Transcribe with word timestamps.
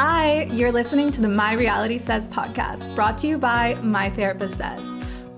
Hi, 0.00 0.44
you're 0.44 0.70
listening 0.70 1.10
to 1.10 1.20
the 1.20 1.26
My 1.26 1.54
Reality 1.54 1.98
Says 1.98 2.28
podcast, 2.28 2.94
brought 2.94 3.18
to 3.18 3.26
you 3.26 3.36
by 3.36 3.74
My 3.82 4.10
Therapist 4.10 4.56
Says. 4.56 4.86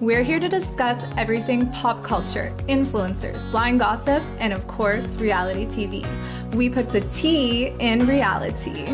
We're 0.01 0.23
here 0.23 0.39
to 0.39 0.51
discuss 0.51 1.03
everything 1.17 1.71
pop 1.71 2.05
culture, 2.05 2.55
influencers, 2.69 3.51
blind 3.51 3.81
gossip, 3.81 4.23
and 4.39 4.53
of 4.53 4.67
course, 4.67 5.17
reality 5.17 5.65
TV. 5.65 6.07
We 6.55 6.69
put 6.69 6.91
the 6.91 7.01
T 7.01 7.69
in 7.79 8.07
reality. 8.07 8.85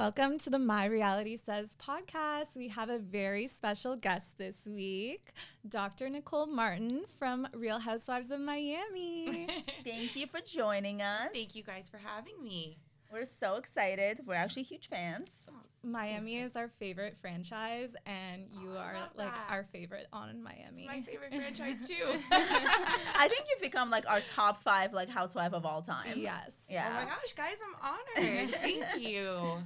Welcome 0.00 0.38
to 0.38 0.48
the 0.48 0.58
My 0.58 0.86
Reality 0.86 1.36
Says 1.36 1.76
podcast. 1.78 2.56
We 2.56 2.68
have 2.68 2.88
a 2.88 2.98
very 2.98 3.46
special 3.46 3.96
guest 3.96 4.38
this 4.38 4.66
week, 4.66 5.34
Dr. 5.68 6.08
Nicole 6.08 6.46
Martin 6.46 7.02
from 7.18 7.46
Real 7.52 7.78
Housewives 7.78 8.30
of 8.30 8.40
Miami. 8.40 9.46
Thank 9.84 10.16
you 10.16 10.26
for 10.26 10.40
joining 10.40 11.02
us. 11.02 11.28
Thank 11.34 11.54
you 11.54 11.62
guys 11.62 11.90
for 11.90 11.98
having 11.98 12.42
me. 12.42 12.78
We're 13.12 13.24
so 13.24 13.56
excited. 13.56 14.20
We're 14.24 14.34
actually 14.34 14.62
huge 14.62 14.88
fans. 14.88 15.44
Miami 15.82 16.38
is 16.38 16.56
our 16.56 16.68
favorite 16.78 17.16
franchise, 17.20 17.96
and 18.06 18.42
you 18.62 18.72
Oh, 18.74 18.78
are 18.78 18.94
like 19.16 19.34
that. 19.34 19.46
our 19.48 19.64
favorite 19.72 20.06
on 20.12 20.42
Miami. 20.42 20.82
It's 20.82 20.86
my 20.86 21.00
favorite 21.00 21.34
franchise 21.34 21.84
too. 21.86 21.94
I 22.30 23.26
think 23.28 23.46
you've 23.50 23.62
become 23.62 23.88
like 23.90 24.08
our 24.08 24.20
top 24.20 24.62
five 24.62 24.92
like 24.92 25.08
housewife 25.08 25.54
of 25.54 25.64
all 25.64 25.80
time. 25.82 26.12
Yes. 26.18 26.54
Yeah. 26.68 26.86
Oh 26.90 26.94
my 27.04 27.04
gosh, 27.06 27.32
guys, 27.34 27.56
I'm 27.66 27.94
honored. 28.22 28.50
Thank 28.54 29.00
you. 29.00 29.64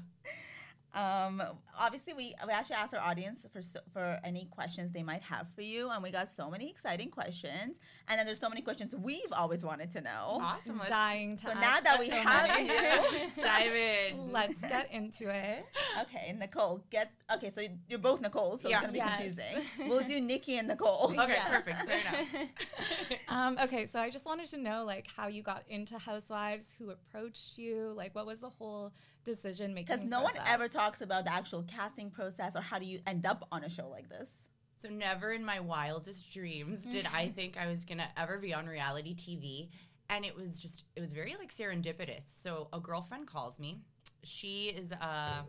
Um, 0.94 1.42
obviously, 1.78 2.14
we, 2.14 2.34
we 2.46 2.52
actually 2.52 2.76
asked 2.76 2.94
our 2.94 3.00
audience 3.00 3.44
for 3.52 3.60
for 3.92 4.18
any 4.24 4.44
questions 4.50 4.92
they 4.92 5.02
might 5.02 5.22
have 5.22 5.52
for 5.52 5.62
you, 5.62 5.90
and 5.90 6.02
we 6.02 6.10
got 6.12 6.30
so 6.30 6.48
many 6.50 6.70
exciting 6.70 7.10
questions. 7.10 7.80
And 8.08 8.18
then 8.18 8.26
there's 8.26 8.38
so 8.38 8.48
many 8.48 8.60
questions 8.62 8.94
we've 8.94 9.32
always 9.32 9.64
wanted 9.64 9.90
to 9.92 10.00
know. 10.00 10.38
Awesome. 10.40 10.78
Let's 10.78 10.90
Dying 10.90 11.36
to 11.38 11.42
So 11.46 11.50
ask 11.50 11.60
now 11.60 11.80
that 11.80 11.98
we 11.98 12.08
so 12.10 12.16
have 12.16 12.48
many. 12.48 12.68
you, 12.68 13.30
dive 13.42 13.72
in. 13.74 14.30
Let's 14.32 14.60
get 14.60 14.92
into 14.92 15.28
it. 15.30 15.64
okay, 16.02 16.34
Nicole, 16.38 16.84
get 16.90 17.10
okay. 17.34 17.50
So 17.50 17.62
you're 17.88 17.98
both 17.98 18.20
Nicole, 18.20 18.56
so 18.58 18.68
Yeah. 18.68 18.76
it's 18.76 18.80
gonna 18.86 18.92
be 18.92 18.98
Yes. 18.98 19.16
confusing. 19.20 19.64
We'll 19.88 20.04
do 20.04 20.20
Nikki 20.20 20.56
and 20.58 20.68
Nicole. 20.68 21.10
Okay, 21.18 21.28
Yes. 21.28 21.48
perfect. 21.62 21.90
Fair 21.90 22.00
enough. 22.00 22.48
Um, 23.28 23.58
okay, 23.62 23.86
so 23.86 23.98
I 23.98 24.10
just 24.10 24.26
wanted 24.26 24.46
to 24.48 24.58
know 24.58 24.84
like 24.84 25.06
how 25.16 25.26
you 25.26 25.42
got 25.42 25.64
into 25.68 25.98
Housewives, 25.98 26.72
who 26.78 26.90
approached 26.90 27.58
you, 27.58 27.92
like 27.96 28.14
what 28.14 28.26
was 28.26 28.40
the 28.40 28.48
whole 28.48 28.92
decision 29.24 29.74
making? 29.74 29.94
Because 29.94 30.04
no 30.04 30.22
one 30.22 30.34
ever 30.46 30.68
talks 30.68 31.00
about 31.00 31.24
the 31.24 31.32
actual 31.32 31.62
casting 31.64 32.10
process 32.10 32.56
or 32.56 32.60
how 32.60 32.78
do 32.78 32.86
you 32.86 33.00
end 33.06 33.26
up 33.26 33.46
on 33.50 33.64
a 33.64 33.70
show 33.70 33.88
like 33.88 34.08
this. 34.08 34.30
So 34.74 34.88
never 34.88 35.32
in 35.32 35.44
my 35.44 35.60
wildest 35.60 36.32
dreams 36.32 36.80
mm-hmm. 36.80 36.90
did 36.90 37.06
I 37.12 37.28
think 37.28 37.56
I 37.56 37.68
was 37.68 37.84
gonna 37.84 38.08
ever 38.16 38.38
be 38.38 38.52
on 38.52 38.66
reality 38.66 39.14
TV. 39.14 39.68
And 40.10 40.24
it 40.24 40.36
was 40.36 40.58
just 40.58 40.84
it 40.96 41.00
was 41.00 41.12
very 41.12 41.34
like 41.38 41.52
serendipitous. 41.52 42.24
So 42.26 42.68
a 42.72 42.80
girlfriend 42.80 43.26
calls 43.26 43.58
me. 43.58 43.80
She 44.22 44.66
is 44.66 44.92
a 44.92 45.44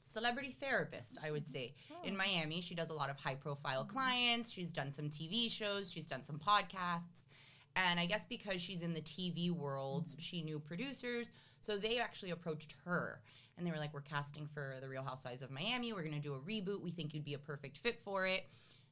celebrity 0.00 0.50
therapist, 0.50 1.18
I 1.22 1.30
would 1.30 1.46
say, 1.46 1.74
oh. 1.92 2.06
in 2.06 2.16
Miami. 2.16 2.60
She 2.60 2.74
does 2.74 2.90
a 2.90 2.94
lot 2.94 3.10
of 3.10 3.16
high 3.16 3.34
profile 3.34 3.84
clients. 3.84 4.50
She's 4.50 4.72
done 4.72 4.92
some 4.92 5.10
TV 5.10 5.50
shows, 5.50 5.90
she's 5.90 6.06
done 6.06 6.22
some 6.22 6.38
podcasts. 6.38 7.24
And 7.76 8.00
I 8.00 8.06
guess 8.06 8.26
because 8.26 8.60
she's 8.60 8.82
in 8.82 8.92
the 8.92 9.00
TV 9.00 9.50
world, 9.50 10.06
mm-hmm. 10.06 10.18
she 10.18 10.42
knew 10.42 10.58
producers. 10.58 11.30
So 11.60 11.76
they 11.76 11.98
actually 11.98 12.30
approached 12.30 12.74
her 12.84 13.20
and 13.56 13.66
they 13.66 13.70
were 13.70 13.78
like, 13.78 13.92
We're 13.92 14.00
casting 14.00 14.46
for 14.46 14.76
The 14.80 14.88
Real 14.88 15.02
Housewives 15.02 15.42
of 15.42 15.50
Miami. 15.50 15.92
We're 15.92 16.02
going 16.02 16.14
to 16.14 16.20
do 16.20 16.34
a 16.34 16.38
reboot. 16.38 16.82
We 16.82 16.90
think 16.90 17.14
you'd 17.14 17.24
be 17.24 17.34
a 17.34 17.38
perfect 17.38 17.78
fit 17.78 18.00
for 18.00 18.26
it. 18.26 18.46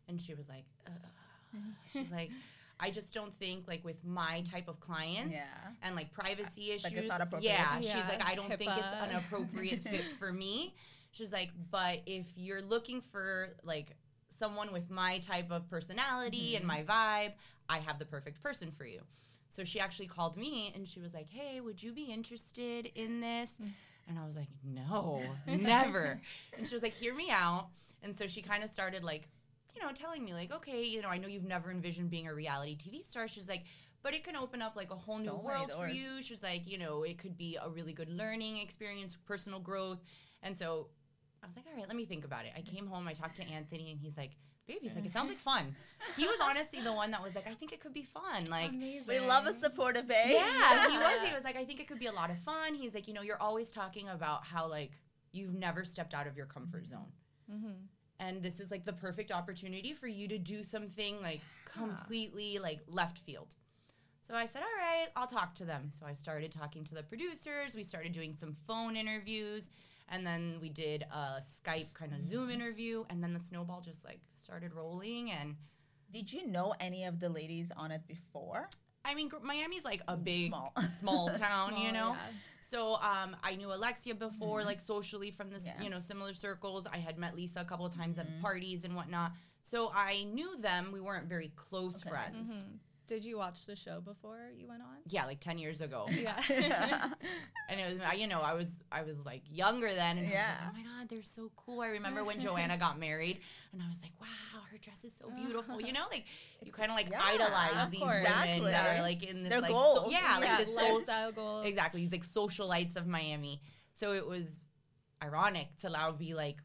And 0.08 0.20
she 0.20 0.34
was 0.34 0.48
like, 0.48 0.64
Ugh. 0.86 1.60
She's 1.92 2.10
like, 2.10 2.30
I 2.78 2.90
just 2.90 3.14
don't 3.14 3.32
think 3.34 3.66
like 3.66 3.84
with 3.84 4.04
my 4.04 4.42
type 4.50 4.68
of 4.68 4.80
clients 4.80 5.32
Yeah. 5.32 5.44
and 5.82 5.94
like 5.94 6.12
privacy 6.12 6.72
issues. 6.72 6.84
Like, 6.84 6.94
it's 6.94 7.08
not 7.08 7.20
appropriate. 7.22 7.52
Yeah, 7.52 7.80
she's 7.80 7.94
like, 7.94 8.22
I 8.28 8.34
don't 8.34 8.48
think 8.48 8.70
it's 8.76 8.92
an 9.00 9.14
appropriate 9.16 9.80
fit 9.80 10.04
for 10.18 10.32
me. 10.32 10.74
She's 11.12 11.32
like, 11.32 11.50
but 11.70 12.02
if 12.04 12.26
you're 12.36 12.60
looking 12.60 13.00
for 13.00 13.56
like 13.64 13.96
someone 14.38 14.72
with 14.72 14.90
my 14.90 15.18
type 15.20 15.50
of 15.50 15.68
personality 15.70 16.56
and 16.56 16.66
mm-hmm. 16.66 16.86
my 16.86 17.28
vibe, 17.28 17.32
I 17.68 17.78
have 17.78 17.98
the 17.98 18.04
perfect 18.04 18.42
person 18.42 18.70
for 18.70 18.86
you. 18.86 19.00
So 19.48 19.64
she 19.64 19.78
actually 19.78 20.08
called 20.08 20.36
me 20.36 20.72
and 20.74 20.86
she 20.86 21.00
was 21.00 21.14
like, 21.14 21.28
Hey, 21.28 21.60
would 21.60 21.82
you 21.82 21.92
be 21.92 22.04
interested 22.04 22.86
in 22.94 23.20
this? 23.20 23.52
And 24.08 24.18
I 24.18 24.26
was 24.26 24.36
like, 24.36 24.48
No, 24.64 25.22
never. 25.46 26.20
and 26.56 26.66
she 26.66 26.74
was 26.74 26.82
like, 26.82 26.94
Hear 26.94 27.14
me 27.14 27.30
out. 27.30 27.68
And 28.02 28.16
so 28.16 28.26
she 28.26 28.42
kind 28.42 28.62
of 28.62 28.70
started 28.70 29.04
like, 29.04 29.28
you 29.74 29.82
know, 29.82 29.92
telling 29.92 30.24
me, 30.24 30.32
like, 30.32 30.52
okay, 30.52 30.84
you 30.84 31.02
know, 31.02 31.08
I 31.08 31.18
know 31.18 31.28
you've 31.28 31.44
never 31.44 31.70
envisioned 31.70 32.10
being 32.10 32.28
a 32.28 32.34
reality 32.34 32.76
TV 32.76 33.04
star. 33.04 33.28
She's 33.28 33.48
like, 33.48 33.64
but 34.02 34.14
it 34.14 34.24
can 34.24 34.36
open 34.36 34.62
up 34.62 34.74
like 34.74 34.90
a 34.90 34.94
whole 34.94 35.18
new 35.18 35.24
So 35.24 35.36
many 35.36 35.44
world 35.44 35.72
for 35.72 35.88
you. 35.88 36.22
She's 36.22 36.42
like, 36.42 36.66
you 36.66 36.78
know, 36.78 37.02
it 37.02 37.18
could 37.18 37.36
be 37.36 37.58
a 37.62 37.68
really 37.68 37.92
good 37.92 38.08
learning 38.08 38.56
experience, 38.58 39.18
personal 39.26 39.58
growth. 39.58 39.98
And 40.42 40.56
so 40.56 40.88
I 41.42 41.46
was 41.46 41.56
like, 41.56 41.66
all 41.70 41.76
right, 41.76 41.86
let 41.86 41.96
me 41.96 42.06
think 42.06 42.24
about 42.24 42.44
it. 42.46 42.52
I 42.56 42.62
came 42.62 42.86
home, 42.86 43.06
I 43.06 43.12
talked 43.12 43.36
to 43.36 43.46
Anthony, 43.48 43.90
and 43.90 44.00
he's 44.00 44.16
like, 44.16 44.30
baby, 44.66 44.80
he's 44.82 44.94
like, 44.94 45.06
it 45.06 45.12
sounds 45.12 45.28
like 45.28 45.38
fun. 45.38 45.74
He 46.16 46.26
was 46.26 46.38
honestly 46.42 46.80
the 46.80 46.92
one 46.92 47.10
that 47.12 47.22
was 47.22 47.34
like, 47.34 47.46
I 47.46 47.54
think 47.54 47.72
it 47.72 47.80
could 47.80 47.94
be 47.94 48.02
fun. 48.02 48.44
Like, 48.50 48.72
We 49.06 49.20
love 49.20 49.46
a 49.46 49.52
supportive 49.52 50.08
babe. 50.08 50.32
yeah, 50.32 50.90
he 50.90 50.98
was. 50.98 51.28
He 51.28 51.34
was 51.34 51.44
like, 51.44 51.56
I 51.56 51.64
think 51.64 51.80
it 51.80 51.86
could 51.88 51.98
be 51.98 52.06
a 52.06 52.12
lot 52.12 52.30
of 52.30 52.38
fun. 52.38 52.74
He's 52.74 52.94
like, 52.94 53.08
you 53.08 53.14
know, 53.14 53.22
you're 53.22 53.40
always 53.40 53.70
talking 53.70 54.08
about 54.08 54.44
how 54.44 54.66
like 54.66 54.92
you've 55.32 55.54
never 55.54 55.84
stepped 55.84 56.14
out 56.14 56.26
of 56.26 56.36
your 56.36 56.46
comfort 56.46 56.84
mm-hmm. 56.84 56.94
zone. 56.94 57.12
Mm-hmm. 57.52 57.72
And 58.18 58.42
this 58.42 58.60
is 58.60 58.70
like 58.70 58.84
the 58.84 58.92
perfect 58.92 59.30
opportunity 59.30 59.92
for 59.92 60.06
you 60.06 60.26
to 60.28 60.38
do 60.38 60.62
something 60.62 61.20
like 61.20 61.40
completely 61.66 62.58
like 62.58 62.80
left 62.88 63.18
field. 63.18 63.54
So 64.20 64.34
I 64.34 64.46
said, 64.46 64.62
all 64.62 64.82
right, 64.84 65.06
I'll 65.14 65.26
talk 65.26 65.54
to 65.56 65.64
them. 65.64 65.90
So 65.96 66.04
I 66.04 66.12
started 66.12 66.50
talking 66.50 66.82
to 66.84 66.94
the 66.94 67.02
producers. 67.02 67.76
We 67.76 67.84
started 67.84 68.12
doing 68.12 68.34
some 68.34 68.56
phone 68.66 68.96
interviews. 68.96 69.70
And 70.08 70.26
then 70.26 70.58
we 70.60 70.68
did 70.68 71.04
a 71.12 71.40
Skype 71.42 71.92
kind 71.94 72.12
of 72.12 72.22
Zoom 72.22 72.50
interview. 72.50 73.04
And 73.10 73.22
then 73.22 73.32
the 73.32 73.40
snowball 73.40 73.80
just 73.80 74.04
like 74.04 74.20
started 74.36 74.72
rolling. 74.74 75.30
And 75.32 75.56
Did 76.12 76.32
you 76.32 76.46
know 76.46 76.74
any 76.80 77.04
of 77.04 77.18
the 77.20 77.28
ladies 77.28 77.72
on 77.76 77.90
it 77.90 78.02
before? 78.06 78.68
I 79.04 79.14
mean, 79.14 79.30
Miami's 79.42 79.84
like 79.84 80.02
a 80.08 80.16
big 80.16 80.48
Small. 80.48 80.72
small, 80.98 81.28
town, 81.38 81.76
you 81.78 81.92
know. 81.92 82.10
yeah. 82.12 82.26
So 82.60 82.94
um, 82.96 83.36
I 83.44 83.54
knew 83.56 83.72
Alexia 83.72 84.14
before, 84.16 84.64
like 84.64 84.80
socially 84.80 85.30
from 85.30 85.50
this, 85.50 85.64
Yeah. 85.64 85.80
you 85.80 85.90
know, 85.90 86.00
similar 86.00 86.32
circles. 86.34 86.86
I 86.92 86.96
had 86.96 87.16
met 87.16 87.36
Lisa 87.36 87.60
a 87.60 87.64
couple 87.64 87.86
of 87.86 87.94
times 87.94 88.18
at 88.18 88.26
parties 88.42 88.84
and 88.84 88.96
whatnot. 88.96 89.32
So 89.60 89.92
I 89.94 90.24
knew 90.32 90.56
them. 90.56 90.90
We 90.92 91.00
weren't 91.00 91.28
very 91.28 91.52
close 91.54 92.00
Okay. 92.00 92.10
friends. 92.10 92.50
Mhm. 92.50 92.78
Did 93.06 93.24
you 93.24 93.38
watch 93.38 93.66
the 93.66 93.76
show 93.76 94.00
before 94.00 94.50
you 94.56 94.66
went 94.68 94.82
on? 94.82 94.96
Yeah, 95.08 95.26
like 95.26 95.38
ten 95.40 95.58
years 95.58 95.80
ago. 95.80 96.06
Yeah. 96.12 96.34
and 97.68 97.80
it 97.80 97.86
was 97.92 98.00
I- 98.00 98.14
you 98.14 98.26
know 98.26 98.40
I 98.40 98.54
was 98.54 98.80
I 98.90 99.02
was 99.02 99.16
like 99.24 99.42
younger 99.50 99.92
then 99.94 100.18
and 100.18 100.28
Yeah. 100.28 100.44
I 100.44 100.66
was 100.68 100.74
like 100.76 100.84
oh 100.86 100.92
my 100.92 100.98
god 101.00 101.08
they're 101.08 101.22
so 101.22 101.50
cool 101.56 101.80
I 101.82 101.88
remember 101.88 102.24
when 102.24 102.40
Joanna 102.40 102.76
got 102.86 102.98
married 102.98 103.38
and 103.72 103.82
I 103.82 103.88
was 103.88 104.00
like 104.02 104.12
wow 104.20 104.60
her 104.72 104.78
dress 104.78 105.04
is 105.04 105.14
so 105.14 105.30
beautiful 105.30 105.80
you 105.80 105.92
know 105.92 106.04
like 106.10 106.24
you 106.62 106.72
kind 106.72 106.90
of 106.90 106.96
like 106.96 107.10
Yeah, 107.10 107.20
idolize 107.24 107.90
these 107.90 108.00
course. 108.00 108.14
women 108.24 108.64
that 108.64 108.96
are 108.98 109.02
like 109.02 109.22
in 109.22 109.42
this 109.42 109.50
Their 109.50 109.60
like 109.60 109.70
goals. 109.70 110.10
yeah, 110.12 110.38
yeah, 110.40 110.48
like 110.48 110.58
this 110.66 110.76
so, 110.76 110.94
lifestyle 110.94 111.32
goals. 111.32 111.66
exactly 111.66 112.00
these 112.00 112.12
like 112.12 112.24
socialites 112.24 112.96
of 112.96 113.06
Miami 113.06 113.60
so 113.94 114.12
it 114.12 114.26
was 114.26 114.62
ironic 115.22 115.68
to 115.78 115.88
now 115.90 116.12
be 116.12 116.34
like 116.34 116.58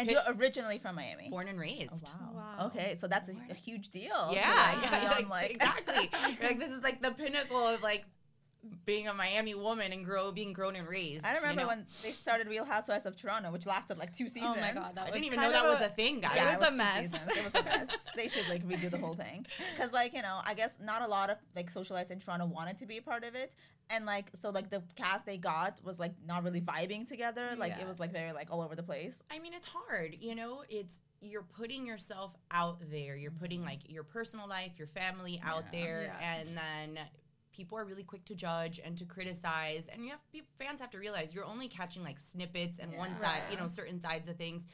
And 0.00 0.08
Hit- 0.08 0.18
you're 0.26 0.34
originally 0.34 0.78
from 0.78 0.96
Miami. 0.96 1.28
born 1.28 1.48
and 1.48 1.60
raised 1.60 2.08
oh, 2.08 2.34
Wow. 2.34 2.66
Okay, 2.66 2.96
so 2.98 3.06
that's 3.06 3.28
a, 3.28 3.34
a 3.50 3.54
huge 3.54 3.90
deal. 3.90 4.28
to, 4.30 4.34
yeah, 4.34 4.72
like, 4.80 4.90
yeah, 4.90 5.14
be 5.18 5.24
on, 5.24 5.28
like, 5.30 5.50
exactly. 5.50 6.10
You're 6.40 6.48
like 6.50 6.58
this 6.58 6.70
is 6.72 6.82
like 6.82 7.02
the 7.02 7.10
pinnacle 7.10 7.66
of 7.66 7.82
like 7.82 8.06
being 8.84 9.08
a 9.08 9.14
Miami 9.14 9.54
woman 9.54 9.92
and 9.92 10.04
grow 10.04 10.32
being 10.32 10.52
grown 10.52 10.76
and 10.76 10.88
raised. 10.88 11.24
I 11.24 11.30
you 11.30 11.36
remember 11.40 11.62
know? 11.62 11.68
when 11.68 11.86
they 12.02 12.10
started 12.10 12.46
Real 12.48 12.64
Housewives 12.64 13.06
of 13.06 13.16
Toronto, 13.16 13.50
which 13.52 13.66
lasted 13.66 13.98
like 13.98 14.14
two 14.16 14.28
seasons. 14.28 14.56
Oh 14.56 14.60
my 14.60 14.72
god, 14.72 14.94
that 14.96 15.08
I 15.08 15.10
was 15.10 15.12
didn't 15.12 15.26
even 15.26 15.40
know 15.40 15.50
that 15.50 15.64
of 15.64 15.78
was 15.78 15.86
a 15.86 15.90
thing, 15.90 16.20
guys. 16.20 16.32
Yeah, 16.36 16.54
It 16.54 16.60
was 16.60 16.68
a 16.68 16.70
two 16.72 16.76
mess. 16.76 16.96
seasons. 17.10 17.36
It 17.36 17.44
was 17.44 17.54
a 17.54 17.64
mess. 17.64 18.06
they 18.16 18.28
should 18.28 18.48
like 18.48 18.66
redo 18.66 18.90
the 18.90 18.98
whole 18.98 19.14
thing. 19.14 19.46
Because 19.74 19.92
like 19.92 20.14
you 20.14 20.22
know, 20.22 20.40
I 20.44 20.54
guess 20.54 20.76
not 20.82 21.02
a 21.02 21.06
lot 21.06 21.30
of 21.30 21.38
like 21.56 21.72
socialites 21.72 22.10
in 22.10 22.20
Toronto 22.20 22.46
wanted 22.46 22.78
to 22.78 22.86
be 22.86 22.98
a 22.98 23.02
part 23.02 23.24
of 23.24 23.34
it, 23.34 23.52
and 23.90 24.06
like 24.06 24.30
so 24.40 24.50
like 24.50 24.70
the 24.70 24.82
cast 24.94 25.26
they 25.26 25.36
got 25.36 25.80
was 25.84 25.98
like 25.98 26.12
not 26.24 26.44
really 26.44 26.60
vibing 26.60 27.06
together. 27.06 27.50
Like 27.58 27.72
Yeah. 27.72 27.82
it 27.82 27.88
was 27.88 28.00
like 28.00 28.12
very 28.12 28.32
like 28.32 28.50
all 28.50 28.62
over 28.62 28.76
the 28.76 28.82
place. 28.82 29.20
I 29.30 29.38
mean, 29.40 29.52
it's 29.52 29.66
hard, 29.66 30.16
you 30.20 30.34
know. 30.34 30.62
It's 30.68 31.00
you're 31.20 31.42
putting 31.42 31.84
yourself 31.84 32.34
out 32.50 32.78
there. 32.90 33.16
You're 33.16 33.30
putting 33.30 33.60
mm-hmm. 33.60 33.68
like 33.68 33.90
your 33.90 34.04
personal 34.04 34.48
life, 34.48 34.78
your 34.78 34.86
family 34.88 35.40
out 35.44 35.64
Yeah. 35.72 35.80
there, 35.80 36.02
Yeah. 36.04 36.32
and 36.32 36.56
then 36.56 36.98
people 37.52 37.76
are 37.76 37.84
really 37.84 38.04
quick 38.04 38.24
to 38.26 38.34
judge 38.34 38.80
and 38.82 38.96
to 38.96 39.04
criticize. 39.04 39.88
And 39.92 40.04
you 40.04 40.10
have 40.12 40.20
peop 40.30 40.46
fans 40.58 40.80
have 40.80 40.90
to 40.90 40.98
realize 40.98 41.34
you're 41.34 41.44
only 41.44 41.68
catching 41.68 42.02
like 42.02 42.18
snippets 42.18 42.78
and 42.78 42.96
one 42.96 43.18
side, 43.20 43.42
you 43.50 43.56
know, 43.56 43.66
certain 43.66 44.00
sides 44.00 44.28
of 44.28 44.36
things. 44.36 44.66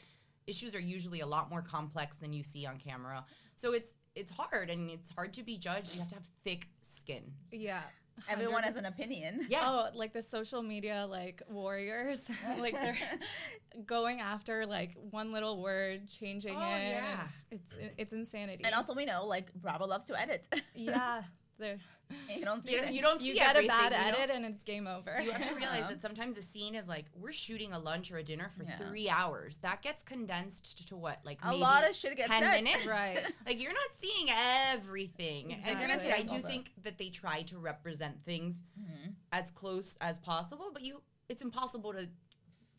Issues 0.46 0.74
are 0.74 0.80
usually 0.80 1.20
a 1.20 1.26
lot 1.26 1.50
more 1.50 1.62
complex 1.62 2.18
than 2.18 2.32
you 2.32 2.42
see 2.42 2.66
on 2.66 2.78
camera. 2.78 3.24
So 3.56 3.72
it's 3.72 3.94
it's 4.14 4.30
hard 4.30 4.70
and 4.70 4.90
it's 4.90 5.10
hard 5.10 5.32
to 5.34 5.42
be 5.42 5.58
judged. 5.58 5.94
You 5.94 6.00
have 6.00 6.08
to 6.10 6.14
have 6.16 6.28
thick 6.44 6.68
skin. 6.82 7.32
Yeah. 7.50 7.82
Everyone 8.28 8.62
100%. 8.62 8.64
has 8.66 8.76
an 8.76 8.86
opinion. 8.86 9.46
Yeah. 9.48 9.62
Oh, 9.64 9.88
like 9.94 10.12
the 10.12 10.22
social 10.22 10.62
media 10.62 11.06
like 11.08 11.42
warriors, 11.48 12.22
like 12.58 12.74
they're 12.74 12.96
going 13.86 14.20
after 14.20 14.66
like 14.66 14.96
one 15.10 15.32
little 15.32 15.62
word, 15.62 16.08
changing 16.08 16.56
Oh, 16.56 16.60
it. 16.60 16.64
and 16.64 17.04
yeah. 17.04 17.26
It's 17.50 17.72
it's 17.98 18.12
insanity. 18.12 18.64
And 18.64 18.74
also 18.74 18.94
we 18.94 19.04
know 19.04 19.26
like 19.26 19.52
Bravo 19.54 19.86
loves 19.86 20.04
to 20.06 20.20
edit. 20.20 20.46
yeah, 20.74 21.22
you 21.60 22.44
don't 22.44 22.64
see 22.64 22.72
You, 22.72 22.82
things. 22.82 22.96
you 22.96 23.02
don't 23.02 23.18
see 23.18 23.28
you 23.28 23.34
get 23.34 23.56
a 23.56 23.66
bad 23.66 23.92
you 23.92 23.98
know? 24.12 24.18
edit 24.18 24.36
and 24.36 24.44
it's 24.44 24.62
game 24.62 24.86
over. 24.86 25.18
You 25.20 25.30
have 25.32 25.48
to 25.48 25.54
realize 25.56 25.80
Yeah. 25.80 25.88
that 25.88 26.02
sometimes 26.02 26.36
a 26.36 26.42
scene 26.42 26.74
is 26.74 26.86
like 26.86 27.06
we're 27.14 27.32
shooting 27.32 27.72
a 27.72 27.78
lunch 27.78 28.12
or 28.12 28.18
a 28.18 28.22
dinner 28.22 28.50
for 28.56 28.64
Yeah. 28.64 28.76
three 28.76 29.08
hours. 29.08 29.56
That 29.58 29.82
gets 29.82 30.02
condensed 30.02 30.78
to, 30.78 30.86
to 30.86 30.96
what, 30.96 31.20
like 31.24 31.38
A 31.42 31.48
maybe 31.48 31.60
lot 31.60 31.88
of 31.88 31.96
shit 31.96 32.16
gets 32.16 32.28
ten 32.30 32.42
said. 32.42 32.62
minutes. 32.64 32.86
Right. 32.86 33.20
Like 33.46 33.62
you're 33.62 33.72
not 33.72 33.90
seeing 34.00 34.28
everything. 34.72 35.54
And 35.64 35.78
granted, 35.78 36.12
I 36.14 36.22
do 36.22 36.38
think 36.40 36.72
that 36.82 36.98
they 36.98 37.08
try 37.08 37.42
to 37.42 37.58
represent 37.58 38.24
things 38.24 38.60
Mhm. 38.80 39.14
as 39.32 39.50
close 39.50 39.96
as 40.00 40.18
possible, 40.18 40.70
but 40.72 40.82
you, 40.82 41.02
it's 41.28 41.42
impossible 41.42 41.92
to 41.92 42.08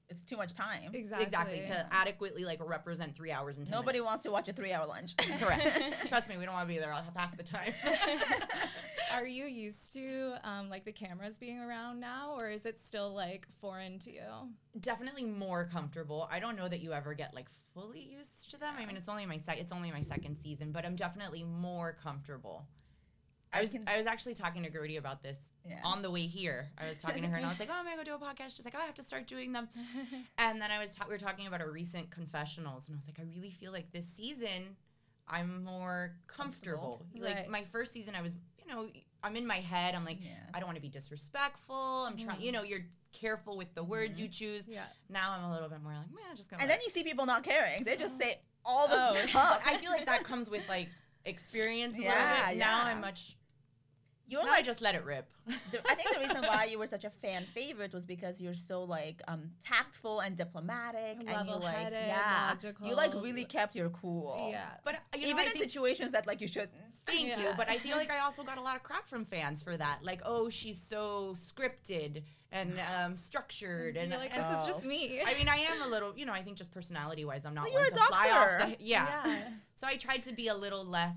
It's 0.10 0.24
too 0.24 0.38
much 0.38 0.54
time. 0.54 0.92
exactly. 0.94 1.26
exactly 1.26 1.60
to 1.68 1.86
adequately 1.92 2.46
like 2.46 2.60
represent 2.66 3.14
three 3.16 3.32
hours 3.32 3.58
and 3.58 3.68
ten 3.68 3.74
Nobody 3.78 3.98
minutes. 4.00 4.06
wants 4.10 4.24
to 4.24 4.32
watch 4.32 4.48
a 4.48 4.54
three-hour 4.54 4.88
lunch. 4.88 5.16
Correct. 5.40 5.84
Trust 6.08 6.30
me, 6.30 6.38
we 6.38 6.46
don't 6.46 6.54
want 6.54 6.68
to 6.68 6.74
be 6.74 6.80
there 6.80 6.92
half 6.94 7.14
half 7.16 7.36
the 7.36 7.44
time. 7.44 7.74
Are 9.14 9.26
you 9.28 9.46
used 9.46 9.92
to 9.94 10.36
um, 10.44 10.70
like 10.70 10.86
the 10.86 10.92
cameras 10.94 11.38
being 11.38 11.60
around 11.60 12.00
now, 12.00 12.38
or 12.40 12.50
is 12.50 12.66
it 12.66 12.78
still 12.78 13.14
like 13.14 13.48
foreign 13.60 14.00
to 14.00 14.12
you? 14.14 14.22
definitely 14.80 15.26
more 15.26 15.66
comfortable. 15.66 16.28
I 16.32 16.40
don't 16.40 16.56
know 16.56 16.68
that 16.70 16.82
you 16.82 16.94
ever 16.94 17.14
get 17.16 17.34
like 17.34 17.48
fully 17.74 18.00
used 18.00 18.52
to 18.52 18.58
them. 18.60 18.76
I 18.78 18.86
mean, 18.86 18.96
it's 18.96 19.10
only 19.10 19.26
my 19.26 19.38
sec- 19.38 19.58
it's 19.60 19.72
only 19.72 19.92
my 19.92 20.02
second 20.02 20.38
season, 20.38 20.72
but 20.72 20.86
I'm 20.86 20.96
definitely 20.96 21.44
more 21.44 21.94
comfortable. 21.94 22.66
I 23.52 23.58
I 23.60 23.62
was 23.62 23.72
can- 23.72 23.84
I 23.88 23.98
was 23.98 24.06
actually 24.06 24.36
talking 24.36 24.64
to 24.64 24.70
Guerdy 24.70 24.98
about 24.98 25.24
this 25.24 25.40
Yeah. 25.68 25.80
on 25.84 26.02
the 26.02 26.10
way 26.12 26.28
here. 26.28 26.70
I 26.78 26.90
was 26.90 27.02
talking 27.02 27.24
to 27.24 27.30
her 27.30 27.36
and 27.38 27.46
I 27.46 27.50
was 27.50 27.60
like, 27.60 27.70
"Oh, 27.72 27.76
I'm 27.76 27.86
gonna 27.86 27.98
go 27.98 28.04
do 28.04 28.14
a 28.14 28.18
podcast." 28.18 28.56
She's 28.56 28.66
like, 28.66 28.76
"Oh, 28.76 28.82
I 28.82 28.86
have 28.86 28.96
to 28.96 29.02
start 29.04 29.28
doing 29.28 29.52
them." 29.52 29.68
and 30.38 30.62
then 30.62 30.72
I 30.72 30.80
was 30.80 30.96
ta- 30.96 31.06
we 31.08 31.14
were 31.14 31.20
talking 31.20 31.48
about 31.48 31.62
our 31.62 31.70
recent 31.72 32.10
confessionals, 32.12 32.88
and 32.88 32.96
I 32.96 32.98
was 32.98 33.08
like, 33.08 33.20
"I 33.20 33.24
really 33.36 33.52
feel 33.52 33.72
like 33.72 33.92
this 33.92 34.08
season, 34.08 34.76
I'm 35.28 35.64
more 35.64 36.16
comfortable. 36.28 36.98
Comfortable. 37.04 37.26
Like 37.28 37.36
Right. 37.36 37.50
my 37.50 37.64
first 37.66 37.94
season, 37.94 38.16
I 38.16 38.22
was, 38.22 38.36
you 38.60 38.74
know, 38.74 38.88
I'm 39.24 39.36
in 39.36 39.46
my 39.46 39.58
head. 39.60 39.94
I'm 39.96 40.06
like, 40.06 40.20
Yeah. 40.22 40.32
I 40.54 40.60
don't 40.60 40.68
want 40.68 40.78
to 40.78 40.82
be 40.82 40.90
disrespectful. 40.90 42.06
I'm 42.08 42.18
trying, 42.18 42.42
you 42.42 42.52
know, 42.52 42.64
you're 42.64 42.86
careful 43.14 43.58
with 43.58 43.74
the 43.74 43.84
words 43.84 44.20
you 44.20 44.26
mm-hmm. 44.28 44.32
choose. 44.32 44.68
Yeah. 44.68 44.84
Now 45.10 45.34
I'm 45.34 45.44
a 45.46 45.52
little 45.54 45.70
bit 45.70 45.82
more 45.82 45.94
like, 45.94 46.12
man, 46.12 46.36
just 46.36 46.50
gonna. 46.50 46.62
And 46.62 46.72
then 46.72 46.80
you 46.86 46.90
see 46.92 47.04
people 47.04 47.26
not 47.26 47.44
caring. 47.44 47.84
They 47.84 47.98
just 47.98 48.16
oh. 48.16 48.24
say 48.24 48.40
all 48.64 48.88
the 48.88 48.96
Oh. 48.98 49.16
stuff. 49.28 49.62
I 49.66 49.78
feel 49.78 49.92
like 49.92 50.06
that 50.06 50.24
comes 50.24 50.50
with 50.50 50.68
like 50.70 50.90
experience 51.26 51.98
a 51.98 52.04
Yeah, 52.04 52.50
bit. 52.50 52.58
Now. 52.58 52.84
I'm 52.86 53.02
much. 53.02 53.37
You're 54.30 54.44
now 54.44 54.50
I 54.50 54.56
like 54.58 54.66
just 54.66 54.82
let 54.82 54.96
it 54.96 55.06
rip. 55.06 55.30
the, 55.72 55.80
I 55.90 55.96
think 55.96 56.14
the 56.14 56.20
reason 56.20 56.44
why 56.44 56.66
you 56.66 56.78
were 56.78 56.88
such 56.88 57.06
a 57.06 57.10
fan 57.10 57.46
favorite 57.54 57.94
was 57.94 58.06
because 58.06 58.42
you're 58.42 58.54
so 58.54 58.84
like 58.84 59.22
um 59.28 59.44
tactful 59.64 60.20
and 60.20 60.36
diplomatic 60.36 61.18
and 61.20 61.24
you 61.24 61.34
like 61.34 61.48
Level-headed, 61.48 62.08
yeah 62.08 62.54
you 62.84 62.96
like 62.96 63.14
really 63.14 63.46
kept 63.46 63.74
your 63.74 63.90
cool 63.90 64.50
Yeah. 64.52 64.66
but 64.84 64.96
uh, 64.96 64.98
you 65.16 65.22
know, 65.22 65.28
even 65.30 65.40
I 65.40 65.44
in 65.44 65.52
think, 65.52 65.64
situations 65.64 66.12
that 66.12 66.28
like 66.28 66.42
you 66.42 66.48
shouldn't 66.50 66.72
Thank 67.08 67.38
you, 67.38 67.48
but 67.56 67.70
I 67.70 67.78
feel 67.78 67.96
like 68.02 68.12
I 68.12 68.20
also 68.20 68.44
got 68.44 68.58
a 68.58 68.62
lot 68.62 68.76
of 68.76 68.84
crap 68.84 69.08
from 69.08 69.26
fans 69.26 69.64
for 69.64 69.78
that. 69.78 70.00
Like, 70.04 70.22
oh, 70.26 70.50
she's 70.50 70.80
so 70.80 71.34
scripted 71.36 72.24
and 72.52 72.80
um, 73.06 73.16
structured, 73.16 73.96
and 73.98 74.12
You're 74.12 74.20
like, 74.20 74.36
this 74.36 74.60
is 74.60 74.66
just 74.66 74.84
Oh. 74.84 74.88
me. 74.88 75.22
I 75.26 75.34
mean, 75.36 75.48
I 75.48 75.58
am 75.58 75.82
a 75.82 75.88
little, 75.88 76.14
you 76.18 76.26
know, 76.26 76.34
I 76.34 76.44
think 76.44 76.58
just 76.58 76.72
personality 76.72 77.26
wise, 77.26 77.46
I'm 77.46 77.54
not 77.54 77.66
But 77.66 77.74
one 77.74 77.82
you're 77.84 77.92
to 77.92 78.02
a 78.02 78.08
fly 78.08 78.30
off 78.32 78.70
the 78.70 78.84
yeah. 78.84 79.26
yeah. 79.26 79.36
So 79.76 79.88
I 79.88 79.96
tried 79.96 80.24
to 80.24 80.34
be 80.34 80.50
a 80.50 80.56
little 80.56 80.84
less 80.86 81.16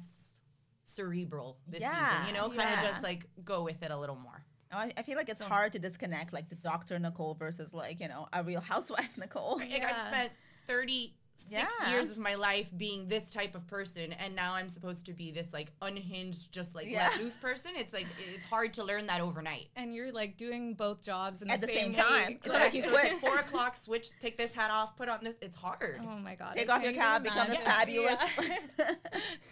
cerebral 0.91 1.59
this 1.69 1.81
yeah, 1.81 2.21
season, 2.21 2.35
you 2.35 2.41
know, 2.41 2.49
kind 2.49 2.75
of 2.75 2.83
yeah. 2.83 2.91
just 2.91 3.03
like 3.03 3.27
go 3.45 3.63
with 3.63 3.83
it 3.83 3.91
a 3.91 3.97
little 3.97 4.17
more. 4.17 4.45
Oh, 4.73 4.79
I, 4.79 4.93
I 4.97 5.03
feel 5.03 5.17
like 5.17 5.29
it's 5.29 5.41
so, 5.41 5.47
hard 5.47 5.73
to 5.73 5.79
disconnect 5.79 6.33
like 6.33 6.49
the 6.49 6.55
doctor 6.55 6.99
Nicole 6.99 7.35
versus 7.35 7.75
like, 7.75 8.01
you 8.01 8.09
know, 8.09 8.29
a 8.33 8.43
real 8.43 8.61
housewife 8.61 9.19
Nicole. 9.19 9.57
Like 9.57 9.71
yeah. 9.71 9.89
I've 9.91 10.07
spent 10.07 10.33
30 10.67 11.15
six 11.41 11.73
yeah. 11.81 11.91
years 11.91 12.11
of 12.11 12.19
my 12.19 12.35
life 12.35 12.71
being 12.77 13.09
this 13.09 13.31
type 13.31 13.55
of 13.55 13.67
person 13.67 14.13
and 14.15 14.35
now 14.35 14.55
i'm 14.55 14.69
supposed 14.69 15.07
to 15.07 15.13
be 15.13 15.31
this 15.31 15.53
like 15.53 15.73
unhinged 15.83 16.53
just 16.53 16.75
like 16.75 16.89
yeah. 16.89 17.09
let 17.09 17.21
loose 17.21 17.37
person? 17.37 17.73
It's 17.77 17.93
like 17.93 18.07
it's 18.35 18.45
hard 18.45 18.73
to 18.75 18.85
learn 18.85 19.07
that 19.07 19.21
overnight. 19.21 19.69
And 19.77 19.95
you're 19.95 20.13
like 20.13 20.37
doing 20.37 20.75
both 20.75 21.03
jobs 21.03 21.43
at 21.43 21.61
the, 21.61 21.67
the 21.67 21.73
same, 21.73 21.95
same 21.95 22.05
time. 22.05 22.39
It's 22.45 22.49
like 22.49 22.75
you 22.75 22.83
switch 22.83 23.13
four 23.21 23.39
o'clock 23.39 23.77
switch 23.77 24.11
take 24.21 24.37
this 24.37 24.53
hat 24.53 24.71
off 24.71 24.97
put 24.97 25.09
on 25.09 25.21
this 25.23 25.37
it's 25.41 25.57
hard. 25.57 26.01
Oh 26.03 26.19
my 26.19 26.35
god. 26.35 26.57
Take 26.57 26.69
I 26.69 26.77
off 26.77 26.83
your 26.83 26.93
cap 26.93 27.23
become 27.23 27.49
this 27.49 27.63
fabulous 27.63 28.19
yeah. 28.39 28.95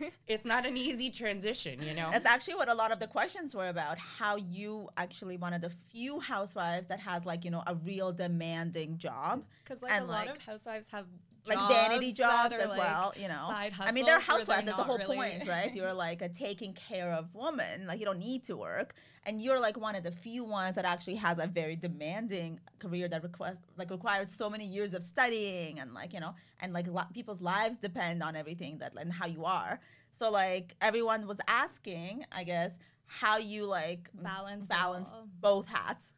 it's 0.26 0.44
not 0.44 0.66
an 0.66 0.76
easy 0.76 1.10
transition 1.10 1.82
you 1.82 1.94
know? 1.94 2.10
That's 2.10 2.26
actually 2.26 2.54
what 2.54 2.68
a 2.68 2.74
lot 2.74 2.92
of 2.92 3.00
the 3.00 3.06
questions 3.06 3.54
were 3.54 3.68
about 3.68 3.98
how 3.98 4.36
you 4.36 4.88
actually 4.96 5.36
one 5.36 5.52
of 5.52 5.60
the 5.60 5.70
few 5.90 6.20
housewives 6.20 6.86
that 6.88 7.00
has 7.00 7.24
like 7.24 7.44
you 7.44 7.50
know 7.50 7.62
a 7.66 7.74
real 7.74 8.12
demanding 8.12 8.98
job. 8.98 9.44
Because 9.64 9.82
like 9.82 9.92
and, 9.92 10.04
a 10.04 10.06
lot 10.06 10.28
of 10.28 10.38
housewives 10.38 10.88
have 10.90 11.06
like 11.48 11.68
vanity 11.68 12.12
jobs 12.12 12.54
as 12.54 12.70
like, 12.70 12.78
well. 12.78 13.12
You 13.16 13.28
know, 13.28 13.46
Side 13.48 13.72
I 13.80 13.92
mean 13.92 14.04
they're 14.06 14.18
hustles 14.18 14.48
where 14.48 14.56
housewives. 14.56 14.66
That's 14.66 14.78
the 14.78 14.84
whole 14.84 14.98
really- 14.98 15.16
point, 15.16 15.48
right? 15.48 15.74
You're 15.74 15.92
like 15.92 16.22
a 16.22 16.28
taking 16.28 16.72
care 16.74 17.12
of 17.12 17.34
woman. 17.34 17.86
Like 17.86 17.98
you 18.00 18.04
don't 18.06 18.18
need 18.18 18.44
to 18.44 18.56
work, 18.56 18.94
and 19.24 19.40
you're 19.40 19.60
like 19.60 19.78
one 19.78 19.94
of 19.94 20.04
the 20.04 20.12
few 20.12 20.44
ones 20.44 20.76
that 20.76 20.84
actually 20.84 21.16
has 21.16 21.38
a 21.38 21.46
very 21.46 21.76
demanding 21.76 22.60
career 22.78 23.08
that 23.08 23.22
request 23.22 23.58
like 23.76 23.90
required 23.90 24.30
so 24.30 24.48
many 24.48 24.64
years 24.66 24.94
of 24.94 25.02
studying 25.02 25.80
and 25.80 25.94
like 25.94 26.12
you 26.12 26.20
know 26.20 26.34
and 26.60 26.72
like 26.72 26.86
lo- 26.86 27.02
people's 27.14 27.40
lives 27.40 27.78
depend 27.78 28.22
on 28.22 28.36
everything 28.36 28.78
that 28.78 28.94
and 28.96 29.12
how 29.12 29.26
you 29.26 29.44
are. 29.44 29.80
So 30.12 30.30
like 30.30 30.74
everyone 30.80 31.26
was 31.26 31.40
asking, 31.46 32.24
I 32.32 32.44
guess, 32.44 32.76
how 33.06 33.38
you 33.38 33.64
like 33.64 34.10
Balance 34.14 34.66
balance 34.66 35.12
both 35.40 35.66
hats. 35.68 36.12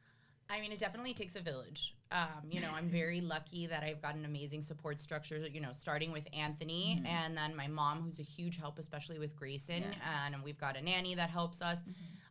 I 0.48 0.60
mean, 0.60 0.72
it 0.72 0.78
definitely 0.78 1.14
takes 1.14 1.36
a 1.36 1.40
village. 1.40 1.94
Um, 2.12 2.50
you 2.50 2.60
know, 2.60 2.70
I'm 2.74 2.88
very 2.88 3.20
lucky 3.34 3.66
that 3.66 3.82
I've 3.82 4.02
got 4.02 4.14
an 4.14 4.24
amazing 4.24 4.62
support 4.62 4.98
structure, 4.98 5.38
you 5.52 5.60
know, 5.60 5.72
starting 5.72 6.12
with 6.12 6.26
Anthony 6.36 7.02
and 7.06 7.36
then 7.36 7.54
my 7.54 7.68
mom, 7.68 8.02
who's 8.02 8.18
a 8.18 8.22
huge 8.22 8.56
help, 8.56 8.78
especially 8.78 9.18
with 9.18 9.36
Grayson. 9.36 9.84
And 10.26 10.42
we've 10.44 10.58
got 10.58 10.76
a 10.76 10.82
nanny 10.82 11.14
that 11.14 11.30
helps 11.30 11.62
us. 11.62 11.82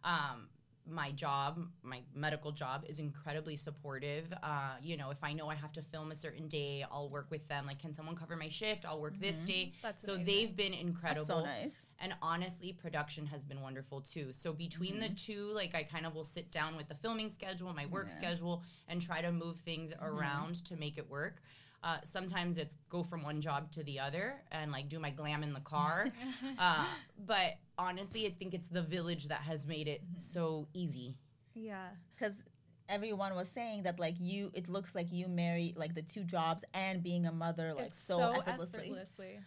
Um, 0.04 0.48
my 0.90 1.12
job, 1.12 1.66
my 1.84 2.02
medical 2.14 2.52
job, 2.52 2.86
is 2.88 3.00
incredibly 3.00 3.56
supportive. 3.56 4.34
Uh, 4.44 4.76
you 4.82 4.98
know, 4.98 5.10
if 5.12 5.24
I 5.24 5.34
know 5.34 5.48
I 5.48 5.56
have 5.56 5.72
to 5.74 5.82
film 5.82 6.12
a 6.12 6.16
certain 6.16 6.48
day, 6.48 6.86
I'll 6.92 7.10
work 7.10 7.28
with 7.30 7.48
them. 7.48 7.66
Like, 7.66 7.80
can 7.80 7.94
someone 7.94 8.16
cover 8.16 8.36
my 8.36 8.50
shift? 8.50 8.86
I'll 8.86 9.02
work 9.02 9.20
this 9.20 9.36
day. 9.38 9.74
That's 9.82 10.04
so 10.04 10.14
amazing. 10.14 10.26
they've 10.26 10.56
been 10.56 10.74
incredible. 10.74 11.26
That's 11.26 11.40
so 11.40 11.44
nice. 11.44 11.86
And 12.00 12.14
honestly, 12.22 12.74
production 12.74 13.26
has 13.28 13.46
been 13.46 13.62
wonderful 13.62 14.02
too. 14.02 14.32
So 14.32 14.54
between 14.54 15.00
the 15.00 15.10
two, 15.10 15.52
like 15.54 15.76
I 15.76 15.84
kind 15.84 16.06
of 16.06 16.16
will 16.16 16.24
sit 16.24 16.52
down 16.52 16.78
with 16.78 16.88
the 16.88 16.96
filming 16.96 17.30
schedule, 17.30 17.74
my 17.74 17.86
work 17.88 18.10
schedule, 18.10 18.64
and 18.88 19.02
try 19.02 19.22
to 19.22 19.32
move 19.32 19.58
things 19.60 19.94
around 20.02 20.64
to 20.66 20.76
make 20.76 20.98
it 20.98 21.10
work. 21.10 21.42
Uh, 21.82 21.98
sometimes 22.04 22.58
it's 22.58 22.76
go 22.90 23.04
from 23.04 23.24
one 23.24 23.40
job 23.40 23.72
to 23.72 23.84
the 23.84 24.00
other 24.00 24.36
and 24.52 24.72
like 24.72 24.90
do 24.90 25.00
my 25.00 25.10
glam 25.10 25.44
in 25.44 25.54
the 25.54 25.62
car. 25.62 26.10
uh, 26.60 26.86
but 27.26 27.58
honestly, 27.80 28.28
I 28.28 28.30
think 28.30 28.54
it's 28.54 28.68
the 28.68 28.84
village 28.84 29.30
that 29.30 29.42
has 29.42 29.66
made 29.66 29.88
it 29.88 30.02
so 30.18 30.68
easy. 30.74 31.18
Yeah. 31.56 31.88
because 32.16 32.44
everyone 32.88 33.36
was 33.36 33.50
saying 33.50 33.84
that 33.84 34.00
like 34.00 34.16
you 34.20 34.52
it 34.54 34.68
looks 34.68 34.96
like 34.96 35.12
you 35.12 35.28
marry 35.28 35.74
like 35.78 35.94
the 35.94 36.02
two 36.02 36.24
jobs 36.24 36.64
and 36.74 37.04
being 37.04 37.26
a 37.26 37.32
mother 37.32 37.74
like 37.74 37.88
it's 37.88 38.00
so, 38.00 38.32
effortlessly. 38.32 38.80
effortlessly. 38.80 39.40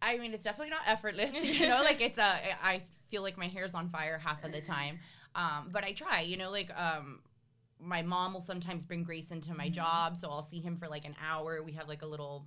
I 0.00 0.18
mean, 0.18 0.32
it's 0.32 0.44
definitely 0.44 0.70
not 0.70 0.82
effortless. 0.86 1.32
You 1.42 1.68
know, 1.68 1.82
like 1.82 2.00
it's 2.00 2.18
a. 2.18 2.40
I 2.64 2.82
feel 3.10 3.22
like 3.22 3.36
my 3.36 3.48
hair's 3.48 3.74
on 3.74 3.88
fire 3.88 4.18
half 4.18 4.44
of 4.44 4.52
the 4.52 4.60
time, 4.60 5.00
um, 5.34 5.70
but 5.72 5.84
I 5.84 5.92
try. 5.92 6.20
You 6.20 6.36
know, 6.36 6.50
like 6.50 6.70
um, 6.78 7.20
my 7.80 8.02
mom 8.02 8.32
will 8.32 8.40
sometimes 8.40 8.84
bring 8.84 9.02
Grace 9.02 9.30
into 9.30 9.54
my 9.54 9.68
job, 9.68 10.16
so 10.16 10.28
I'll 10.30 10.42
see 10.42 10.60
him 10.60 10.76
for 10.76 10.88
like 10.88 11.04
an 11.04 11.16
hour. 11.24 11.62
We 11.64 11.72
have 11.72 11.88
like 11.88 12.02
a 12.02 12.06
little 12.06 12.46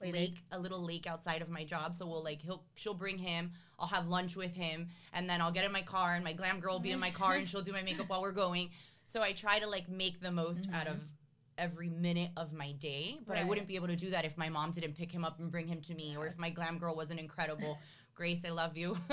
Lake, 0.00 0.42
a 0.52 0.58
little 0.58 0.82
lake 0.82 1.06
outside 1.06 1.42
of 1.42 1.48
my 1.48 1.64
job. 1.64 1.94
So 1.94 2.06
we'll 2.06 2.22
like 2.22 2.42
he'll 2.42 2.62
she'll 2.74 2.94
bring 2.94 3.18
him. 3.18 3.52
I'll 3.78 3.86
have 3.88 4.08
lunch 4.08 4.36
with 4.36 4.54
him, 4.54 4.88
and 5.12 5.28
then 5.28 5.40
I'll 5.40 5.52
get 5.52 5.64
in 5.64 5.72
my 5.72 5.82
car, 5.82 6.14
and 6.14 6.24
my 6.24 6.32
glam 6.32 6.60
girl 6.60 6.74
will 6.74 6.80
be 6.80 6.92
in 6.92 6.98
my 6.98 7.10
car, 7.10 7.34
and 7.34 7.48
she'll 7.48 7.62
do 7.62 7.72
my 7.72 7.82
makeup 7.82 8.08
while 8.08 8.22
we're 8.22 8.32
going. 8.32 8.70
So 9.04 9.22
I 9.22 9.32
try 9.32 9.58
to 9.58 9.68
like 9.68 9.88
make 9.88 10.20
the 10.20 10.30
most 10.30 10.68
out 10.72 10.86
mm-hmm. 10.86 10.94
of 10.94 11.00
every 11.58 11.88
minute 11.88 12.30
of 12.36 12.52
my 12.52 12.72
day, 12.72 13.18
but 13.26 13.38
I 13.38 13.44
wouldn't 13.44 13.66
be 13.66 13.76
able 13.76 13.88
to 13.88 13.96
do 13.96 14.10
that 14.10 14.24
if 14.24 14.36
my 14.36 14.48
mom 14.48 14.70
didn't 14.70 14.96
pick 14.96 15.10
him 15.10 15.24
up 15.24 15.38
and 15.38 15.50
bring 15.50 15.66
him 15.66 15.80
to 15.82 15.94
me, 15.94 16.16
or 16.16 16.26
if 16.26 16.38
my 16.38 16.50
glam 16.50 16.78
girl 16.78 16.94
wasn't 16.94 17.20
incredible. 17.20 17.78
Grace, 18.14 18.46
I 18.46 18.48
love 18.48 18.78
you, 18.78 18.96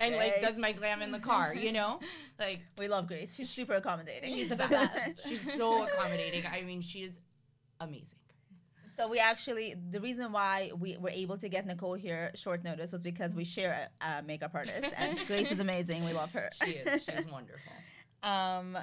and 0.00 0.16
like 0.16 0.40
does 0.40 0.58
my 0.58 0.72
glam 0.72 1.00
in 1.00 1.12
the 1.12 1.20
car, 1.20 1.54
you 1.54 1.70
know, 1.70 2.00
like 2.40 2.60
We 2.76 2.88
love 2.88 3.06
Grace. 3.06 3.32
She's 3.32 3.50
super 3.50 3.74
accommodating. 3.74 4.34
she's 4.34 4.48
the 4.48 4.56
best. 4.56 4.96
She's 5.28 5.54
so 5.54 5.84
accommodating. 5.84 6.42
I 6.44 6.62
mean, 6.62 6.80
she 6.80 7.04
is 7.04 7.20
amazing. 7.80 8.18
So 8.96 9.08
we 9.08 9.18
actually, 9.18 9.74
the 9.90 10.00
reason 10.00 10.30
why 10.32 10.70
we 10.78 10.96
were 10.98 11.10
able 11.10 11.36
to 11.38 11.48
get 11.48 11.66
Nicole 11.66 11.94
here 11.94 12.30
short 12.34 12.62
notice 12.62 12.92
was 12.92 13.02
because 13.02 13.34
we 13.34 13.44
share 13.44 13.90
a, 14.00 14.18
a 14.18 14.22
makeup 14.22 14.52
artist, 14.54 14.90
and 14.96 15.18
Grace 15.26 15.50
is 15.50 15.58
amazing. 15.60 16.04
We 16.04 16.12
love 16.12 16.30
her. 16.32 16.48
She 16.64 16.72
is. 16.72 17.04
She's 17.04 17.26
wonderful. 17.30 17.72
Um, 18.22 18.78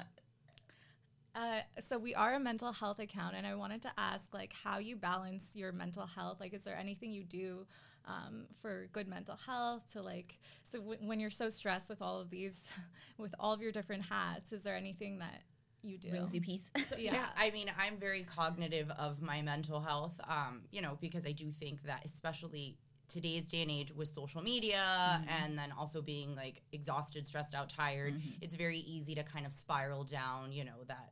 Uh, 1.34 1.62
so 1.80 1.98
we 1.98 2.14
are 2.14 2.34
a 2.36 2.40
mental 2.40 2.74
health 2.74 3.00
account, 3.00 3.36
and 3.38 3.48
I 3.48 3.56
wanted 3.56 3.82
to 3.84 3.92
ask, 3.98 4.34
like, 4.34 4.52
how 4.52 4.80
you 4.80 4.98
balance 4.98 5.52
your 5.56 5.72
mental 5.72 6.06
health. 6.06 6.42
Like, 6.42 6.54
is 6.54 6.64
there 6.64 6.78
anything 6.78 7.12
you 7.14 7.24
do 7.24 7.66
um, 8.06 8.46
for 8.62 8.88
good 8.92 9.08
mental 9.08 9.38
health? 9.38 9.90
To 9.94 10.02
like, 10.02 10.38
so 10.64 10.80
w- 10.80 11.00
when 11.02 11.20
you're 11.22 11.30
so 11.30 11.48
stressed 11.50 11.88
with 11.90 12.02
all 12.02 12.20
of 12.20 12.30
these, 12.30 12.60
with 13.18 13.34
all 13.40 13.54
of 13.54 13.62
your 13.62 13.72
different 13.72 14.04
hats, 14.04 14.52
is 14.52 14.62
there 14.62 14.76
anything 14.76 15.20
that 15.20 15.42
you 15.84 15.98
do? 15.98 16.10
brings 16.10 16.34
you 16.34 16.42
peace. 16.42 16.70
So, 16.86 16.96
Yeah. 17.00 17.14
yeah. 17.14 17.26
I 17.38 17.52
mean, 17.52 17.72
I'm 17.78 17.98
very 17.98 18.24
cognitive 18.24 18.90
of 18.98 19.22
my 19.22 19.42
mental 19.42 19.80
health, 19.80 20.20
um, 20.28 20.62
you 20.72 20.82
know, 20.82 20.98
because 21.02 21.26
I 21.26 21.32
do 21.32 21.52
think 21.52 21.84
that, 21.84 22.02
especially 22.06 22.78
today's 23.10 23.44
day 23.44 23.62
and 23.62 23.70
age 23.72 23.92
with 23.94 24.08
social 24.08 24.42
media 24.42 25.22
and 25.28 25.58
then 25.58 25.74
also 25.78 26.02
being 26.02 26.34
like 26.34 26.62
exhausted, 26.72 27.28
stressed 27.28 27.54
out, 27.54 27.70
tired, 27.70 28.14
it's 28.42 28.56
very 28.56 28.78
easy 28.80 29.16
to 29.16 29.24
kind 29.24 29.46
of 29.46 29.52
spiral 29.52 30.04
down, 30.06 30.52
you 30.54 30.64
know, 30.64 30.84
that 30.88 31.12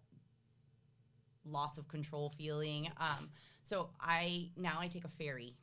loss 1.45 1.77
of 1.77 1.87
control 1.87 2.29
feeling. 2.37 2.87
Um, 2.97 3.29
so 3.63 3.89
I 3.99 4.51
now 4.55 4.77
I 4.79 4.87
take 4.87 5.03
a 5.03 5.09
ferry 5.09 5.55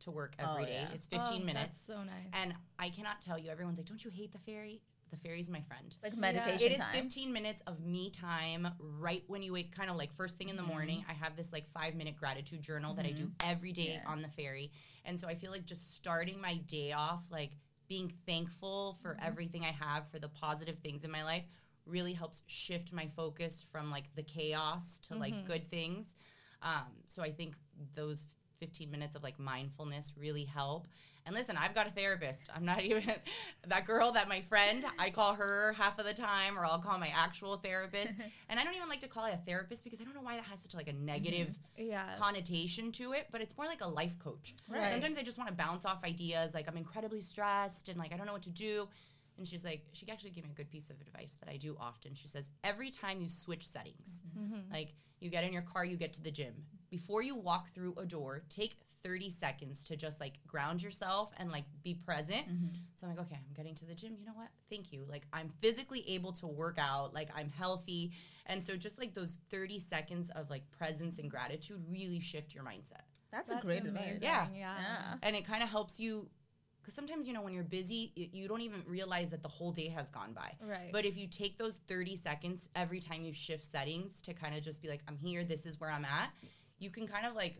to 0.00 0.10
work 0.10 0.34
every 0.38 0.62
Oh, 0.62 0.66
day. 0.66 0.72
yeah. 0.88 0.94
It's 0.94 1.06
15 1.06 1.42
Oh, 1.42 1.44
minutes. 1.44 1.66
That's 1.78 1.86
so 1.86 2.02
nice. 2.04 2.28
And 2.32 2.54
I 2.78 2.90
cannot 2.90 3.20
tell 3.20 3.38
you, 3.38 3.50
everyone's 3.50 3.78
like, 3.78 3.86
don't 3.86 4.04
you 4.04 4.10
hate 4.10 4.32
the 4.32 4.38
ferry? 4.38 4.82
The 5.14 5.20
ferry's 5.20 5.48
my 5.48 5.60
friend. 5.60 5.86
It's 5.92 6.02
like 6.02 6.16
meditation 6.16 6.66
It 6.66 6.72
is 6.72 6.78
time. 6.78 6.94
15 6.94 7.32
minutes 7.32 7.62
of 7.66 7.84
me 7.84 8.10
time 8.10 8.68
right 8.98 9.22
when 9.28 9.42
you 9.42 9.52
wake, 9.52 9.74
kind 9.74 9.90
of 9.90 9.96
like 9.96 10.12
first 10.14 10.36
thing 10.36 10.48
in 10.48 10.56
the 10.56 10.62
mm-hmm. 10.62 10.72
morning. 10.72 11.04
I 11.08 11.12
have 11.12 11.36
this 11.36 11.52
like 11.52 11.68
five 11.72 11.94
minute 11.94 12.16
gratitude 12.16 12.62
journal 12.62 12.94
that 12.94 13.06
I 13.06 13.12
do 13.12 13.24
mm-hmm. 13.24 13.50
every 13.50 13.72
day 13.72 14.00
Yeah. 14.02 14.10
on 14.10 14.22
the 14.22 14.28
ferry. 14.28 14.72
And 15.04 15.18
so 15.18 15.28
I 15.28 15.34
feel 15.36 15.52
like 15.52 15.66
just 15.66 15.94
starting 15.94 16.40
my 16.40 16.56
day 16.66 16.92
off, 16.92 17.22
like 17.30 17.52
being 17.88 18.12
thankful 18.26 18.98
for 19.02 19.10
mm-hmm. 19.14 19.26
everything 19.26 19.62
I 19.64 19.72
have, 19.72 20.08
for 20.10 20.18
the 20.18 20.28
positive 20.28 20.78
things 20.78 21.04
in 21.04 21.10
my 21.10 21.22
life, 21.22 21.44
really 21.86 22.12
helps 22.12 22.42
shift 22.46 22.92
my 22.92 23.06
focus 23.06 23.64
from 23.70 23.90
like 23.90 24.14
the 24.16 24.22
chaos 24.22 24.98
to 25.08 25.16
like 25.16 25.46
good 25.46 25.70
things. 25.70 26.16
Um, 26.62 26.90
so 27.06 27.22
I 27.22 27.30
think 27.30 27.56
those 27.94 28.26
15 28.64 28.90
minutes 28.90 29.14
of 29.14 29.22
like 29.22 29.38
mindfulness 29.38 30.14
really 30.18 30.44
help. 30.44 30.88
And 31.26 31.34
listen, 31.34 31.56
I've 31.56 31.74
got 31.74 31.86
a 31.86 31.90
therapist. 31.90 32.48
I'm 32.54 32.64
not 32.64 32.82
even 32.90 33.02
that 33.66 33.86
girl 33.86 34.12
that 34.12 34.26
my 34.26 34.40
friend, 34.40 34.84
I 34.98 35.10
call 35.10 35.34
her 35.34 35.74
half 35.76 35.98
of 35.98 36.06
the 36.06 36.14
time, 36.14 36.58
or 36.58 36.64
I'll 36.64 36.78
call 36.78 36.98
my 36.98 37.08
actual 37.14 37.58
therapist. 37.58 38.12
and 38.48 38.58
I 38.58 38.64
don't 38.64 38.74
even 38.74 38.88
like 38.88 39.00
to 39.00 39.08
call 39.08 39.26
it 39.26 39.34
a 39.34 39.44
therapist 39.44 39.84
because 39.84 40.00
I 40.00 40.04
don't 40.04 40.14
know 40.14 40.22
why 40.22 40.36
that 40.36 40.44
has 40.44 40.60
such 40.60 40.74
like 40.74 40.88
a 40.88 40.92
mm-hmm. 40.92 41.04
negative 41.04 41.58
yeah. 41.76 42.14
connotation 42.18 42.90
to 42.92 43.12
it, 43.12 43.26
but 43.30 43.42
it's 43.42 43.56
more 43.56 43.66
like 43.66 43.82
a 43.82 43.88
life 43.88 44.18
coach. 44.18 44.54
Right. 44.68 44.90
Sometimes 44.90 45.18
I 45.18 45.22
just 45.22 45.36
want 45.36 45.48
to 45.50 45.54
bounce 45.54 45.84
off 45.84 46.02
ideas, 46.04 46.54
like 46.54 46.66
I'm 46.66 46.78
incredibly 46.78 47.20
stressed 47.20 47.90
and 47.90 47.98
like 47.98 48.14
I 48.14 48.16
don't 48.16 48.26
know 48.26 48.32
what 48.32 48.42
to 48.42 48.50
do. 48.50 48.88
And 49.36 49.46
she's 49.46 49.64
like, 49.64 49.82
she 49.92 50.08
actually 50.10 50.30
gave 50.30 50.44
me 50.44 50.50
a 50.52 50.56
good 50.56 50.70
piece 50.70 50.90
of 50.90 50.96
advice 51.00 51.36
that 51.40 51.50
I 51.50 51.56
do 51.56 51.76
often. 51.80 52.14
She 52.14 52.28
says, 52.28 52.48
every 52.62 52.90
time 52.90 53.20
you 53.20 53.28
switch 53.28 53.66
settings, 53.66 54.22
mm-hmm. 54.38 54.72
like 54.72 54.94
you 55.20 55.28
get 55.28 55.42
in 55.42 55.52
your 55.52 55.62
car, 55.62 55.84
you 55.84 55.96
get 55.96 56.12
to 56.14 56.22
the 56.22 56.30
gym, 56.30 56.54
before 56.94 57.22
you 57.22 57.34
walk 57.34 57.70
through 57.74 57.92
a 57.98 58.06
door, 58.06 58.44
take 58.48 58.76
30 59.02 59.28
seconds 59.28 59.84
to 59.84 59.96
just 59.96 60.20
like 60.20 60.34
ground 60.46 60.80
yourself 60.80 61.32
and 61.38 61.50
like 61.50 61.64
be 61.82 61.92
present. 61.92 62.46
Mm-hmm. 62.48 62.68
So 62.94 63.08
I'm 63.08 63.16
like, 63.16 63.26
okay, 63.26 63.34
I'm 63.34 63.52
getting 63.52 63.74
to 63.74 63.84
the 63.84 63.96
gym. 63.96 64.14
You 64.16 64.24
know 64.24 64.32
what? 64.32 64.46
Thank 64.70 64.92
you. 64.92 65.04
Like 65.10 65.26
I'm 65.32 65.50
physically 65.58 66.08
able 66.08 66.30
to 66.34 66.46
work 66.46 66.78
out, 66.78 67.12
like 67.12 67.30
I'm 67.36 67.50
healthy. 67.50 68.12
And 68.46 68.62
so 68.62 68.76
just 68.76 68.96
like 68.96 69.12
those 69.12 69.38
30 69.50 69.80
seconds 69.80 70.30
of 70.36 70.50
like 70.50 70.62
presence 70.70 71.18
and 71.18 71.28
gratitude 71.28 71.82
really 71.90 72.20
shift 72.20 72.54
your 72.54 72.62
mindset. 72.62 73.02
That's, 73.32 73.50
That's 73.50 73.64
a 73.64 73.66
great 73.66 73.82
amazing. 73.82 73.96
advice. 73.96 74.22
Yeah. 74.22 74.46
Yeah. 74.54 74.74
Yeah. 74.78 75.14
And 75.24 75.34
it 75.34 75.44
kind 75.44 75.64
of 75.64 75.68
helps 75.68 75.98
you 75.98 76.28
because 76.80 76.94
sometimes, 76.94 77.26
you 77.26 77.32
know, 77.32 77.40
when 77.40 77.54
you're 77.54 77.64
busy, 77.64 78.12
you 78.14 78.46
don't 78.46 78.60
even 78.60 78.82
realize 78.86 79.30
that 79.30 79.42
the 79.42 79.48
whole 79.48 79.72
day 79.72 79.88
has 79.88 80.10
gone 80.10 80.34
by. 80.34 80.52
Right. 80.60 80.90
But 80.92 81.06
if 81.06 81.16
you 81.16 81.26
take 81.26 81.56
those 81.56 81.78
30 81.88 82.14
seconds 82.14 82.68
every 82.76 83.00
time 83.00 83.24
you 83.24 83.32
shift 83.32 83.64
settings 83.64 84.20
to 84.20 84.34
kind 84.34 84.54
of 84.54 84.62
just 84.62 84.82
be 84.82 84.88
like, 84.88 85.00
I'm 85.08 85.16
here, 85.16 85.44
this 85.44 85.64
is 85.64 85.80
where 85.80 85.90
I'm 85.90 86.04
at, 86.04 86.28
you 86.84 86.90
can 86.90 87.06
kind 87.08 87.26
of 87.26 87.34
like, 87.34 87.56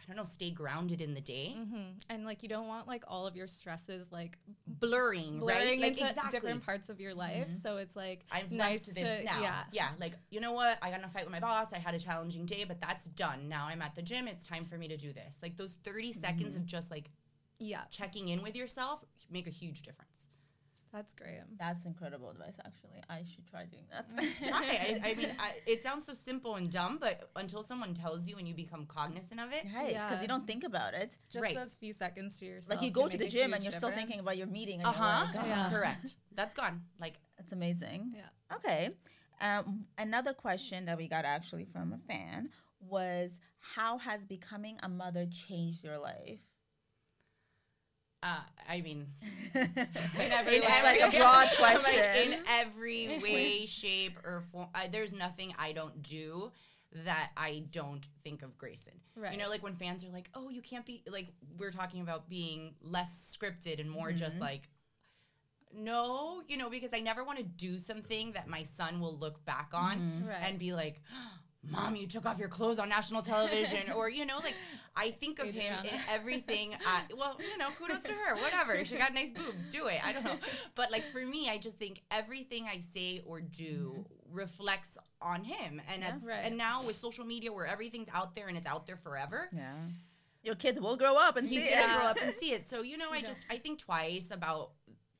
I 0.00 0.06
don't 0.06 0.16
know, 0.16 0.24
stay 0.24 0.50
grounded 0.50 1.00
in 1.00 1.14
the 1.14 1.20
day. 1.20 1.54
hmm 1.56 1.92
And 2.10 2.24
like 2.24 2.42
you 2.42 2.48
don't 2.48 2.66
want 2.66 2.88
like 2.88 3.04
all 3.06 3.26
of 3.26 3.36
your 3.36 3.46
stresses 3.46 4.10
like 4.10 4.38
Blurring, 4.66 5.40
right? 5.44 5.62
blurring 5.64 5.80
Like, 5.80 5.92
into 5.98 6.08
exactly. 6.08 6.30
different 6.30 6.64
parts 6.64 6.88
of 6.88 7.00
your 7.00 7.14
life. 7.14 7.52
So 7.62 7.76
it's 7.76 7.94
like 7.96 8.24
I'm 8.32 8.46
nice 8.50 8.86
left 8.88 8.94
this 9.00 9.18
to 9.20 9.24
now. 9.24 9.40
yeah. 9.42 9.62
yeah, 9.72 9.88
like 10.00 10.14
you 10.30 10.40
know 10.40 10.52
what? 10.52 10.78
I 10.82 10.90
got 10.90 10.98
in 10.98 11.04
a 11.04 11.08
fight 11.08 11.24
with 11.24 11.32
my 11.32 11.40
boss. 11.40 11.68
I 11.72 11.78
had 11.78 11.94
a 11.94 11.98
challenging 11.98 12.44
day, 12.46 12.64
but 12.64 12.80
that's 12.80 13.04
done. 13.04 13.48
Now 13.48 13.66
I'm 13.68 13.80
at 13.82 13.94
the 13.94 14.02
gym. 14.02 14.26
It's 14.28 14.46
time 14.46 14.64
for 14.64 14.76
me 14.76 14.88
to 14.88 14.96
do 14.96 15.12
this. 15.12 15.38
Like 15.42 15.56
those 15.56 15.78
30 15.84 16.12
seconds 16.12 16.54
of 16.56 16.66
just 16.66 16.90
like 16.90 17.10
Yeah. 17.58 17.82
checking 17.90 18.28
in 18.28 18.42
with 18.42 18.56
yourself 18.56 19.04
make 19.30 19.46
a 19.46 19.50
huge 19.50 19.82
difference. 19.82 20.13
That's 20.94 21.12
great. 21.12 21.40
That's 21.58 21.84
incredible 21.86 22.30
advice, 22.30 22.58
actually. 22.64 23.02
I 23.10 23.24
should 23.30 23.46
try 23.48 23.64
doing 23.66 23.82
that. 23.90 24.06
Try. 24.46 24.60
I, 25.04 25.10
I 25.10 25.14
mean, 25.14 25.32
I, 25.40 25.54
it 25.66 25.82
sounds 25.82 26.06
so 26.06 26.12
simple 26.14 26.54
and 26.54 26.70
dumb, 26.70 26.98
but 27.00 27.30
until 27.34 27.64
someone 27.64 27.94
tells 27.94 28.28
you 28.28 28.36
and 28.38 28.46
you 28.46 28.54
become 28.54 28.86
cognizant 28.86 29.40
of 29.40 29.52
it, 29.52 29.66
Right, 29.74 29.88
because 29.88 30.12
Yeah. 30.12 30.22
you 30.22 30.28
don't 30.28 30.46
think 30.46 30.62
about 30.62 30.94
it. 30.94 31.18
Just 31.30 31.42
Right. 31.42 31.56
those 31.56 31.74
few 31.74 31.92
seconds 31.92 32.38
to 32.38 32.44
yourself. 32.46 32.70
Like 32.76 32.84
you 32.86 32.92
go 32.92 33.08
to 33.08 33.18
the 33.18 33.26
gym 33.26 33.52
and 33.54 33.64
you're 33.64 33.72
still 33.72 33.90
thinking 33.90 34.20
about 34.20 34.36
your 34.36 34.46
meeting. 34.46 34.80
And 34.82 34.88
uh 34.88 34.92
you're 34.92 35.02
like, 35.02 35.26
huh, 35.34 35.40
"Oh, 35.40 35.46
Yeah. 35.48 35.68
correct. 35.70 36.14
That's 36.32 36.54
gone. 36.54 36.82
Like 37.00 37.14
That's 37.36 37.52
amazing. 37.52 38.14
Yeah. 38.14 38.56
Okay. 38.56 38.90
Um, 39.40 39.86
another 39.98 40.32
question 40.32 40.84
that 40.84 40.96
we 40.96 41.08
got 41.08 41.24
actually 41.24 41.64
from 41.64 41.92
a 41.92 41.98
fan 42.06 42.50
was 42.78 43.40
how 43.58 43.98
has 43.98 44.24
becoming 44.24 44.78
a 44.84 44.88
mother 44.88 45.26
changed 45.26 45.82
your 45.82 45.98
life? 45.98 46.38
Uh, 48.24 48.38
I 48.68 48.80
mean, 48.80 49.06
in 49.54 49.68
every- 50.18 50.54
it's 50.56 50.82
like 50.82 51.00
a 51.02 51.16
broad 51.18 51.48
like, 51.60 51.78
question. 51.80 52.32
in 52.32 52.38
every 52.48 53.18
way, 53.22 53.66
shape, 53.66 54.16
or 54.24 54.42
form. 54.50 54.68
I, 54.74 54.88
there's 54.88 55.12
nothing 55.12 55.54
I 55.58 55.72
don't 55.72 56.02
do 56.02 56.50
that 57.04 57.30
I 57.36 57.64
don't 57.70 58.06
think 58.22 58.42
of 58.42 58.56
Grayson. 58.56 58.94
Right. 59.14 59.32
You 59.32 59.38
know, 59.38 59.48
like 59.50 59.62
when 59.62 59.74
fans 59.76 60.02
are 60.04 60.08
like, 60.10 60.30
"Oh, 60.34 60.48
you 60.48 60.62
can't 60.62 60.86
be 60.86 61.02
like," 61.06 61.28
we're 61.58 61.70
talking 61.72 62.00
about 62.00 62.28
being 62.30 62.74
less 62.80 63.36
scripted 63.38 63.78
and 63.78 63.90
more 63.90 64.10
just 64.12 64.40
like. 64.40 64.68
No, 65.76 66.40
you 66.46 66.56
know, 66.56 66.70
because 66.70 66.94
I 66.94 67.00
never 67.00 67.24
want 67.24 67.38
to 67.38 67.44
do 67.44 67.80
something 67.80 68.30
that 68.32 68.46
my 68.46 68.62
son 68.62 69.00
will 69.00 69.18
look 69.18 69.44
back 69.44 69.70
on 69.74 70.24
Right. 70.24 70.36
and 70.42 70.56
be 70.56 70.72
like, 70.72 71.02
mom 71.70 71.96
you 71.96 72.06
took 72.06 72.26
off 72.26 72.38
your 72.38 72.48
clothes 72.48 72.78
on 72.78 72.88
national 72.88 73.22
television 73.22 73.90
or 73.92 74.08
you 74.10 74.26
know 74.26 74.38
like 74.38 74.54
i 74.96 75.10
think 75.10 75.38
of 75.38 75.46
him 75.50 75.74
in 75.84 75.98
everything 76.10 76.74
uh, 76.74 77.00
well 77.16 77.38
you 77.50 77.56
know 77.58 77.68
kudos 77.78 78.02
to 78.02 78.12
her 78.12 78.34
whatever 78.36 78.84
she 78.84 78.96
got 78.96 79.14
nice 79.14 79.32
boobs 79.32 79.64
do 79.64 79.86
it 79.86 79.98
i 80.04 80.12
don't 80.12 80.24
know 80.24 80.36
but 80.74 80.90
like 80.92 81.04
for 81.12 81.24
me 81.24 81.48
i 81.48 81.56
just 81.58 81.78
think 81.78 82.02
everything 82.10 82.66
i 82.70 82.78
say 82.78 83.22
or 83.26 83.40
do 83.40 84.04
reflects 84.30 84.98
on 85.22 85.42
him 85.44 85.80
and 85.92 86.02
it's, 86.02 86.24
Right. 86.24 86.40
and 86.44 86.56
now 86.58 86.82
with 86.84 86.96
social 86.96 87.24
media 87.24 87.52
where 87.52 87.66
everything's 87.66 88.08
out 88.12 88.34
there 88.34 88.48
and 88.48 88.56
it's 88.56 88.66
out 88.66 88.86
there 88.86 88.96
forever 88.96 89.48
Yeah. 89.52 89.72
Your 90.42 90.56
kids 90.56 90.78
will 90.78 90.96
grow 90.98 91.16
up 91.16 91.38
and 91.38 91.48
he's 91.48 91.62
see 91.64 91.70
gonna 91.70 91.90
it. 91.94 91.96
grow 91.98 92.06
up 92.10 92.18
and 92.22 92.34
see 92.34 92.52
it. 92.52 92.68
So 92.68 92.82
you 92.82 92.98
know, 92.98 93.10
I 93.10 93.22
just 93.22 93.46
I 93.48 93.56
think 93.56 93.78
twice 93.78 94.26
about 94.30 94.72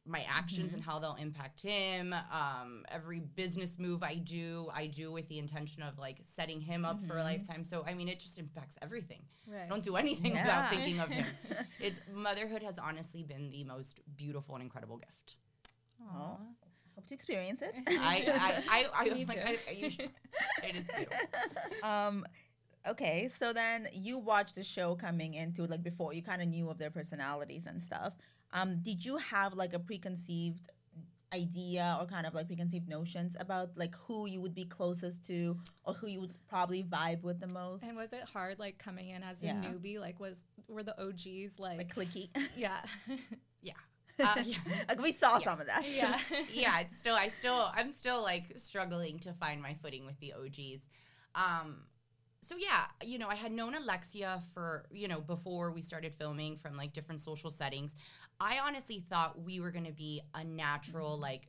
my 0.06 0.24
actions 0.28 0.74
and 0.74 0.82
how 0.82 0.98
they'll 0.98 1.14
impact 1.14 1.62
him. 1.62 2.12
Um, 2.12 2.84
every 2.90 3.20
business 3.20 3.78
move 3.78 4.02
I 4.02 4.16
do, 4.16 4.68
I 4.74 4.86
do 4.86 5.10
with 5.10 5.26
the 5.28 5.38
intention 5.38 5.82
of 5.82 5.98
like 5.98 6.18
setting 6.24 6.60
him 6.60 6.84
up 6.84 6.98
for 7.06 7.16
a 7.16 7.22
lifetime. 7.22 7.64
So 7.64 7.84
I 7.86 7.94
mean, 7.94 8.08
it 8.08 8.20
just 8.20 8.38
impacts 8.38 8.76
everything. 8.82 9.22
I 9.50 9.66
don't 9.68 9.82
do 9.82 9.96
anything 9.96 10.32
Yeah. 10.34 10.42
without 10.44 10.70
thinking 10.70 11.00
of 11.00 11.08
him. 11.08 11.26
It's 11.80 12.00
motherhood 12.12 12.62
has 12.62 12.78
honestly 12.78 13.22
been 13.22 13.50
the 13.50 13.64
most 13.64 14.00
beautiful 14.16 14.54
and 14.56 14.62
incredible 14.62 14.98
gift. 14.98 15.36
Aw. 16.12 16.36
Hope 16.96 17.06
to 17.08 17.14
experience 17.14 17.62
it. 17.62 17.74
I 17.88 18.24
I 18.28 18.62
I, 18.68 18.86
I, 19.10 19.14
Me 19.14 19.24
like. 19.24 19.38
I, 19.38 19.56
I 19.68 19.72
you 19.72 19.90
should, 19.90 20.10
it 20.62 20.76
is 20.76 20.84
beautiful. 20.84 21.18
um 21.82 22.26
okay 22.86 23.28
so 23.28 23.52
then 23.54 23.88
you 23.94 24.18
watched 24.18 24.54
the 24.54 24.62
show 24.62 24.94
coming 24.94 25.32
into 25.34 25.64
like 25.66 25.82
before 25.82 26.12
you 26.12 26.22
kind 26.22 26.42
of 26.42 26.48
knew 26.48 26.68
of 26.68 26.76
their 26.76 26.90
personalities 26.90 27.66
and 27.66 27.82
stuff 27.82 28.12
um 28.54 28.80
did 28.82 29.04
you 29.04 29.16
have 29.18 29.54
like 29.54 29.74
a 29.74 29.78
preconceived 29.78 30.70
idea 31.34 31.98
or 32.00 32.06
kind 32.06 32.26
of 32.26 32.34
like 32.34 32.46
preconceived 32.46 32.88
notions 32.88 33.36
about 33.40 33.76
like 33.76 33.94
who 34.06 34.26
you 34.26 34.40
would 34.40 34.54
be 34.54 34.64
closest 34.64 35.26
to 35.26 35.56
or 35.84 35.92
who 35.92 36.06
you 36.06 36.20
would 36.20 36.32
probably 36.48 36.82
vibe 36.84 37.22
with 37.22 37.40
the 37.40 37.46
most 37.46 37.82
And 37.82 37.96
was 37.96 38.12
it 38.12 38.22
hard, 38.22 38.58
like 38.58 38.78
coming 38.78 39.08
in 39.10 39.22
as 39.22 39.42
a 39.42 39.46
newbie? 39.46 39.98
Like, 39.98 40.20
was 40.20 40.44
were 40.68 40.84
the 40.84 40.98
OGs 41.02 41.58
like, 41.58 41.78
like 41.78 41.94
clicky 41.94 42.28
yeah, 42.56 42.78
Yeah. 43.62 43.72
Uh, 44.20 44.36
yeah. 44.44 44.58
like 44.88 45.02
we 45.02 45.10
saw 45.10 45.40
some 45.40 45.60
of 45.60 45.66
that 45.66 45.84
yeah, 45.90 46.20
yeah, 46.52 46.78
it's 46.78 47.00
still 47.00 47.16
I 47.16 47.26
still 47.26 47.68
I'm 47.74 47.90
still 47.90 48.22
like 48.22 48.52
struggling 48.54 49.18
to 49.18 49.32
find 49.32 49.60
my 49.60 49.74
footing 49.82 50.06
with 50.06 50.16
the 50.20 50.34
OGs. 50.34 50.86
Um 51.34 51.78
so 52.44 52.56
yeah, 52.56 52.84
you 53.02 53.18
know, 53.18 53.28
I 53.28 53.34
had 53.34 53.52
known 53.52 53.74
Alexia 53.74 54.42
for, 54.52 54.84
you 54.92 55.08
know, 55.08 55.20
before 55.20 55.72
we 55.72 55.80
started 55.80 56.12
filming 56.14 56.58
from 56.58 56.76
like 56.76 56.92
different 56.92 57.22
social 57.22 57.50
settings. 57.50 57.96
I 58.40 58.58
honestly 58.58 59.04
thought 59.08 59.42
we 59.42 59.60
were 59.60 59.70
going 59.70 59.86
to 59.86 59.92
be 59.92 60.22
a 60.34 60.44
natural 60.44 61.12
mm-hmm. 61.12 61.22
like 61.22 61.48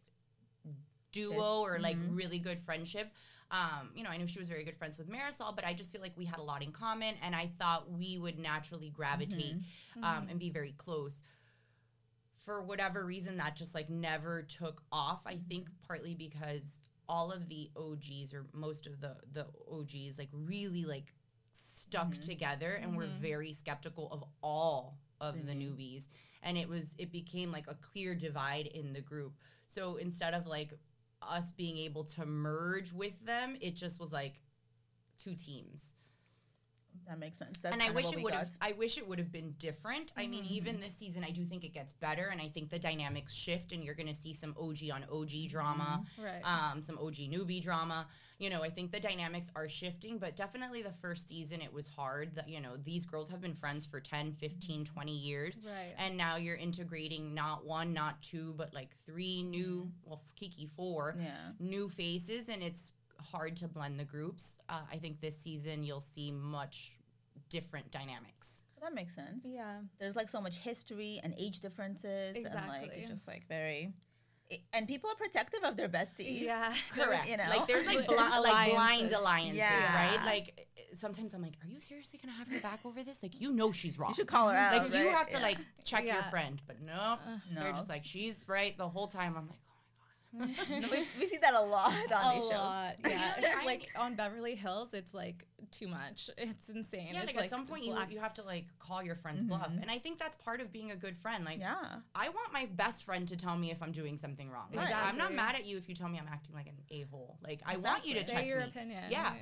duo 1.11 1.61
or 1.61 1.79
like 1.79 1.97
mm-hmm. 1.97 2.15
really 2.15 2.39
good 2.39 2.59
friendship. 2.59 3.11
Um, 3.51 3.91
you 3.95 4.03
know, 4.03 4.09
I 4.09 4.17
knew 4.17 4.27
she 4.27 4.39
was 4.39 4.49
very 4.49 4.65
good 4.65 4.77
friends 4.77 4.97
with 4.97 5.09
Marisol, 5.09 5.55
but 5.55 5.65
I 5.65 5.73
just 5.73 5.91
feel 5.91 6.01
like 6.01 6.17
we 6.17 6.25
had 6.25 6.39
a 6.39 6.43
lot 6.43 6.63
in 6.63 6.71
common 6.71 7.15
and 7.21 7.35
I 7.35 7.51
thought 7.59 7.91
we 7.91 8.17
would 8.17 8.39
naturally 8.39 8.89
gravitate 8.89 9.55
mm-hmm. 9.55 10.03
um, 10.03 10.27
and 10.29 10.39
be 10.39 10.49
very 10.49 10.73
close. 10.77 11.21
For 12.39 12.61
whatever 12.61 13.05
reason 13.05 13.37
that 13.37 13.55
just 13.55 13.73
like 13.73 13.89
never 13.89 14.43
took 14.43 14.83
off 14.91 15.23
i 15.25 15.39
think 15.49 15.67
partly 15.87 16.13
because 16.13 16.77
all 17.09 17.31
of 17.31 17.49
the 17.49 17.71
og's 17.75 18.35
or 18.35 18.45
most 18.53 18.85
of 18.85 19.01
the 19.01 19.15
the 19.33 19.47
og's 19.71 20.19
like 20.19 20.29
really 20.31 20.85
like 20.85 21.11
stuck 21.51 22.13
together 22.19 22.73
and 22.73 22.95
were 22.95 23.07
very 23.19 23.51
skeptical 23.51 24.09
of 24.11 24.23
all 24.43 24.99
of 25.21 25.45
the 25.45 25.53
newbies 25.53 26.07
and 26.45 26.57
it 26.57 26.69
was 26.69 26.95
it 26.97 27.11
became 27.11 27.51
like 27.51 27.65
a 27.67 27.75
clear 27.75 28.15
divide 28.15 28.67
in 28.67 28.93
the 28.93 29.01
group. 29.01 29.33
So 29.65 29.97
instead 29.97 30.33
of 30.33 30.47
like 30.47 30.73
us 31.21 31.51
being 31.51 31.77
able 31.77 32.03
to 32.03 32.25
merge 32.25 32.93
with 32.93 33.13
them 33.25 33.55
it 33.61 33.75
just 33.75 33.99
was 33.99 34.11
like 34.11 34.39
two 35.17 35.35
teams 35.35 35.93
that 37.07 37.19
makes 37.19 37.37
sense 37.37 37.57
That's 37.61 37.73
and 37.73 37.81
I 37.81 37.91
wish 37.91 38.11
it 38.11 38.21
would 38.21 38.33
have. 38.33 38.49
I 38.61 38.73
wish 38.73 38.97
it 38.97 39.07
would 39.07 39.19
have 39.19 39.31
been 39.31 39.53
different. 39.59 40.13
I 40.17 40.27
mean, 40.27 40.43
mm-hmm. 40.43 40.53
even 40.53 40.79
this 40.79 40.95
season, 40.95 41.23
I 41.23 41.31
do 41.31 41.45
think 41.45 41.63
it 41.63 41.73
gets 41.73 41.93
better, 41.93 42.29
and 42.31 42.41
I 42.41 42.45
think 42.45 42.69
the 42.69 42.79
dynamics 42.79 43.33
shift, 43.33 43.71
and 43.71 43.83
you're 43.83 43.95
going 43.95 44.07
to 44.07 44.13
see 44.13 44.33
some 44.33 44.55
OG 44.59 44.89
on 44.93 45.05
OG 45.11 45.49
drama, 45.49 46.03
mm-hmm. 46.03 46.23
Right. 46.23 46.41
um, 46.43 46.81
some 46.81 46.97
OG 46.97 47.15
newbie 47.15 47.61
drama. 47.61 48.07
You 48.37 48.49
know, 48.49 48.63
I 48.63 48.69
think 48.69 48.91
the 48.91 48.99
dynamics 48.99 49.49
are 49.55 49.69
shifting, 49.69 50.17
but 50.17 50.35
definitely 50.35 50.81
the 50.81 50.91
first 50.91 51.29
season 51.29 51.61
it 51.61 51.71
was 51.71 51.87
hard. 51.87 52.35
That 52.35 52.49
you 52.49 52.59
know, 52.59 52.75
these 52.77 53.05
girls 53.05 53.29
have 53.29 53.41
been 53.41 53.55
friends 53.55 53.85
for 53.85 53.99
10, 53.99 54.33
15, 54.33 54.83
mm-hmm. 54.83 54.93
20 54.93 55.11
years, 55.11 55.61
Right. 55.65 55.93
and 55.97 56.17
now 56.17 56.35
you're 56.35 56.57
integrating 56.57 57.33
not 57.33 57.65
one, 57.65 57.93
not 57.93 58.21
two, 58.21 58.53
but 58.57 58.73
like 58.73 58.89
three 59.05 59.43
new, 59.43 59.91
well, 60.03 60.23
Kiki 60.35 60.65
four, 60.65 61.15
Yeah. 61.19 61.51
new 61.59 61.87
faces, 61.89 62.49
and 62.49 62.61
it's 62.61 62.93
hard 63.19 63.55
to 63.57 63.67
blend 63.67 63.99
the 63.99 64.05
groups. 64.05 64.57
Uh, 64.69 64.81
I 64.91 64.97
think 64.97 65.21
this 65.21 65.37
season 65.37 65.83
you'll 65.83 65.99
see 65.99 66.31
much 66.31 66.93
different 67.49 67.91
dynamics. 67.91 68.61
that 68.81 68.93
makes 68.93 69.13
sense 69.15 69.45
yeah, 69.45 69.77
there's 69.99 70.15
like 70.15 70.29
so 70.29 70.39
much 70.41 70.57
history 70.57 71.19
and 71.23 71.33
age 71.37 71.59
differences 71.59 72.35
and 72.35 72.45
like 72.45 72.53
Exactly. 72.83 72.89
it's 73.01 73.09
just 73.11 73.27
like 73.27 73.47
very 73.47 73.93
i- 74.51 74.59
and 74.73 74.87
people 74.87 75.09
are 75.09 75.15
protective 75.15 75.63
of 75.63 75.75
their 75.75 75.89
besties 75.89 76.41
yeah, 76.41 76.73
Correct. 76.91 77.27
you 77.27 77.37
know? 77.37 77.43
Like 77.49 77.67
there's 77.67 77.85
like, 77.87 77.97
Like 77.97 78.07
bli- 78.07 78.15
like 78.17 78.41
blind 78.71 79.11
alliances. 79.11 79.17
alliances, 79.19 79.57
Yeah. 79.57 79.95
right? 80.15 80.25
Like 80.25 80.67
uh, 80.77 80.95
sometimes 80.95 81.33
I'm 81.33 81.41
like, 81.41 81.57
are 81.63 81.67
you 81.67 81.79
seriously 81.81 82.19
gonna 82.21 82.37
have 82.37 82.47
her 82.47 82.59
back 82.59 82.79
over 82.85 83.03
this? 83.03 83.21
Like 83.23 83.39
you 83.41 83.51
know 83.51 83.71
she's 83.71 83.97
wrong. 83.99 84.09
you 84.11 84.15
should 84.15 84.27
call 84.27 84.49
her 84.49 84.55
out 84.55 84.77
like 84.77 84.93
you 84.93 85.09
have 85.09 85.27
to 85.29 85.37
Yeah. 85.37 85.43
like 85.43 85.57
check 85.83 86.05
your 86.05 86.23
friend, 86.23 86.61
but 86.67 86.81
no, 86.81 87.17
they're 87.53 87.73
just 87.73 87.89
like 87.89 88.05
she's 88.05 88.45
right 88.47 88.77
the 88.77 88.87
whole 88.87 89.07
time. 89.07 89.35
I'm 89.37 89.47
like, 89.47 89.59
No, 89.59 89.64
we, 90.69 90.97
we 90.97 91.03
see 91.03 91.37
that 91.41 91.53
a 91.53 91.61
lot 91.61 91.93
on 92.11 92.37
a 92.37 92.39
these 92.39 92.49
shows 92.49 92.59
lot. 92.59 92.95
Yeah, 93.03 93.09
Yeah, 93.09 93.33
it's 93.37 93.55
I- 93.61 93.65
like 93.65 93.89
on 93.95 94.15
Beverly 94.15 94.55
Hills, 94.55 94.93
it's 94.93 95.13
like 95.13 95.45
too 95.71 95.87
much. 95.87 96.29
It's 96.37 96.69
insane. 96.69 97.09
yeah, 97.13 97.23
it's 97.23 97.35
like, 97.35 97.45
at 97.45 97.49
some 97.49 97.65
point 97.65 97.83
you 97.83 97.93
black- 97.93 98.11
you 98.11 98.19
have 98.19 98.33
to 98.35 98.43
like 98.43 98.65
call 98.79 99.03
your 99.03 99.15
friend's 99.15 99.41
mm-hmm. 99.43 99.49
bluff, 99.49 99.71
and 99.81 99.89
I 99.89 99.97
think 99.97 100.19
that's 100.19 100.35
part 100.35 100.61
of 100.61 100.71
being 100.71 100.91
a 100.91 100.95
good 100.95 101.17
friend. 101.17 101.45
Like 101.45 101.59
yeah 101.59 101.75
I 102.13 102.29
want 102.29 102.53
my 102.53 102.67
best 102.75 103.05
friend 103.05 103.27
to 103.27 103.35
tell 103.35 103.57
me 103.57 103.71
if 103.71 103.81
I'm 103.81 103.91
doing 103.91 104.17
something 104.17 104.49
wrong. 104.49 104.67
Like, 104.73 104.93
I'm 104.93 105.17
not 105.17 105.33
mad 105.33 105.55
at 105.55 105.65
you 105.65 105.77
if 105.77 105.89
you 105.89 105.95
tell 105.95 106.09
me 106.09 106.17
I'm 106.17 106.29
acting 106.31 106.55
like 106.55 106.67
an 106.67 106.75
a 106.91 107.01
hole. 107.03 107.37
Like 107.43 107.61
I 107.65 107.77
want 107.77 108.05
you 108.05 108.15
to 108.15 108.27
Say 108.27 108.33
check 108.33 108.45
your 108.45 108.59
me. 108.59 108.65
opinion. 108.65 109.03
Yeah. 109.09 109.33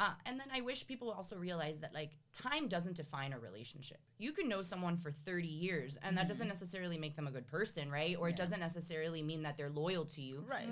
Uh, 0.00 0.12
and 0.24 0.40
then 0.40 0.46
I 0.50 0.62
wish 0.62 0.86
people 0.86 1.10
also 1.10 1.36
realize 1.36 1.78
that 1.80 1.92
like 1.92 2.12
time 2.32 2.68
doesn't 2.68 2.96
define 2.96 3.34
a 3.34 3.38
relationship. 3.38 3.98
You 4.16 4.32
can 4.32 4.48
know 4.48 4.62
someone 4.62 4.96
for 4.96 5.12
30 5.12 5.46
years, 5.46 5.98
and 6.02 6.16
that 6.16 6.26
doesn't 6.26 6.48
necessarily 6.48 6.96
make 6.96 7.16
them 7.16 7.26
a 7.26 7.30
good 7.30 7.46
person, 7.46 7.90
right? 7.90 8.16
Or 8.18 8.30
it 8.30 8.36
doesn't 8.36 8.60
necessarily 8.60 9.22
mean 9.22 9.42
that 9.42 9.58
they're 9.58 9.68
loyal 9.68 10.06
to 10.06 10.22
you. 10.22 10.42
right 10.48 10.66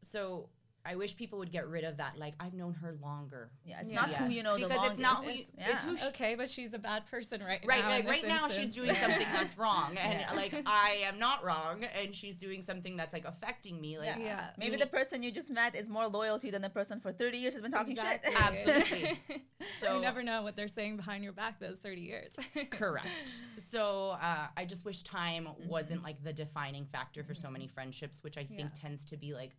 So 0.00 0.48
I 0.90 0.96
wish 0.96 1.14
people 1.16 1.38
would 1.40 1.52
get 1.52 1.68
rid 1.68 1.84
of 1.84 1.98
that. 1.98 2.18
Like 2.18 2.34
I've 2.40 2.54
known 2.54 2.72
her 2.74 2.96
longer. 3.02 3.50
yeah 3.66 3.80
it's 3.80 3.90
Yeah. 3.90 3.96
not 4.00 4.10
who 4.12 4.30
you 4.30 4.42
know 4.42 4.56
the 4.56 4.64
because 4.66 4.76
longest 4.78 4.92
it's 4.92 5.00
not 5.02 5.24
who 5.24 5.30
you, 5.30 5.44
yeah. 5.58 5.72
it's 5.72 5.84
who 5.84 5.96
sh- 5.98 6.04
Okay, 6.08 6.34
but 6.34 6.48
she's 6.48 6.72
a 6.72 6.78
bad 6.78 7.04
person 7.10 7.42
right, 7.44 7.62
Right, 7.66 7.82
now. 7.82 7.90
like 7.90 8.04
in 8.04 8.06
right 8.10 8.26
now 8.26 8.48
she's 8.48 8.74
doing 8.74 8.94
something 8.94 9.26
that's 9.34 9.58
wrong, 9.62 9.96
and 9.98 10.20
Yeah. 10.20 10.32
like 10.34 10.54
I 10.66 11.00
am 11.04 11.18
not 11.18 11.44
wrong, 11.44 11.84
and 11.84 12.14
she's 12.14 12.36
doing 12.36 12.62
something 12.62 12.96
that's 12.96 13.12
like 13.12 13.26
affecting 13.26 13.80
me. 13.80 13.98
Like 13.98 14.16
yeah. 14.16 14.18
Yeah. 14.18 14.50
maybe 14.56 14.76
the 14.76 14.86
person 14.86 15.22
you 15.22 15.30
just 15.30 15.50
met 15.50 15.76
is 15.76 15.88
more 15.88 16.06
loyal 16.06 16.38
to 16.38 16.46
you 16.46 16.52
than 16.52 16.62
the 16.62 16.70
person 16.70 17.00
for 17.00 17.12
30 17.12 17.36
years 17.38 17.52
has 17.54 17.62
been 17.62 17.70
talking 17.72 17.92
Exactly. 17.92 18.32
shit 18.32 18.40
Absolutely. 18.42 19.20
So 19.80 19.94
you 19.96 20.00
never 20.00 20.22
know 20.22 20.42
what 20.42 20.56
they're 20.56 20.68
saying 20.68 20.96
behind 20.96 21.22
your 21.24 21.32
back 21.32 21.58
those 21.60 21.78
30 21.78 22.00
years. 22.00 22.32
Correct. 22.70 23.42
So 23.58 24.16
uh, 24.22 24.46
I 24.56 24.64
just 24.64 24.84
wish 24.84 25.02
time 25.02 25.48
wasn't 25.68 26.02
like 26.02 26.22
the 26.22 26.32
defining 26.32 26.86
factor 26.86 27.22
for 27.24 27.34
so 27.34 27.50
many 27.50 27.66
friendships, 27.66 28.22
which 28.22 28.38
I 28.38 28.44
think 28.44 28.60
Yeah. 28.74 28.80
tends 28.80 29.04
to 29.06 29.16
be 29.16 29.34
like 29.34 29.56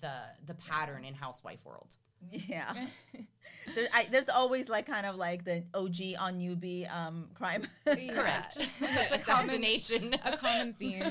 the 0.00 0.14
the 0.46 0.54
pattern 0.54 1.04
in 1.04 1.14
housewife 1.14 1.64
world. 1.64 1.96
Yeah. 2.30 2.72
there, 3.74 3.88
I, 3.92 4.06
there's 4.10 4.28
always 4.28 4.68
like 4.68 4.86
kind 4.86 5.06
of 5.06 5.16
like 5.16 5.44
the 5.44 5.64
OG 5.74 6.18
on 6.18 6.38
newbie 6.40 6.90
um, 6.94 7.28
crime. 7.34 7.66
Correct. 7.84 8.58
That's 8.80 9.22
a 9.22 9.24
common, 9.24 9.50
Assassination. 9.50 10.14
a 10.24 10.36
common 10.36 10.72
theme. 10.74 11.04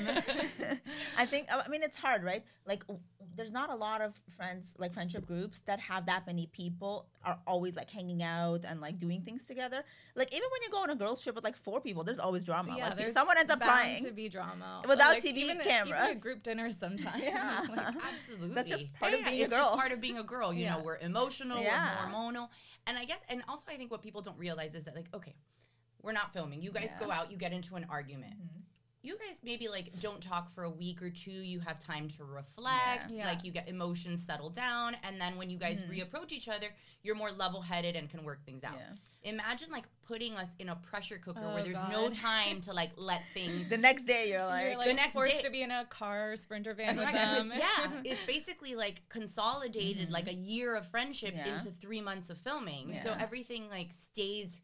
I 1.16 1.26
think, 1.26 1.48
I 1.52 1.68
mean, 1.68 1.82
it's 1.82 1.96
hard, 1.96 2.24
right? 2.24 2.44
Like, 2.66 2.86
w- 2.86 3.00
there's 3.36 3.52
not 3.52 3.70
a 3.70 3.74
lot 3.74 4.00
of 4.00 4.14
friends, 4.36 4.74
like 4.78 4.92
friendship 4.92 5.26
groups 5.26 5.60
that 5.62 5.80
have 5.80 6.06
that 6.06 6.26
many 6.26 6.46
people 6.52 7.06
are 7.24 7.38
always 7.46 7.76
like 7.76 7.90
hanging 7.90 8.22
out 8.22 8.64
and 8.66 8.80
like 8.80 8.98
doing 8.98 9.22
things 9.22 9.46
together. 9.46 9.82
Like, 10.14 10.32
even 10.34 10.48
when 10.52 10.62
you 10.62 10.70
go 10.70 10.78
on 10.82 10.90
a 10.90 10.94
girls' 10.96 11.20
trip 11.20 11.34
with 11.34 11.44
like 11.44 11.56
four 11.56 11.80
people, 11.80 12.04
there's 12.04 12.18
always 12.18 12.44
drama. 12.44 12.74
yeah, 12.76 12.88
like, 12.88 12.96
there's 12.96 13.12
someone 13.12 13.38
ends 13.38 13.50
up 13.50 13.60
bound 13.60 13.70
crying. 13.72 14.04
to 14.04 14.12
be 14.12 14.28
drama 14.28 14.82
Without 14.88 15.14
Like, 15.14 15.22
TV 15.24 15.36
even, 15.38 15.58
cameras. 15.60 16.00
Even 16.04 16.16
at 16.16 16.20
group 16.20 16.42
dinners 16.42 16.76
sometimes. 16.78 17.22
Yeah. 17.24 17.62
Like, 17.68 17.94
Absolutely. 18.12 18.54
That's 18.54 18.70
just 18.70 18.92
part 18.94 19.14
of 19.14 19.20
Yeah, 19.20 19.28
being 19.30 19.40
a 19.40 19.44
it's 19.44 19.52
girl. 19.52 19.64
Just 19.66 19.76
part 19.78 19.92
of 19.92 20.00
being 20.00 20.18
a 20.18 20.22
girl. 20.24 20.52
You 20.52 20.66
know, 20.66 20.82
we're 20.84 20.98
emotional, 20.98 21.60
Yeah. 21.62 21.90
we're 22.06 22.12
hormonal, 22.14 22.48
and 22.86 22.98
I 22.98 23.04
guess, 23.04 23.18
and 23.28 23.42
also 23.48 23.64
I 23.70 23.76
think 23.76 23.90
what 23.90 24.02
people 24.02 24.20
don't 24.20 24.38
realize 24.38 24.74
is 24.74 24.84
that 24.84 24.94
like, 24.94 25.06
okay, 25.14 25.34
we're 26.02 26.12
not 26.12 26.32
filming. 26.32 26.60
You 26.62 26.70
guys 26.70 26.90
Yeah. 26.92 27.06
go 27.06 27.10
out, 27.10 27.30
you 27.30 27.36
get 27.38 27.52
into 27.52 27.76
an 27.76 27.86
argument. 27.88 28.34
Mm-hmm. 28.34 28.60
You 29.04 29.18
guys 29.18 29.36
maybe 29.44 29.68
like 29.68 30.00
don't 30.00 30.20
talk 30.20 30.50
for 30.50 30.64
a 30.64 30.70
week 30.70 31.02
or 31.02 31.10
two. 31.10 31.30
You 31.30 31.60
have 31.60 31.78
time 31.78 32.08
to 32.16 32.24
reflect. 32.24 33.10
Yeah. 33.12 33.26
Like 33.26 33.44
you 33.44 33.52
get 33.52 33.68
emotions 33.68 34.24
settled 34.24 34.54
down, 34.54 34.96
and 35.04 35.20
then 35.20 35.36
when 35.36 35.50
you 35.50 35.58
guys 35.58 35.82
reapproach 35.82 36.32
each 36.32 36.48
other, 36.48 36.68
you're 37.02 37.14
more 37.14 37.30
level-headed 37.30 37.96
and 37.96 38.08
can 38.08 38.24
work 38.24 38.42
things 38.46 38.64
out. 38.64 38.74
Yeah. 38.78 39.30
Imagine 39.30 39.70
like 39.70 39.84
putting 40.08 40.34
us 40.36 40.48
in 40.58 40.70
a 40.70 40.76
pressure 40.76 41.18
cooker 41.18 41.40
Oh, 41.44 41.54
where 41.54 41.62
there's 41.62 41.76
no 41.90 42.08
time 42.30 42.60
to 42.62 42.72
like 42.72 42.92
let 42.96 43.22
things. 43.34 43.68
The 43.68 43.76
next 43.78 44.04
day, 44.04 44.30
you're 44.30 44.44
like, 44.46 44.68
You're 44.68 44.78
like 44.78 44.88
the 44.88 44.94
next 44.94 45.12
forced 45.12 45.32
day- 45.32 45.40
to 45.42 45.50
be 45.50 45.60
in 45.62 45.70
a 45.70 45.84
car 45.90 46.34
sprinter 46.36 46.72
van 46.74 46.96
with 46.96 47.12
them. 47.12 47.52
yeah, 47.54 47.90
it's 48.04 48.24
basically 48.24 48.74
like 48.74 49.02
consolidated 49.10 50.10
like 50.10 50.28
a 50.28 50.34
year 50.34 50.74
of 50.74 50.86
friendship 50.86 51.34
Mm-hmm. 51.34 51.46
Yeah. 51.46 51.54
into 51.54 51.70
three 51.70 52.00
months 52.00 52.30
of 52.30 52.38
filming. 52.38 52.94
So 53.02 53.14
everything 53.18 53.68
like 53.70 53.92
stays, 53.92 54.60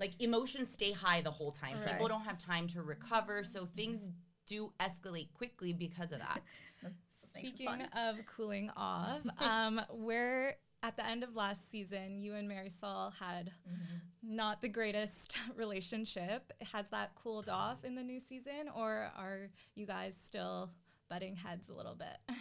like 0.00 0.20
emotions 0.20 0.72
stay 0.72 0.90
high 0.92 1.20
the 1.20 1.30
whole 1.30 1.52
time. 1.52 1.76
People 1.86 2.08
don't 2.08 2.22
have 2.24 2.38
time 2.38 2.66
to 2.68 2.82
recover, 2.82 3.44
so 3.44 3.66
things 3.66 4.10
do 4.46 4.72
escalate 4.80 5.32
quickly 5.34 5.72
because 5.72 6.10
of 6.10 6.18
that. 6.18 6.40
Speaking 7.30 7.82
of 7.96 8.16
cooling 8.26 8.70
off, 8.76 9.20
um, 9.38 9.80
we're 9.92 10.56
at 10.82 10.96
the 10.96 11.06
end 11.06 11.22
of 11.22 11.36
last 11.36 11.70
season. 11.70 12.18
You 12.18 12.34
and 12.34 12.50
Marisol 12.50 13.12
had 13.14 13.52
Mm-hmm. 13.70 14.36
not 14.36 14.60
the 14.60 14.68
greatest 14.68 15.36
relationship. 15.56 16.52
Has 16.72 16.88
that 16.88 17.14
cooled 17.14 17.48
off 17.48 17.84
in 17.84 17.94
the 17.94 18.02
new 18.02 18.18
season, 18.18 18.68
or 18.74 19.10
are 19.16 19.50
you 19.74 19.86
guys 19.86 20.14
still 20.24 20.70
butting 21.08 21.36
heads 21.36 21.68
a 21.68 21.72
little 21.72 21.94
bit? 21.94 22.36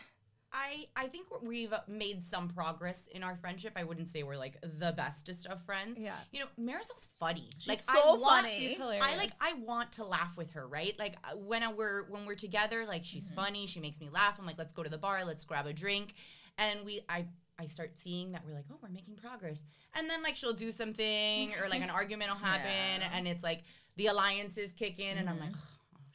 I 0.51 0.85
I 0.95 1.07
think 1.07 1.27
we've 1.43 1.73
made 1.87 2.23
some 2.23 2.47
progress 2.47 3.07
in 3.11 3.23
our 3.23 3.35
friendship. 3.35 3.73
I 3.75 3.83
wouldn't 3.83 4.07
say 4.09 4.23
we're 4.23 4.35
like 4.37 4.57
the 4.61 4.93
bestest 4.97 5.45
of 5.45 5.61
friends. 5.63 5.97
Yeah. 5.99 6.15
You 6.31 6.39
know, 6.39 6.45
Marisol's 6.57 7.09
funny. 7.19 7.49
She's 7.59 7.67
like 7.67 7.81
so 7.81 7.91
I 7.93 8.17
want. 8.17 8.47
She's 8.47 8.77
hilarious. 8.77 9.05
I 9.07 9.15
like 9.17 9.31
I 9.39 9.53
want 9.53 9.91
to 9.93 10.03
laugh 10.05 10.37
with 10.37 10.51
her, 10.53 10.67
right? 10.67 10.95
Like 10.97 11.15
uh, 11.23 11.35
when 11.37 11.61
I, 11.61 11.71
we're 11.71 12.03
when 12.09 12.25
we're 12.25 12.35
together, 12.35 12.85
like 12.87 13.05
she's 13.05 13.27
Mm-hmm. 13.27 13.35
funny, 13.35 13.67
she 13.67 13.79
makes 13.79 13.99
me 13.99 14.09
laugh. 14.09 14.35
I'm 14.39 14.45
like, 14.45 14.57
let's 14.57 14.73
go 14.73 14.81
to 14.81 14.89
the 14.89 14.97
bar, 14.97 15.23
let's 15.25 15.43
grab 15.43 15.67
a 15.67 15.73
drink, 15.73 16.15
and 16.57 16.85
we 16.85 17.01
I 17.07 17.25
I 17.59 17.65
start 17.67 17.99
seeing 17.99 18.31
that 18.31 18.43
we're 18.45 18.53
like, 18.55 18.65
oh, 18.71 18.77
we're 18.81 18.89
making 18.89 19.17
progress, 19.17 19.63
and 19.93 20.09
then 20.09 20.23
like 20.23 20.35
she'll 20.35 20.53
do 20.53 20.71
something 20.71 21.53
or 21.61 21.69
like 21.69 21.81
an 21.81 21.89
argument 21.99 22.31
will 22.31 22.37
happen, 22.39 22.65
Yeah. 23.01 23.05
Mm-hmm. 23.07 23.15
and 23.17 23.27
it's 23.27 23.43
like 23.43 23.63
the 23.97 24.07
alliances 24.07 24.73
kick 24.73 24.97
in, 24.99 25.17
and 25.19 25.29
I'm 25.29 25.39
like. 25.39 25.51
Oh, 25.53 25.59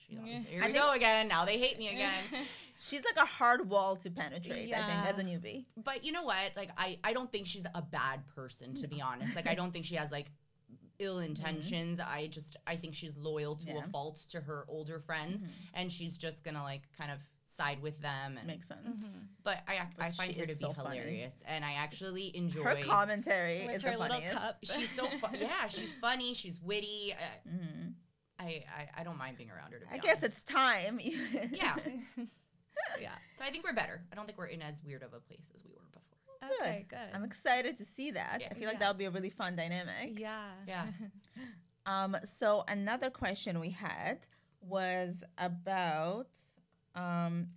she 0.08 0.16
always, 0.18 0.44
here 0.44 0.62
I 0.62 0.66
we 0.66 0.72
think- 0.72 0.84
go 0.84 0.92
again. 0.92 1.28
Now 1.28 1.44
they 1.44 1.58
hate 1.58 1.78
me 1.78 1.88
again. 1.88 2.12
She's 2.80 3.04
like 3.04 3.16
a 3.16 3.26
hard 3.26 3.68
wall 3.68 3.94
to 3.96 4.10
penetrate, 4.10 4.74
I 4.74 4.82
think, 4.82 5.06
as 5.06 5.18
a 5.18 5.22
newbie. 5.22 5.64
but 5.76 6.04
you 6.04 6.10
know 6.12 6.24
what? 6.24 6.50
Like 6.56 6.70
I, 6.76 6.98
I 7.04 7.12
don't 7.12 7.30
think 7.30 7.46
she's 7.46 7.64
a 7.74 7.80
bad 7.82 8.20
person 8.34 8.74
to 8.74 8.88
be 8.88 9.00
honest. 9.00 9.36
Like 9.36 9.46
I 9.48 9.54
don't 9.54 9.72
think 9.72 9.84
she 9.84 9.94
has 9.94 10.10
like 10.10 10.26
ill 10.98 11.20
intentions. 11.20 12.00
I 12.00 12.26
just 12.26 12.56
I 12.66 12.74
think 12.76 12.94
she's 12.94 13.16
loyal 13.16 13.54
to 13.56 13.66
Mm-hmm. 13.66 13.74
Yeah. 13.76 13.80
Mm-hmm. 13.82 13.88
a 13.88 13.92
fault 13.92 14.16
to 14.32 14.40
her 14.40 14.64
older 14.68 14.98
friends 14.98 15.44
and 15.72 15.90
she's 15.90 16.18
just 16.18 16.42
going 16.44 16.54
to 16.56 16.62
like 16.62 16.82
kind 16.98 17.10
of 17.12 17.20
side 17.46 17.80
with 17.80 18.00
them 18.02 18.36
and 18.38 18.48
Makes 18.50 18.66
sense. 18.68 19.04
but 19.44 19.58
I 19.68 19.74
ac- 19.74 19.96
I 20.00 20.10
find 20.10 20.34
her 20.34 20.42
to 20.42 20.48
be 20.48 20.54
so 20.54 20.72
funny. 20.72 20.96
hilarious 20.98 21.34
and 21.46 21.64
I 21.64 21.74
actually 21.74 22.36
enjoy 22.36 22.64
Her 22.64 22.76
commentary 22.84 23.66
With 23.66 23.76
is 23.76 23.82
her 23.82 23.92
the 23.92 23.98
little 23.98 24.16
funniest. 24.16 24.36
cup. 24.36 24.56
She's 24.64 24.90
so 24.90 25.06
fu- 25.06 25.36
yeah, 25.40 25.68
she's 25.68 25.94
funny, 25.94 26.34
she's 26.34 26.58
witty. 26.60 27.14
I, 27.14 27.48
Mhm. 27.48 27.92
I, 28.38 28.64
I 28.68 29.00
I 29.00 29.04
don't 29.04 29.18
mind 29.18 29.36
being 29.36 29.50
around 29.50 29.72
her 29.72 29.78
to 29.78 29.86
be 29.86 29.92
I 29.92 29.98
guess 29.98 30.22
it's 30.22 30.42
time. 30.42 31.00
yeah. 31.02 31.76
yeah. 33.00 33.14
So 33.38 33.44
I 33.44 33.50
think 33.50 33.64
we're 33.64 33.74
better. 33.74 34.02
I 34.12 34.16
don't 34.16 34.26
think 34.26 34.38
we're 34.38 34.46
in 34.46 34.62
as 34.62 34.82
weird 34.84 35.02
of 35.02 35.12
a 35.14 35.20
place 35.20 35.50
as 35.54 35.62
we 35.64 35.70
were 35.70 35.80
before. 35.92 36.58
Okay, 36.60 36.86
good. 36.88 36.98
I'm 37.14 37.24
excited 37.24 37.76
to 37.78 37.84
see 37.84 38.10
that. 38.10 38.38
Yeah. 38.40 38.48
I 38.50 38.54
feel 38.54 38.68
like 38.68 38.80
that 38.80 38.88
would 38.88 38.98
be 38.98 39.06
a 39.06 39.10
really 39.10 39.30
fun 39.30 39.56
dynamic. 39.56 40.18
yeah. 40.18 40.48
Yeah. 40.66 40.86
Um, 41.86 42.16
so 42.24 42.64
another 42.66 43.10
question 43.10 43.60
we 43.60 43.68
had 43.68 44.20
was 44.62 45.22
about 45.36 46.28
um, 46.94 47.48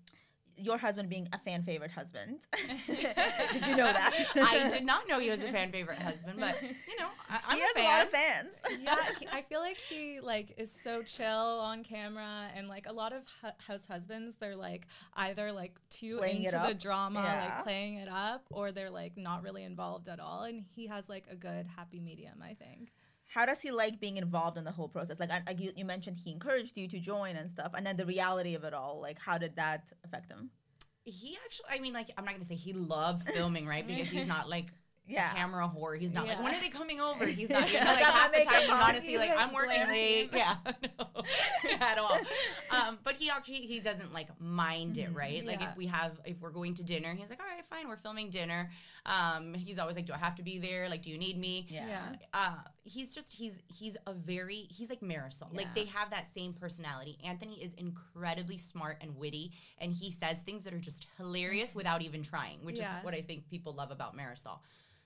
your 0.58 0.78
husband 0.78 1.08
being 1.10 1.28
a 1.34 1.38
fan 1.40 1.64
favorite 1.64 1.92
husband. 1.92 2.40
did 2.88 3.68
you 3.68 3.76
know 3.76 3.86
that? 3.86 4.14
I 4.36 4.68
did 4.70 4.86
not 4.86 5.08
know 5.08 5.20
he 5.20 5.30
was 5.30 5.42
a 5.42 5.52
fan 5.52 5.72
favorite 5.72 6.00
husband, 6.00 6.40
but 6.40 6.62
you 6.62 6.98
know, 7.00 7.10
I, 7.30 7.40
I'm 7.48 7.58
he 7.58 7.62
a 7.62 7.66
has 7.66 7.74
fan. 7.74 7.86
a 7.86 7.88
lot 7.88 8.06
of 8.06 8.12
fans. 8.12 8.54
yeah, 8.84 8.96
he, 9.20 9.28
I 9.32 9.42
feel 9.44 9.60
like 9.60 9.78
he 9.80 10.20
like 10.20 10.54
is 10.58 10.72
so 10.72 11.04
chill 11.04 11.28
on 11.28 11.84
camera, 11.84 12.48
and 12.56 12.68
like 12.68 12.88
a 12.88 12.94
lot 12.94 13.14
of 13.14 13.24
hu- 13.42 13.50
house 13.72 13.86
husbands, 13.88 14.36
they're 14.40 14.56
like 14.56 14.88
either 15.16 15.52
like 15.52 15.80
too 15.90 16.18
Playing 16.18 16.44
into 16.44 16.62
the 16.68 16.74
drama, 16.74 17.22
Yeah. 17.24 17.46
like 17.56 17.64
playing 17.64 17.98
it 17.98 18.10
up, 18.10 18.44
or 18.50 18.72
they're 18.72 18.90
like 18.90 19.18
not 19.18 19.44
really 19.44 19.64
involved 19.64 20.08
at 20.10 20.20
all. 20.20 20.44
And 20.44 20.64
he 20.76 20.88
has 20.88 21.08
like 21.10 21.26
a 21.30 21.36
good 21.36 21.68
happy 21.76 22.00
medium, 22.00 22.42
I 22.44 22.54
think. 22.56 22.92
How 23.38 23.46
does 23.46 23.62
he 23.62 23.70
like 23.70 24.00
being 24.00 24.18
involved 24.18 24.58
in 24.58 24.64
the 24.64 24.72
whole 24.72 24.88
process? 24.88 25.20
Like, 25.20 25.30
I, 25.30 25.44
like 25.46 25.60
you, 25.60 25.72
you 25.76 25.86
mentioned, 25.86 26.18
he 26.18 26.32
encouraged 26.32 26.76
you 26.76 26.88
to 26.88 27.00
join 27.00 27.36
and 27.36 27.48
stuff, 27.52 27.72
and 27.76 27.86
then 27.86 27.96
the 27.96 28.06
reality 28.06 28.56
of 28.56 28.64
it 28.64 28.74
all. 28.74 29.00
Like, 29.00 29.20
how 29.20 29.38
did 29.38 29.56
that 29.58 29.92
affect 30.04 30.32
him? 30.32 30.50
He 31.06 31.38
actually, 31.46 31.66
I 31.70 31.80
mean, 31.80 31.94
like, 31.94 32.10
I'm 32.18 32.26
not 32.26 32.34
gonna 32.34 32.46
say 32.46 32.56
he 32.56 32.74
loves 32.74 33.30
filming, 33.30 33.68
right? 33.68 33.86
Because 33.92 34.10
he's 34.10 34.26
not 34.26 34.50
like 34.50 34.68
Yeah. 35.06 35.32
a 35.32 35.36
camera 35.36 35.72
whore. 35.74 35.98
He's 36.00 36.14
not 36.16 36.28
like, 36.28 36.42
when 36.44 36.54
are 36.56 36.60
they 36.60 36.68
coming 36.70 37.00
over? 37.00 37.26
He's 37.28 37.50
not, 37.52 37.72
you 37.72 37.80
know, 37.80 37.86
like 37.86 38.00
got 38.00 38.12
half 38.14 38.32
the 38.34 38.44
time 38.44 38.62
he's 38.62 38.70
on. 38.72 38.82
honestly 38.90 39.10
He's, 39.12 39.20
like, 39.20 39.30
like, 39.30 39.40
I'm 39.40 39.54
working 39.60 39.88
late. 39.88 40.30
Yeah, 40.34 40.56
no, 41.00 41.24
at 41.80 41.98
all. 41.98 42.18
Um, 42.72 42.98
but 43.04 43.16
he 43.16 43.30
actually, 43.30 43.62
he 43.68 43.80
doesn't 43.80 44.12
like 44.14 44.30
mind 44.42 44.98
it, 44.98 45.10
right? 45.14 45.46
Like 45.46 45.62
Yeah. 45.62 45.70
if 45.70 45.78
we 45.78 45.86
have, 45.86 46.20
if 46.26 46.38
we're 46.42 46.50
going 46.60 46.74
to 46.74 46.84
dinner, 46.84 47.14
he's 47.14 47.30
like, 47.30 47.40
all 47.40 47.46
right, 47.56 47.64
fine, 47.66 47.88
we're 47.88 47.98
filming 47.98 48.30
dinner. 48.30 48.70
Um, 49.06 49.54
he's 49.54 49.78
always 49.80 49.96
like, 49.96 50.08
do 50.08 50.14
I 50.14 50.18
have 50.18 50.36
to 50.36 50.44
be 50.44 50.58
there? 50.60 50.90
Like, 50.90 51.04
do 51.04 51.10
you 51.12 51.18
need 51.20 51.38
me? 51.38 51.68
Yeah. 51.70 51.86
Yeah. 51.88 52.16
uh, 52.34 52.50
he's 52.88 53.14
just 53.14 53.34
he's 53.34 53.54
he's 53.68 53.98
a 54.08 54.14
very 54.14 54.68
he's 54.70 54.90
like 54.90 55.02
Marisol. 55.02 55.56
Like 55.56 55.74
they 55.76 55.86
have 55.86 56.10
that 56.12 56.28
same 56.34 56.54
personality. 56.54 57.18
Anthony 57.24 57.62
is 57.64 57.74
incredibly 57.76 58.58
smart 58.58 58.98
and 59.02 59.16
witty, 59.18 59.52
and 59.80 59.92
he 59.92 60.12
says 60.12 60.40
things 60.40 60.64
that 60.64 60.74
are 60.74 60.80
just 60.80 61.08
hilarious 61.18 61.70
mm-hmm. 61.70 61.80
without 61.80 62.02
even 62.02 62.24
trying, 62.24 62.64
which 62.64 62.80
Yeah. 62.80 62.98
is 62.98 63.06
what 63.06 63.14
I 63.14 63.22
think 63.22 63.50
people 63.50 63.74
love 63.74 63.92
about 63.92 64.16
Marisol. 64.18 64.60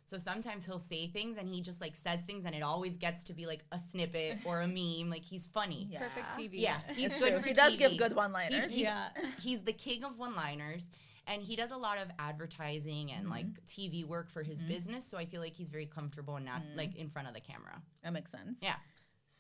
So 0.04 0.18
sometimes 0.18 0.66
he'll 0.66 0.80
say 0.80 1.08
things 1.08 1.38
and 1.38 1.48
he 1.48 1.62
just 1.62 1.80
like 1.80 1.96
says 1.96 2.22
things 2.22 2.46
and 2.46 2.54
it 2.54 2.64
always 2.64 2.98
gets 2.98 3.24
to 3.24 3.34
be 3.34 3.46
like 3.46 3.64
a 3.72 3.80
snippet 3.80 4.40
or 4.46 4.62
a 4.62 4.68
meme. 4.68 5.10
Like 5.10 5.24
he's 5.24 5.48
funny. 5.48 5.88
Yeah. 5.90 6.00
Perfect 6.00 6.38
TV. 6.38 6.50
Yeah, 6.54 6.80
he's 6.96 7.12
It's 7.12 7.20
good 7.20 7.42
for 7.42 7.48
He 7.48 7.54
does 7.54 7.76
give 7.78 7.98
good 7.98 8.16
one-liners. 8.16 8.74
He- 8.74 8.84
Yeah. 8.84 9.10
he's 9.40 9.62
the 9.62 9.74
king 9.74 10.04
of 10.04 10.18
one-liners 10.18 10.88
and 11.32 11.42
he 11.42 11.56
does 11.56 11.72
a 11.72 11.78
lot 11.78 11.98
of 11.98 12.10
advertising 12.20 13.12
and 13.12 13.24
mm-hmm. 13.24 13.32
like 13.32 13.66
TV 13.66 14.06
work 14.06 14.30
for 14.30 14.44
his 14.44 14.60
mm-hmm. 14.60 14.74
business. 14.74 15.06
So 15.06 15.18
I 15.18 15.26
feel 15.26 15.40
like 15.40 15.54
he's 15.54 15.70
very 15.70 15.86
comfortable 15.86 16.36
and 16.36 16.46
not 16.46 16.62
mm. 16.62 16.76
like 16.76 16.96
in 16.96 17.10
front 17.10 17.28
of 17.28 17.34
the 17.34 17.40
camera. 17.40 17.82
That 18.04 18.12
makes 18.12 18.32
sense. 18.32 18.60
Yeah. 18.62 18.76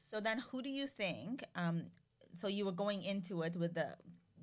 So 0.09 0.19
then, 0.19 0.39
who 0.51 0.61
do 0.61 0.69
you 0.69 0.87
think? 0.87 1.43
Um, 1.55 1.83
so 2.33 2.47
you 2.47 2.65
were 2.65 2.71
going 2.71 3.03
into 3.03 3.41
it 3.43 3.55
with 3.57 3.73
the 3.73 3.95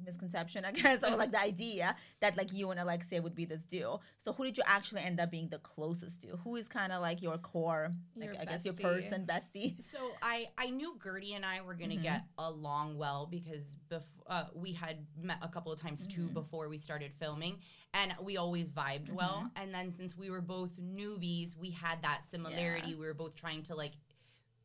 misconception, 0.04 0.64
I 0.64 0.72
guess, 0.72 1.02
or 1.02 1.16
like 1.16 1.30
the 1.32 1.40
idea 1.40 1.94
that 2.20 2.36
like 2.36 2.52
you 2.52 2.70
and 2.70 2.80
Alexia 2.80 3.20
would 3.22 3.34
be 3.34 3.44
this 3.44 3.64
duo. 3.64 4.00
So 4.18 4.32
who 4.32 4.44
did 4.44 4.56
you 4.56 4.64
actually 4.66 5.02
end 5.02 5.20
up 5.20 5.30
being 5.30 5.48
the 5.48 5.58
closest 5.58 6.22
to? 6.22 6.28
Who 6.44 6.56
is 6.56 6.68
kind 6.68 6.92
of 6.92 7.00
like 7.02 7.22
your 7.22 7.38
core, 7.38 7.90
like 8.16 8.32
Your 8.32 8.40
I 8.40 8.44
guess 8.44 8.64
your 8.64 8.74
person 8.74 9.26
bestie? 9.26 9.80
So 9.80 9.98
I 10.22 10.48
I 10.56 10.70
knew 10.70 10.96
Guerdy 10.98 11.34
and 11.34 11.44
I 11.44 11.60
were 11.62 11.74
gonna 11.74 11.94
mm-hmm. 11.94 12.02
get 12.02 12.22
along 12.38 12.96
well 12.96 13.26
because 13.30 13.76
bef- 13.90 14.02
uh, 14.26 14.44
we 14.54 14.72
had 14.72 14.98
met 15.20 15.38
a 15.42 15.48
couple 15.48 15.72
of 15.72 15.80
times 15.80 16.06
too 16.06 16.24
mm-hmm. 16.24 16.34
before 16.34 16.68
we 16.68 16.78
started 16.78 17.12
filming, 17.18 17.58
and 17.94 18.14
we 18.22 18.36
always 18.36 18.72
vibed 18.72 19.10
well. 19.10 19.44
Mm-hmm. 19.44 19.62
And 19.62 19.74
then 19.74 19.90
since 19.90 20.16
we 20.16 20.30
were 20.30 20.40
both 20.40 20.78
newbies, 20.80 21.56
we 21.56 21.70
had 21.70 22.02
that 22.02 22.22
similarity. 22.28 22.94
We 22.94 23.06
were 23.06 23.14
both 23.14 23.36
trying 23.36 23.62
to 23.64 23.74
like 23.74 23.92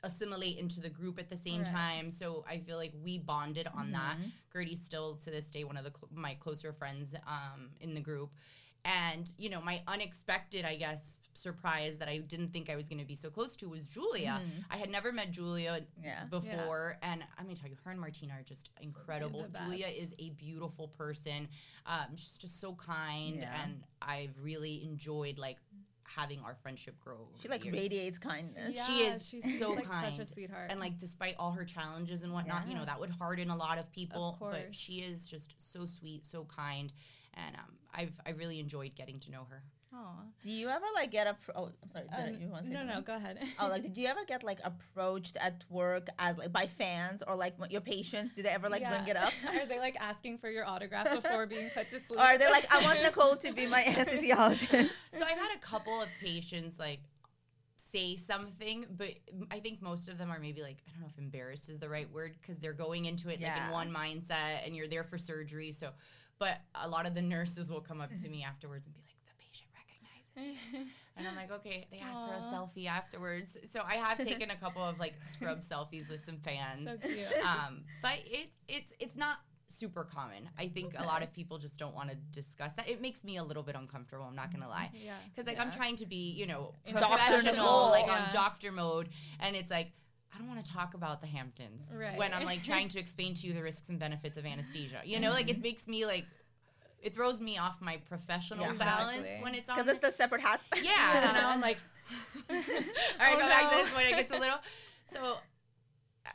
assimilate 0.04 0.58
into 0.58 0.80
the 0.82 0.90
group 0.90 1.18
at 1.20 1.30
the 1.30 1.38
same 1.38 1.62
Right. 1.62 1.72
time. 1.72 2.12
So 2.12 2.44
I 2.48 2.60
feel 2.60 2.78
like 2.78 2.94
we 3.02 3.18
bonded 3.18 3.68
on 3.68 3.92
that. 3.92 4.18
Guerdy's 4.54 4.84
still 4.84 5.16
to 5.18 5.32
this 5.32 5.46
day 5.46 5.64
one 5.64 5.78
of 5.78 5.84
the 5.84 5.92
cl- 5.92 6.10
my 6.14 6.36
closer 6.36 6.74
friends 6.74 7.16
um, 7.26 7.70
in 7.80 7.96
the 7.96 8.02
group. 8.02 8.32
And 8.86 9.34
you 9.38 9.50
know, 9.50 9.62
my 9.62 9.82
unexpected, 9.88 10.66
I 10.66 10.76
guess, 10.76 11.18
surprise 11.36 11.98
that 12.00 12.10
I 12.10 12.18
didn't 12.18 12.50
think 12.50 12.70
I 12.70 12.76
was 12.76 12.90
going 12.90 13.00
to 13.00 13.06
be 13.08 13.16
so 13.16 13.30
close 13.30 13.56
to 13.56 13.70
was 13.70 13.88
Julia. 13.88 14.42
I 14.70 14.78
had 14.78 14.90
never 14.90 15.12
met 15.14 15.32
Julia 15.32 15.86
Yeah. 16.04 16.26
before, 16.26 16.98
and 17.02 17.24
I'm 17.38 17.46
gonna 17.46 17.56
tell 17.56 17.70
you, 17.70 17.78
her 17.86 17.92
and 17.92 18.00
Martina 18.00 18.34
are 18.34 18.44
just 18.44 18.70
incredible. 18.82 19.48
Julia 19.58 19.88
is 19.88 20.14
a 20.20 20.32
beautiful 20.32 20.90
person. 20.90 21.48
Um, 21.86 22.16
she's 22.18 22.38
just 22.38 22.60
so 22.60 22.76
kind, 22.76 23.38
Yeah. 23.38 23.64
and 23.64 23.84
I've 24.02 24.38
really 24.38 24.84
enjoyed 24.84 25.38
like 25.40 25.58
having 26.16 26.40
our 26.42 26.56
friendship 26.62 27.00
grow. 27.00 27.16
over 27.16 27.42
She 27.42 27.48
like 27.48 27.64
years. 27.64 27.76
radiates 27.76 28.18
kindness. 28.20 28.86
She 28.86 29.04
is 29.04 29.28
she's 29.28 29.60
so 29.60 29.70
like 29.74 29.86
kind 29.86 30.16
such 30.16 30.26
a 30.26 30.30
sweetheart. 30.30 30.70
And 30.70 30.80
like, 30.80 30.98
despite 30.98 31.36
all 31.40 31.52
her 31.52 31.66
challenges 31.66 32.24
and 32.24 32.34
whatnot, 32.34 32.68
you 32.68 32.76
know, 32.76 32.86
that 32.86 33.00
would 33.00 33.10
harden 33.10 33.50
a 33.50 33.56
lot 33.56 33.78
of 33.78 33.92
people. 33.92 34.36
course. 34.40 34.58
but 34.66 34.76
she 34.76 35.00
is 35.00 35.26
just 35.26 35.56
so 35.60 35.86
sweet, 35.86 36.26
so 36.26 36.46
kind, 36.46 36.92
and 37.36 37.56
um, 37.56 37.74
I've 37.94 38.14
I 38.26 38.32
really 38.32 38.60
enjoyed 38.60 38.96
getting 38.96 39.20
to 39.22 39.32
know 39.32 39.46
her. 39.50 39.64
Aw. 39.96 40.24
Do 40.42 40.52
you 40.52 40.70
ever 40.70 40.86
like 40.96 41.12
get 41.12 41.28
a? 41.28 41.36
Oh, 41.56 41.70
I'm 41.82 41.90
sorry. 41.90 42.06
Did 42.18 42.36
Um, 42.36 42.42
you 42.42 42.48
want 42.50 42.66
to 42.66 42.72
say 42.72 42.76
no, 42.76 42.84
no, 42.84 43.02
go 43.02 43.16
ahead. 43.16 43.38
Oh, 43.60 43.68
like 43.68 43.84
did 43.84 43.98
you 43.98 44.08
ever 44.08 44.26
get 44.26 44.44
like 44.44 44.60
approached 44.64 45.38
at 45.38 45.64
work 45.70 46.08
as 46.20 46.38
like 46.38 46.52
by 46.52 46.68
fans 46.68 47.22
or 47.28 47.36
like 47.36 47.56
your 47.70 47.82
patients? 47.82 48.34
Do 48.34 48.42
they 48.42 48.50
ever 48.50 48.70
like 48.70 48.88
bring 48.88 49.08
it 49.08 49.16
up? 49.16 49.32
Are 49.56 49.66
they 49.66 49.80
like 49.80 49.96
asking 50.00 50.40
for 50.40 50.50
your 50.50 50.66
autograph 50.66 51.12
before 51.14 51.46
being 51.46 51.70
put 51.70 51.90
to 51.90 52.00
sleep? 52.00 52.04
Or 52.20 52.24
are 52.24 52.38
they 52.38 52.50
like, 52.50 52.66
I 52.74 52.82
want 52.84 53.02
Nicole 53.04 53.36
to 53.38 53.54
be 53.54 53.68
my 53.68 53.82
anesthesiologist? 53.84 54.90
So 55.18 55.24
I've 55.26 55.38
had 55.38 55.56
a 55.56 55.60
couple 55.60 56.02
of 56.02 56.10
patients 56.20 56.80
like 56.80 57.00
say 57.78 58.16
something, 58.16 58.86
but 58.98 59.10
I 59.52 59.60
think 59.60 59.82
most 59.82 60.10
of 60.10 60.18
them 60.18 60.32
are 60.32 60.40
maybe 60.40 60.62
like 60.64 60.78
I 60.88 60.92
don't 60.92 61.02
know 61.02 61.08
if 61.12 61.18
embarrassed 61.20 61.70
is 61.70 61.78
the 61.78 61.90
right 61.90 62.10
word 62.12 62.36
because 62.42 62.58
they're 62.58 62.74
going 62.74 63.06
into 63.06 63.30
it 63.30 63.40
like 63.42 63.52
in 63.66 63.72
one 63.72 63.92
mindset 63.92 64.66
and 64.66 64.76
you're 64.76 64.88
there 64.88 65.04
for 65.04 65.18
surgery. 65.20 65.72
So, 65.72 65.90
but 66.40 66.58
a 66.74 66.88
lot 66.90 67.06
of 67.06 67.14
the 67.14 67.22
nurses 67.22 67.70
will 67.70 67.82
come 67.82 68.02
up 68.02 68.10
to 68.14 68.30
me 68.30 68.44
afterwards 68.44 68.88
and 68.88 68.96
be 68.96 69.02
like, 69.02 69.10
"The 69.10 69.13
patient 69.13 69.13
recognizes." 69.13 69.13
And 71.16 71.28
I'm 71.28 71.36
like, 71.36 71.52
okay, 71.52 71.86
they 71.92 72.00
asked 72.00 72.24
for 72.26 72.34
a 72.34 72.40
selfie 72.52 72.88
afterwards. 72.88 73.56
So 73.72 73.82
I 73.88 73.96
have 73.98 74.18
taken 74.26 74.50
a 74.50 74.56
couple 74.56 74.82
of 74.84 74.98
like 75.00 75.14
scrub 75.24 75.60
selfies 75.72 76.10
with 76.10 76.24
some 76.24 76.38
fans. 76.38 76.90
So 76.90 76.98
cute. 77.08 77.28
Um, 77.46 77.84
but 78.02 78.16
it 78.26 78.50
it's 78.68 78.92
it's 79.00 79.16
not 79.16 79.38
super 79.68 80.04
common. 80.04 80.50
I 80.58 80.70
think 80.70 80.96
a 80.98 81.04
lot 81.04 81.22
of 81.22 81.32
people 81.32 81.60
just 81.60 81.78
don't 81.78 81.94
want 81.94 82.10
to 82.10 82.16
discuss 82.32 82.74
that. 82.74 82.90
It 82.90 83.00
makes 83.00 83.24
me 83.24 83.38
a 83.38 83.44
little 83.44 83.62
bit 83.62 83.76
uncomfortable. 83.76 84.26
I'm 84.26 84.36
not 84.36 84.52
gonna 84.52 84.68
lie. 84.68 84.90
Yeah. 84.94 85.14
Because 85.30 85.46
like 85.46 85.60
I'm 85.60 85.70
trying 85.72 85.98
to 85.98 86.08
be, 86.08 86.32
you 86.32 86.48
know, 86.48 86.74
professional, 86.92 87.90
like 87.90 88.08
Yeah. 88.08 88.26
on 88.26 88.32
doctor 88.34 88.72
mode, 88.72 89.10
and 89.40 89.56
it's 89.56 89.70
like. 89.72 89.92
I 90.36 90.40
don't 90.40 90.48
want 90.48 90.66
to 90.66 90.72
talk 90.72 90.96
about 90.96 91.22
the 91.22 91.28
Hamptons 91.28 91.92
Right. 91.94 92.18
when 92.18 92.34
I'm 92.34 92.44
like 92.44 92.64
trying 92.64 92.88
to 92.88 93.00
explain 93.00 93.36
to 93.36 93.46
you 93.46 93.54
the 93.54 93.62
risks 93.62 93.90
and 93.90 94.00
benefits 94.00 94.36
of 94.36 94.48
anesthesia. 94.48 95.02
You 95.06 95.20
know, 95.20 95.30
like 95.30 95.48
it 95.48 95.58
Mm-hmm. 95.58 95.62
makes 95.62 95.88
me 95.88 96.08
like, 96.08 96.26
it 97.04 97.14
throws 97.14 97.40
me 97.42 97.58
off 97.58 97.82
my 97.82 97.98
professional 97.98 98.62
Yeah. 98.66 98.74
balance 98.74 99.18
Exactly. 99.20 99.44
when 99.44 99.56
it's 99.56 99.70
on 99.70 99.76
Because 99.78 99.92
it's 99.92 100.00
the 100.00 100.12
separate 100.12 100.42
hats. 100.42 100.70
yeah, 100.82 101.28
and 101.28 101.34
now 101.38 101.50
I'm 101.50 101.62
like, 101.62 101.78
all 102.50 102.56
right, 102.56 102.66
Oh, 103.20 103.40
go 103.40 103.48
back 103.48 103.70
to 103.72 103.78
this 103.84 103.96
when 103.96 104.06
it 104.08 104.12
gets 104.12 104.32
a 104.32 104.40
little. 104.40 104.58
So, 105.06 105.38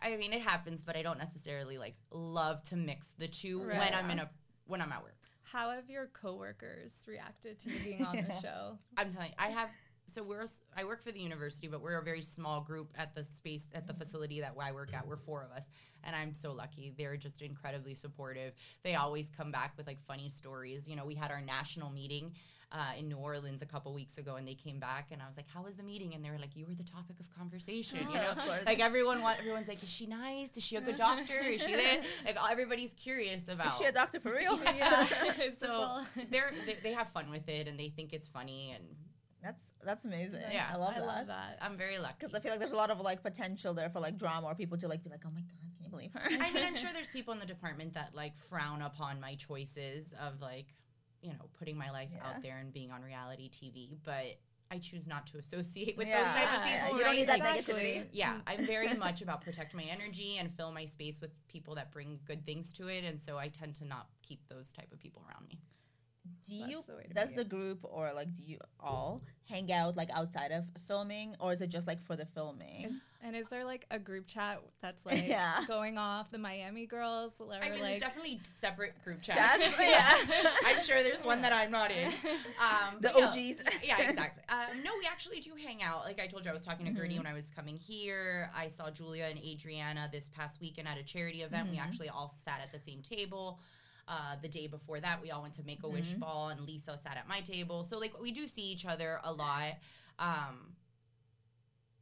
I 0.03 0.15
mean, 0.17 0.33
it 0.35 0.43
happens, 0.43 0.83
but 0.85 0.95
I 0.95 1.03
don't 1.03 1.19
necessarily 1.19 1.79
like 1.79 1.97
love 2.13 2.63
to 2.65 2.77
mix 2.77 3.09
the 3.19 3.27
two 3.27 3.61
when 3.61 3.95
I'm 3.95 4.11
in 4.11 4.19
a 4.21 4.31
when 4.67 4.83
I'm 4.83 4.93
at 4.93 5.03
work. 5.03 5.17
How 5.43 5.71
have 5.71 5.89
your 5.89 6.09
coworkers 6.09 6.93
reacted 7.09 7.59
to 7.61 7.71
you 7.71 7.79
being 7.83 8.05
on 8.05 8.15
the 8.17 8.33
show? 8.43 8.79
I'm 8.99 9.11
telling 9.11 9.31
you, 9.31 9.35
I 9.39 9.49
have. 9.49 9.71
So 10.09 10.23
we're 10.23 10.47
I 10.77 10.85
work 10.85 11.03
for 11.03 11.13
the 11.13 11.21
university, 11.21 11.69
but 11.69 11.83
we're 11.83 11.99
a 11.99 12.03
very 12.03 12.23
small 12.23 12.63
group 12.63 12.91
at 12.97 13.15
the 13.15 13.25
space 13.25 13.67
at 13.75 13.87
the 13.87 13.93
facility 13.93 14.41
that 14.41 14.55
I 14.59 14.73
work 14.73 14.95
at. 14.95 15.07
We're 15.07 15.17
four 15.17 15.43
of 15.43 15.55
us, 15.55 15.69
and 16.03 16.17
I'm 16.17 16.33
so 16.33 16.53
lucky. 16.53 16.95
They're 16.97 17.17
just 17.19 17.43
incredibly 17.43 17.95
supportive. 17.95 18.55
They 18.83 18.95
always 18.95 19.29
come 19.29 19.53
back 19.53 19.75
with 19.77 19.87
like 19.87 20.03
funny 20.07 20.31
stories. 20.31 20.89
You 20.89 20.97
know, 20.97 21.05
we 21.05 21.15
had 21.15 21.31
our 21.31 21.43
national 21.43 21.91
meeting 21.91 22.33
uh, 22.73 22.93
in 22.99 23.09
New 23.09 23.17
Orleans 23.17 23.63
a 23.63 23.67
couple 23.67 23.93
weeks 23.93 24.19
ago, 24.19 24.37
and 24.37 24.49
they 24.49 24.55
came 24.55 24.79
back, 24.79 25.09
and 25.11 25.23
I 25.23 25.27
was 25.27 25.37
like, 25.37 25.47
"How 25.53 25.63
was 25.63 25.77
the 25.77 25.83
meeting?" 25.83 26.15
And 26.15 26.25
they 26.25 26.31
were 26.31 26.39
like, 26.39 26.57
"You 26.57 26.67
were 26.67 26.75
the 26.75 26.85
topic 26.85 27.21
of 27.21 27.31
conversation." 27.37 27.99
You 28.09 28.15
know, 28.15 28.35
like 28.67 28.81
everyone, 28.81 29.23
wa- 29.23 29.35
everyone's 29.39 29.69
like, 29.69 29.83
"Is 29.83 29.91
she 29.91 30.07
nice? 30.07 30.57
Is 30.57 30.65
she 30.65 30.77
a 30.77 30.81
good 30.81 30.97
doctor? 31.09 31.37
Is 31.37 31.63
she 31.63 31.75
there?" 31.75 32.03
Like 32.25 32.37
everybody's 32.51 32.95
curious 32.95 33.49
about. 33.49 33.69
Is 33.73 33.79
she 33.79 33.85
a 33.85 33.93
doctor 33.93 34.21
for 34.21 34.33
real? 34.33 34.59
yeah. 34.77 35.07
So 35.59 36.03
they're 36.31 36.53
they, 36.67 36.77
they 36.83 36.93
have 36.93 37.09
fun 37.11 37.31
with 37.31 37.49
it, 37.49 37.69
and 37.69 37.79
they 37.79 37.89
think 37.89 38.13
it's 38.13 38.29
funny, 38.29 38.75
and 38.75 38.85
That's 39.43 39.63
that's 39.85 40.05
amazing. 40.05 40.41
Yeah. 40.51 40.67
I 40.73 40.77
love 40.77 40.95
I 40.97 40.99
that. 41.01 41.07
love 41.07 41.27
that. 41.29 41.59
I'm 41.63 41.77
very 41.77 41.99
lucky. 41.99 42.15
Because 42.19 42.35
I 42.35 42.41
feel 42.41 42.51
like 42.51 42.59
there's 42.59 42.73
a 42.73 42.77
lot 42.77 42.91
of 42.91 43.01
like 43.01 43.23
potential 43.23 43.73
there 43.75 43.89
for 43.91 44.01
like 44.01 44.19
drama 44.19 44.47
or 44.49 44.55
people 44.55 44.77
to 44.79 44.89
like 44.89 45.03
be 45.05 45.11
like, 45.11 45.23
oh 45.27 45.31
my 45.33 45.41
god, 45.41 45.59
can 45.77 45.85
you 45.85 45.91
believe 45.91 46.13
her? 46.13 46.21
I 46.45 46.53
mean, 46.53 46.65
I'm 46.65 46.77
sure 46.77 46.91
there's 46.95 47.09
people 47.09 47.33
in 47.33 47.39
the 47.41 47.47
department 47.47 47.95
that 47.95 48.15
like 48.15 48.37
frown 48.37 48.83
upon 48.83 49.21
my 49.21 49.37
choices 49.37 50.13
of 50.21 50.41
like, 50.41 50.67
you 51.23 51.31
know, 51.31 51.49
putting 51.59 51.77
my 51.79 51.91
life 51.91 52.09
Yeah. 52.13 52.29
out 52.29 52.43
there 52.43 52.59
and 52.59 52.73
being 52.73 52.91
on 52.91 53.03
reality 53.03 53.49
TV, 53.51 53.97
but 54.05 54.39
I 54.71 54.79
choose 54.79 55.07
not 55.07 55.27
to 55.29 55.39
associate 55.39 55.97
with 55.97 56.09
Yeah. 56.09 56.25
those 56.25 56.35
type 56.35 56.59
of 56.59 56.65
people. 56.65 56.99
you 56.99 57.05
don't 57.05 57.17
need 57.17 57.29
that 57.29 57.39
Exactly. 57.39 57.75
negativity. 57.75 58.07
Yeah, 58.13 58.41
I'm 58.47 58.59
mm. 58.61 58.67
very 58.67 58.93
much 58.99 59.23
about 59.23 59.41
protect 59.41 59.73
my 59.75 59.85
energy 59.85 60.37
and 60.39 60.53
fill 60.53 60.73
my 60.73 60.85
space 60.85 61.21
with 61.21 61.31
people 61.49 61.75
that 61.77 61.91
bring 61.91 62.21
good 62.27 62.45
things 62.45 62.73
to 62.75 62.89
it, 62.89 63.05
and 63.05 63.21
so 63.21 63.39
I 63.39 63.49
tend 63.49 63.77
to 63.77 63.85
not 63.87 64.09
keep 64.23 64.47
those 64.49 64.71
type 64.73 64.93
of 64.93 64.99
people 65.01 65.23
around 65.29 65.49
me. 65.49 65.59
Do 66.49 66.59
That's 66.59 66.71
you 66.71 66.85
the 66.87 66.95
way 66.97 67.07
does 67.15 67.35
the 67.35 67.45
group 67.45 67.81
or 67.83 68.13
like 68.15 68.33
do 68.35 68.43
you 68.43 68.59
all 68.81 69.21
hang 69.49 69.71
out 69.73 69.97
like 69.97 70.09
outside 70.13 70.51
of 70.53 70.65
filming 70.87 71.35
or 71.41 71.53
is 71.53 71.61
it 71.63 71.69
just 71.71 71.87
like 71.87 72.03
for 72.03 72.17
the 72.17 72.27
filming? 72.27 72.85
Is, 72.85 72.93
and 73.23 73.35
is 73.35 73.49
there 73.49 73.65
like 73.65 73.87
a 73.91 73.99
group 73.99 74.27
chat 74.27 74.61
that's 74.81 75.05
like 75.11 75.27
Yeah. 75.27 75.65
going 75.67 75.99
off 75.99 76.31
the 76.31 76.39
Miami 76.39 76.87
girls 76.87 77.33
or 77.41 77.53
I 77.55 77.71
mean, 77.71 77.81
there's 77.83 78.01
definitely 78.01 78.41
separate 78.59 79.03
group 79.05 79.21
chats. 79.23 79.39
That's- 79.39 79.75
yeah. 80.41 80.51
I'm 80.67 80.85
sure 80.85 81.03
there's 81.03 81.25
one 81.25 81.43
that 81.43 81.53
I'm 81.53 81.71
not 81.71 81.91
in. 81.91 82.13
Um, 82.59 82.97
the 83.01 83.11
but 83.15 83.19
yeah. 83.19 83.27
OGs. 83.29 83.63
yeah, 83.85 84.01
exactly. 84.11 84.43
Um, 84.49 84.83
no, 84.83 84.91
we 84.99 85.07
actually 85.07 85.39
do 85.41 85.53
hang 85.63 85.83
out. 85.83 86.05
Like 86.05 86.21
I 86.21 86.27
told 86.27 86.45
you, 86.45 86.51
I 86.51 86.55
was 86.55 86.63
talking 86.63 86.87
to 86.87 86.93
Guerdy 86.93 87.15
Mhm. 87.15 87.19
when 87.19 87.27
I 87.27 87.35
was 87.35 87.51
coming 87.55 87.77
here. 87.77 88.51
I 88.57 88.69
saw 88.69 88.91
Julia 88.91 89.27
and 89.31 89.39
Adriana 89.39 90.09
this 90.13 90.29
past 90.29 90.61
weekend 90.61 90.89
at 90.89 90.99
a 90.99 91.03
charity 91.05 91.43
event. 91.43 91.71
We 91.71 91.77
Mhm. 91.77 91.83
actually 91.83 92.09
all 92.09 92.29
sat 92.29 92.61
at 92.63 92.73
the 92.73 92.79
same 92.79 93.01
table. 93.03 93.61
Uh, 94.09 94.37
the 94.41 94.49
day 94.49 94.67
before 94.67 95.01
that, 95.01 95.21
we 95.21 95.31
all 95.31 95.43
went 95.43 95.53
to 95.53 95.63
Make 95.63 95.83
a 95.83 95.89
Wish 95.89 96.15
Mhm. 96.15 96.21
Ball, 96.21 96.49
and 96.49 96.61
Lisa 96.63 96.97
sat 96.97 97.19
at 97.19 97.29
my 97.29 97.43
table. 97.43 97.85
So 97.85 97.99
like 97.99 98.19
we 98.19 98.33
do 98.33 98.47
see 98.47 98.63
each 98.73 98.87
other 98.87 99.21
a 99.23 99.31
lot. 99.31 99.75
Um, 100.19 100.75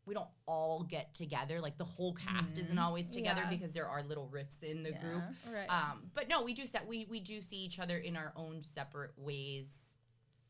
we 0.04 0.14
don't 0.14 0.30
all 0.46 0.84
get 0.84 1.14
together. 1.14 1.60
Like 1.60 1.78
the 1.78 1.84
whole 1.84 2.14
cast 2.14 2.58
isn't 2.58 2.76
Mhm. 2.76 2.80
always 2.80 3.10
together 3.10 3.40
Yeah. 3.42 3.50
because 3.50 3.72
there 3.72 3.88
are 3.88 4.04
little 4.04 4.28
rifts 4.28 4.62
in 4.62 4.84
the 4.84 4.92
group. 4.92 5.24
Right. 5.52 5.66
Um, 5.68 6.08
but 6.14 6.28
no, 6.28 6.42
we 6.42 6.54
do 6.54 6.64
set 6.68 6.86
we 6.86 7.06
we 7.06 7.18
do 7.18 7.40
see 7.42 7.56
each 7.56 7.80
other 7.80 7.98
in 7.98 8.16
our 8.16 8.32
own 8.36 8.62
separate 8.62 9.18
ways. 9.18 9.98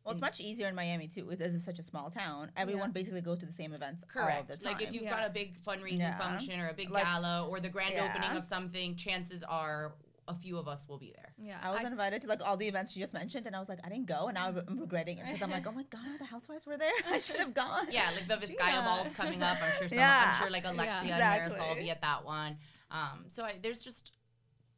Well, 0.04 0.12
it's 0.12 0.20
much 0.20 0.40
easier 0.40 0.68
in 0.68 0.74
Miami 0.74 1.08
too. 1.08 1.30
It's, 1.30 1.40
it's 1.40 1.64
such 1.64 1.78
a 1.78 1.82
small 1.82 2.10
town. 2.10 2.52
Everyone 2.54 2.90
Yeah. 2.90 2.92
basically 2.92 3.22
goes 3.22 3.38
to 3.40 3.46
the 3.46 3.52
same 3.52 3.72
events 3.72 4.04
Correct. 4.04 4.62
Like 4.62 4.80
if 4.82 4.92
you've 4.92 5.02
Yeah. 5.04 5.10
got 5.10 5.26
a 5.26 5.30
big 5.30 5.60
fundraising 5.64 5.98
Yeah. 5.98 6.18
function 6.18 6.60
or 6.60 6.68
a 6.68 6.74
big 6.74 6.90
Like- 6.90 7.02
gala 7.04 7.48
or 7.48 7.58
the 7.60 7.70
grand 7.70 7.94
Yeah. 7.94 8.04
opening 8.14 8.36
of 8.36 8.44
something, 8.44 8.94
chances 8.94 9.42
are 9.42 9.96
a 10.28 10.34
few 10.34 10.58
of 10.58 10.66
us 10.66 10.86
will 10.88 10.98
be 10.98 11.12
there. 11.14 11.32
yeah. 11.38 11.58
I 11.62 11.70
was 11.70 11.80
I- 11.80 11.86
invited 11.86 12.22
to 12.22 12.28
like 12.28 12.40
all 12.44 12.56
the 12.56 12.66
events 12.66 12.92
she 12.92 13.00
just 13.00 13.14
mentioned, 13.14 13.46
and 13.46 13.54
I 13.54 13.60
was 13.60 13.68
like, 13.68 13.78
I 13.84 13.88
didn't 13.88 14.06
go, 14.06 14.26
and 14.26 14.34
now 14.34 14.48
I'm 14.48 14.78
regretting 14.80 15.18
it 15.18 15.24
because 15.24 15.42
I'm 15.42 15.50
like, 15.50 15.66
oh 15.66 15.72
my 15.72 15.82
god, 15.90 16.00
the 16.18 16.24
housewives 16.24 16.66
were 16.66 16.76
there. 16.76 16.90
I 17.08 17.18
should 17.18 17.36
have 17.36 17.54
gone. 17.54 17.86
Yeah, 17.90 18.10
like 18.14 18.26
the 18.28 18.34
Vizcaya 18.46 18.56
Yeah. 18.58 18.84
ball's 18.84 19.12
coming 19.14 19.42
up. 19.42 19.56
I'm 19.62 19.72
sure 19.78 19.88
some, 19.88 19.98
Yeah. 19.98 20.32
I'm 20.34 20.40
sure 20.40 20.50
like 20.50 20.64
Alexia 20.64 21.16
Yeah. 21.16 21.34
and 21.34 21.52
Marisol 21.52 21.58
will 21.58 21.62
Exactly. 21.64 21.82
be 21.84 21.90
at 21.90 22.00
that 22.02 22.24
one. 22.24 22.56
Um, 22.90 23.24
so 23.28 23.44
I, 23.44 23.54
there's 23.62 23.82
just 23.82 24.12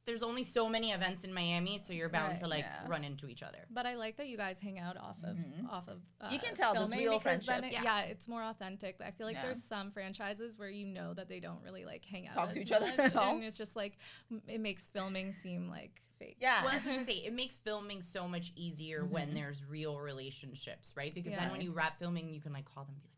there's 0.09 0.23
only 0.23 0.43
so 0.43 0.69
many 0.69 0.91
events 0.91 1.23
in 1.23 1.33
Miami, 1.35 1.77
so 1.77 1.93
you're 1.93 2.09
bound 2.09 2.29
Right, 2.31 2.37
to 2.39 2.47
like 2.49 2.65
yeah. 2.65 2.89
run 2.89 3.05
into 3.05 3.29
each 3.29 3.43
other. 3.43 3.67
But 3.71 3.85
I 3.85 3.95
like 3.95 4.17
that 4.17 4.27
you 4.27 4.39
guys 4.39 4.59
hang 4.59 4.79
out 4.79 4.97
off 4.97 5.19
of 5.23 5.37
Mhm. 5.37 5.71
off 5.71 5.87
of. 5.87 6.01
Uh, 6.21 6.31
You 6.33 6.39
can 6.39 6.55
tell 6.55 6.73
there's 6.73 6.89
filming 6.89 7.07
real 7.07 7.21
friendships. 7.21 7.67
it- 7.67 7.73
yeah. 7.73 8.01
it's 8.01 8.27
more 8.27 8.43
authentic. 8.43 8.97
I 9.05 9.11
feel 9.11 9.27
like 9.27 9.37
Yeah. 9.37 9.43
there's 9.43 9.63
some 9.63 9.91
franchises 9.93 10.59
where 10.59 10.71
you 10.71 10.87
know 10.87 11.13
that 11.13 11.29
they 11.29 11.41
don't 11.41 11.63
really 11.63 11.85
like 11.85 12.05
hang 12.07 12.27
out, 12.27 12.35
Talk 12.35 12.51
to 12.53 12.57
as 12.59 12.63
each 12.63 12.73
other 12.73 12.87
much, 12.87 12.99
at 13.01 13.17
all. 13.17 13.35
and 13.35 13.45
it's 13.45 13.57
just 13.59 13.77
like 13.77 13.99
it 14.47 14.61
makes 14.61 14.89
filming 14.89 15.33
seem 15.33 15.69
like 15.69 16.03
fake. 16.19 16.39
Yeah. 16.41 16.63
Well, 16.65 16.73
that's 16.73 16.85
what 16.87 16.95
I 16.95 16.99
was 16.99 17.07
gonna 17.07 17.19
say. 17.19 17.25
It 17.27 17.35
makes 17.35 17.59
filming 17.59 18.01
so 18.01 18.27
much 18.27 18.53
easier 18.57 19.05
when 19.05 19.31
Mhm. 19.31 19.35
there's 19.35 19.63
real 19.65 20.01
relationships, 20.01 20.97
right? 20.97 21.15
Because 21.15 21.33
Yeah. 21.33 21.41
then 21.41 21.53
when 21.53 21.61
you 21.61 21.73
wrap 21.73 21.99
filming, 21.99 22.33
you 22.33 22.41
can 22.41 22.53
like 22.55 22.65
call 22.65 22.85
them 22.85 22.95
and 22.95 23.03
be 23.03 23.09
like, 23.09 23.15
"What 23.15 23.15
the 23.15 23.18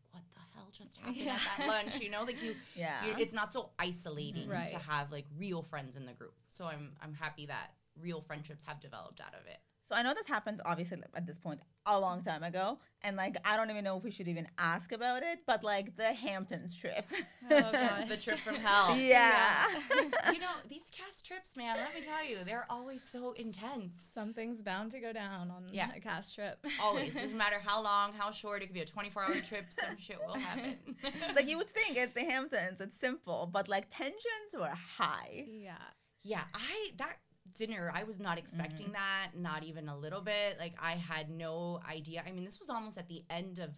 just 0.71 0.97
happened 0.97 1.17
Yeah. 1.17 1.33
at 1.35 1.57
that 1.57 1.67
lunch?" 1.67 1.99
You 1.99 2.09
know, 2.09 2.23
like 2.23 2.41
you 2.41 2.55
yeah. 2.75 3.05
you- 3.05 3.15
it's 3.17 3.33
not 3.33 3.51
so 3.53 3.71
isolating 3.79 4.47
Right. 4.49 4.69
to 4.69 4.77
have 4.79 5.11
like 5.11 5.25
real 5.37 5.61
friends 5.61 5.95
in 5.95 6.05
the 6.05 6.13
group. 6.13 6.33
So 6.49 6.65
I'm 6.65 6.95
I'm 7.01 7.13
happy 7.13 7.45
that 7.47 7.71
real 7.99 8.21
friendships 8.21 8.63
have 8.65 8.79
developed 8.79 9.19
out 9.21 9.33
of 9.33 9.45
it. 9.47 9.59
So 9.91 9.97
I 9.97 10.03
know 10.03 10.13
this 10.13 10.25
happened 10.27 10.61
obviously 10.63 10.99
at 11.15 11.27
this 11.27 11.37
point 11.37 11.59
a 11.85 11.99
long 11.99 12.21
time 12.23 12.43
ago, 12.43 12.79
and 13.01 13.17
like 13.17 13.35
I 13.43 13.57
don't 13.57 13.69
even 13.69 13.83
know 13.83 13.97
if 13.97 14.03
we 14.05 14.11
should 14.11 14.29
even 14.29 14.47
ask 14.57 14.93
about 14.93 15.21
it, 15.21 15.39
but 15.45 15.65
like 15.65 15.97
the 15.97 16.13
Hamptons 16.13 16.77
trip. 16.77 17.05
Oh. 17.51 17.71
The 18.07 18.15
trip 18.15 18.39
from 18.39 18.55
hell. 18.55 18.95
yeah. 18.97 19.65
you 20.31 20.39
know, 20.39 20.53
these 20.69 20.89
cast 20.91 21.25
trips, 21.25 21.57
man, 21.57 21.75
let 21.75 21.93
me 21.93 21.99
tell 21.99 22.25
you, 22.25 22.37
they're 22.45 22.65
always 22.69 23.03
so 23.03 23.33
intense. 23.33 23.93
Something's 24.13 24.61
bound 24.61 24.91
to 24.91 25.01
go 25.01 25.11
down 25.11 25.51
on 25.51 25.65
Yeah. 25.73 25.89
a 25.93 25.99
cast 25.99 26.35
trip. 26.35 26.65
Always. 26.81 27.13
Doesn't 27.13 27.37
matter 27.37 27.57
how 27.61 27.83
long, 27.83 28.13
how 28.13 28.31
short, 28.31 28.61
it 28.61 28.67
could 28.67 28.73
be 28.73 28.81
a 28.81 28.85
24 28.85 29.23
hour 29.25 29.33
trip, 29.41 29.65
some 29.71 29.97
shit 29.97 30.19
will 30.25 30.35
happen. 30.39 30.77
It's 31.03 31.35
like 31.35 31.49
you 31.49 31.57
would 31.57 31.69
think 31.69 31.97
it's 31.97 32.13
the 32.13 32.23
Hamptons, 32.23 32.79
it's 32.79 32.97
simple, 32.97 33.49
but 33.51 33.67
like 33.67 33.87
tensions 33.89 34.55
were 34.57 34.71
high. 34.97 35.45
yeah. 35.49 35.75
Yeah, 36.23 36.43
I 36.53 36.91
that 36.97 37.17
dinner 37.57 37.91
I 37.93 38.03
was 38.03 38.19
not 38.19 38.37
expecting 38.37 38.87
Mm-hmm. 38.87 38.93
that, 38.93 39.31
not 39.35 39.63
even 39.63 39.87
a 39.89 39.97
little 39.97 40.21
bit. 40.21 40.57
Like 40.59 40.73
I 40.81 40.91
had 40.91 41.29
no 41.29 41.79
idea. 41.89 42.23
I 42.25 42.31
mean, 42.31 42.43
this 42.45 42.59
was 42.59 42.69
almost 42.69 42.97
at 42.97 43.07
the 43.07 43.23
end 43.29 43.59
of 43.59 43.71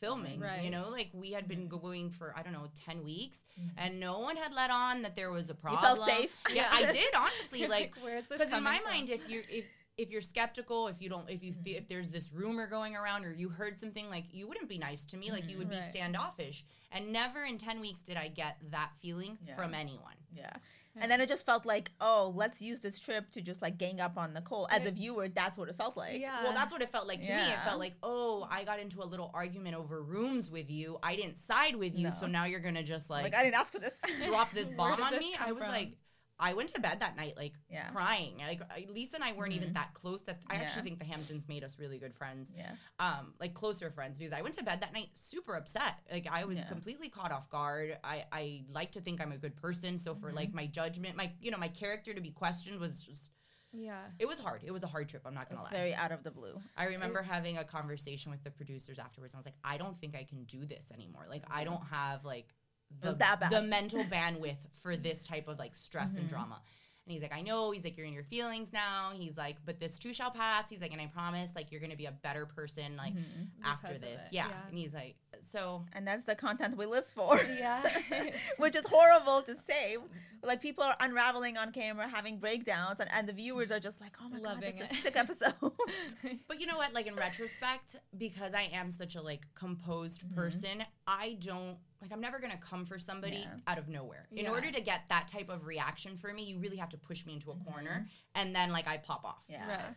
filming, 0.00 0.38
right. 0.40 0.62
you 0.62 0.70
know? 0.70 0.88
Like 0.90 1.08
we 1.12 1.32
had 1.32 1.48
been 1.48 1.68
Mm-hmm. 1.68 1.78
going 1.78 2.10
for 2.10 2.32
I 2.36 2.42
don't 2.42 2.52
know, 2.52 2.68
10 2.86 3.02
weeks 3.04 3.44
and 3.76 3.98
no 4.00 4.20
one 4.20 4.36
had 4.36 4.54
let 4.54 4.70
on 4.70 5.02
that 5.02 5.14
there 5.16 5.30
was 5.32 5.50
a 5.50 5.52
You 5.52 5.58
problem. 5.58 5.96
felt 5.96 6.08
safe. 6.08 6.34
Yeah, 6.54 6.68
I 6.70 6.90
did 6.92 7.14
honestly 7.14 7.60
You're 7.60 7.68
like 7.68 7.94
because 7.94 8.52
in 8.52 8.62
my 8.62 8.76
from? 8.78 8.84
mind 8.90 9.10
if 9.10 9.28
you're 9.28 9.42
if 9.48 9.64
if 9.98 10.12
you're 10.12 10.20
skeptical, 10.20 10.86
if 10.86 11.02
you 11.02 11.08
don't, 11.08 11.28
if 11.28 11.42
you 11.42 11.52
feel, 11.52 11.76
if 11.76 11.88
there's 11.88 12.10
this 12.10 12.30
rumor 12.32 12.68
going 12.68 12.94
around 12.94 13.24
or 13.24 13.32
you 13.32 13.48
heard 13.48 13.76
something, 13.76 14.08
like 14.08 14.26
you 14.32 14.46
wouldn't 14.46 14.68
be 14.68 14.78
nice 14.78 15.04
to 15.06 15.16
me, 15.16 15.32
like 15.32 15.50
you 15.50 15.58
would 15.58 15.68
Right. 15.68 15.80
be 15.82 15.90
standoffish. 15.90 16.64
And 16.92 17.12
never 17.12 17.42
in 17.44 17.58
ten 17.58 17.80
weeks 17.80 18.02
did 18.02 18.16
I 18.16 18.28
get 18.28 18.58
that 18.70 18.90
feeling 19.02 19.36
Yeah. 19.44 19.56
from 19.56 19.74
anyone. 19.74 20.14
Yeah. 20.32 20.52
And 21.00 21.10
then 21.10 21.20
it 21.20 21.28
just 21.28 21.44
felt 21.46 21.64
like, 21.66 21.90
oh, 22.00 22.32
let's 22.34 22.60
use 22.60 22.80
this 22.80 22.98
trip 22.98 23.30
to 23.32 23.40
just 23.40 23.62
like 23.62 23.78
gang 23.78 24.00
up 24.00 24.16
on 24.18 24.32
Nicole. 24.32 24.66
As 24.70 24.82
a 24.82 24.84
Yeah. 24.86 24.90
viewer, 24.90 25.28
that's 25.28 25.56
what 25.58 25.68
it 25.68 25.76
felt 25.76 25.96
like. 25.96 26.20
Yeah. 26.20 26.42
Well, 26.42 26.52
that's 26.52 26.72
what 26.72 26.82
it 26.82 26.90
felt 26.90 27.06
like 27.06 27.22
to 27.22 27.34
me. 27.34 27.52
It 27.52 27.60
felt 27.64 27.78
like, 27.78 27.94
oh, 28.02 28.46
I 28.50 28.64
got 28.64 28.78
into 28.80 29.02
a 29.02 29.04
little 29.06 29.30
argument 29.34 29.76
over 29.76 30.02
rooms 30.02 30.50
with 30.50 30.70
you. 30.70 30.98
I 31.02 31.16
didn't 31.16 31.36
side 31.38 31.76
with 31.76 31.94
you, 31.94 32.04
No. 32.04 32.10
so 32.10 32.26
now 32.26 32.44
you're 32.44 32.60
gonna 32.60 32.82
just 32.82 33.10
like, 33.10 33.24
Like, 33.24 33.34
I 33.34 33.42
didn't 33.44 33.56
ask 33.56 33.72
for 33.72 33.78
this. 33.78 33.98
drop 34.24 34.50
this 34.52 34.68
bomb 34.76 34.96
did 34.96 35.04
on 35.04 35.12
this 35.12 35.20
me. 35.20 35.34
I 35.38 35.52
was 35.52 35.64
from? 35.64 35.72
like, 35.72 35.92
I 36.40 36.54
went 36.54 36.68
to 36.74 36.80
bed 36.80 37.00
that 37.00 37.16
night 37.16 37.36
like 37.36 37.54
Yeah. 37.68 37.88
crying. 37.90 38.38
Like 38.38 38.60
Lisa 38.88 39.16
and 39.16 39.24
I 39.24 39.32
weren't 39.32 39.52
even 39.54 39.72
that 39.72 39.92
close. 39.94 40.22
That 40.22 40.38
I 40.46 40.54
Yeah. 40.54 40.60
actually 40.62 40.82
think 40.82 40.98
the 41.00 41.04
Hamptons 41.04 41.48
made 41.48 41.64
us 41.64 41.78
really 41.78 41.98
good 41.98 42.14
friends. 42.14 42.52
Yeah. 42.54 42.76
Um, 43.00 43.34
like 43.40 43.54
closer 43.54 43.90
friends 43.90 44.18
because 44.18 44.32
I 44.32 44.42
went 44.42 44.54
to 44.54 44.62
bed 44.64 44.80
that 44.80 44.92
night 44.92 45.10
super 45.14 45.54
upset. 45.56 45.94
Like 46.10 46.26
I 46.28 46.44
was 46.44 46.58
Yeah. 46.60 46.68
completely 46.68 47.08
caught 47.08 47.32
off 47.32 47.48
guard. 47.50 47.98
I 48.04 48.26
I 48.30 48.64
like 48.70 48.92
to 48.92 49.00
think 49.00 49.20
I'm 49.20 49.32
a 49.32 49.38
good 49.38 49.56
person, 49.56 49.98
so 49.98 50.14
for 50.14 50.28
Mm-hmm. 50.28 50.36
like 50.36 50.54
my 50.54 50.66
judgment, 50.66 51.16
my 51.16 51.32
you 51.40 51.50
know 51.50 51.58
my 51.58 51.68
character 51.68 52.14
to 52.14 52.20
be 52.20 52.30
questioned 52.30 52.78
was 52.78 53.02
just 53.02 53.32
Yeah. 53.72 54.10
it 54.18 54.26
was 54.26 54.38
hard. 54.38 54.62
It 54.64 54.70
was 54.70 54.82
a 54.82 54.86
hard 54.86 55.08
trip. 55.08 55.22
I'm 55.26 55.34
not 55.34 55.48
gonna 55.50 55.60
It's 55.60 55.70
lie. 55.72 55.76
very 55.78 55.94
out 55.94 56.10
of 56.12 56.22
the 56.22 56.30
blue. 56.30 56.58
I 56.76 56.84
remember 56.84 57.20
having 57.20 57.58
a 57.58 57.64
conversation 57.64 58.30
with 58.30 58.42
the 58.44 58.50
producers 58.50 58.98
afterwards. 58.98 59.34
I 59.34 59.38
was 59.38 59.44
like, 59.44 59.58
I 59.62 59.76
don't 59.76 59.98
think 60.00 60.14
I 60.14 60.24
can 60.24 60.44
do 60.44 60.64
this 60.64 60.90
anymore. 60.92 61.26
Like, 61.28 61.44
I 61.50 61.64
don't 61.64 61.84
have 61.88 62.24
like 62.24 62.54
the, 63.00 63.12
that 63.12 63.40
bad. 63.40 63.50
the 63.50 63.62
mental 63.62 64.04
bandwidth 64.04 64.56
for 64.82 64.92
mm-hmm. 64.92 65.02
this 65.02 65.26
type 65.26 65.48
of 65.48 65.58
like 65.58 65.74
stress 65.74 66.10
and 66.10 66.20
mm-hmm. 66.20 66.28
drama. 66.28 66.60
And 67.06 67.14
he's 67.14 67.22
like, 67.22 67.34
I 67.34 67.40
know. 67.40 67.70
He's 67.70 67.84
like, 67.84 67.96
you're 67.96 68.06
in 68.06 68.12
your 68.12 68.24
feelings 68.24 68.70
now. 68.70 69.12
He's 69.14 69.34
like, 69.36 69.56
but 69.64 69.80
this 69.80 69.98
too 69.98 70.12
shall 70.12 70.30
pass. 70.30 70.68
He's 70.68 70.82
like, 70.82 70.92
and 70.92 71.00
I 71.00 71.06
promise, 71.06 71.54
like, 71.56 71.72
you're 71.72 71.80
gonna 71.80 71.96
be 71.96 72.04
a 72.04 72.12
better 72.12 72.44
person 72.44 72.96
like 72.98 73.14
mm-hmm. 73.14 73.64
after 73.64 73.86
Because 73.86 74.02
of 74.02 74.08
this. 74.08 74.22
Yeah. 74.30 74.48
yeah. 74.48 74.54
And 74.68 74.78
he's 74.78 74.92
like, 74.92 75.16
so 75.42 75.84
And 75.92 76.06
that's 76.06 76.24
the 76.24 76.34
content 76.34 76.76
we 76.76 76.86
live 76.86 77.06
for. 77.08 77.38
Yeah. 77.58 77.82
Which 78.58 78.74
is 78.76 78.84
horrible 78.86 79.42
to 79.42 79.54
say. 79.56 79.96
Like 80.42 80.60
people 80.62 80.84
are 80.84 80.94
unraveling 81.00 81.56
on 81.58 81.72
camera, 81.72 82.06
having 82.08 82.38
breakdowns, 82.38 83.00
and, 83.00 83.10
and 83.12 83.28
the 83.28 83.32
viewers 83.32 83.72
are 83.72 83.80
just 83.80 84.00
like, 84.00 84.16
oh 84.22 84.28
my 84.28 84.36
god, 84.38 84.54
Loving 84.56 84.76
this 84.76 84.80
is 84.80 84.90
a 84.92 84.94
sick 85.02 85.16
episode. 85.16 85.54
But 86.48 86.60
you 86.60 86.66
know 86.66 86.76
what? 86.76 86.92
Like 86.94 87.06
in 87.08 87.16
retrospect, 87.16 87.96
because 88.16 88.54
I 88.54 88.68
am 88.72 88.90
such 88.90 89.16
a 89.16 89.22
like 89.22 89.46
composed 89.54 90.22
Mm-hmm. 90.22 90.34
person, 90.34 90.84
I 91.06 91.36
don't 91.40 91.76
like 92.00 92.12
I'm 92.12 92.20
never 92.20 92.38
gonna 92.38 92.56
come 92.58 92.84
for 92.84 92.98
somebody 92.98 93.38
Yeah. 93.38 93.56
out 93.66 93.78
of 93.78 93.88
nowhere. 93.88 94.28
In 94.30 94.44
Yeah. 94.44 94.50
order 94.52 94.70
to 94.70 94.80
get 94.80 95.02
that 95.08 95.26
type 95.28 95.48
of 95.50 95.66
reaction 95.66 96.16
for 96.16 96.32
me, 96.32 96.44
you 96.44 96.58
really 96.58 96.76
have 96.76 96.88
to 96.90 96.98
push 96.98 97.26
me 97.26 97.34
into 97.34 97.50
a 97.50 97.56
corner 97.70 98.06
and 98.36 98.54
then 98.54 98.70
like 98.70 98.86
I 98.86 98.98
pop 98.98 99.24
off. 99.24 99.44
yeah. 99.48 99.68
Right. 99.68 99.94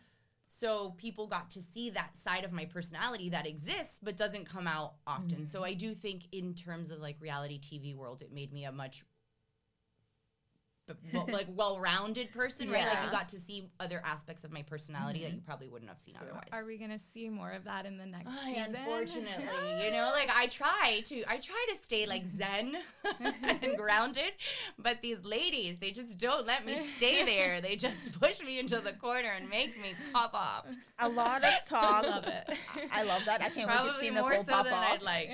So 0.54 0.94
people 0.98 1.28
got 1.28 1.50
to 1.52 1.62
see 1.62 1.92
that 1.92 2.18
side 2.18 2.44
of 2.44 2.52
my 2.52 2.66
personality 2.66 3.30
that 3.30 3.48
exists 3.48 4.02
but 4.04 4.18
doesn't 4.18 4.44
come 4.44 4.68
out 4.68 4.96
often. 5.08 5.46
So 5.46 5.60
mm-hmm. 5.60 5.68
I 5.68 5.74
do 5.76 5.94
think 5.94 6.28
in 6.34 6.54
terms 6.54 6.92
of 6.92 7.00
like 7.00 7.16
reality 7.22 7.58
TV 7.58 7.96
world, 7.96 8.22
it 8.22 8.34
made 8.34 8.52
me 8.52 8.66
a 8.66 8.72
much 8.72 9.06
well, 11.14 11.28
like 11.32 11.48
well-rounded 11.56 12.32
person, 12.32 12.70
right? 12.72 12.86
Like 12.86 13.04
you 13.04 13.12
got 13.12 13.30
to 13.30 13.40
see 13.40 13.70
other 13.80 14.02
aspects 14.04 14.44
of 14.44 14.52
my 14.52 14.62
personality 14.64 15.22
that 15.22 15.28
mm-hmm. 15.28 15.36
you 15.38 15.42
probably 15.46 15.70
wouldn't 15.70 15.90
have 15.90 16.00
seen 16.00 16.16
otherwise. 16.22 16.48
Are 16.52 16.66
we 16.66 16.78
gonna 16.78 17.00
see 17.00 17.30
more 17.30 17.52
of 17.52 17.64
that 17.66 17.86
in 17.86 17.98
the 17.98 18.06
next 18.06 18.30
Ay, 18.30 18.54
season? 18.56 18.76
unfortunately, 18.76 19.46
you 19.86 19.92
know, 19.92 20.12
like 20.14 20.30
I 20.36 20.48
try 20.48 21.02
to, 21.06 21.24
I 21.24 21.38
try 21.38 21.66
to 21.74 21.84
stay 21.84 22.06
like 22.06 22.26
zen 22.38 22.78
and 23.44 23.78
grounded, 23.78 24.34
but 24.78 25.02
these 25.02 25.24
ladies, 25.24 25.80
they 25.80 25.92
just 25.92 26.20
don't 26.20 26.46
let 26.46 26.66
me 26.66 26.76
stay 26.98 27.24
there. 27.24 27.62
They 27.62 27.76
just 27.76 28.20
push 28.20 28.42
me 28.42 28.60
into 28.60 28.80
the 28.80 28.94
corner 28.94 29.34
and 29.38 29.50
make 29.50 29.80
me 29.82 29.94
pop 30.14 30.34
off. 30.34 30.66
A 31.00 31.10
lot 31.10 31.44
of 31.44 31.52
talk. 31.66 32.04
love 32.06 32.28
it. 32.28 32.58
I 32.92 33.04
love 33.04 33.24
that. 33.26 33.42
I 33.42 33.50
can't 33.50 33.70
wait 33.70 33.92
to 33.92 34.00
see 34.00 34.12
more 34.12 34.30
Nicole 34.30 34.46
so 34.46 34.52
pop 34.52 34.66
than 34.66 34.74
off. 34.74 34.94
I'd 34.94 35.02
like. 35.02 35.30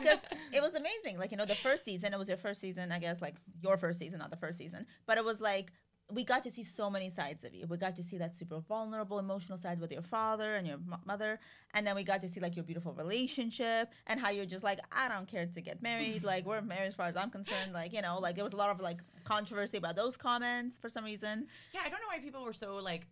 because 0.00 0.20
it 0.52 0.62
was 0.62 0.74
amazing. 0.74 1.18
Like, 1.18 1.30
you 1.32 1.36
know, 1.36 1.44
the 1.44 1.54
first 1.56 1.84
season, 1.84 2.12
it 2.12 2.18
was 2.18 2.28
your 2.28 2.36
first 2.36 2.60
season, 2.60 2.92
I 2.92 2.98
guess, 2.98 3.20
like 3.20 3.36
your 3.62 3.76
first 3.76 3.98
season, 3.98 4.18
not 4.18 4.30
the 4.30 4.36
first 4.36 4.58
season. 4.58 4.86
But 5.06 5.18
it 5.18 5.24
was 5.24 5.40
like 5.40 5.72
we 6.12 6.24
got 6.24 6.42
to 6.44 6.50
see 6.50 6.64
so 6.64 6.90
many 6.90 7.10
sides 7.10 7.44
of 7.44 7.54
you. 7.54 7.66
We 7.66 7.76
got 7.76 7.94
to 7.96 8.02
see 8.02 8.18
that 8.18 8.34
super 8.34 8.60
vulnerable, 8.60 9.18
emotional 9.18 9.58
side 9.58 9.80
with 9.80 9.92
your 9.92 10.02
father 10.02 10.56
and 10.56 10.66
your 10.66 10.78
mo- 10.78 11.00
mother. 11.04 11.38
And 11.74 11.86
then 11.86 11.94
we 11.94 12.04
got 12.04 12.20
to 12.22 12.28
see 12.28 12.40
like 12.40 12.56
your 12.56 12.64
beautiful 12.64 12.92
relationship 12.92 13.92
and 14.06 14.18
how 14.18 14.30
you're 14.30 14.46
just 14.46 14.64
like, 14.64 14.80
I 14.92 15.08
don't 15.08 15.28
care 15.28 15.46
to 15.46 15.60
get 15.60 15.82
married. 15.82 16.24
Like, 16.24 16.46
we're 16.46 16.60
married 16.60 16.88
as 16.88 16.94
far 16.94 17.06
as 17.06 17.16
I'm 17.16 17.30
concerned. 17.30 17.72
Like, 17.72 17.92
you 17.92 18.02
know, 18.02 18.18
like 18.18 18.34
there 18.34 18.44
was 18.44 18.52
a 18.52 18.56
lot 18.56 18.70
of 18.70 18.80
like 18.80 19.00
controversy 19.24 19.76
about 19.78 19.96
those 19.96 20.16
comments 20.16 20.76
for 20.76 20.88
some 20.88 21.04
reason. 21.04 21.46
Yeah, 21.72 21.80
I 21.84 21.88
don't 21.88 22.00
know 22.00 22.08
why 22.08 22.18
people 22.18 22.44
were 22.44 22.52
so 22.52 22.76
like. 22.76 23.06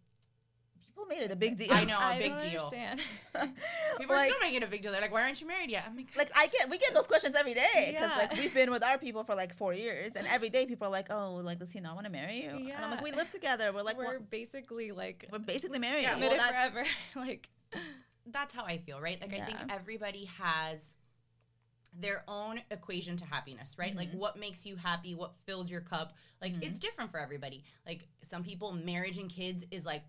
People 0.99 1.17
made 1.17 1.23
it 1.25 1.31
a 1.31 1.37
big 1.37 1.57
deal. 1.57 1.69
I 1.73 1.85
know 1.85 1.97
a 1.97 2.01
I 2.01 2.19
big 2.19 2.31
don't 2.33 2.41
deal. 2.41 2.61
understand. 2.65 3.01
People 3.99 4.17
are 4.17 4.25
still 4.25 4.37
making 4.41 4.57
it 4.57 4.63
a 4.65 4.67
big 4.67 4.83
deal. 4.83 4.91
They're 4.91 5.01
like, 5.01 5.13
"Why 5.13 5.23
aren't 5.23 5.41
you 5.41 5.47
married 5.47 5.71
yet?" 5.71 5.85
I'm 5.87 5.97
like, 5.97 6.09
like 6.17 6.31
I 6.35 6.49
get 6.49 6.69
we 6.69 6.77
get 6.79 6.93
those 6.93 7.07
questions 7.07 7.37
every 7.37 7.55
day 7.55 7.93
because 7.93 8.11
Yeah. 8.11 8.17
like 8.17 8.33
we've 8.37 8.53
been 8.53 8.73
with 8.73 8.83
our 8.83 8.99
people 8.99 9.23
for 9.23 9.37
like 9.37 9.55
four 9.55 9.73
years 9.73 10.17
and 10.17 10.27
every 10.27 10.49
day 10.51 10.67
people 10.67 10.89
are 10.89 10.91
like 10.91 11.07
oh 11.11 11.35
like 11.37 11.61
does 11.61 11.71
he 11.71 11.79
not 11.79 11.95
want 11.95 12.07
to 12.07 12.13
marry 12.13 12.43
you 12.43 12.51
and 12.51 12.73
I'm 12.85 12.91
like 12.91 13.03
we 13.05 13.13
live 13.13 13.31
together 13.31 13.73
we're 13.73 13.83
like 13.83 13.97
we're 13.97 14.07
we're, 14.15 14.19
basically 14.19 14.91
like 14.91 15.25
we're 15.31 15.39
basically 15.39 15.79
married 15.79 16.03
Yeah, 16.03 16.19
well, 16.19 16.31
committed 16.31 16.41
that's- 16.41 16.73
forever. 16.73 16.89
like 17.17 17.49
that's 18.27 18.53
how 18.55 18.65
I 18.65 18.79
feel, 18.79 19.01
right? 19.01 19.21
Like 19.21 19.35
I 19.35 19.45
think 19.45 19.59
everybody 19.71 20.25
has 20.41 20.95
their 21.99 22.23
own 22.29 22.61
equation 22.71 23.17
to 23.17 23.25
happiness, 23.25 23.77
right? 23.79 23.95
Like 23.97 24.09
Mm-hmm. 24.11 24.19
what 24.19 24.39
makes 24.39 24.67
you 24.67 24.77
happy, 24.77 25.15
what 25.15 25.33
fills 25.47 25.71
your 25.71 25.81
cup. 25.81 26.13
Like 26.43 26.55
it's 26.61 26.79
different 26.79 27.11
for 27.13 27.19
everybody. 27.21 27.65
Like 27.87 28.07
some 28.23 28.43
people 28.43 28.73
marriage 28.73 29.17
and 29.19 29.31
kids 29.31 29.65
is 29.71 29.87
like 29.87 30.03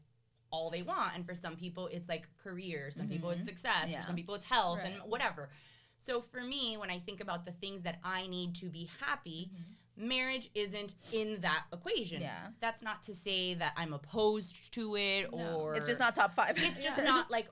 all 0.52 0.70
they 0.70 0.82
want 0.82 1.12
and 1.16 1.26
for 1.26 1.36
some 1.36 1.56
people 1.56 1.88
it's 1.88 2.10
like 2.10 2.28
career, 2.44 2.90
some 2.92 3.08
people 3.08 3.30
it's 3.30 3.46
success, 3.46 3.74
Mm-hmm. 3.84 3.92
Yeah. 3.92 4.00
for 4.02 4.06
some 4.08 4.16
people 4.16 4.36
it's 4.36 4.46
health 4.46 4.80
and 4.84 4.96
whatever. 5.06 5.50
So 5.98 6.22
for 6.22 6.42
me, 6.42 6.78
when 6.78 6.90
I 6.90 7.00
think 7.00 7.20
about 7.20 7.44
the 7.46 7.52
things 7.52 7.84
that 7.84 8.00
I 8.04 8.26
need 8.28 8.56
to 8.56 8.68
be 8.70 8.90
happy, 9.02 9.52
marriage 9.98 10.50
isn't 10.56 10.96
in 11.12 11.42
that 11.42 11.66
equation. 11.74 12.18
Mm-hmm. 12.18 12.24
Yeah. 12.26 12.48
That's 12.62 12.82
not 12.82 13.04
to 13.04 13.14
say 13.14 13.54
that 13.56 13.74
I'm 13.76 13.92
opposed 13.94 14.74
to 14.76 14.96
it 14.96 15.30
No. 15.34 15.56
or 15.60 15.76
it's 15.76 15.86
just 15.86 16.00
not 16.00 16.16
top 16.16 16.34
five 16.34 16.54
it's 16.58 16.80
just 16.80 16.98
Yeah. 16.98 17.04
not 17.04 17.30
like 17.30 17.50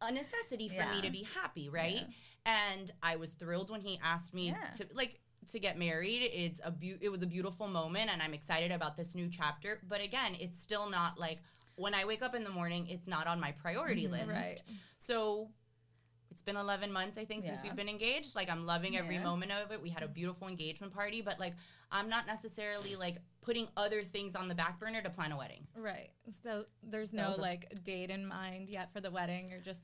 a 0.00 0.10
necessity 0.12 0.68
for 0.68 0.84
me 0.86 1.00
to 1.02 1.10
be 1.10 1.26
happy, 1.34 1.68
right? 1.68 2.06
And 2.46 2.90
I 3.02 3.16
was 3.16 3.32
thrilled 3.32 3.70
when 3.70 3.80
he 3.80 3.98
asked 4.02 4.32
me 4.34 4.48
Yeah. 4.48 4.70
to 4.78 4.86
like 4.94 5.20
to 5.48 5.58
get 5.58 5.76
married. 5.78 6.22
It's 6.32 6.60
a 6.62 6.70
beau- 6.70 6.98
it 7.00 7.08
was 7.08 7.22
a 7.22 7.26
beautiful 7.26 7.66
moment 7.66 8.08
and 8.10 8.22
I'm 8.22 8.34
excited 8.34 8.70
about 8.70 8.96
this 8.96 9.14
new 9.16 9.28
chapter, 9.28 9.80
but 9.88 10.00
again, 10.00 10.36
it's 10.38 10.60
still 10.62 10.88
not 10.88 11.18
like 11.18 11.38
when 11.80 11.94
I 11.94 12.04
wake 12.04 12.22
up 12.22 12.34
in 12.34 12.44
the 12.44 12.50
morning, 12.50 12.86
it's 12.88 13.06
not 13.06 13.26
on 13.26 13.40
my 13.40 13.52
priority 13.52 14.04
mm-hmm. 14.04 14.28
list. 14.28 14.28
Right. 14.28 14.62
So 14.98 15.48
it's 16.30 16.42
been 16.42 16.56
11 16.56 16.92
months 16.92 17.16
I 17.18 17.24
think 17.24 17.44
since 17.44 17.62
we've 17.62 17.74
been 17.74 17.88
engaged. 17.88 18.36
Like 18.36 18.50
I'm 18.50 18.66
loving 18.66 18.96
every 18.96 19.16
Yeah. 19.16 19.24
moment 19.24 19.50
of 19.50 19.72
it. 19.72 19.80
We 19.80 19.88
had 19.88 20.02
a 20.02 20.08
beautiful 20.08 20.46
engagement 20.46 20.92
party, 20.92 21.22
but 21.22 21.40
like 21.40 21.54
I'm 21.90 22.08
not 22.08 22.26
necessarily 22.26 22.96
like 22.96 23.16
putting 23.40 23.66
other 23.76 24.02
things 24.02 24.36
on 24.36 24.46
the 24.46 24.54
back 24.54 24.78
burner 24.78 25.00
to 25.02 25.10
plan 25.10 25.32
a 25.32 25.38
wedding. 25.38 25.66
right. 25.74 26.10
So 26.44 26.66
there's 26.82 27.12
no 27.12 27.34
a- 27.34 27.40
like 27.40 27.82
date 27.82 28.10
in 28.10 28.26
mind 28.26 28.68
yet 28.68 28.92
for 28.92 29.00
the 29.00 29.10
wedding. 29.10 29.48
You're 29.48 29.60
just 29.60 29.82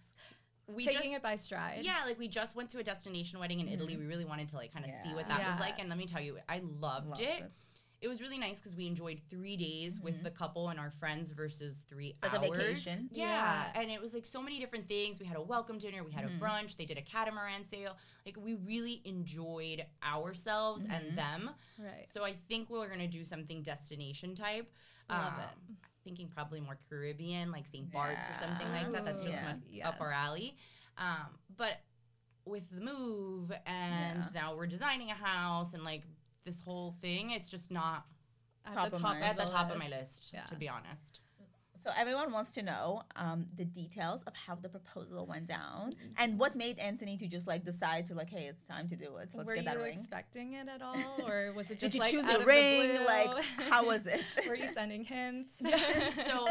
We 0.68 0.85
taking 0.85 1.12
just- 1.12 1.16
it 1.16 1.22
by 1.22 1.37
stride. 1.37 1.80
Yeah, 1.82 2.04
like 2.04 2.18
we 2.18 2.28
just 2.28 2.54
went 2.56 2.68
to 2.70 2.78
a 2.78 2.85
destination 2.85 3.38
wedding 3.38 3.61
in 3.61 3.68
Italy. 3.68 3.94
Mm-hmm. 3.94 4.02
We 4.02 4.09
really 4.09 4.24
wanted 4.26 4.48
to 4.48 4.56
like 4.56 4.72
kind 4.72 4.85
of 4.85 4.90
see 5.02 5.14
what 5.14 5.26
that 5.28 5.40
Yeah. 5.40 5.50
was 5.52 5.61
like, 5.61 5.78
and 5.78 5.88
let 5.88 5.96
me 5.98 6.04
tell 6.06 6.20
you, 6.20 6.38
I 6.48 6.59
loved, 6.59 7.09
Loved 7.09 7.20
it. 7.22 7.40
it. 7.40 7.52
It 8.02 8.09
was 8.09 8.20
really 8.20 8.37
nice 8.38 8.59
because 8.59 8.76
we 8.76 8.87
enjoyed 8.87 9.20
three 9.30 9.56
days 9.56 9.98
with 10.00 10.22
the 10.22 10.30
couple 10.30 10.68
and 10.68 10.78
our 10.78 10.90
friends 10.90 11.30
versus 11.30 11.85
three 11.88 12.14
like 12.22 12.35
a 12.35 12.38
hours. 12.46 12.56
vacation. 12.85 13.09
Yeah. 13.11 13.26
Yeah. 13.74 13.80
and 13.80 13.90
it 13.90 14.00
was 14.00 14.12
like 14.12 14.26
so 14.26 14.42
many 14.42 14.61
different 14.61 14.87
things. 14.87 15.18
We 15.18 15.24
had 15.26 15.37
a 15.38 15.42
welcome 15.42 15.78
dinner, 15.78 16.04
we 16.04 16.12
had 16.12 16.24
a 16.24 16.28
brunch, 16.28 16.76
they 16.76 16.85
did 16.85 16.98
a 16.98 17.02
catamaran 17.02 17.64
sail. 17.64 17.96
Like 18.26 18.37
we 18.38 18.54
really 18.54 19.00
enjoyed 19.04 19.85
ourselves 20.04 20.85
and 20.85 21.16
them. 21.16 21.50
Right. 21.78 22.06
So 22.09 22.22
I 22.24 22.35
think 22.48 22.68
we're 22.68 22.88
gonna 22.88 23.09
do 23.09 23.24
something 23.24 23.62
destination 23.62 24.35
type. 24.35 24.70
Love 25.09 25.32
it. 25.38 25.42
Um, 25.70 25.76
Thinking 26.04 26.28
probably 26.28 26.61
more 26.61 26.78
Caribbean, 26.88 27.50
like 27.50 27.66
St. 27.66 27.90
Bart's 27.90 28.26
or 28.28 28.35
something 28.38 28.70
like 28.70 28.92
that. 28.92 29.04
That's 29.04 29.18
just 29.20 29.32
yeah. 29.37 29.54
my, 29.82 29.88
up 29.88 30.00
our 30.00 30.12
alley. 30.12 30.54
Um, 30.98 31.26
but 31.56 31.80
with 32.44 32.70
the 32.70 32.80
move 32.80 33.50
and 33.66 34.24
Yeah. 34.24 34.40
now 34.40 34.54
we're 34.54 34.68
designing 34.68 35.11
a 35.11 35.14
house 35.14 35.74
and 35.74 35.82
like 35.82 36.04
this 36.46 36.61
whole 36.61 36.94
thing, 37.02 37.32
it's 37.32 37.50
just 37.50 37.70
not 37.70 38.06
At 38.64 38.72
Top 38.72 38.90
the 38.90 38.96
of 38.96 39.02
top 39.02 39.16
at 39.16 39.37
the 39.37 39.44
the 39.44 39.50
top 39.50 39.70
of 39.70 39.78
my 39.78 39.88
list, 39.88 40.30
Yeah. 40.32 40.44
to 40.44 40.54
be 40.56 40.68
honest. 40.68 41.20
so 41.85 41.90
everyone 41.96 42.32
wants 42.32 42.50
to 42.52 42.62
know 42.62 43.02
um, 43.14 43.46
the 43.56 43.64
details 43.64 44.20
of 44.26 44.35
how 44.35 44.54
the 44.56 44.68
proposal 44.68 45.24
went 45.26 45.46
down 45.46 45.92
and 46.18 46.37
what 46.42 46.56
made 46.56 46.76
Anthony 46.80 47.16
to 47.22 47.26
just 47.28 47.46
like 47.46 47.62
decide 47.64 48.06
to 48.06 48.14
like 48.20 48.30
hey 48.37 48.46
it's 48.52 48.64
time 48.64 48.88
to 48.88 48.96
do 48.96 49.09
it 49.22 49.28
let's 49.35 49.46
Were 49.48 49.54
get 49.54 49.64
that 49.66 49.76
ring. 49.76 49.82
Were 49.82 49.87
you 49.87 49.92
ring 49.92 49.98
expecting 49.98 50.48
it 50.54 50.66
at 50.76 50.82
all, 50.82 50.96
or 51.28 51.52
was 51.59 51.66
it 51.70 51.78
did 51.78 51.92
just 51.92 51.94
you 51.94 52.00
like 52.00 52.11
choose 52.14 52.24
out 52.24 52.32
your 52.32 52.40
of 52.40 52.46
the 52.46 52.52
ring 52.52 52.96
blue? 52.96 53.04
like 53.06 53.44
how 53.70 53.85
was 53.92 54.06
it 54.09 54.22
Were 54.48 54.56
you 54.56 54.68
sending 54.74 55.04
hints? 55.04 55.52
so 56.26 56.46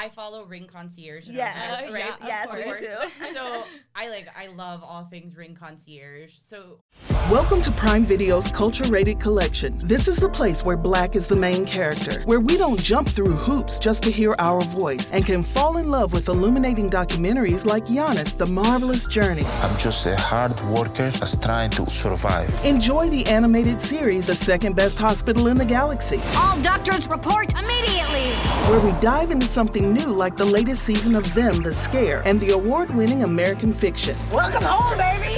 I 0.00 0.08
follow 0.08 0.44
Ring 0.44 0.68
Concierge. 0.72 1.26
yes 1.26 1.80
this, 1.80 1.92
right? 1.92 2.04
yeah, 2.04 2.14
of 2.14 2.28
yes 2.28 2.54
me 2.54 2.62
course. 2.62 2.78
too 2.78 3.24
so 3.34 3.64
I 3.96 4.08
like 4.08 4.28
I 4.36 4.46
love 4.46 4.84
all 4.84 5.04
things 5.10 5.36
Ring 5.36 5.56
Concierge. 5.56 6.34
So 6.36 6.78
Welcome 7.28 7.60
to 7.62 7.72
Prime 7.72 8.06
Video's 8.06 8.50
Culture 8.52 8.84
Rated 8.84 9.18
Collection. 9.20 9.80
This 9.82 10.06
is 10.06 10.16
the 10.16 10.28
place 10.28 10.64
where 10.64 10.76
black 10.76 11.16
is 11.16 11.26
the 11.26 11.34
main 11.36 11.66
character, 11.66 12.22
where 12.26 12.38
we 12.40 12.56
don't 12.56 12.80
jump 12.80 13.08
through 13.08 13.32
hoops 13.32 13.78
just 13.80 14.04
to 14.04 14.10
hear 14.10 14.36
our 14.38 14.60
voice 14.62 15.10
and 15.12 15.26
can 15.26 15.42
fall 15.42 15.78
in 15.78 15.90
love 15.90 16.12
with 16.12 16.28
illuminating 16.28 16.88
documentaries 16.88 17.66
like 17.66 17.86
Giannis, 17.86 18.36
The 18.38 18.46
Marvelous 18.46 19.08
Journey. 19.08 19.42
I'm 19.62 19.76
just 19.78 20.06
a 20.06 20.16
hard 20.16 20.58
worker 20.70 21.10
that's 21.10 21.36
trying 21.36 21.70
to 21.70 21.90
survive. 21.90 22.48
Enjoy 22.64 23.08
the 23.08 23.26
animated 23.26 23.80
series, 23.80 24.26
The 24.26 24.34
Second 24.34 24.76
Best 24.76 24.98
Hospital 24.98 25.48
in 25.48 25.56
the 25.56 25.66
Galaxy, 25.66 26.20
All 26.38 26.58
doctors 26.62 27.06
report 27.08 27.52
immediately. 27.54 28.30
where 28.70 28.80
we 28.80 28.98
dive 29.00 29.30
into 29.32 29.46
something 29.46 29.87
new 29.88 30.12
like 30.12 30.36
the 30.36 30.44
latest 30.44 30.82
season 30.82 31.14
of 31.16 31.34
Them, 31.34 31.62
The 31.62 31.72
Scare, 31.72 32.22
and 32.24 32.40
the 32.40 32.50
award 32.50 32.90
winning 32.94 33.22
American 33.22 33.72
fiction. 33.72 34.16
Welcome 34.30 34.62
home, 34.62 34.98
baby. 34.98 35.37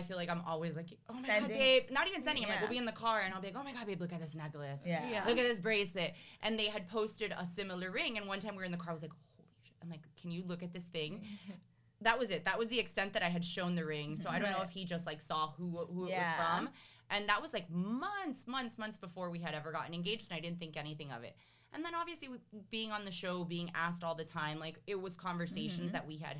I 0.00 0.02
feel 0.02 0.16
like 0.16 0.30
I'm 0.30 0.42
always 0.46 0.74
like, 0.76 0.86
oh 1.08 1.14
my 1.14 1.28
Sending. 1.28 1.50
god, 1.50 1.58
babe. 1.58 1.82
Not 1.90 2.08
even 2.08 2.22
sending. 2.22 2.44
I'm 2.44 2.50
like, 2.50 2.60
we'll 2.60 2.70
be 2.70 2.78
in 2.78 2.84
the 2.86 2.92
car 2.92 3.20
and 3.20 3.32
I'll 3.34 3.40
be 3.40 3.48
like, 3.48 3.56
oh 3.58 3.62
my 3.64 3.72
god, 3.72 3.86
babe, 3.86 4.00
look 4.00 4.12
at 4.12 4.20
this 4.20 4.34
necklace. 4.34 4.82
Yeah. 4.86 5.02
Yeah. 5.10 5.24
Look 5.26 5.38
at 5.38 5.46
this 5.46 5.60
bracelet. 5.60 6.14
And 6.42 6.58
they 6.58 6.66
had 6.66 6.88
posted 6.88 7.32
a 7.32 7.44
similar 7.44 7.90
ring. 7.90 8.16
And 8.18 8.26
one 8.26 8.40
time 8.40 8.54
we 8.54 8.58
were 8.58 8.64
in 8.64 8.72
the 8.72 8.78
car, 8.78 8.90
I 8.90 8.92
was 8.92 9.02
like, 9.02 9.12
holy 9.36 9.48
shit. 9.64 9.74
I'm 9.82 9.90
like, 9.90 10.00
can 10.20 10.30
you 10.30 10.42
look 10.46 10.62
at 10.62 10.72
this 10.72 10.84
thing? 10.84 11.22
that 12.02 12.18
was 12.18 12.30
it. 12.30 12.44
That 12.46 12.58
was 12.58 12.68
the 12.68 12.78
extent 12.78 13.12
that 13.12 13.22
I 13.22 13.28
had 13.28 13.44
shown 13.44 13.74
the 13.74 13.84
ring. 13.84 14.16
So 14.16 14.30
I 14.30 14.38
don't 14.38 14.50
know 14.52 14.62
if 14.62 14.70
he 14.70 14.84
just 14.84 15.04
like 15.06 15.20
saw 15.20 15.50
who 15.52 15.86
who 15.92 16.06
it 16.06 16.12
was 16.16 16.26
from. 16.38 16.70
And 17.12 17.28
that 17.28 17.42
was 17.42 17.52
like 17.52 17.68
months, 17.70 18.46
months, 18.46 18.78
months 18.78 18.96
before 18.96 19.30
we 19.30 19.40
had 19.40 19.52
ever 19.54 19.72
gotten 19.72 19.92
engaged, 19.94 20.30
and 20.30 20.36
I 20.38 20.40
didn't 20.40 20.60
think 20.60 20.76
anything 20.76 21.10
of 21.10 21.24
it. 21.24 21.34
And 21.72 21.84
then 21.84 21.94
obviously 21.94 22.28
we, 22.28 22.38
being 22.70 22.90
on 22.92 23.04
the 23.04 23.10
show, 23.12 23.44
being 23.44 23.70
asked 23.74 24.02
all 24.04 24.14
the 24.14 24.24
time, 24.24 24.58
like 24.58 24.78
it 24.86 25.00
was 25.00 25.14
conversations 25.16 25.88
Mm-hmm. 25.88 25.92
that 25.92 26.06
we 26.06 26.16
had 26.18 26.36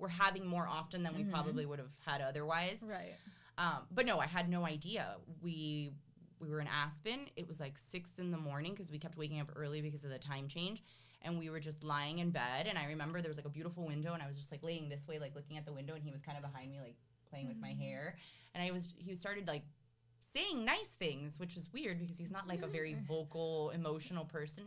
were 0.00 0.08
having 0.08 0.46
more 0.46 0.66
often 0.66 1.02
than 1.02 1.14
we 1.14 1.24
probably 1.24 1.66
would 1.66 1.78
have 1.78 1.92
had 2.04 2.20
otherwise. 2.20 2.82
Right. 2.86 3.14
Um, 3.58 3.86
but 3.90 4.06
no, 4.06 4.18
I 4.18 4.26
had 4.26 4.48
no 4.48 4.64
idea. 4.64 5.16
We 5.42 5.92
we 6.40 6.48
were 6.48 6.60
in 6.60 6.68
Aspen. 6.68 7.26
It 7.36 7.46
was 7.46 7.60
like 7.60 7.76
six 7.76 8.18
in 8.18 8.30
the 8.30 8.38
morning 8.38 8.72
because 8.72 8.90
we 8.90 8.98
kept 8.98 9.16
waking 9.16 9.40
up 9.40 9.50
early 9.54 9.82
because 9.82 10.04
of 10.04 10.10
the 10.10 10.18
time 10.18 10.48
change. 10.48 10.82
And 11.22 11.38
we 11.38 11.50
were 11.50 11.60
just 11.60 11.84
lying 11.84 12.20
in 12.20 12.30
bed. 12.30 12.66
And 12.66 12.78
I 12.78 12.86
remember 12.86 13.20
there 13.20 13.28
was 13.28 13.36
like 13.36 13.46
a 13.46 13.50
beautiful 13.50 13.86
window, 13.86 14.14
and 14.14 14.22
I 14.22 14.26
was 14.26 14.38
just 14.38 14.50
like 14.50 14.64
laying 14.64 14.88
this 14.88 15.06
way, 15.06 15.18
like 15.18 15.34
looking 15.34 15.58
at 15.58 15.66
the 15.66 15.72
window, 15.72 15.94
and 15.94 16.02
he 16.02 16.10
was 16.10 16.22
kind 16.22 16.38
of 16.38 16.42
behind 16.42 16.70
me, 16.70 16.80
like 16.80 16.96
playing 17.28 17.46
with 17.46 17.58
my 17.58 17.74
hair. 17.74 18.16
And 18.54 18.64
I 18.64 18.70
was 18.70 18.88
he 18.96 19.14
started 19.14 19.46
like 19.46 19.64
saying 20.34 20.64
nice 20.64 20.88
things, 20.88 21.38
which 21.38 21.54
was 21.54 21.70
weird 21.72 21.98
because 21.98 22.16
he's 22.16 22.30
not 22.30 22.48
like 22.48 22.62
a 22.62 22.66
very 22.66 22.96
vocal, 23.08 23.70
emotional 23.74 24.24
person. 24.24 24.64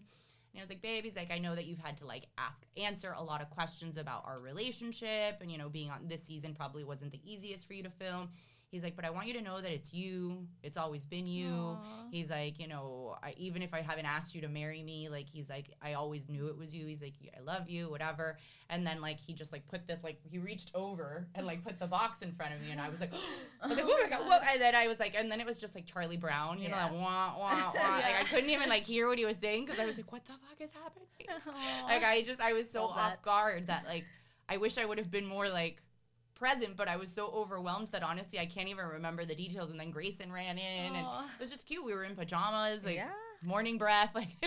And 0.54 0.60
I 0.60 0.64
was 0.64 0.70
like, 0.70 0.82
babe, 0.82 1.04
he's 1.04 1.16
like, 1.16 1.32
I 1.32 1.40
know 1.40 1.56
that 1.56 1.66
you've 1.66 1.80
had 1.80 1.98
to 1.98 2.06
like 2.06 2.28
ask, 2.38 2.62
answer 2.78 3.16
a 3.18 3.24
lot 3.24 3.42
of 3.42 3.50
questions 3.50 3.98
about 3.98 4.24
our 4.26 4.40
relationship, 4.40 5.38
and 5.42 5.52
you 5.52 5.58
know, 5.58 5.68
being 5.68 5.90
on 5.90 6.08
this 6.08 6.24
season 6.24 6.54
probably 6.54 6.84
wasn't 6.84 7.12
the 7.12 7.22
easiest 7.26 7.66
for 7.68 7.74
you 7.74 7.84
to 7.84 7.90
film. 7.90 8.30
He's 8.74 8.84
like, 8.84 8.96
but 8.96 9.06
I 9.06 9.12
want 9.12 9.28
you 9.28 9.36
to 9.36 9.42
know 9.44 9.62
that 9.62 9.72
it's 9.72 9.94
you. 9.94 10.48
It's 10.64 10.78
always 10.78 11.06
been 11.06 11.28
you. 11.28 11.78
He's 12.10 12.32
like, 12.32 12.60
you 12.60 12.68
know, 12.68 13.16
I, 13.22 13.36
even 13.38 13.62
if 13.62 13.72
I 13.72 13.82
haven't 13.82 14.08
asked 14.08 14.34
you 14.34 14.42
to 14.42 14.48
marry 14.48 14.82
me, 14.82 15.10
like 15.10 15.30
he's 15.30 15.48
like, 15.48 15.70
I 15.80 15.94
always 15.94 16.28
knew 16.28 16.48
it 16.48 16.58
was 16.58 16.74
you. 16.74 16.88
He's 16.88 17.00
like, 17.00 17.14
I 17.38 17.42
love 17.42 17.70
you, 17.70 17.92
whatever. 17.92 18.40
And 18.72 18.84
then 18.84 19.00
like 19.00 19.20
he 19.20 19.34
just 19.34 19.52
like 19.52 19.68
put 19.68 19.86
this 19.86 20.04
like 20.04 20.18
he 20.24 20.40
reached 20.40 20.72
over 20.74 21.28
and 21.36 21.46
like 21.46 21.64
put 21.64 21.80
the 21.80 21.86
box 21.86 22.24
in 22.24 22.32
front 22.32 22.56
of 22.56 22.62
me, 22.62 22.72
and 22.72 22.82
I 22.82 22.90
was 22.90 23.00
like, 23.00 23.14
I 23.62 23.68
was 23.68 23.78
like, 23.78 23.86
oh 23.88 24.00
my 24.02 24.10
god, 24.10 24.28
what? 24.28 24.42
And 24.50 24.60
then 24.60 24.74
I 24.74 24.88
was 24.88 25.00
like, 25.00 25.14
and 25.16 25.32
then 25.32 25.40
it 25.40 25.46
was 25.46 25.60
just 25.60 25.76
like 25.76 25.86
Charlie 25.86 26.18
Brown, 26.18 26.60
you 26.60 26.70
know, 26.70 26.76
like 26.76 26.94
wah 26.94 27.38
wah 27.38 27.74
wah. 27.76 27.94
Like 28.02 28.22
I 28.22 28.24
couldn't 28.24 28.50
even 28.50 28.70
like 28.70 28.86
hear 28.86 29.08
what 29.08 29.20
he 29.20 29.26
was 29.26 29.38
saying 29.38 29.66
because 29.66 29.80
I 29.80 29.86
was 29.86 29.98
like, 29.98 30.12
what 30.12 30.26
the 30.26 30.32
fuck 30.32 30.60
is 30.60 30.72
happening? 30.72 31.06
like 31.86 32.04
I 32.04 32.24
just 32.24 32.42
I 32.42 32.54
was 32.54 32.72
so 32.72 32.86
off 32.86 33.22
guard 33.22 33.68
that 33.68 33.86
like 33.86 34.06
I 34.50 34.58
wish 34.58 34.80
I 34.80 34.86
would 34.86 34.98
have 34.98 35.12
been 35.12 35.28
more 35.28 35.48
like 35.48 35.84
present, 36.44 36.76
but 36.76 36.88
I 36.88 36.98
was 36.98 37.10
so 37.12 37.28
overwhelmed 37.28 37.88
that 37.90 38.04
honestly 38.04 38.38
I 38.40 38.46
can't 38.46 38.68
even 38.68 38.86
remember 38.86 39.24
the 39.26 39.36
details. 39.36 39.72
And 39.72 39.80
then 39.80 39.92
Grayson 39.92 40.32
ran 40.32 40.58
in, 40.58 40.86
and 40.88 40.96
it 40.98 41.06
was 41.40 41.50
just 41.50 41.66
cute. 41.66 41.84
We 41.86 41.94
were 41.94 42.04
in 42.04 42.16
pajamas, 42.16 42.84
like 42.86 42.96
Yeah. 42.96 43.10
morning 43.46 43.78
breath, 43.78 44.12
like. 44.14 44.28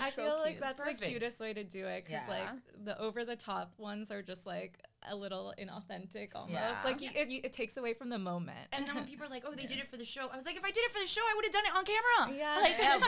I 0.00 0.10
so 0.10 0.22
feel 0.22 0.38
like 0.40 0.60
that's 0.60 0.78
Perfect. 0.78 1.00
the 1.00 1.06
cutest 1.06 1.40
way 1.40 1.52
to 1.52 1.64
do 1.64 1.86
it 1.86 2.04
because 2.06 2.22
Yeah. 2.28 2.34
like 2.34 2.84
the 2.84 3.00
over 3.00 3.24
the 3.24 3.36
top 3.36 3.72
ones 3.78 4.10
are 4.12 4.22
just 4.22 4.46
like 4.46 4.78
a 5.06 5.14
little 5.14 5.52
inauthentic 5.60 6.30
almost. 6.34 6.52
Yeah. 6.54 6.78
Like 6.84 7.00
you, 7.02 7.10
it, 7.14 7.28
you, 7.28 7.40
it 7.44 7.52
takes 7.52 7.76
away 7.76 7.92
from 7.92 8.08
the 8.08 8.18
moment. 8.18 8.56
And 8.72 8.86
then 8.86 8.94
when 8.94 9.04
people 9.06 9.26
are 9.26 9.30
like, 9.30 9.44
"Oh, 9.46 9.52
they 9.54 9.66
did 9.66 9.78
it 9.78 9.88
for 9.90 9.96
the 9.98 10.04
show," 10.04 10.28
I 10.32 10.36
was 10.36 10.46
like, 10.46 10.56
"If 10.56 10.64
I 10.64 10.70
did 10.70 10.82
it 10.84 10.90
for 10.92 11.00
the 11.00 11.06
show, 11.06 11.20
I 11.22 11.32
would 11.36 11.44
have 11.44 11.52
done 11.52 11.64
it 11.66 11.74
on 11.76 11.84
camera." 11.84 12.38
Yeah. 12.38 12.58
like, 12.62 12.74
Yeah, 12.78 12.98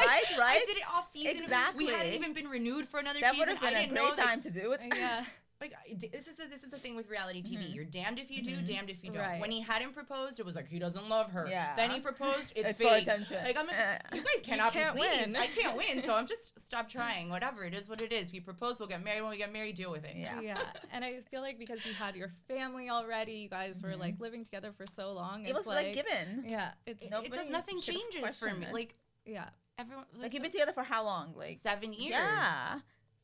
right, 0.40 0.60
I 0.60 0.64
did 0.66 0.76
it 0.76 0.82
off 0.92 1.10
season. 1.12 1.42
Exactly. 1.44 1.86
We 1.86 1.90
hadn't 1.92 2.12
even 2.12 2.32
been 2.34 2.48
renewed 2.48 2.86
for 2.86 3.00
another 3.00 3.20
That 3.20 3.34
would 3.36 3.48
season. 3.48 3.56
have 3.56 3.60
been 3.60 3.74
I 3.76 3.78
a 3.78 3.82
didn't 3.86 3.94
great 3.94 4.02
know 4.02 4.10
like, 4.16 4.26
time 4.28 4.40
to 4.42 4.50
do 4.50 4.72
it. 4.72 4.80
yeah. 4.94 5.24
Like 5.60 5.72
this 5.98 6.28
is 6.28 6.34
the 6.36 6.46
this 6.46 6.62
is 6.62 6.70
the 6.70 6.78
thing 6.78 6.96
with 6.96 7.08
reality 7.08 7.42
TV. 7.42 7.74
You're 7.74 7.84
damned 7.84 8.18
if 8.18 8.30
you 8.30 8.42
do, 8.42 8.56
damned 8.62 8.90
if 8.90 9.02
you 9.02 9.10
don't. 9.10 9.22
Right. 9.22 9.40
When 9.40 9.50
he 9.50 9.60
hadn't 9.62 9.94
proposed, 9.94 10.38
it 10.38 10.44
was 10.44 10.54
like 10.54 10.68
he 10.68 10.78
doesn't 10.78 11.08
love 11.08 11.30
her. 11.32 11.46
Yeah. 11.48 11.74
Then 11.76 11.90
he 11.90 12.00
proposed, 12.00 12.52
it's, 12.54 12.70
It's 12.70 12.80
for 12.80 12.88
fake. 12.88 13.04
attention. 13.04 13.38
Like 13.42 13.56
I'm, 13.56 13.66
like, 13.66 13.76
Uh. 13.76 14.16
you 14.16 14.22
guys 14.22 14.42
cannot 14.42 14.72
can't 14.72 14.94
be 14.94 15.00
pleased. 15.00 15.26
win. 15.28 15.36
I 15.36 15.46
can't 15.46 15.76
win, 15.76 16.02
so 16.02 16.14
I'm 16.14 16.26
just 16.34 16.52
stop 16.60 16.88
trying. 16.88 17.30
Whatever 17.30 17.64
it 17.64 17.72
is, 17.74 17.88
what 17.88 18.02
it 18.02 18.12
is. 18.12 18.32
We 18.32 18.40
propose, 18.40 18.78
we'll 18.78 18.88
get 18.88 19.02
married. 19.02 19.22
When 19.22 19.30
we 19.30 19.38
get 19.38 19.52
married, 19.52 19.76
deal 19.76 19.90
with 19.90 20.04
it. 20.04 20.14
Yeah. 20.16 20.40
Yeah, 20.40 20.58
and 20.92 21.04
I 21.04 21.20
feel 21.20 21.40
like 21.40 21.58
because 21.58 21.84
you 21.86 21.94
had 21.94 22.16
your 22.16 22.30
family 22.48 22.90
already, 22.90 23.32
you 23.32 23.48
guys 23.48 23.82
were 23.82 23.96
like 23.96 24.20
living 24.20 24.44
together 24.44 24.72
for 24.72 24.86
so 24.86 25.12
long. 25.12 25.40
Mm-hmm. 25.40 25.46
It 25.48 25.54
was 25.54 25.66
like 25.66 25.94
given. 25.94 26.44
Yeah, 26.46 26.70
it's 26.86 27.02
It 27.04 27.10
Nobody 27.10 27.30
does 27.30 27.48
nothing 27.50 27.80
changes 27.80 28.16
for 28.36 28.46
question 28.46 28.60
me. 28.60 28.66
it. 28.66 28.72
Like 28.74 28.94
yeah. 29.24 29.46
everyone, 29.78 30.04
Like 30.14 30.22
like, 30.24 30.32
you've 30.34 30.42
been 30.42 30.52
together 30.52 30.72
for 30.72 30.82
how 30.82 31.04
long? 31.04 31.34
Like 31.36 31.58
seven 31.62 31.92
years. 31.92 32.10
Yeah. 32.12 32.78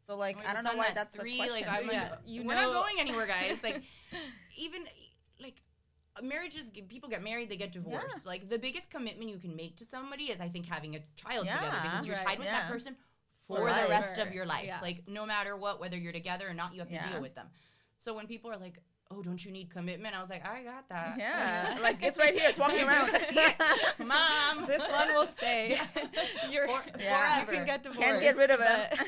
So 0.06 0.16
like 0.16 0.36
oh 0.36 0.40
Like, 0.40 0.48
I 0.48 0.54
don't 0.54 0.64
know 0.64 0.76
why 0.76 0.90
that's 0.94 1.16
three. 1.16 1.36
a 1.40 1.50
Like 1.50 1.64
question. 1.66 1.88
I'm, 1.88 1.90
Yeah, 1.90 2.10
like, 2.10 2.18
you 2.26 2.42
we're 2.44 2.54
know- 2.54 2.72
not 2.72 2.82
going 2.82 2.96
anywhere, 3.00 3.26
guys. 3.36 3.58
Like 3.62 3.82
even 4.56 4.84
like 5.40 5.62
marriages, 6.22 6.64
people 6.88 7.08
get 7.08 7.22
married, 7.22 7.48
they 7.50 7.56
get 7.56 7.72
divorced. 7.72 8.06
Yeah. 8.10 8.18
Like 8.24 8.48
the 8.48 8.58
biggest 8.58 8.90
commitment 8.90 9.30
you 9.30 9.38
can 9.38 9.54
make 9.56 9.76
to 9.76 9.84
somebody 9.84 10.24
is, 10.24 10.40
I 10.40 10.48
think, 10.48 10.66
having 10.66 10.96
a 10.96 11.00
child 11.16 11.46
Yeah, 11.46 11.56
together 11.58 11.78
because 11.82 12.06
you're 12.06 12.16
right, 12.16 12.26
tied 12.26 12.38
with 12.38 12.48
that 12.48 12.68
person 12.68 12.96
for 13.46 13.58
Forever. 13.58 13.82
the 13.82 13.88
rest 13.88 14.18
of 14.18 14.32
your 14.32 14.44
life. 14.46 14.66
Yeah. 14.66 14.80
Like 14.82 15.04
no 15.08 15.24
matter 15.26 15.56
what, 15.56 15.80
whether 15.80 15.96
you're 15.96 16.12
together 16.12 16.48
or 16.48 16.54
not, 16.54 16.72
you 16.74 16.80
have 16.80 16.88
to 16.88 16.94
Yeah. 16.94 17.10
deal 17.12 17.20
with 17.20 17.34
them. 17.34 17.46
So 17.96 18.14
when 18.14 18.26
people 18.26 18.50
are 18.50 18.56
like, 18.58 18.78
"Oh, 19.14 19.22
don't 19.22 19.44
you 19.44 19.50
need 19.52 19.70
commitment?" 19.70 20.14
I 20.16 20.20
was 20.20 20.30
like, 20.30 20.46
"I 20.46 20.62
got 20.62 20.88
that." 20.88 21.16
Yeah. 21.18 21.78
like 21.82 22.02
it's 22.02 22.18
right 22.18 22.32
here. 22.34 22.48
It's 22.48 22.58
walking 22.58 22.84
around. 22.88 23.10
Mom, 23.98 24.66
This 24.66 24.80
one 24.80 25.12
will 25.14 25.26
stay. 25.26 25.78
You're, 26.50 26.66
For- 26.68 26.82
Yeah. 27.00 27.40
You 27.40 27.46
can 27.46 27.66
get 27.66 27.82
divorced. 27.82 28.00
Can't 28.02 28.20
get 28.20 28.36
rid 28.36 28.50
of 28.50 28.60
it. 28.62 28.98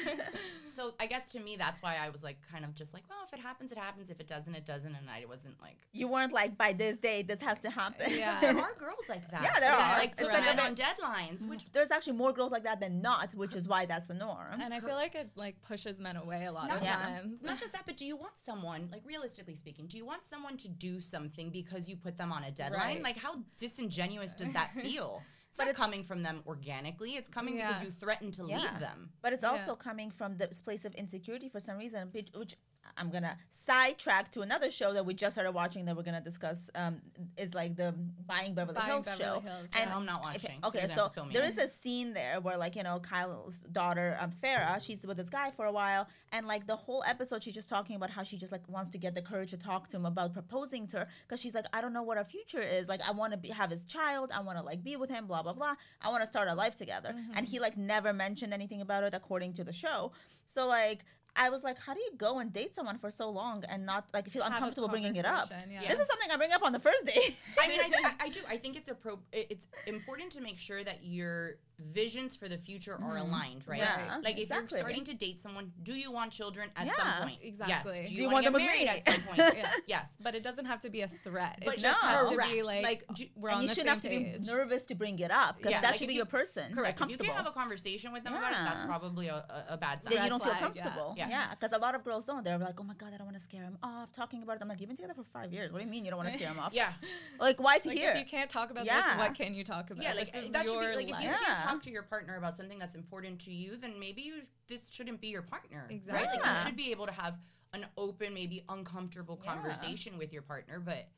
So 0.74 0.92
I 0.98 1.06
guess 1.06 1.30
to 1.30 1.38
me, 1.40 1.54
that's 1.56 1.80
why 1.82 1.96
I 2.04 2.10
was 2.10 2.24
like, 2.24 2.36
kind 2.50 2.64
of 2.64 2.74
just 2.74 2.92
like, 2.94 3.04
well, 3.08 3.20
if 3.24 3.32
it 3.32 3.38
happens, 3.40 3.70
it 3.70 3.78
happens. 3.78 4.10
If 4.10 4.18
it 4.18 4.26
doesn't, 4.26 4.52
it 4.56 4.66
doesn't. 4.66 4.92
And 4.92 5.08
I 5.08 5.24
wasn't 5.28 5.60
like, 5.62 5.76
you 5.92 6.08
weren't 6.08 6.32
like 6.32 6.58
by 6.58 6.72
this 6.72 6.98
date 6.98 7.28
this 7.28 7.40
has 7.42 7.60
to 7.60 7.70
happen. 7.70 8.10
Yeah. 8.10 8.40
there 8.40 8.58
are 8.58 8.74
girls 8.74 9.08
like 9.08 9.30
that. 9.30 9.42
Yeah, 9.44 9.60
there 9.60 9.70
that, 9.70 9.94
are. 9.94 9.98
Like 10.00 10.14
It's 10.18 10.32
like 10.32 10.42
men 10.44 10.58
a 10.58 10.62
on 10.62 10.74
bit- 10.74 10.84
deadlines, 10.84 11.48
which 11.48 11.60
mm. 11.60 11.72
There's 11.72 11.92
actually 11.92 12.14
more 12.14 12.32
girls 12.32 12.50
like 12.50 12.64
that 12.64 12.80
than 12.80 13.00
not, 13.00 13.32
which 13.36 13.54
is 13.54 13.68
why 13.68 13.86
that's 13.86 14.08
the 14.08 14.14
norm. 14.14 14.60
and 14.60 14.74
I 14.74 14.80
feel 14.80 14.96
like 14.96 15.14
it 15.14 15.30
like 15.36 15.54
pushes 15.62 16.00
men 16.00 16.16
away 16.16 16.46
a 16.46 16.52
lot 16.52 16.66
Not 16.66 16.78
of 16.78 16.82
just- 16.88 16.98
times. 17.00 17.42
not 17.44 17.58
just 17.60 17.72
that, 17.72 17.82
but 17.86 17.96
do 17.96 18.04
you 18.04 18.16
want 18.16 18.32
someone, 18.44 18.88
like 18.90 19.02
realistically 19.06 19.54
speaking, 19.54 19.86
do 19.94 19.98
you 19.98 20.04
want 20.04 20.24
someone 20.24 20.56
to 20.56 20.68
do 20.68 20.98
something 20.98 21.50
because 21.50 21.88
you 21.88 21.94
put 21.94 22.16
them 22.16 22.32
on 22.32 22.42
a 22.42 22.50
deadline? 22.50 22.80
Right. 22.96 23.02
Like, 23.02 23.16
how 23.16 23.36
disingenuous 23.56 24.34
does 24.34 24.52
that 24.52 24.72
feel? 24.82 25.22
It's 25.50 25.58
not 25.60 25.72
coming 25.72 26.02
from 26.02 26.20
them 26.24 26.42
organically. 26.48 27.10
It's 27.12 27.28
coming 27.28 27.54
because 27.58 27.80
you 27.80 27.92
threaten 27.92 28.32
to 28.32 28.44
Yeah. 28.44 28.58
leave 28.58 28.80
them. 28.80 29.10
But 29.22 29.32
it's 29.32 29.44
Yeah. 29.44 29.50
also 29.52 29.76
coming 29.76 30.10
from 30.10 30.36
this 30.36 30.60
place 30.60 30.84
of 30.84 30.96
insecurity 30.96 31.48
for 31.48 31.60
some 31.60 31.76
reason, 31.76 32.08
which, 32.10 32.30
which 32.34 32.56
I'm 32.96 33.10
gonna 33.10 33.36
sidetrack 33.50 34.30
to 34.32 34.42
another 34.42 34.70
show 34.70 34.92
that 34.92 35.04
we 35.04 35.14
just 35.14 35.34
started 35.34 35.52
watching 35.52 35.84
that 35.86 35.96
we're 35.96 36.02
gonna 36.02 36.20
discuss. 36.20 36.70
Um, 36.74 37.00
is 37.36 37.54
like 37.54 37.76
the 37.76 37.94
Buying 38.26 38.54
Beverly 38.54 38.76
Buying 38.76 38.88
Hills 38.88 39.04
Beverly 39.04 39.24
show. 39.24 39.40
Hills, 39.40 39.68
And 39.78 39.90
I'm 39.90 40.04
not 40.04 40.22
watching, 40.22 40.58
so 40.62 40.68
okay, 40.68 40.86
so 40.94 41.10
me 41.24 41.32
there 41.32 41.44
is 41.44 41.58
a 41.58 41.68
scene 41.68 42.12
there 42.14 42.40
where 42.40 42.56
like 42.56 42.76
you 42.76 42.82
know 42.82 43.00
Kyle's 43.00 43.60
daughter 43.72 44.16
um, 44.20 44.32
Farrah, 44.42 44.80
she's 44.84 45.06
with 45.06 45.16
this 45.16 45.30
guy 45.30 45.50
for 45.50 45.66
a 45.66 45.72
while, 45.72 46.08
and 46.32 46.46
like 46.46 46.66
the 46.66 46.76
whole 46.76 47.04
episode, 47.06 47.42
she's 47.42 47.54
just 47.54 47.68
talking 47.68 47.96
about 47.96 48.10
how 48.10 48.22
she 48.22 48.36
just 48.36 48.52
like 48.52 48.68
wants 48.68 48.90
to 48.90 48.98
get 48.98 49.14
the 49.14 49.22
courage 49.22 49.50
to 49.50 49.56
talk 49.56 49.88
to 49.88 49.96
him 49.96 50.06
about 50.06 50.32
proposing 50.32 50.86
to 50.88 50.98
her 50.98 51.08
because 51.26 51.40
she's 51.40 51.54
like, 51.54 51.66
I 51.72 51.80
don't 51.80 51.92
know 51.92 52.02
what 52.02 52.18
our 52.18 52.24
future 52.24 52.62
is. 52.62 52.88
Like, 52.88 53.00
I 53.06 53.10
want 53.12 53.42
to 53.42 53.52
have 53.52 53.70
his 53.70 53.84
child. 53.84 54.30
I 54.34 54.40
want 54.40 54.58
to 54.58 54.64
like 54.64 54.82
be 54.82 54.96
with 54.96 55.10
him. 55.10 55.26
Blah 55.26 55.42
blah 55.42 55.52
blah. 55.52 55.74
I 56.00 56.08
want 56.08 56.22
to 56.22 56.26
start 56.26 56.48
a 56.48 56.54
life 56.54 56.76
together. 56.76 57.10
Mm-hmm. 57.10 57.32
And 57.36 57.46
he 57.46 57.60
like 57.60 57.76
never 57.76 58.12
mentioned 58.12 58.52
anything 58.52 58.80
about 58.80 59.04
it 59.04 59.14
according 59.14 59.54
to 59.54 59.64
the 59.64 59.72
show. 59.72 60.12
So 60.46 60.66
like. 60.66 61.04
I 61.36 61.50
was 61.50 61.64
like, 61.64 61.78
how 61.78 61.94
do 61.94 62.00
you 62.00 62.12
go 62.16 62.38
and 62.38 62.52
date 62.52 62.74
someone 62.74 62.98
for 62.98 63.10
so 63.10 63.28
long 63.28 63.64
and 63.68 63.84
not 63.84 64.08
like 64.12 64.28
feel 64.30 64.42
Have 64.42 64.52
uncomfortable 64.52 64.88
bringing 64.88 65.16
it 65.16 65.24
up? 65.24 65.48
conversation, 65.48 65.72
yeah. 65.72 65.88
This 65.88 66.00
is 66.00 66.06
something 66.06 66.30
I 66.30 66.36
bring 66.36 66.52
up 66.52 66.62
on 66.62 66.72
the 66.72 66.78
first 66.78 67.06
date. 67.06 67.36
I 67.60 67.68
mean, 67.68 67.80
I, 67.80 67.82
think, 67.88 68.06
I, 68.06 68.12
I 68.20 68.28
do. 68.28 68.40
I 68.48 68.56
think 68.56 68.76
it's 68.76 68.88
a 68.88 68.94
pro. 68.94 69.18
It's 69.32 69.66
important 69.86 70.30
to 70.32 70.40
make 70.40 70.58
sure 70.58 70.84
that 70.84 71.04
your 71.04 71.56
visions 71.78 72.36
for 72.36 72.48
the 72.48 72.56
future 72.58 72.96
are 73.02 73.16
aligned, 73.18 73.66
right? 73.66 73.80
Mm-hmm. 73.80 74.06
Yeah, 74.08 74.16
like 74.22 74.36
if 74.36 74.42
exactly. 74.42 74.68
you're 74.70 74.78
starting 74.80 75.04
to 75.04 75.14
date 75.14 75.40
someone, 75.40 75.72
do 75.82 75.92
you 75.92 76.10
want 76.12 76.32
children 76.32 76.70
at 76.76 76.86
Yeah, 76.86 76.92
some 76.96 77.22
point? 77.28 77.38
exactly. 77.42 77.96
Yes. 77.98 78.08
Do 78.08 78.14
Do 78.14 78.14
you, 78.14 78.22
you 78.22 78.30
want 78.30 78.34
want 78.44 78.46
to 78.46 78.52
them 78.52 78.60
get 78.60 78.66
with 78.70 78.84
married 78.86 79.04
me? 79.04 79.10
at 79.10 79.14
some 79.14 79.22
point? 79.24 79.54
Yeah. 79.56 79.70
Yes. 79.86 80.16
But 80.20 80.34
it 80.34 80.42
doesn't 80.42 80.66
have 80.66 80.80
to 80.80 80.90
be 80.90 81.02
a 81.02 81.08
threat. 81.22 81.60
But 81.64 81.74
it 81.74 81.80
just 81.80 82.02
no. 82.02 82.08
has 82.08 82.28
to 82.28 82.34
Correct. 82.36 82.52
be 82.52 82.62
like, 82.62 82.82
Like, 82.82 83.04
do- 83.14 83.26
we're 83.36 83.48
and 83.50 83.56
on 83.56 83.62
you 83.62 83.68
the 83.68 83.74
shouldn't 83.74 83.90
have 83.90 84.02
to 84.02 84.08
page. 84.08 84.40
be 84.42 84.46
nervous 84.46 84.86
to 84.86 84.94
bring 84.94 85.18
it 85.18 85.30
up 85.30 85.56
because 85.58 85.72
Yeah, 85.72 85.80
that 85.80 85.90
like 85.92 85.98
should 85.98 86.08
be 86.08 86.14
you- 86.14 86.18
your 86.18 86.26
person. 86.26 86.64
like, 86.70 86.74
Correct. 86.74 87.00
If 87.02 87.10
you 87.10 87.16
can't 87.18 87.36
have 87.36 87.46
a 87.46 87.50
conversation 87.52 88.12
with 88.12 88.24
them 88.24 88.34
about 88.34 88.52
it, 88.52 88.58
that's 88.64 88.82
probably 88.82 89.28
a, 89.28 89.34
a, 89.34 89.74
a 89.74 89.76
bad 89.76 90.02
sign. 90.02 90.14
that 90.14 90.24
you 90.24 90.28
don't 90.30 90.42
feel 90.42 90.52
yeah. 90.52 90.58
comfortable. 90.60 91.14
Yeah. 91.16 91.28
Yeah, 91.28 91.50
because 91.50 91.72
a 91.72 91.78
lot 91.78 91.94
of 91.94 92.04
girls 92.04 92.24
don't. 92.24 92.44
They're 92.44 92.58
like, 92.58 92.78
"Oh 92.80 92.84
my 92.84 92.94
god, 92.94 93.10
I 93.14 93.16
don't 93.16 93.26
want 93.26 93.36
to 93.38 93.42
scare 93.42 93.62
him 93.62 93.78
off." 93.82 94.12
Talking 94.12 94.42
about 94.42 94.56
it, 94.56 94.62
I'm 94.62 94.68
like, 94.68 94.80
"You've 94.80 94.88
been 94.88 94.96
together 94.96 95.14
for 95.14 95.24
five 95.24 95.52
years. 95.52 95.72
What 95.72 95.78
do 95.80 95.84
you 95.84 95.90
mean 95.90 96.04
you 96.04 96.10
don't 96.10 96.18
want 96.18 96.30
to 96.30 96.34
scare 96.36 96.48
him 96.48 96.58
off?" 96.58 96.72
Yeah. 96.84 96.92
Like, 97.40 97.60
why 97.60 97.76
is 97.76 97.84
he 97.84 97.90
here? 97.96 98.12
if 98.12 98.18
you 98.18 98.24
can't 98.24 98.50
talk 98.50 98.70
about 98.70 98.84
this, 98.84 99.04
what 99.16 99.34
can 99.34 99.54
you 99.54 99.64
talk 99.64 99.90
about? 99.90 100.02
Yeah, 100.02 100.12
like 100.14 100.32
this 100.32 100.44
is 100.44 100.50
that 100.52 100.66
should 100.66 100.74
your 100.74 100.90
be 100.90 100.96
like 100.96 101.04
if 101.04 101.08
you 101.08 101.14
can't 101.14 101.38
Yeah. 101.48 101.56
Talk 101.64 101.82
to 101.82 101.90
your 101.90 102.02
partner 102.02 102.36
about 102.36 102.56
something 102.56 102.78
that's 102.78 102.94
important 102.94 103.40
to 103.42 103.52
you, 103.52 103.76
then 103.76 103.98
maybe 103.98 104.22
you 104.22 104.42
this 104.68 104.90
shouldn't 104.90 105.20
be 105.20 105.28
your 105.28 105.42
partner. 105.42 105.86
Right? 105.88 106.02
Like 106.08 106.24
Exactly. 106.24 106.40
you 106.50 106.56
should 106.66 106.76
be 106.76 106.90
able 106.90 107.06
to 107.06 107.12
have 107.12 107.34
an 107.72 107.86
open, 107.96 108.32
maybe 108.34 108.64
uncomfortable 108.68 109.40
Yeah. 109.42 109.54
conversation 109.54 110.16
with 110.18 110.32
your 110.32 110.42
partner, 110.42 110.78
but 110.80 111.08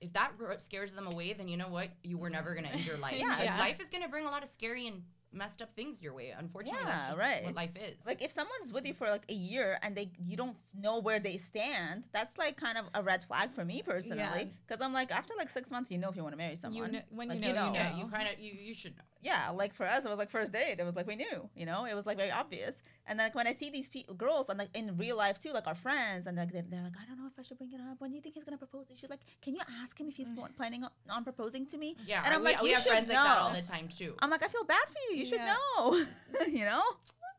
if 0.00 0.12
that 0.12 0.32
scares 0.58 0.92
them 0.92 1.06
away, 1.06 1.32
then 1.32 1.48
you 1.48 1.56
know 1.56 1.68
what? 1.68 1.88
You 2.02 2.18
were 2.18 2.30
never 2.30 2.54
going 2.54 2.66
to 2.66 2.70
end 2.72 2.86
your 2.86 2.98
life. 2.98 3.16
Yeah. 3.18 3.42
Yeah. 3.42 3.58
life 3.58 3.80
is 3.80 3.88
going 3.88 4.02
to 4.02 4.08
bring 4.08 4.26
a 4.26 4.30
lot 4.30 4.42
of 4.42 4.48
scary 4.48 4.86
and 4.86 5.02
messed 5.32 5.60
up 5.60 5.74
things 5.74 6.02
your 6.02 6.14
way. 6.14 6.32
Unfortunately, 6.38 6.80
Yeah, 6.82 6.90
that's 6.96 7.08
just 7.08 7.18
right. 7.18 7.44
what 7.44 7.54
life 7.54 7.72
is. 7.76 8.06
like 8.06 8.22
if 8.22 8.30
someone's 8.30 8.72
with 8.72 8.86
you 8.86 8.94
for 8.94 9.08
like 9.08 9.24
a 9.28 9.34
year 9.34 9.78
and 9.82 9.94
they 9.96 10.10
you 10.18 10.36
don't 10.36 10.56
know 10.72 10.98
where 11.00 11.18
they 11.18 11.36
stand, 11.38 12.04
that's 12.12 12.38
like 12.38 12.56
kind 12.56 12.78
of 12.78 12.84
a 12.94 13.02
red 13.02 13.24
flag 13.24 13.50
for 13.52 13.64
me 13.64 13.82
personally. 13.82 14.22
Yeah. 14.22 14.44
Because 14.66 14.80
I'm 14.80 14.92
like, 14.92 15.10
after 15.10 15.34
like 15.36 15.48
six 15.50 15.70
months, 15.70 15.90
you 15.90 15.98
know 15.98 16.08
if 16.08 16.16
you 16.16 16.22
want 16.22 16.34
to 16.34 16.38
marry 16.38 16.56
someone. 16.56 16.90
kn- 16.92 17.04
when 17.10 17.28
Like, 17.28 17.44
you 17.44 17.52
know, 17.52 17.68
you 17.68 17.74
yeah, 17.74 17.90
know. 17.92 17.96
you 17.98 18.06
kind 18.08 18.28
of 18.28 18.38
you 18.38 18.52
you 18.52 18.72
should 18.74 18.96
know. 18.96 19.02
Yeah, 19.22 19.50
like 19.50 19.74
for 19.74 19.86
us, 19.86 20.04
it 20.04 20.08
was 20.08 20.18
like 20.18 20.30
first 20.30 20.52
date. 20.52 20.76
It 20.78 20.84
was 20.84 20.94
like 20.94 21.06
we 21.06 21.16
knew, 21.16 21.48
you 21.56 21.66
know, 21.66 21.84
it 21.86 21.94
was 21.94 22.06
like 22.06 22.16
very 22.16 22.30
obvious. 22.30 22.82
And 23.06 23.18
then 23.18 23.30
when 23.32 23.46
I 23.46 23.52
see 23.52 23.70
these 23.70 23.88
pe- 23.88 24.04
girls 24.16 24.48
and 24.48 24.58
like 24.58 24.68
in 24.76 24.96
real 24.96 25.16
life 25.16 25.40
too, 25.40 25.52
like 25.52 25.66
our 25.66 25.74
friends, 25.74 26.26
and 26.26 26.36
like 26.36 26.52
they're, 26.52 26.64
they're 26.68 26.82
like, 26.82 26.92
I 27.02 27.06
don't 27.06 27.18
know 27.18 27.26
if 27.26 27.32
I 27.38 27.42
should 27.42 27.58
bring 27.58 27.72
it 27.72 27.80
up. 27.80 28.00
When 28.00 28.10
do 28.10 28.16
you 28.16 28.22
think 28.22 28.34
he's 28.34 28.44
gonna 28.44 28.58
propose? 28.58 28.86
She's 28.94 29.10
like, 29.10 29.20
Can 29.42 29.54
you 29.54 29.60
ask 29.82 29.98
him 29.98 30.08
if 30.08 30.16
he's 30.16 30.32
wa- 30.36 30.48
planning 30.56 30.84
on, 30.84 30.90
on 31.10 31.24
proposing 31.24 31.66
to 31.66 31.78
me? 31.78 31.96
Yeah, 32.06 32.22
and 32.24 32.34
I'm 32.34 32.40
we, 32.40 32.46
like, 32.46 32.62
we 32.62 32.68
you 32.68 32.74
have 32.74 32.84
friends 32.84 33.08
know. 33.08 33.14
like 33.14 33.24
that 33.24 33.38
all 33.38 33.52
the 33.52 33.62
time 33.62 33.88
too. 33.88 34.14
I'm 34.20 34.30
like, 34.30 34.42
I 34.44 34.48
feel 34.48 34.64
bad 34.64 34.84
for 34.88 34.98
you. 35.12 35.18
You 35.18 35.26
should 35.26 35.38
Yeah. 35.40 35.56
know, 35.78 36.04
you 36.48 36.64
know. 36.64 36.82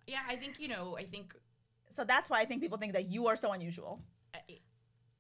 yeah, 0.08 0.22
I 0.28 0.36
think 0.36 0.60
you 0.60 0.68
know. 0.68 0.98
I 0.98 1.04
think 1.04 1.34
So 1.96 2.04
that's 2.04 2.30
why 2.30 2.40
I 2.40 2.46
think 2.46 2.62
people 2.62 2.78
think 2.78 2.94
that 2.94 3.06
you 3.12 3.28
are 3.28 3.36
so 3.38 3.52
unusual. 3.52 4.02
I- 4.34 4.42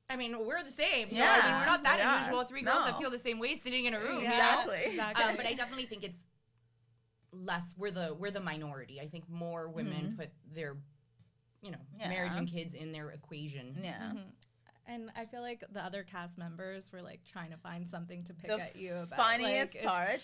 I 0.09 0.15
mean, 0.15 0.37
we're 0.39 0.63
the 0.63 0.71
same. 0.71 1.11
So 1.11 1.17
I 1.17 1.19
Yeah, 1.19 1.43
mean, 1.45 1.59
we're 1.59 1.65
not 1.65 1.83
that 1.83 1.97
we 1.97 2.01
are. 2.03 2.17
unusual. 2.19 2.43
Three 2.45 2.61
girls 2.61 2.85
that 2.85 2.97
feel 2.97 3.09
the 3.09 3.19
same 3.19 3.39
way 3.39 3.55
sitting 3.55 3.85
in 3.85 3.93
a 3.93 3.99
room. 3.99 4.21
Yeah, 4.23 4.31
You 4.31 4.37
know? 4.37 4.71
Exactly. 4.71 4.81
exactly. 4.91 5.23
Um, 5.25 5.35
but 5.35 5.45
I 5.45 5.53
definitely 5.53 5.85
think 5.85 6.03
it's 6.05 6.19
less. 7.31 7.73
We're 7.77 7.91
the 7.91 8.15
we're 8.17 8.31
the 8.31 8.39
minority. 8.39 8.99
I 9.01 9.07
think 9.07 9.29
more 9.29 9.69
women 9.69 10.15
put 10.17 10.29
their, 10.53 10.77
you 11.61 11.71
know, 11.71 11.77
marriage 11.97 12.35
and 12.35 12.47
kids 12.47 12.73
in 12.73 12.91
their 12.91 13.09
equation. 13.11 13.79
Yeah. 13.81 14.11
Mhm. 14.13 14.23
And 14.89 15.11
I 15.17 15.25
feel 15.25 15.41
like 15.41 15.63
the 15.71 15.83
other 15.83 16.03
cast 16.03 16.37
members 16.37 16.91
were 16.93 17.01
like 17.01 17.19
trying 17.25 17.51
to 17.51 17.57
find 17.57 17.87
something 17.87 18.23
to 18.23 18.33
pick 18.33 18.49
the 18.49 18.61
at 18.61 18.75
you 18.77 18.95
about. 18.95 19.19
funniest 19.19 19.75
like, 19.75 19.83
part 19.83 20.21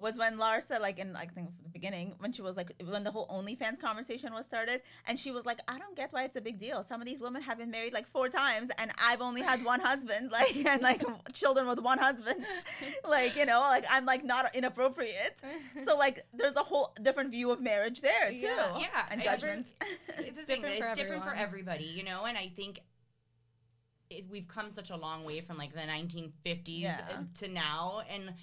was 0.00 0.16
when 0.16 0.38
Larsa, 0.38 0.80
like 0.80 0.98
in 0.98 1.14
I 1.14 1.26
think 1.26 1.50
the 1.62 1.68
beginning, 1.68 2.14
when 2.18 2.32
she 2.32 2.42
was 2.42 2.56
like 2.56 2.72
when 2.88 3.04
the 3.04 3.10
whole 3.10 3.26
OnlyFans 3.28 3.78
conversation 3.80 4.32
was 4.32 4.46
started, 4.46 4.80
and 5.06 5.18
she 5.18 5.30
was 5.30 5.44
like, 5.46 5.60
I 5.68 5.78
don't 5.78 5.94
get 5.96 6.12
why 6.12 6.24
it's 6.24 6.36
a 6.36 6.40
big 6.40 6.58
deal. 6.58 6.82
Some 6.82 7.00
of 7.00 7.06
these 7.06 7.20
women 7.20 7.42
have 7.42 7.58
been 7.58 7.70
married 7.70 7.92
like 7.92 8.06
four 8.06 8.28
times, 8.28 8.70
and 8.78 8.90
I've 8.98 9.20
only 9.20 9.42
had 9.42 9.64
one 9.64 9.80
husband, 9.80 10.30
like 10.32 10.56
and 10.64 10.82
like 10.82 11.02
children 11.32 11.66
with 11.66 11.80
one 11.80 11.98
husband, 11.98 12.44
like 13.08 13.36
you 13.36 13.46
know, 13.46 13.60
like 13.60 13.84
I'm 13.90 14.06
like 14.06 14.24
not 14.24 14.54
inappropriate. 14.56 15.36
So 15.84 15.96
like 15.96 16.22
there's 16.34 16.56
a 16.56 16.62
whole 16.62 16.94
different 17.02 17.30
view 17.30 17.50
of 17.50 17.60
marriage 17.60 18.00
there 18.00 18.30
too, 18.30 18.36
Yeah. 18.38 18.78
Yeah, 18.78 19.06
and 19.10 19.20
I- 19.20 19.24
judgments. 19.24 19.72
It's, 20.18 20.30
the 20.40 20.42
thing, 20.42 20.62
different 20.62 20.78
for 20.78 20.86
it's 20.88 20.98
different 20.98 21.24
for 21.24 21.34
everybody, 21.34 21.84
you 21.84 22.04
know. 22.04 22.24
And 22.26 22.36
I 22.36 22.48
think 22.54 22.80
it, 24.10 24.26
we've 24.30 24.48
come 24.48 24.70
such 24.70 24.90
a 24.90 24.96
long 24.96 25.24
way 25.24 25.40
from 25.40 25.56
like 25.56 25.72
the 25.72 25.80
1950s 25.80 26.80
Yeah. 26.80 27.00
to 27.38 27.48
now, 27.48 28.02
and 28.10 28.34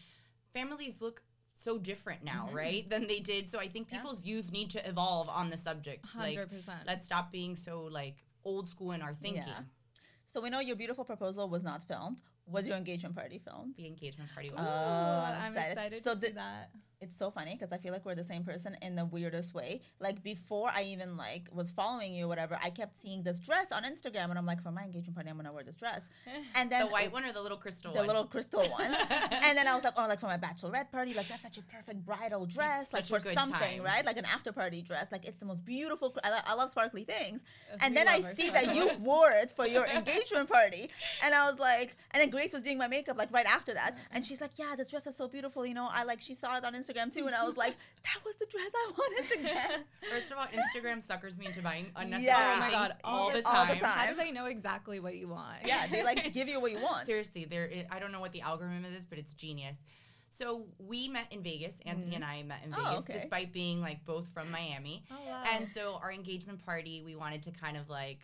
families 0.53 1.01
look 1.01 1.21
so 1.57 1.77
different 1.77 2.23
now, 2.23 2.45
Mm-hmm. 2.47 2.55
right, 2.55 2.89
than 2.89 3.07
they 3.07 3.19
did. 3.19 3.49
So 3.49 3.59
I 3.59 3.67
think 3.67 3.87
Yeah. 3.91 3.97
people's 3.97 4.19
views 4.19 4.51
need 4.51 4.69
to 4.71 4.87
evolve 4.87 5.27
on 5.29 5.49
the 5.49 5.57
subject. 5.57 6.07
Like, 6.15 6.37
100%. 6.37 6.85
let's 6.85 7.05
stop 7.05 7.31
being 7.31 7.55
so 7.55 7.83
like 7.85 8.15
old 8.43 8.67
school 8.67 8.91
in 8.91 9.01
our 9.01 9.13
thinking. 9.13 9.43
Yeah. 9.47 9.63
So 10.31 10.41
we 10.41 10.49
know 10.49 10.59
your 10.59 10.75
beautiful 10.75 11.03
proposal 11.03 11.49
was 11.49 11.63
not 11.63 11.83
filmed. 11.83 12.19
Was 12.45 12.67
your 12.67 12.77
engagement 12.77 13.15
party 13.15 13.39
filmed? 13.39 13.75
The 13.75 13.87
engagement 13.87 14.31
party 14.33 14.49
was. 14.51 14.59
Oh, 14.61 14.71
I'm 14.71 15.41
I'm 15.41 15.47
excited. 15.51 15.71
excited 15.71 16.03
So 16.03 16.13
to 16.13 16.19
the- 16.19 16.27
see 16.27 16.33
that. 16.33 16.69
It's 16.99 17.15
so 17.15 17.29
funny 17.29 17.53
because 17.53 17.71
I 17.71 17.77
feel 17.77 17.93
like 17.93 18.05
we're 18.05 18.15
the 18.15 18.23
same 18.23 18.43
person 18.43 18.75
in 18.81 18.95
the 18.95 19.05
weirdest 19.05 19.53
way. 19.53 19.81
Like 19.99 20.23
before 20.23 20.69
I 20.73 20.83
even 20.83 21.15
like 21.15 21.47
was 21.53 21.69
following 21.69 22.13
you, 22.13 22.25
or 22.25 22.27
whatever, 22.27 22.57
I 22.63 22.71
kept 22.71 22.97
seeing 22.97 23.21
this 23.21 23.39
dress 23.39 23.71
on 23.71 23.83
Instagram, 23.83 24.29
and 24.29 24.37
I'm 24.37 24.45
like, 24.45 24.63
for 24.63 24.71
my 24.71 24.83
engagement 24.83 25.15
party, 25.15 25.29
I'm 25.29 25.37
gonna 25.37 25.53
wear 25.53 25.63
this 25.63 25.75
dress. 25.75 26.09
And 26.55 26.71
then 26.71 26.87
the 26.87 26.91
white 26.91 27.11
one 27.11 27.23
or 27.23 27.31
the 27.31 27.41
little 27.41 27.57
crystal 27.57 27.91
the 27.91 27.99
one? 27.99 28.07
little 28.07 28.25
crystal 28.25 28.61
one. 28.79 28.95
and 28.95 29.57
then 29.57 29.67
I 29.67 29.75
was 29.75 29.83
like, 29.83 29.93
oh, 29.95 30.07
like 30.07 30.19
for 30.19 30.25
my 30.25 30.37
bachelorette 30.37 30.91
party, 30.91 31.13
like 31.13 31.27
that's 31.27 31.43
such 31.43 31.57
a 31.57 31.61
perfect 31.63 32.03
bridal 32.05 32.45
dress, 32.45 32.91
like 32.93 33.05
for 33.05 33.19
something, 33.19 33.77
time. 33.77 33.83
right? 33.83 34.03
Like 34.05 34.17
an 34.17 34.25
after 34.25 34.51
party 34.51 34.81
dress. 34.81 35.11
Like 35.11 35.25
it's 35.25 35.37
the 35.37 35.45
most 35.45 35.65
beautiful. 35.65 36.15
I, 36.23 36.31
lo- 36.31 36.45
I 36.45 36.55
love 36.55 36.71
sparkly 36.71 37.03
things. 37.03 37.43
And 37.81 37.95
then 37.95 38.07
I 38.07 38.21
see 38.21 38.49
that 38.49 38.73
you 38.73 38.89
wore 38.99 39.31
it 39.31 39.51
for 39.51 39.67
your 39.67 39.85
engagement 39.95 40.49
party, 40.49 40.89
and 41.23 41.35
I 41.35 41.47
was 41.49 41.59
like, 41.59 41.95
and 42.11 42.21
then 42.21 42.31
Grace 42.31 42.53
was 42.53 42.63
doing 42.63 42.79
my 42.79 42.87
makeup 42.87 43.17
like 43.17 43.31
right 43.31 43.45
after 43.45 43.73
that, 43.75 43.97
and 44.11 44.25
she's 44.25 44.41
like, 44.41 44.51
yeah, 44.57 44.75
this 44.75 44.87
dress 44.87 45.05
is 45.05 45.15
so 45.15 45.27
beautiful. 45.27 45.63
You 45.65 45.75
know, 45.75 45.87
I 45.91 46.03
like 46.03 46.21
she 46.21 46.33
saw 46.33 46.57
it 46.57 46.65
on 46.65 46.73
Instagram 46.73 46.86
too, 46.93 47.27
and 47.27 47.35
I 47.35 47.43
was 47.43 47.57
like, 47.57 47.75
that 48.03 48.25
was 48.25 48.35
the 48.37 48.45
dress 48.45 48.71
I 48.73 48.91
wanted 48.97 49.29
to 49.31 49.37
get. 49.43 49.85
First 50.11 50.31
of 50.31 50.37
all, 50.37 50.45
Instagram 50.47 51.03
suckers 51.03 51.37
me 51.37 51.45
into 51.45 51.61
buying 51.61 51.87
unnecessary 51.95 52.25
Yeah. 52.25 52.53
Oh 52.55 52.59
my 52.59 52.71
God, 52.71 52.93
all 53.03 53.31
the 53.31 53.41
time. 53.41 53.55
all 53.55 53.65
time. 53.65 53.75
the 53.75 53.81
time. 53.81 53.91
How 53.91 54.07
do 54.07 54.15
they 54.15 54.31
know 54.31 54.45
exactly 54.45 54.99
what 54.99 55.15
you 55.15 55.27
want? 55.27 55.65
yeah, 55.65 55.87
they 55.87 56.03
like 56.03 56.33
give 56.33 56.47
you 56.47 56.59
what 56.59 56.71
you 56.71 56.79
want. 56.79 57.05
Seriously, 57.05 57.45
there. 57.45 57.69
I 57.91 57.99
don't 57.99 58.11
know 58.11 58.21
what 58.21 58.31
the 58.31 58.41
algorithm 58.41 58.85
is, 58.85 59.05
but 59.05 59.17
it's 59.17 59.33
genius. 59.33 59.77
So 60.29 60.67
we 60.77 61.07
met 61.07 61.31
in 61.31 61.41
Vegas. 61.41 61.75
Anthony 61.85 62.15
and 62.15 62.23
mm-hmm. 62.23 62.39
I 62.39 62.43
met 62.43 62.59
in 62.65 62.73
Oh, 62.73 62.83
Vegas, 62.83 63.03
okay. 63.05 63.13
despite 63.13 63.53
being 63.53 63.81
like 63.81 64.05
both 64.05 64.27
from 64.33 64.51
Miami. 64.51 65.03
Oh, 65.11 65.15
wow. 65.25 65.43
And 65.51 65.67
so 65.69 65.99
our 66.01 66.11
engagement 66.11 66.63
party, 66.65 67.01
we 67.01 67.15
wanted 67.15 67.43
to 67.43 67.51
kind 67.51 67.77
of 67.77 67.89
like 67.89 68.19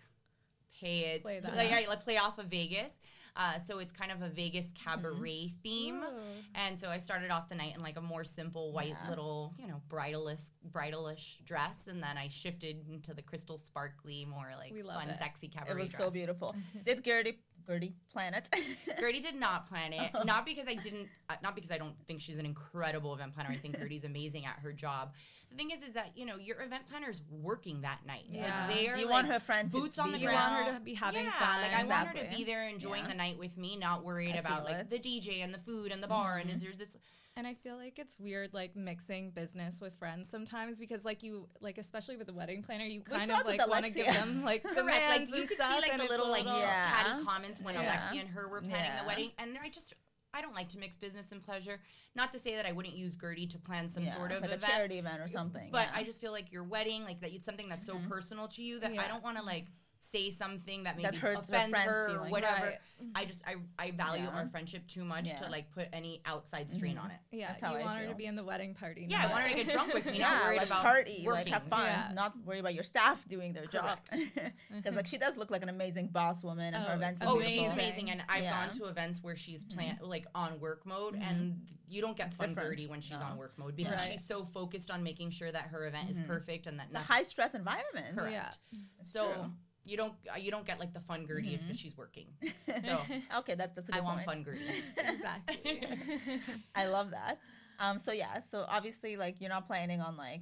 pay 0.80 1.14
it, 1.14 1.24
Play 1.24 1.40
to- 1.40 1.52
like, 1.56 1.70
yeah, 1.70 1.88
like 1.88 2.04
play 2.04 2.18
off 2.18 2.40
of 2.40 2.48
Vegas. 2.48 2.94
Uh, 3.36 3.58
so 3.66 3.80
it's 3.80 3.92
kind 3.92 4.12
of 4.12 4.22
a 4.22 4.30
Vegas 4.30 4.68
cabaret 4.76 5.52
theme. 5.64 6.04
Ooh. 6.04 6.44
And 6.54 6.78
so 6.80 6.90
I 6.90 7.00
started 7.00 7.32
off 7.32 7.50
the 7.50 7.56
night 7.56 7.74
in 7.76 7.82
like 7.82 7.98
a 7.98 8.02
more 8.02 8.24
simple 8.24 8.72
white 8.72 8.90
Yeah. 9.04 9.10
little, 9.10 9.56
you 9.58 9.68
know, 9.68 9.82
bridalish, 9.90 10.52
bridalish 10.72 11.44
dress, 11.44 11.88
and 11.88 12.02
then 12.02 12.18
I 12.18 12.28
shifted 12.28 12.88
into 12.92 13.14
the 13.14 13.24
crystal 13.24 13.58
sparkly, 13.58 14.26
more 14.26 14.52
like 14.58 14.72
We 14.72 14.84
love 14.84 15.02
fun, 15.02 15.10
it. 15.10 15.18
sexy 15.18 15.48
cabaret. 15.48 15.72
It 15.72 15.80
was 15.82 15.92
so 15.92 16.12
beautiful. 16.12 16.56
Did 16.86 17.04
Guerdy 17.04 17.38
Guerdy 17.68 17.94
plan 18.12 18.34
it? 18.34 18.48
Guerdy 19.00 19.22
did 19.22 19.36
not 19.36 19.68
plan 19.68 19.94
it. 19.94 20.12
Not 20.26 20.46
because 20.46 20.68
I 20.68 20.76
didn't. 20.76 21.08
Uh, 21.30 21.36
not 21.42 21.56
because 21.56 21.72
I 21.72 21.78
don't 21.78 21.96
think 22.06 22.22
she's 22.22 22.38
an 22.38 22.46
incredible 22.46 23.14
event 23.14 23.34
planner. 23.34 23.50
I 23.52 23.56
think 23.58 23.78
Guerdy's 23.80 24.04
amazing 24.04 24.46
at 24.46 24.60
her 24.62 24.72
job. 24.74 25.14
The 25.50 25.56
thing 25.58 25.72
is, 25.72 25.82
is 25.82 25.94
that 25.94 26.12
you 26.16 26.26
know 26.26 26.36
your 26.38 26.62
event 26.62 26.84
planner's 26.90 27.22
working 27.30 27.82
that 27.82 28.00
night. 28.06 28.26
Yeah. 28.30 28.66
Like 28.68 28.76
they 28.76 28.88
are. 28.90 28.98
You 28.98 29.06
like, 29.06 29.14
want 29.14 29.28
her 29.28 29.40
friend 29.40 29.72
to 29.72 29.78
boots 29.78 30.00
on 30.00 30.08
be 30.08 30.12
the 30.14 30.20
You 30.20 30.28
there. 30.28 30.36
ground. 30.36 30.54
want 30.56 30.68
her 30.74 30.80
to 30.80 30.84
be 30.86 30.94
having 30.94 31.26
yeah, 31.26 31.32
fun. 31.32 31.62
Like 31.62 31.74
I 31.74 31.84
want 31.86 32.08
her 32.10 32.24
to 32.24 32.36
be 32.38 32.44
there 32.44 32.68
enjoying 32.68 33.04
Yeah. 33.04 33.10
the 33.10 33.16
night 33.16 33.38
with 33.40 33.58
me, 33.58 33.78
not 33.78 34.04
worried 34.04 34.36
I 34.36 34.40
about 34.40 34.66
like 34.66 34.76
it. 34.78 34.90
the 34.90 35.00
DJ 35.00 35.44
and 35.44 35.54
the 35.54 35.60
food 35.60 35.92
and 35.92 36.02
the 36.04 36.08
bar 36.08 36.38
and 36.38 36.50
is 36.50 36.58
Mm-hmm. 36.58 36.66
there's 36.66 36.78
this. 36.78 36.98
And 37.36 37.48
I 37.48 37.56
feel 37.56 37.78
like 37.78 37.98
it's 37.98 38.20
weird, 38.20 38.54
like 38.54 38.76
mixing 38.76 39.32
business 39.32 39.82
with 39.82 39.96
friends 39.98 40.30
sometimes, 40.30 40.80
because 40.80 41.04
like 41.04 41.24
you, 41.24 41.48
like 41.62 41.80
especially 41.80 42.16
with 42.16 42.28
the 42.28 42.34
wedding 42.34 42.62
planner, 42.62 42.86
you 42.86 43.02
kind 43.02 43.32
of 43.32 43.44
like 43.46 43.68
want 43.68 43.86
to 43.86 43.92
give 43.92 44.06
them 44.06 44.44
like 44.44 44.64
Correct. 44.76 45.10
Like 45.10 45.30
you 45.30 45.36
and 45.38 45.48
could 45.48 45.58
stuff, 45.58 45.84
see 45.84 45.90
like 45.90 45.98
the 46.00 46.08
little 46.08 46.30
like 46.30 46.46
little- 46.46 46.60
Yeah. 46.60 46.92
catty 46.92 47.24
comments 47.24 47.60
when 47.60 47.74
Yeah. 47.74 47.82
Alexia 47.82 48.22
and 48.22 48.30
her 48.30 48.48
were 48.48 48.62
planning 48.62 48.86
Yeah. 48.86 49.02
the 49.02 49.08
wedding, 49.08 49.32
and 49.38 49.58
I 49.62 49.70
just. 49.70 49.94
I 50.36 50.42
don't 50.42 50.56
like 50.56 50.70
to 50.70 50.80
mix 50.80 50.96
business 50.96 51.32
and 51.32 51.44
pleasure. 51.44 51.80
Not 52.16 52.32
to 52.32 52.40
say 52.40 52.56
that 52.56 52.66
I 52.66 52.72
wouldn't 52.72 52.96
use 52.96 53.16
Guerdy 53.16 53.48
to 53.52 53.60
plan 53.60 53.88
some 53.88 54.04
Yeah, 54.04 54.16
sort 54.16 54.32
of 54.32 54.42
like 54.42 54.50
event. 54.50 54.64
a 54.64 54.66
charity 54.66 54.98
event 54.98 55.22
or 55.22 55.28
something. 55.28 55.70
But 55.72 55.90
yeah. 55.92 56.00
I 56.00 56.04
just 56.04 56.20
feel 56.22 56.32
like 56.32 56.52
your 56.52 56.64
wedding, 56.64 57.04
like 57.04 57.22
that, 57.22 57.32
it's 57.32 57.46
something 57.46 57.70
that's 57.70 57.86
so 57.86 57.94
mm-hmm. 57.98 58.10
personal 58.10 58.48
to 58.48 58.64
you 58.64 58.80
that 58.80 58.98
I 58.98 59.08
don't 59.08 59.24
want 59.24 59.38
to 59.38 59.44
like 59.44 59.68
say 60.14 60.30
something 60.30 60.84
that 60.84 60.96
maybe 60.96 61.10
That 61.10 61.16
hurts 61.16 61.50
offends 61.50 61.76
her 61.76 62.06
or 62.06 62.10
feeling. 62.10 62.32
whatever. 62.32 62.66
Right. 62.66 62.78
I 63.16 63.26
just 63.26 63.42
I, 63.46 63.56
I 63.80 63.92
value 63.92 64.24
Yeah. 64.26 64.30
our 64.30 64.48
friendship 64.48 64.86
too 64.88 65.04
much 65.04 65.28
Yeah. 65.30 65.36
to 65.38 65.50
like 65.50 65.72
put 65.72 65.88
any 65.92 66.22
outside 66.26 66.70
strain 66.70 66.96
mm-hmm. 66.96 67.06
on 67.06 67.12
it. 67.12 67.18
Yeah, 67.32 67.48
That's 67.48 67.62
how 67.62 67.74
you 67.74 67.80
I 67.82 67.86
want 67.86 68.00
her 68.00 68.08
to 68.10 68.16
be 68.16 68.28
in 68.28 68.36
the 68.36 68.44
wedding 68.44 68.76
party. 68.76 69.08
Yeah, 69.10 69.26
I 69.26 69.32
want 69.32 69.44
her 69.44 69.50
to 69.50 69.56
get 69.64 69.74
drunk 69.74 69.94
with 69.94 70.06
me, 70.06 70.18
yeah, 70.20 70.30
not 70.30 70.44
worried 70.44 70.58
like 70.58 70.68
about 70.68 70.84
party, 70.84 71.24
working. 71.26 71.46
like 71.46 71.48
have 71.48 71.64
fun, 71.64 71.86
Yeah. 71.88 72.12
not 72.14 72.34
worry 72.46 72.60
about 72.60 72.74
your 72.76 72.84
staff 72.84 73.28
doing 73.28 73.54
their 73.54 73.66
Correct. 73.66 74.12
job. 74.14 74.22
Because 74.72 74.96
like 74.96 75.08
she 75.08 75.18
does 75.18 75.36
look 75.36 75.50
like 75.52 75.64
an 75.64 75.70
amazing 75.70 76.08
boss 76.08 76.44
woman, 76.44 76.74
and 76.74 76.86
her 76.86 76.92
Oh, 76.94 76.96
events. 76.96 77.20
Oh, 77.22 77.34
look 77.36 77.44
she's 77.44 77.68
amazing, 77.72 78.12
and 78.12 78.24
I've 78.30 78.44
Yeah. 78.44 78.66
gone 78.66 78.74
to 78.76 78.86
events 78.86 79.22
where 79.24 79.36
she's 79.36 79.64
mm-hmm. 79.64 79.80
plan 79.80 79.98
like 80.02 80.28
on 80.36 80.60
work 80.60 80.86
mode, 80.86 81.16
mm-hmm. 81.16 81.24
and 81.24 81.68
you 81.90 82.02
don't 82.02 82.16
get 82.16 82.34
fun 82.34 82.50
different. 82.50 82.78
Guerdy 82.80 82.88
when 82.88 83.02
she's 83.02 83.20
No. 83.20 83.26
on 83.26 83.38
work 83.38 83.58
mode 83.58 83.76
because 83.76 83.94
Right. 84.00 84.12
she's 84.14 84.24
so 84.24 84.46
focused 84.46 84.90
on 84.92 85.04
making 85.04 85.32
sure 85.32 85.52
that 85.52 85.64
her 85.68 85.86
event 85.88 86.10
is 86.10 86.20
perfect 86.22 86.68
and 86.68 86.80
that 86.80 86.86
It's 86.88 86.96
a 86.96 87.00
high 87.00 87.24
stress 87.24 87.54
environment. 87.54 88.16
Correct. 88.16 88.32
Yeah. 88.72 88.80
So 89.04 89.34
true. 89.34 89.52
You 89.86 89.98
don't 89.98 90.14
uh, 90.32 90.38
you 90.38 90.50
don't 90.52 90.66
get 90.66 90.80
like 90.80 90.94
the 90.94 91.02
fun 91.02 91.28
Guerdy 91.28 91.60
if 91.70 91.76
she's 91.78 91.98
working. 91.98 92.28
So 92.86 93.00
okay, 93.40 93.56
that, 93.56 93.76
that's 93.76 93.90
a 93.90 93.92
good 93.92 94.02
I 94.02 94.04
want 94.04 94.24
fun 94.26 94.44
Guerdy. 94.44 94.60
Exactly. 94.98 95.88
I 96.76 96.88
love 96.88 97.12
that. 97.12 97.40
Um, 97.80 98.00
so 98.00 98.12
yeah, 98.12 98.40
so 98.40 98.66
obviously, 98.68 99.18
like, 99.18 99.42
you're 99.42 99.50
not 99.50 99.68
planning 99.68 100.00
on 100.00 100.16
like 100.16 100.42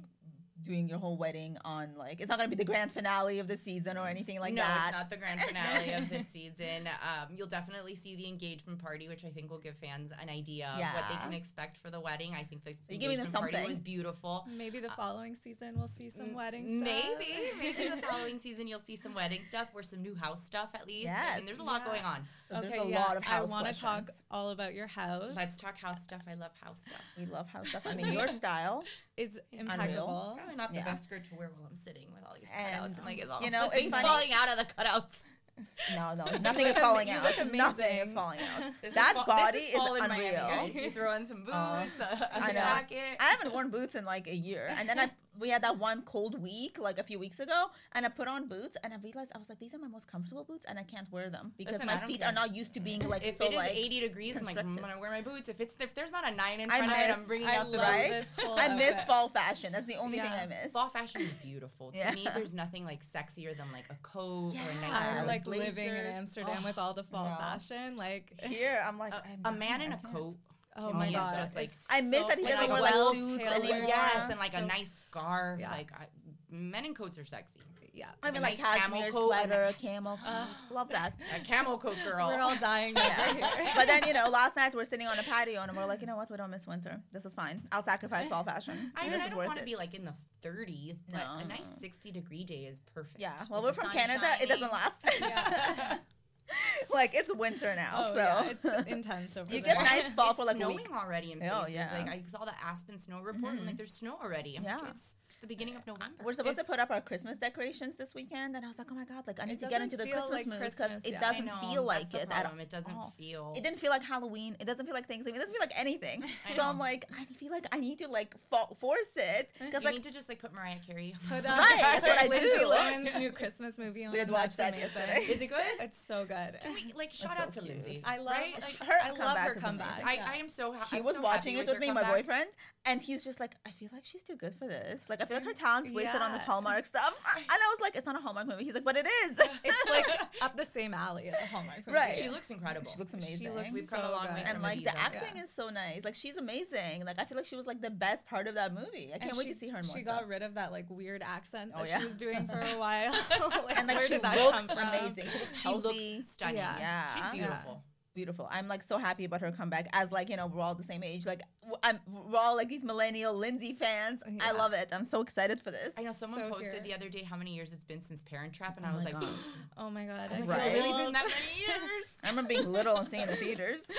doing 0.64 0.88
your 0.88 0.98
whole 0.98 1.16
wedding 1.16 1.56
on 1.64 1.90
like 1.96 2.20
it's 2.20 2.28
not 2.28 2.38
gonna 2.38 2.48
be 2.48 2.56
the 2.56 2.64
grand 2.64 2.92
finale 2.92 3.38
of 3.38 3.48
the 3.48 3.56
season 3.56 3.96
or 3.96 4.06
anything 4.08 4.40
like 4.40 4.54
no, 4.54 4.62
that. 4.62 4.90
No, 4.92 4.98
it's 4.98 4.98
not 4.98 5.10
the 5.10 5.16
grand 5.16 5.40
finale 5.40 5.92
of 5.92 6.08
this 6.08 6.26
season. 6.30 6.88
Um, 6.88 7.28
you'll 7.36 7.46
definitely 7.46 7.94
see 7.94 8.16
the 8.16 8.28
engagement 8.28 8.82
party, 8.82 9.08
which 9.08 9.24
I 9.24 9.30
think 9.30 9.50
will 9.50 9.58
give 9.58 9.76
fans 9.76 10.12
an 10.20 10.28
idea 10.28 10.68
of 10.68 10.80
what 10.94 11.04
they 11.08 11.16
can 11.16 11.32
expect 11.32 11.76
for 11.78 11.90
the 11.90 12.00
wedding. 12.00 12.34
I 12.34 12.42
think 12.42 12.64
the 12.64 12.74
you're 12.88 12.98
giving 12.98 13.16
them 13.18 13.26
engagement 13.26 13.52
party 13.52 13.68
was 13.68 13.80
beautiful. 13.80 14.46
Maybe 14.48 14.80
the 14.80 14.90
following 14.90 15.34
season 15.34 15.74
we'll 15.76 15.88
see 15.88 16.10
some 16.10 16.34
wedding 16.34 16.78
stuff. 16.78 16.88
Maybe, 16.88 17.50
maybe 17.58 17.88
the 17.88 18.02
following 18.10 18.38
season 18.38 18.66
you'll 18.66 18.80
see 18.80 18.96
some 18.96 19.14
wedding 19.14 19.42
stuff 19.42 19.68
or 19.74 19.82
some 19.82 20.02
new 20.02 20.14
house 20.14 20.44
stuff 20.44 20.70
at 20.74 20.86
least. 20.86 21.08
I 21.08 21.12
Yes. 21.12 21.36
mean, 21.38 21.46
there's 21.46 21.58
a 21.58 21.62
lot 21.62 21.82
Yeah. 21.82 21.92
going 21.92 22.04
on. 22.04 22.26
So 22.44 22.60
there's 22.60 22.72
okay, 22.72 22.82
a 22.82 22.90
yeah, 22.90 23.00
lot 23.00 23.16
of 23.16 23.24
house 23.24 23.50
I 23.50 23.62
want 23.62 23.74
to 23.74 23.80
talk 23.80 24.10
all 24.30 24.50
about 24.50 24.74
your 24.74 24.86
house. 24.86 25.34
Let's 25.34 25.56
talk 25.56 25.78
house 25.78 26.02
stuff. 26.02 26.22
I 26.28 26.34
love 26.34 26.52
house 26.62 26.80
stuff. 26.86 27.00
We 27.16 27.24
love 27.26 27.48
house 27.48 27.68
stuff. 27.68 27.82
I 27.86 27.94
mean, 27.94 28.12
your 28.12 28.28
style. 28.28 28.84
Is 29.16 29.38
impeccable. 29.52 30.34
It's 30.34 30.36
probably 30.38 30.56
not 30.56 30.70
the 30.70 30.76
Yeah. 30.78 30.84
best 30.84 31.04
skirt 31.04 31.24
to 31.24 31.34
wear 31.34 31.50
while 31.54 31.68
I'm 31.70 31.76
sitting 31.76 32.06
with 32.14 32.24
all 32.26 32.34
these 32.38 32.48
And, 32.56 32.74
cutouts 32.92 32.96
and 32.96 33.06
like 33.06 33.18
it's 33.18 33.30
all 33.30 33.42
you 33.42 33.50
know, 33.50 33.66
it's 33.66 33.74
things 33.76 33.90
funny. 33.90 34.06
falling 34.08 34.32
out 34.32 34.48
of 34.48 34.56
the 34.58 34.64
cutouts. 34.74 35.30
No, 35.94 36.14
no, 36.14 36.24
nothing 36.40 36.66
is 36.66 36.78
falling 36.78 37.08
you 37.08 37.14
out. 37.14 37.52
Nothing 37.52 37.98
is 37.98 38.12
falling 38.14 38.40
out. 38.40 38.72
This 38.82 38.94
that 38.94 39.12
is 39.14 39.20
fa- 39.22 39.26
body 39.26 39.58
this 39.58 39.68
is, 39.68 39.74
is, 39.74 39.86
unreal. 39.86 40.08
Miami, 40.08 40.72
guys. 40.72 40.74
You 40.82 40.90
throw 40.90 41.10
on 41.12 41.26
some 41.26 41.44
boots, 41.44 41.50
Oh, 41.54 41.86
a, 42.00 42.04
a 42.04 42.28
I 42.42 42.46
know. 42.48 42.52
jacket. 42.54 43.16
I 43.20 43.24
haven't 43.24 43.52
worn 43.52 43.68
boots 43.70 43.94
in 43.94 44.06
like 44.06 44.26
a 44.28 44.34
year, 44.34 44.74
and 44.78 44.88
then 44.88 44.98
I 44.98 45.10
we 45.38 45.48
had 45.48 45.62
that 45.62 45.78
one 45.78 46.02
cold 46.02 46.40
week 46.42 46.78
like 46.78 46.98
a 46.98 47.02
few 47.02 47.18
weeks 47.18 47.40
ago, 47.40 47.66
and 47.92 48.04
I 48.04 48.08
put 48.10 48.28
on 48.28 48.48
boots, 48.48 48.76
and 48.84 48.92
I 48.92 48.96
realized 49.02 49.32
I 49.34 49.38
was 49.38 49.48
like, 49.48 49.58
these 49.58 49.72
are 49.74 49.78
my 49.78 49.88
most 49.88 50.06
comfortable 50.06 50.44
boots, 50.44 50.66
and 50.68 50.78
I 50.78 50.82
can't 50.82 51.10
wear 51.10 51.30
them 51.30 51.52
because 51.56 51.72
Listen, 51.74 51.86
my 51.86 51.96
feet 51.98 52.20
care. 52.20 52.28
are 52.28 52.32
not 52.32 52.54
used 52.54 52.74
to 52.74 52.80
being 52.80 53.00
like 53.08 53.24
if 53.26 53.36
so 53.36 53.46
it 53.46 53.52
is 53.52 53.56
like. 53.56 53.74
80 53.74 54.00
degrees, 54.00 54.36
I'm 54.36 54.44
like, 54.44 54.56
mm, 54.56 54.60
I'm 54.60 54.76
gonna 54.76 54.98
wear 55.00 55.10
my 55.10 55.22
boots. 55.22 55.48
If 55.48 55.60
it's 55.60 55.74
if 55.80 55.94
there's 55.94 56.12
not 56.12 56.30
a 56.30 56.34
nine 56.34 56.60
in 56.60 56.70
I 56.70 56.78
front 56.78 56.92
of 56.92 56.98
it, 56.98 57.10
I'm 57.16 57.26
bringing 57.26 57.48
I 57.48 57.56
out 57.56 57.72
the 57.72 57.78
right? 57.78 58.10
boots. 58.10 58.34
this 58.34 58.44
whole 58.44 58.58
I 58.58 58.74
miss 58.76 58.90
outfit. 58.92 59.06
fall 59.06 59.28
fashion. 59.28 59.72
That's 59.72 59.86
the 59.86 59.96
only 59.96 60.18
thing 60.18 60.32
I 60.32 60.46
miss. 60.46 60.72
Fall 60.72 60.88
fashion 60.88 61.22
is 61.22 61.32
beautiful. 61.42 61.92
To 61.92 61.98
Yeah. 61.98 62.12
me, 62.12 62.28
there's 62.34 62.54
nothing 62.54 62.84
like 62.84 63.02
sexier 63.04 63.56
than 63.56 63.66
like 63.72 63.86
a 63.90 63.96
coat 64.02 64.54
or 64.54 64.70
a 64.70 64.74
nice 64.74 64.92
I'm 64.94 65.26
like 65.26 65.42
of 65.42 65.46
living 65.48 65.88
in. 65.88 66.06
Amsterdam 66.06 66.58
Oh, 66.60 66.64
with 66.66 66.78
all 66.78 66.92
the 66.94 67.04
fall 67.04 67.24
no. 67.30 67.36
fashion. 67.36 67.96
Like, 67.96 68.32
Here, 68.42 68.82
I'm 68.86 68.98
like 68.98 69.14
a, 69.14 69.22
I'm 69.44 69.54
a 69.54 69.58
man 69.58 69.80
in 69.80 69.92
a 69.92 69.98
coat. 69.98 70.36
Oh 70.78 70.88
to 70.88 70.94
my 70.94 71.06
me, 71.08 71.12
god, 71.14 71.32
is 71.32 71.38
just 71.38 71.56
like 71.56 71.66
it's 71.66 71.84
I 71.90 72.00
miss 72.00 72.24
that 72.26 72.38
he 72.38 72.44
like 72.44 72.54
doesn't 72.54 72.70
a 72.70 72.72
wear 72.72 72.82
like 72.82 72.94
well 72.94 73.14
suits 73.14 73.44
tailored- 73.44 73.64
anymore. 73.70 73.88
Yes, 73.88 74.30
and 74.30 74.38
like 74.38 74.52
So- 74.52 74.58
a 74.58 74.66
nice 74.66 74.92
scarf. 74.92 75.60
Yeah. 75.60 75.70
Like 75.70 75.92
I, 75.92 76.06
men 76.50 76.84
in 76.84 76.94
coats 76.94 77.18
are 77.18 77.24
sexy. 77.24 77.58
yeah. 77.94 78.06
I 78.22 78.30
mean, 78.30 78.38
a 78.40 78.42
like 78.42 78.58
nice 78.58 78.66
camel 78.80 78.80
cashmere 78.98 79.12
coat 79.12 79.30
and 79.32 79.48
sweater, 79.48 79.64
nice- 79.64 79.74
camel. 79.80 80.16
coat. 80.24 80.74
Love 80.74 80.88
that. 80.90 81.12
A 81.36 81.40
camel 81.40 81.78
coat 81.78 81.96
girl. 82.04 82.28
We're 82.28 82.40
all 82.40 82.56
dying 82.56 82.96
over 82.98 83.06
here. 83.34 83.48
but 83.76 83.86
then 83.86 84.02
you 84.06 84.14
know, 84.14 84.28
last 84.28 84.56
night 84.56 84.74
we're 84.74 84.84
sitting 84.86 85.06
on 85.06 85.18
a 85.18 85.22
patio 85.22 85.60
and 85.62 85.76
we're 85.76 85.84
like, 85.86 86.00
you 86.00 86.06
know 86.06 86.16
what? 86.16 86.30
We 86.30 86.36
don't 86.38 86.50
miss 86.50 86.66
winter. 86.66 87.00
This 87.12 87.24
is 87.26 87.34
fine. 87.34 87.62
I'll 87.70 87.82
sacrifice 87.82 88.28
fall 88.28 88.44
fashion. 88.44 88.92
I 88.96 89.02
mean, 89.02 89.12
this 89.12 89.22
I 89.22 89.24
is 89.26 89.30
don't 89.32 89.44
want 89.46 89.58
to 89.58 89.64
be 89.64 89.76
like 89.76 89.92
in 89.94 90.04
the 90.04 90.14
30s, 90.42 90.96
but 91.10 91.20
a 91.44 91.46
nice 91.48 91.68
60 91.80 92.10
degree 92.12 92.44
day 92.44 92.64
is 92.70 92.80
perfect. 92.94 93.16
Yeah. 93.20 93.32
Well, 93.50 93.62
With 93.62 93.76
we're 93.76 93.82
from 93.84 93.92
sun 93.92 93.98
Canada. 94.06 94.26
It 94.42 94.48
doesn't 94.48 94.72
last. 94.72 95.04
Yeah. 95.20 95.98
like 96.94 97.14
it's 97.14 97.32
winter 97.34 97.74
now, 97.76 97.92
Oh, 98.06 98.14
so 98.14 98.20
yeah, 98.20 98.50
it's 98.50 98.88
intense 98.90 99.36
over 99.36 99.54
You 99.54 99.62
there. 99.62 99.74
get 99.74 99.84
nice 99.84 100.10
fall 100.16 100.30
it's 100.30 100.38
for 100.40 100.44
like 100.46 100.56
a 100.56 100.58
snowing 100.58 100.76
week. 100.76 100.92
already 100.92 101.32
in 101.32 101.42
Oh, 101.42 101.60
places. 101.60 101.74
yeah. 101.74 101.90
Like 101.96 102.08
I 102.08 102.22
saw 102.26 102.44
the 102.44 102.52
Aspen 102.64 102.98
snow 102.98 103.20
report, 103.20 103.52
and 103.54 103.60
like 103.60 103.70
mm-hmm. 103.70 103.76
there's 103.76 103.92
snow 103.94 104.16
already. 104.22 104.56
I'm 104.56 104.64
Yeah. 104.64 104.76
like, 104.76 104.90
it's 104.94 105.14
the 105.42 105.46
beginning 105.48 105.74
of 105.76 105.84
November. 105.86 106.14
We're 106.24 106.32
supposed 106.32 106.56
to 106.58 106.64
put 106.64 106.78
up 106.78 106.90
our 106.90 107.00
Christmas 107.00 107.36
decorations 107.38 107.96
this 107.96 108.14
weekend, 108.14 108.54
and 108.56 108.64
I 108.64 108.68
was 108.68 108.78
like, 108.78 108.86
oh 108.90 108.94
my 108.94 109.04
god, 109.04 109.26
like 109.26 109.40
I 109.40 109.44
need 109.44 109.60
to 109.60 109.66
get 109.66 109.82
into 109.82 109.96
the 109.96 110.04
Christmas 110.06 110.30
like 110.30 110.46
mood 110.46 110.60
because 110.60 110.92
it 111.04 111.10
yeah. 111.12 111.20
Doesn't 111.20 111.44
know, 111.44 111.56
feel 111.60 111.82
like 111.82 112.10
the 112.10 112.18
it 112.22 112.28
at 112.30 112.40
problem. 112.42 112.60
It 112.60 112.70
doesn't 112.70 112.92
all. 112.92 113.12
feel. 113.18 113.52
It 113.56 113.62
didn't 113.64 113.80
feel 113.80 113.90
like 113.90 114.02
Halloween. 114.04 114.56
It 114.60 114.66
doesn't 114.66 114.86
feel 114.86 114.94
like 114.94 115.08
Thanksgiving. 115.08 115.34
It 115.36 115.40
doesn't 115.40 115.52
feel 115.54 115.60
like 115.62 115.78
anything. 115.78 116.22
I 116.48 116.54
So 116.54 116.62
I'm 116.62 116.78
like, 116.78 117.04
I 117.18 117.24
feel 117.34 117.50
like 117.50 117.66
I 117.72 117.80
need 117.80 117.98
to 117.98 118.08
like 118.08 118.34
fo- 118.50 118.72
force 118.80 119.16
it 119.16 119.50
because 119.58 119.82
you 119.82 119.86
like 119.86 119.94
need 119.96 120.02
to 120.04 120.12
just 120.12 120.28
like 120.28 120.38
put 120.40 120.54
Mariah 120.54 120.76
Carey. 120.86 121.14
Put 121.28 121.44
on 121.44 121.58
Right, 121.58 121.78
that's 121.80 122.06
what 122.06 122.18
I 122.18 122.26
Lindsay 122.28 122.48
do. 122.58 122.66
Lohan's 122.66 123.14
new 123.16 123.32
Christmas 123.32 123.78
movie 123.78 124.04
on. 124.04 124.12
We 124.12 124.18
did 124.18 124.30
watch 124.30 124.56
that 124.56 124.74
amazing. 124.74 125.00
yesterday. 125.02 125.32
Is 125.32 125.40
it 125.40 125.48
good? 125.48 125.58
It's 125.80 125.98
so 126.00 126.24
good. 126.24 126.58
Can 126.62 126.74
we 126.74 126.92
like 126.96 127.10
shout 127.10 127.36
so 127.36 127.42
out 127.42 127.52
to. 127.54 127.62
Lindsay? 127.62 128.00
I 128.04 128.18
love 128.18 128.26
right? 128.36 128.54
sh- 128.62 128.76
Like, 128.80 128.88
her 128.88 128.98
I 129.02 129.10
love 129.18 129.38
her 129.38 129.54
comeback. 129.56 130.02
I, 130.04 130.18
I 130.24 130.36
am 130.36 130.48
so 130.48 130.70
happy. 130.72 130.96
he 130.96 131.02
was 131.02 131.18
watching 131.18 131.58
it 131.58 131.66
with 131.66 131.80
me, 131.80 131.90
my 131.90 132.08
boyfriend, 132.08 132.50
and 132.84 133.00
he's 133.00 133.22
just 133.22 133.38
like, 133.38 133.54
I 133.66 133.70
feel 133.70 133.88
like 133.92 134.04
she's 134.04 134.22
too 134.22 134.34
good 134.36 134.54
for 134.58 134.66
this. 134.66 135.04
Like, 135.08 135.20
I 135.20 135.24
feel 135.24 135.36
like 135.36 135.46
her 135.46 135.52
talent's 135.52 135.90
wasted 135.90 136.20
on 136.20 136.32
this 136.32 136.42
Hallmark 136.42 136.84
stuff. 136.84 137.14
And 137.36 137.44
I 137.50 137.68
was 137.70 137.80
like, 137.80 137.94
it's 137.96 138.06
not 138.06 138.16
a 138.16 138.20
Hallmark 138.20 138.46
movie. 138.48 138.64
He's 138.64 138.74
like, 138.74 138.84
but 138.84 138.96
it 138.96 139.06
is. 139.24 139.38
It's 139.64 139.90
like 139.90 140.06
up 140.42 140.56
the 140.56 140.64
same 140.64 140.92
alley 140.94 141.28
as 141.28 141.34
a 141.34 141.46
Hallmark 141.46 141.78
movie. 141.86 141.96
Right. 141.96 142.16
She 142.16 142.28
looks 142.28 142.50
incredible. 142.50 142.90
She 142.90 142.98
looks 142.98 143.14
amazing. 143.14 143.38
She 143.46 143.50
looks 143.50 143.72
We've 143.72 143.86
come 143.86 144.00
a 144.04 144.10
long 144.10 144.26
good. 144.26 144.34
way 144.34 144.44
and 144.46 144.62
like 144.62 144.78
Ibiza. 144.80 144.84
the 144.84 144.98
acting 144.98 145.36
Yeah. 145.36 145.42
is 145.44 145.50
so 145.50 145.68
nice. 145.68 146.04
Like 146.04 146.14
she's 146.14 146.36
amazing. 146.36 147.04
Like 147.04 147.18
I 147.18 147.24
feel 147.24 147.36
like 147.36 147.46
she 147.46 147.56
was 147.56 147.66
like 147.66 147.80
the 147.80 147.90
best 147.90 148.26
part 148.26 148.46
of 148.48 148.54
that 148.54 148.74
movie. 148.74 149.10
I 149.14 149.18
can't 149.18 149.36
wait 149.36 149.46
she- 149.48 149.52
to 149.52 149.58
see 149.58 149.68
her 149.68 149.78
in 149.78 149.86
more 149.86 149.96
She 149.96 150.02
stuff. 150.02 150.20
got 150.20 150.28
rid 150.28 150.42
of 150.42 150.54
that 150.54 150.72
like 150.72 150.86
weird 150.88 151.22
accent 151.22 151.72
Oh, 151.74 151.80
that 151.80 151.88
yeah. 151.88 151.98
she 152.00 152.06
was 152.06 152.16
doing 152.16 152.46
for 152.46 152.58
a 152.60 152.66
while. 152.78 153.12
like, 153.12 153.78
and 153.78 153.86
like 153.88 153.96
where 153.98 154.06
she 154.06 154.14
did 154.14 154.22
that 154.22 154.36
looks 154.38 154.66
come 154.66 154.76
from? 154.76 154.88
amazing. 154.88 155.26
She 155.28 155.38
looks 155.38 155.58
She 155.60 155.68
looks 155.68 156.32
stunning. 156.32 156.56
Yeah. 156.56 156.78
Yeah. 156.78 157.08
She's 157.14 157.22
Yeah. 157.24 157.32
beautiful. 157.32 157.84
Beautiful. 158.14 158.48
I'm 158.50 158.68
like 158.68 158.82
so 158.82 158.98
happy 158.98 159.24
about 159.24 159.40
her 159.40 159.52
comeback. 159.52 159.88
As 159.92 160.12
like 160.12 160.28
you 160.30 160.36
know, 160.36 160.46
we're 160.46 160.60
all 160.60 160.74
the 160.74 160.82
same 160.84 161.02
age. 161.02 161.26
Like 161.26 161.40
I'm, 161.82 161.98
we're 162.30 162.38
all 162.38 162.56
like 162.56 162.68
these 162.68 162.84
millennial 162.84 163.34
Lindsay 163.34 163.72
fans. 163.72 164.22
I 164.40 164.52
love 164.52 164.72
it. 164.72 164.88
I'm 164.92 165.04
so 165.04 165.20
excited 165.22 165.60
for 165.60 165.70
this. 165.70 165.94
I 165.98 166.02
know 166.02 166.12
someone 166.12 166.40
So 166.40 166.48
posted 166.50 166.72
here. 166.74 166.82
the 166.82 166.94
other 166.94 167.08
day 167.08 167.22
how 167.22 167.36
many 167.36 167.54
years 167.54 167.72
it's 167.72 167.84
been 167.84 168.00
since 168.00 168.22
Parent 168.22 168.52
Trap, 168.52 168.76
and 168.76 168.86
Oh 168.86 168.90
I 168.90 168.94
was 168.94 169.04
like, 169.04 169.18
God. 169.20 169.28
Oh 169.78 169.90
my 169.90 170.04
god. 170.06 170.30
Oh 170.32 170.34
I 170.34 170.38
my 170.40 170.44
feel 170.46 170.54
it's 170.66 170.74
really 170.74 170.88
old. 170.90 170.98
been 170.98 171.12
that 171.14 171.24
many 171.28 171.60
years. 171.60 172.06
I 172.24 172.28
remember 172.30 172.48
being 172.48 172.70
little 172.70 172.96
and 172.96 173.08
seeing 173.08 173.26
the 173.26 173.36
theaters. 173.36 173.82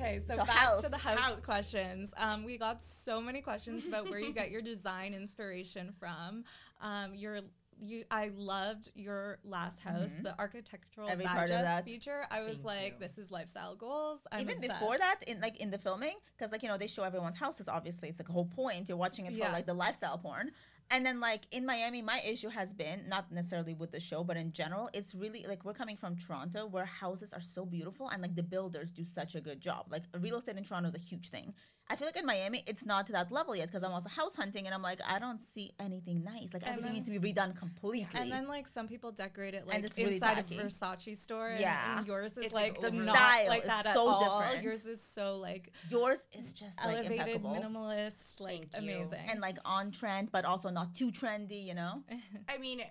Okay, 0.00 0.20
so, 0.26 0.34
So 0.34 0.44
back 0.46 0.48
house. 0.50 0.82
to 0.82 0.88
the 0.88 0.96
house, 0.96 1.18
House. 1.20 1.44
questions. 1.44 2.10
Um, 2.16 2.42
we 2.44 2.56
got 2.56 2.82
so 2.82 3.20
many 3.20 3.42
questions 3.42 3.86
about 3.86 4.08
where 4.08 4.18
you 4.18 4.32
get 4.40 4.50
your 4.50 4.62
design 4.62 5.12
inspiration 5.12 5.92
from. 6.00 6.44
Um, 6.80 7.14
your 7.14 7.40
you, 7.80 8.04
I 8.10 8.30
loved 8.36 8.90
your 8.94 9.38
last 9.44 9.80
house, 9.80 10.12
the 10.22 10.38
architectural 10.38 11.06
Mm-hmm. 11.08 11.12
Every 11.12 11.24
part 11.24 11.44
of 11.44 11.48
digest 11.50 11.64
that. 11.64 11.84
feature. 11.84 12.24
I 12.30 12.40
was 12.42 12.54
Thank 12.54 12.64
like, 12.64 12.92
you. 12.94 12.98
this 13.06 13.18
is 13.18 13.30
lifestyle 13.30 13.74
goals. 13.76 14.20
I'm 14.32 14.40
Even 14.40 14.56
obsessed. 14.56 14.80
before 14.80 14.98
that, 14.98 15.20
in 15.26 15.40
like 15.40 15.56
in 15.60 15.70
the 15.70 15.78
filming, 15.78 16.16
because 16.36 16.50
like 16.52 16.62
you 16.62 16.68
know 16.68 16.76
they 16.78 16.86
show 16.86 17.02
everyone's 17.04 17.36
houses. 17.36 17.68
Obviously, 17.68 18.08
it's 18.08 18.18
like 18.18 18.28
a 18.28 18.32
whole 18.32 18.46
point. 18.46 18.88
You're 18.88 18.98
watching 18.98 19.26
it 19.26 19.32
for 19.32 19.38
Yeah. 19.38 19.52
like 19.52 19.66
the 19.66 19.74
lifestyle 19.74 20.18
porn. 20.18 20.50
And 20.90 21.04
then 21.04 21.20
like 21.20 21.42
in 21.50 21.66
Miami, 21.66 22.00
my 22.00 22.20
issue 22.26 22.48
has 22.48 22.72
been 22.72 23.04
not 23.08 23.30
necessarily 23.30 23.74
with 23.74 23.90
the 23.92 24.00
show, 24.00 24.24
but 24.24 24.36
in 24.38 24.52
general, 24.52 24.88
it's 24.94 25.14
really 25.14 25.44
like 25.46 25.64
we're 25.64 25.74
coming 25.74 25.96
from 25.98 26.16
Toronto, 26.16 26.66
where 26.66 26.86
houses 26.86 27.34
are 27.34 27.42
so 27.42 27.66
beautiful 27.66 28.08
and 28.08 28.22
like 28.22 28.34
the 28.34 28.42
builders 28.42 28.90
do 28.90 29.04
such 29.04 29.34
a 29.34 29.40
good 29.40 29.60
job. 29.60 29.86
Like 29.90 30.04
real 30.18 30.38
estate 30.38 30.56
in 30.56 30.64
Toronto 30.64 30.88
is 30.88 30.94
a 30.94 30.98
huge 30.98 31.28
thing. 31.28 31.52
I 31.90 31.96
feel 31.96 32.06
like 32.06 32.16
in 32.16 32.26
Miami, 32.26 32.62
it's 32.66 32.84
not 32.84 33.06
to 33.06 33.12
that 33.12 33.32
level 33.32 33.56
yet 33.56 33.68
because 33.68 33.82
I'm 33.82 33.92
also 33.92 34.08
house 34.10 34.34
hunting 34.34 34.66
and 34.66 34.74
I'm 34.74 34.82
like, 34.82 35.00
I 35.08 35.18
don't 35.18 35.40
see 35.42 35.72
anything 35.80 36.22
nice. 36.22 36.52
Like 36.52 36.62
And 36.62 36.72
everything 36.72 36.84
then- 36.84 36.92
needs 36.94 37.08
to 37.08 37.18
be 37.18 37.32
redone 37.32 37.56
completely. 37.56 38.06
And 38.20 38.30
then 38.30 38.46
like 38.46 38.66
some 38.68 38.86
people 38.88 39.10
decorate 39.10 39.54
it 39.54 39.66
like 39.66 39.82
it's 39.82 39.96
really 39.96 40.14
inside 40.16 40.34
tacky. 40.34 40.58
a 40.58 40.64
Versace 40.64 41.16
store. 41.16 41.48
and- 41.48 41.60
Yeah. 41.60 41.98
And, 41.98 42.06
yours 42.06 42.32
is 42.32 42.46
It's, 42.46 42.54
like, 42.54 42.80
like, 42.82 42.90
The 42.92 43.04
not 43.04 43.16
style 43.16 43.48
like 43.48 43.62
is 43.62 43.68
that 43.68 43.86
at 43.86 43.94
so 43.94 44.06
all. 44.06 44.40
different. 44.40 44.64
Yours 44.64 44.84
is 44.84 45.02
so 45.02 45.38
like 45.38 45.72
yours 45.88 46.26
is 46.32 46.52
just 46.52 46.76
like 46.84 46.96
elevated, 46.96 47.12
impeccable. 47.20 47.50
minimalist, 47.54 48.40
like 48.40 48.70
Thank 48.70 48.84
you. 48.86 48.96
amazing. 48.96 49.20
and 49.30 49.40
like 49.40 49.56
on 49.64 49.90
trend, 49.90 50.30
but 50.30 50.44
also 50.44 50.68
not 50.68 50.94
too 50.94 51.10
trendy, 51.10 51.64
you 51.64 51.74
know? 51.74 52.02
I 52.48 52.58
mean, 52.58 52.82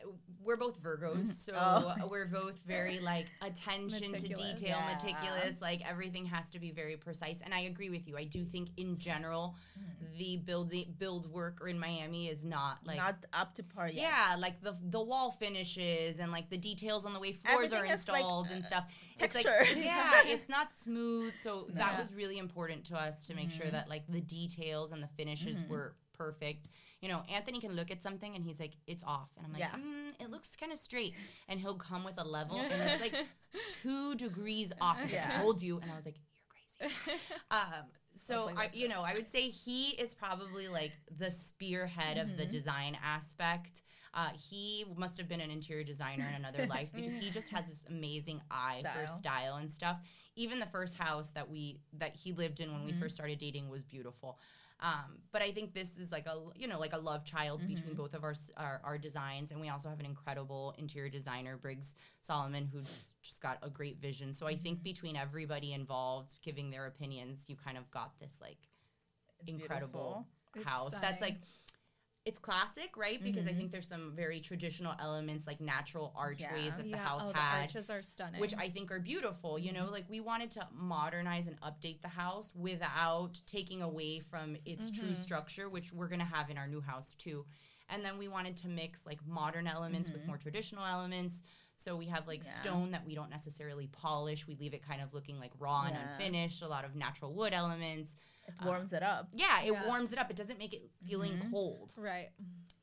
we're 0.43 0.57
both 0.57 0.81
Virgos, 0.81 1.25
so 1.45 1.53
Oh. 1.55 2.07
we're 2.09 2.25
both 2.25 2.59
very 2.65 2.99
like 2.99 3.27
attention 3.41 4.13
to 4.13 4.19
detail, 4.27 4.55
Yeah. 4.79 4.93
meticulous. 4.93 5.61
Like 5.61 5.87
everything 5.87 6.25
has 6.25 6.49
to 6.51 6.59
be 6.59 6.71
very 6.71 6.97
precise. 6.97 7.39
And 7.43 7.53
I 7.53 7.59
agree 7.61 7.89
with 7.89 8.07
you. 8.07 8.17
I 8.17 8.23
do 8.23 8.43
think 8.43 8.69
in 8.77 8.86
general, 8.95 9.55
the 10.17 10.37
building 10.37 10.93
build 10.97 11.31
work 11.31 11.61
in 11.67 11.77
Miami 11.79 12.27
is 12.27 12.43
not 12.45 12.77
like 12.85 12.97
not 12.97 13.25
up 13.33 13.53
to 13.55 13.63
par 13.63 13.87
yet. 13.87 13.95
yeah, 13.95 14.35
like 14.39 14.61
the 14.61 14.75
the 14.89 15.01
wall 15.01 15.31
finishes 15.31 16.19
and 16.19 16.31
like 16.31 16.49
the 16.49 16.57
details 16.57 17.05
on 17.05 17.13
the 17.13 17.19
way 17.19 17.33
floors 17.33 17.71
Everything 17.73 17.91
are 17.91 17.93
is, 17.93 18.07
like, 18.07 18.19
installed 18.21 18.49
and 18.51 18.63
stuff. 18.65 18.85
texture. 19.19 19.57
It's 19.61 19.73
like, 19.75 19.83
yeah, 19.85 20.11
it's 20.25 20.47
not 20.49 20.67
smooth. 20.77 21.33
So 21.35 21.67
that 21.73 21.97
was 21.99 22.13
really 22.13 22.37
important 22.37 22.85
to 22.85 22.95
us 22.95 23.27
to 23.27 23.35
make 23.35 23.51
sure 23.51 23.69
that 23.69 23.89
like 23.89 24.03
the 24.07 24.21
details 24.21 24.91
and 24.91 25.03
the 25.03 25.09
finishes 25.17 25.61
were 25.69 25.95
perfect. 26.13 26.69
You 27.01 27.09
know, 27.09 27.21
Anthony 27.31 27.59
can 27.59 27.73
look 27.73 27.91
at 27.91 28.01
something 28.01 28.33
and 28.35 28.43
he's 28.43 28.59
like, 28.59 28.73
it's 28.87 29.03
off. 29.03 29.29
And 29.37 29.45
I'm 29.45 29.53
like, 29.53 29.59
Yeah. 29.61 29.69
mm, 29.77 30.19
it 30.19 30.31
looks 30.31 30.55
kind 30.55 30.71
of 30.71 30.79
straight. 30.79 31.13
And 31.47 31.59
he'll 31.59 31.75
come 31.75 32.03
with 32.03 32.15
a 32.17 32.23
level 32.23 32.59
and 32.59 32.71
it's 32.89 32.99
like 33.01 33.13
two 33.83 34.15
degrees 34.15 34.73
off. 34.81 34.97
Like, 35.03 35.13
I 35.13 35.39
told 35.41 35.61
you. 35.61 35.77
And 35.79 35.91
I 35.91 35.95
was 35.95 36.05
like, 36.05 36.15
you're 36.79 36.89
crazy. 36.89 37.21
um, 37.51 37.85
so 38.17 38.51
I, 38.57 38.69
you 38.73 38.87
know, 38.87 39.01
I 39.01 39.13
would 39.13 39.29
say 39.29 39.49
he 39.49 39.91
is 39.91 40.13
probably 40.15 40.67
like 40.67 40.93
the 41.17 41.31
spearhead 41.31 42.17
of 42.17 42.35
the 42.35 42.45
Mm-hmm. 42.45 42.51
design 42.51 42.97
aspect. 43.03 43.83
Uh, 44.13 44.29
he 44.33 44.85
must 44.95 45.17
have 45.17 45.27
been 45.29 45.41
an 45.41 45.51
interior 45.51 45.83
designer 45.83 46.27
in 46.27 46.33
another 46.35 46.63
life 46.69 46.89
because 46.95 47.17
he 47.17 47.29
just 47.29 47.49
has 47.51 47.65
this 47.67 47.85
amazing 47.89 48.41
eye 48.51 48.85
for 48.91 49.05
Style. 49.05 49.17
style 49.17 49.55
and 49.57 49.71
stuff. 49.71 49.97
Even 50.35 50.59
the 50.59 50.65
first 50.67 50.95
house 50.97 51.29
that 51.31 51.49
we 51.49 51.79
that 51.93 52.15
he 52.15 52.33
lived 52.33 52.59
in 52.59 52.73
when 52.73 52.83
we 52.85 52.91
Mm-hmm. 52.91 53.01
first 53.01 53.15
started 53.15 53.37
dating 53.39 53.69
was 53.69 53.83
beautiful. 53.83 54.39
Um, 54.79 55.19
but 55.31 55.41
I 55.41 55.51
think 55.51 55.73
this 55.73 55.97
is 55.97 56.11
like 56.11 56.27
a 56.27 56.39
you 56.55 56.67
know 56.67 56.79
like 56.79 56.93
a 56.93 56.97
love 56.99 57.25
child 57.25 57.65
between 57.65 57.93
Mm-hmm. 57.93 57.95
both 57.95 58.13
of 58.13 58.23
our, 58.23 58.35
our 58.57 58.81
our 58.83 58.97
designs, 58.97 59.51
and 59.51 59.59
we 59.59 59.69
also 59.69 59.89
have 59.89 59.99
an 59.99 60.05
incredible 60.05 60.75
interior 60.77 61.09
designer, 61.09 61.57
Briggs 61.57 61.95
Solomon, 62.21 62.69
who's 62.71 63.11
just 63.23 63.41
got 63.41 63.57
a 63.63 63.69
great 63.69 63.99
vision. 64.01 64.33
So 64.33 64.45
I 64.47 64.55
Mm-hmm. 64.55 64.57
think 64.57 64.83
between 64.83 65.15
everybody 65.15 65.73
involved 65.73 66.35
giving 66.43 66.69
their 66.69 66.85
opinions, 66.87 67.45
you 67.47 67.55
kind 67.55 67.77
of 67.77 67.89
got 67.91 68.19
this 68.19 68.37
like 68.41 68.57
incredible 69.47 70.27
It's 70.55 70.65
house 70.65 70.97
that's 70.97 71.21
like 71.21 71.37
it's 72.27 72.39
classic, 72.39 72.97
right? 72.97 73.19
Because 73.23 73.43
Mm-hmm. 73.45 73.55
I 73.55 73.57
think 73.59 73.71
there's 73.71 73.87
some 73.87 74.13
very 74.15 74.39
traditional 74.41 74.93
elements 74.99 75.47
like 75.47 75.59
natural 75.61 76.13
archways 76.15 76.41
Yeah. 76.41 76.77
that 76.77 76.83
the 76.83 76.97
yeah, 76.97 77.07
house 77.09 77.21
oh, 77.23 77.33
had 77.33 77.35
the 77.35 77.61
arches 77.63 77.89
are 77.89 78.01
stunning. 78.01 78.39
which 78.41 78.53
I 78.65 78.67
think 78.69 78.91
are 78.91 78.99
beautiful. 78.99 79.57
You 79.57 79.71
Mm-hmm. 79.71 79.85
know, 79.85 79.91
like 79.91 80.05
we 80.09 80.19
wanted 80.19 80.51
to 80.51 80.67
modernize 80.73 81.47
and 81.47 81.57
update 81.61 82.01
the 82.01 82.09
house 82.09 82.53
without 82.55 83.41
taking 83.45 83.81
away 83.81 84.19
from 84.19 84.57
its 84.65 84.91
true 84.91 85.13
Mm-hmm. 85.13 85.23
structure, 85.27 85.69
which 85.69 85.93
we're 85.93 86.09
going 86.09 86.19
to 86.19 86.25
have 86.37 86.49
in 86.49 86.57
our 86.57 86.67
new 86.67 86.81
house 86.81 87.13
too. 87.15 87.45
And 87.89 88.03
then 88.03 88.17
we 88.17 88.27
wanted 88.27 88.57
to 88.57 88.67
mix 88.67 89.05
like 89.05 89.19
modern 89.25 89.65
elements 89.65 90.11
with 90.11 90.27
more 90.27 90.37
traditional 90.37 90.85
elements. 90.85 91.41
So 91.77 91.95
we 91.95 92.07
have 92.07 92.27
like 92.27 92.41
Mm-hmm. 92.41 92.47
Yeah. 92.47 92.55
stone 92.61 92.91
that 92.91 93.05
we 93.05 93.15
don't 93.15 93.29
necessarily 93.29 93.87
polish. 93.87 94.45
We 94.47 94.55
leave 94.55 94.73
it 94.73 94.83
kind 94.85 95.01
of 95.01 95.13
looking 95.13 95.39
like 95.39 95.53
raw 95.57 95.83
and 95.87 95.95
unfinished, 95.95 96.61
a 96.61 96.67
lot 96.67 96.83
of 96.83 96.95
natural 96.95 97.33
wood 97.33 97.53
elements. 97.53 98.15
It 98.47 98.53
warms 98.65 98.93
it 98.93 99.03
up. 99.03 99.29
Yeah, 99.33 99.61
it 99.61 99.73
Yeah. 99.73 99.85
warms 99.87 100.11
it 100.13 100.19
up. 100.19 100.29
It 100.31 100.35
doesn't 100.37 100.57
make 100.57 100.73
it 100.73 100.89
feeling 101.05 101.33
Mm-hmm. 101.33 101.51
cold. 101.51 101.93
right. 101.97 102.29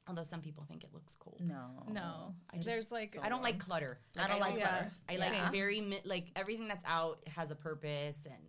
Although 0.07 0.23
some 0.23 0.43
people 0.43 0.65
think 0.65 0.85
it 0.85 0.93
looks 0.93 1.17
cold. 1.17 1.41
No. 1.49 1.83
No, 1.91 2.35
I 2.51 2.57
just- 2.57 2.69
there's 2.69 2.91
like 2.93 3.17
I 3.23 3.31
don't 3.31 3.43
like 3.43 3.59
clutter. 3.59 3.99
I 4.21 4.27
don't 4.29 4.39
like 4.41 4.59
Yeah. 4.59 4.69
clutter. 4.69 4.91
I 5.09 5.17
like 5.17 5.33
Yeah. 5.33 5.51
very 5.51 5.81
like 6.05 6.31
everything 6.37 6.69
that's 6.69 6.85
out 6.85 7.27
has 7.29 7.51
a 7.51 7.55
purpose 7.57 8.27
and 8.27 8.43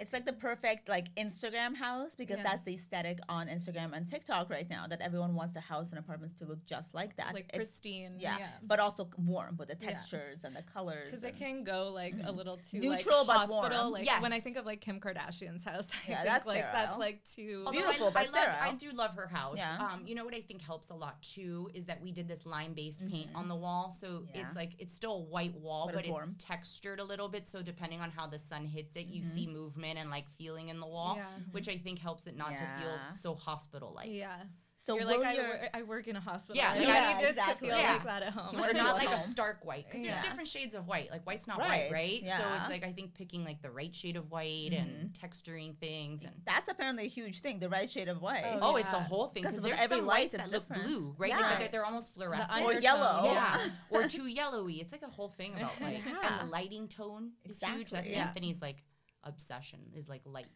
It's 0.00 0.12
like 0.12 0.24
the 0.26 0.32
perfect 0.32 0.88
like 0.88 1.12
Instagram 1.16 1.74
house 1.74 2.14
because 2.14 2.36
Yeah. 2.38 2.44
that's 2.44 2.62
the 2.62 2.74
aesthetic 2.74 3.18
on 3.28 3.48
Instagram 3.48 3.96
and 3.96 4.06
TikTok 4.06 4.48
right 4.48 4.68
now 4.70 4.86
that 4.86 5.00
everyone 5.00 5.34
wants 5.34 5.54
their 5.54 5.62
house 5.62 5.90
and 5.90 5.98
apartments 5.98 6.34
to 6.38 6.44
look 6.44 6.64
just 6.66 6.94
like 6.94 7.16
that. 7.16 7.34
like 7.34 7.48
It's- 7.52 7.56
pristine. 7.68 8.14
yeah, 8.20 8.38
yeah. 8.38 8.48
but 8.62 8.78
also 8.78 9.08
warm 9.18 9.56
with 9.56 9.68
the 9.68 9.76
Yeah. 9.80 9.90
textures 9.90 10.44
and 10.44 10.54
the 10.54 10.62
colors. 10.62 11.06
Because 11.06 11.24
it 11.24 11.36
can 11.36 11.64
go 11.64 11.90
like 11.90 12.14
a 12.22 12.30
little 12.30 12.54
too 12.56 12.78
Neutral, 12.78 13.18
like, 13.24 13.26
but 13.26 13.36
hospital. 13.48 13.80
warm. 13.80 13.92
Like 13.92 14.04
Yes. 14.04 14.22
when 14.22 14.32
I 14.32 14.38
think 14.38 14.56
of 14.56 14.64
like 14.66 14.80
Kim 14.80 15.00
Kardashian's 15.00 15.64
house, 15.64 15.90
I 16.06 16.10
Yeah, 16.10 16.16
think 16.18 16.26
that's 16.28 16.46
like 16.46 16.62
that's 16.62 16.96
like 16.98 17.24
too 17.24 17.64
Although 17.66 17.72
Beautiful, 17.80 18.06
I, 18.08 18.10
but 18.10 18.18
I, 18.20 18.22
love, 18.30 18.34
sterile. 18.54 18.56
I 18.60 18.74
do 18.76 18.90
love 18.92 19.14
her 19.14 19.26
house. 19.26 19.56
Yeah. 19.58 19.78
Um, 19.84 20.06
you 20.06 20.14
know 20.14 20.24
what 20.24 20.34
I 20.34 20.40
think 20.42 20.62
helps 20.62 20.90
a 20.90 20.94
lot 20.94 21.20
too 21.22 21.70
is 21.74 21.86
that 21.86 22.00
we 22.00 22.12
did 22.12 22.28
this 22.28 22.46
lime-based 22.46 23.04
paint 23.08 23.30
on 23.34 23.48
the 23.48 23.56
wall, 23.56 23.90
so 23.90 24.08
Mm-hmm. 24.20 24.36
Yeah. 24.36 24.46
it's 24.46 24.54
like 24.54 24.72
it's 24.78 24.94
still 24.94 25.14
a 25.14 25.20
white 25.22 25.54
wall, 25.56 25.86
But 25.86 25.96
but, 25.96 26.04
it's 26.04 26.32
it's, 26.34 26.44
textured 26.44 27.00
a 27.00 27.04
little 27.04 27.28
bit. 27.28 27.48
So 27.48 27.62
depending 27.62 28.00
on 28.00 28.12
how 28.12 28.28
the 28.28 28.38
sun 28.38 28.64
hits 28.64 28.94
it, 28.94 29.06
you 29.08 29.22
Mm-hmm. 29.22 29.30
see 29.30 29.46
movement 29.48 29.87
and 29.96 30.10
like 30.10 30.28
feeling 30.28 30.68
in 30.68 30.78
the 30.80 30.86
wall, 30.86 31.14
Yeah. 31.16 31.24
which 31.52 31.68
I 31.68 31.78
think 31.78 31.98
helps 31.98 32.26
it 32.26 32.36
not 32.36 32.50
Yeah. 32.52 32.56
to 32.58 32.66
feel 32.82 32.98
so 33.12 33.34
hospital-like. 33.34 34.08
Yeah. 34.10 34.36
So 34.80 34.94
You're 34.94 35.06
like 35.06 35.24
I, 35.24 35.32
your- 35.34 35.44
wor- 35.44 35.68
I 35.74 35.82
work 35.82 36.06
in 36.06 36.14
a 36.14 36.20
hospital. 36.20 36.54
Yeah, 36.56 36.70
Like, 36.70 36.78
like, 36.86 36.88
I 36.88 36.92
yeah, 37.10 37.18
need 37.18 37.24
it 37.24 37.30
exactly. 37.30 37.68
to 37.68 37.74
feel 37.74 37.82
Yeah. 37.82 37.92
like 37.94 38.04
that 38.04 38.22
at 38.22 38.32
home. 38.32 38.56
You 38.56 38.64
Or 38.64 38.72
not 38.72 38.94
like 38.94 39.08
at 39.10 39.26
a 39.26 39.30
stark 39.32 39.64
white 39.64 39.86
because 39.90 40.04
Yeah. 40.04 40.12
there's 40.12 40.24
different 40.24 40.46
shades 40.48 40.72
of 40.72 40.86
white. 40.86 41.10
Like 41.10 41.24
white's 41.26 41.48
not 41.48 41.58
Right, 41.58 41.90
white, 41.90 41.92
right? 41.92 42.22
Yeah. 42.22 42.40
Mm-hmm. 42.40 42.60
it's 42.60 42.68
like 42.70 42.84
I 42.84 42.92
think 42.92 43.12
picking 43.14 43.44
like 43.44 43.60
the 43.60 43.72
right 43.72 43.92
shade 43.92 44.14
of 44.16 44.30
white 44.30 44.72
and 44.72 45.12
texturing 45.14 45.76
things 45.78 46.22
and 46.22 46.32
That's 46.46 46.68
apparently 46.68 47.06
a 47.06 47.08
huge 47.08 47.40
thing, 47.40 47.58
the 47.58 47.68
right 47.68 47.90
shade 47.90 48.06
of 48.06 48.22
white. 48.22 48.44
Oh, 48.44 48.74
Oh, 48.74 48.76
it's 48.76 48.92
a 48.92 49.00
whole 49.02 49.26
thing 49.26 49.42
'Cause 49.42 49.54
because 49.56 49.68
there's 49.68 49.80
every 49.80 49.96
some 49.96 50.06
light, 50.06 50.30
that 50.30 50.48
look 50.52 50.68
different. 50.68 50.84
blue, 50.84 51.12
right? 51.18 51.30
Yeah. 51.30 51.40
Like 51.40 51.58
they're, 51.58 51.68
they're 51.70 51.84
almost 51.84 52.14
fluorescent. 52.14 52.48
undertone, 52.48 52.76
Or 52.76 52.80
yellow. 52.80 53.24
yeah, 53.32 53.68
or 53.90 54.06
too 54.06 54.26
yellowy. 54.28 54.74
It's 54.80 54.92
like 54.92 55.02
a 55.02 55.08
whole 55.10 55.30
thing 55.30 55.54
about 55.56 55.72
like 55.80 56.02
Yeah. 56.06 56.38
and 56.38 56.40
the 56.48 56.52
lighting 56.52 56.86
tone 56.86 57.32
is 57.44 57.60
huge. 57.60 57.90
That's 57.90 58.08
Yeah. 58.08 58.26
Anthony's 58.28 58.62
like 58.62 58.84
obsession 59.24 59.80
is 59.94 60.08
like 60.08 60.22
light 60.24 60.46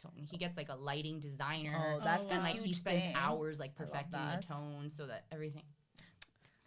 tone. 0.00 0.12
He 0.30 0.36
gets 0.36 0.56
like 0.56 0.68
a 0.68 0.74
lighting 0.76 1.20
designer. 1.20 1.96
Oh, 2.00 2.04
that's 2.04 2.30
and 2.30 2.40
a 2.40 2.42
like 2.42 2.56
he 2.56 2.72
spends 2.72 3.02
thing. 3.02 3.14
hours 3.16 3.58
like 3.60 3.74
perfecting 3.74 4.20
the 4.34 4.42
tone 4.46 4.90
so 4.90 5.06
that 5.06 5.24
everything. 5.30 5.62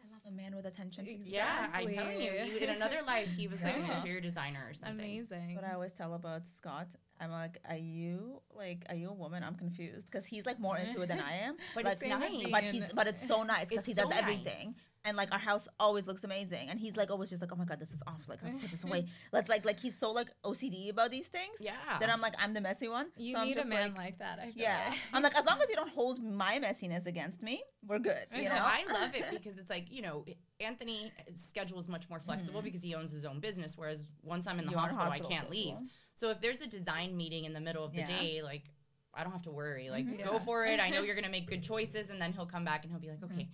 I 0.02 0.08
love 0.12 0.22
a 0.28 0.32
man 0.32 0.56
with 0.56 0.66
attention. 0.66 1.06
to 1.06 1.12
detail. 1.12 1.26
Yeah, 1.34 1.68
I'm 1.74 1.94
telling 1.94 2.22
you, 2.22 2.32
he- 2.32 2.64
in 2.64 2.70
another 2.70 3.00
life 3.06 3.30
he 3.36 3.48
was 3.48 3.62
like 3.64 3.76
an 3.78 3.90
interior 3.92 4.22
designer 4.22 4.66
or 4.70 4.74
something. 4.74 5.00
Amazing. 5.00 5.48
That's 5.48 5.56
what 5.56 5.64
I 5.66 5.74
always 5.74 5.94
tell 5.94 6.14
about 6.14 6.46
Scott. 6.48 6.88
I'm 7.20 7.32
like, 7.32 7.60
are 7.68 7.76
you 7.78 8.42
like, 8.56 8.86
are 8.90 8.96
you 8.96 9.10
a 9.10 9.14
woman? 9.14 9.44
I'm 9.44 9.56
confused 9.56 10.06
because 10.08 10.26
he's 10.26 10.46
like 10.46 10.60
more 10.60 10.78
into 10.78 11.02
it 11.02 11.08
than 11.08 11.20
I 11.22 11.38
am. 11.44 11.56
But 11.76 11.86
like, 11.86 11.94
it's 11.94 12.06
nice. 12.06 12.46
But 12.52 12.64
he's, 12.66 12.92
but 12.94 13.08
it's 13.08 13.26
so 13.28 13.44
nice 13.44 13.70
because 13.70 13.88
It's 13.88 13.88
he 13.88 13.94
does 13.94 14.10
so 14.10 14.16
everything. 14.18 14.68
nice. 14.68 14.76
And 15.06 15.16
like 15.16 15.32
our 15.32 15.38
house 15.40 15.68
always 15.80 16.08
looks 16.08 16.24
amazing, 16.24 16.70
and 16.70 16.80
he's 16.80 16.98
like 16.98 17.12
always 17.12 17.30
just 17.30 17.42
like, 17.42 17.52
oh 17.54 17.56
my 17.56 17.66
god, 17.66 17.80
this 17.80 17.92
is 17.94 18.02
off. 18.08 18.24
Like 18.28 18.40
let's 18.44 18.58
put 18.60 18.72
this 18.72 18.84
away. 18.84 19.06
Let's 19.32 19.48
like 19.50 19.64
like 19.64 19.80
he's 19.80 19.98
so 19.98 20.12
like 20.12 20.30
OCD 20.44 20.90
about 20.90 21.12
these 21.12 21.28
things. 21.28 21.58
Yeah. 21.60 21.74
Then 22.00 22.10
I'm 22.10 22.22
like, 22.22 22.34
I'm 22.40 22.54
the 22.56 22.62
messy 22.62 22.88
one. 22.88 23.08
You 23.16 23.34
so 23.36 23.42
I'm 23.42 23.48
need 23.48 23.58
a 23.58 23.66
man 23.66 23.90
like, 23.90 23.98
like, 23.98 24.18
that. 24.20 24.40
Yeah. 24.56 24.80
like. 24.90 24.98
I'm 25.14 25.22
like, 25.22 25.36
as 25.38 25.46
long 25.46 25.60
as 25.62 25.70
you 25.70 25.76
don't 25.76 25.90
hold 26.00 26.24
my 26.24 26.60
messiness 26.60 27.06
against 27.06 27.44
me, 27.44 27.62
we're 27.88 28.00
good. 28.00 28.26
You 28.36 28.44
No, 28.50 28.56
know. 28.56 28.62
I 28.62 28.84
love 28.92 29.14
it 29.16 29.26
because 29.32 29.58
it's 29.60 29.70
like, 29.70 29.92
you 29.92 30.02
know, 30.02 30.26
Anthony's 30.60 31.12
schedule 31.36 31.78
is 31.80 31.88
much 31.88 32.10
more 32.10 32.20
flexible 32.20 32.62
because 32.62 32.82
he 32.82 32.96
owns 32.96 33.12
his 33.12 33.26
own 33.26 33.40
business. 33.40 33.78
Whereas 33.78 34.04
once 34.24 34.48
I'm 34.48 34.58
in 34.60 34.66
the 34.66 34.72
Mm-hmm. 34.72 34.80
Hospital, 34.80 35.06
hospital 35.06 35.28
I 35.28 35.34
can't 35.36 35.50
leave. 35.52 35.76
So 36.16 36.30
if 36.32 36.42
there's 36.42 36.62
a 36.62 36.68
design 36.68 37.16
meeting 37.16 37.46
in 37.46 37.54
the 37.54 37.60
middle 37.60 37.84
of 37.86 37.92
the 37.92 38.00
Yeah. 38.00 38.06
Mm-hmm. 38.08 38.22
day, 38.24 38.42
like, 38.42 38.64
I 39.14 39.24
don't 39.24 39.32
have 39.32 39.44
to 39.44 39.52
worry. 39.52 39.90
Like, 39.90 40.06
Yeah. 40.18 40.26
go 40.26 40.40
for 40.40 40.66
it. 40.66 40.80
I 40.80 40.90
know 40.90 41.02
you're 41.02 41.16
going 41.16 41.26
to 41.26 41.32
make 41.32 41.48
good 41.48 41.64
choices. 41.64 42.10
And 42.10 42.20
then 42.22 42.34
he'll 42.34 42.46
come 42.46 42.66
back 42.66 42.84
and 42.84 42.92
he'll 42.92 43.00
be 43.00 43.08
like, 43.10 43.24
okay, 43.24 43.48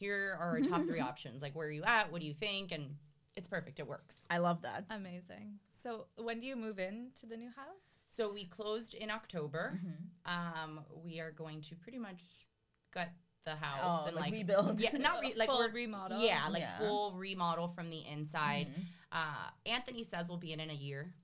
here 0.00 0.36
are 0.40 0.48
our 0.52 0.60
top 0.68 0.84
three 0.86 1.00
options. 1.00 1.42
Like, 1.42 1.54
where 1.54 1.68
are 1.68 1.70
you 1.70 1.84
at? 1.84 2.10
What 2.10 2.20
do 2.20 2.26
you 2.26 2.34
think? 2.34 2.72
And 2.72 2.96
it's 3.36 3.46
perfect. 3.46 3.78
It 3.78 3.86
works. 3.86 4.24
I 4.30 4.38
love 4.38 4.62
that. 4.62 4.84
Amazing. 4.90 5.58
So 5.82 6.06
when 6.16 6.40
do 6.40 6.46
you 6.46 6.56
move 6.56 6.78
in 6.78 7.10
to 7.20 7.26
the 7.26 7.36
new 7.36 7.50
house? 7.50 8.06
So 8.08 8.32
we 8.32 8.44
closed 8.46 8.94
in 8.94 9.10
October. 9.10 9.78
Mm-hmm. 9.78 10.62
Um, 10.70 10.80
we 11.04 11.20
are 11.20 11.30
going 11.30 11.60
to 11.62 11.76
pretty 11.76 11.98
much 11.98 12.22
gut 12.92 13.08
the 13.44 13.52
house 13.56 14.00
Oh, 14.02 14.06
and 14.06 14.16
like 14.16 14.26
like 14.26 14.32
rebuild. 14.34 14.80
Yeah, 14.80 14.90
not 14.98 15.20
re- 15.22 15.32
like 15.36 15.48
Full 15.48 15.60
we're- 15.60 15.72
remodel? 15.72 16.20
Yeah, 16.20 16.48
like 16.50 16.60
Yeah. 16.62 16.78
full 16.78 17.12
remodel 17.16 17.68
from 17.68 17.88
the 17.88 18.00
inside. 18.06 18.66
Mm-hmm. 18.70 18.80
Uh, 19.12 19.50
Anthony 19.74 20.02
says 20.02 20.28
we'll 20.28 20.38
be 20.38 20.52
in 20.52 20.60
in 20.60 20.70
a 20.70 20.74
year. 20.74 21.14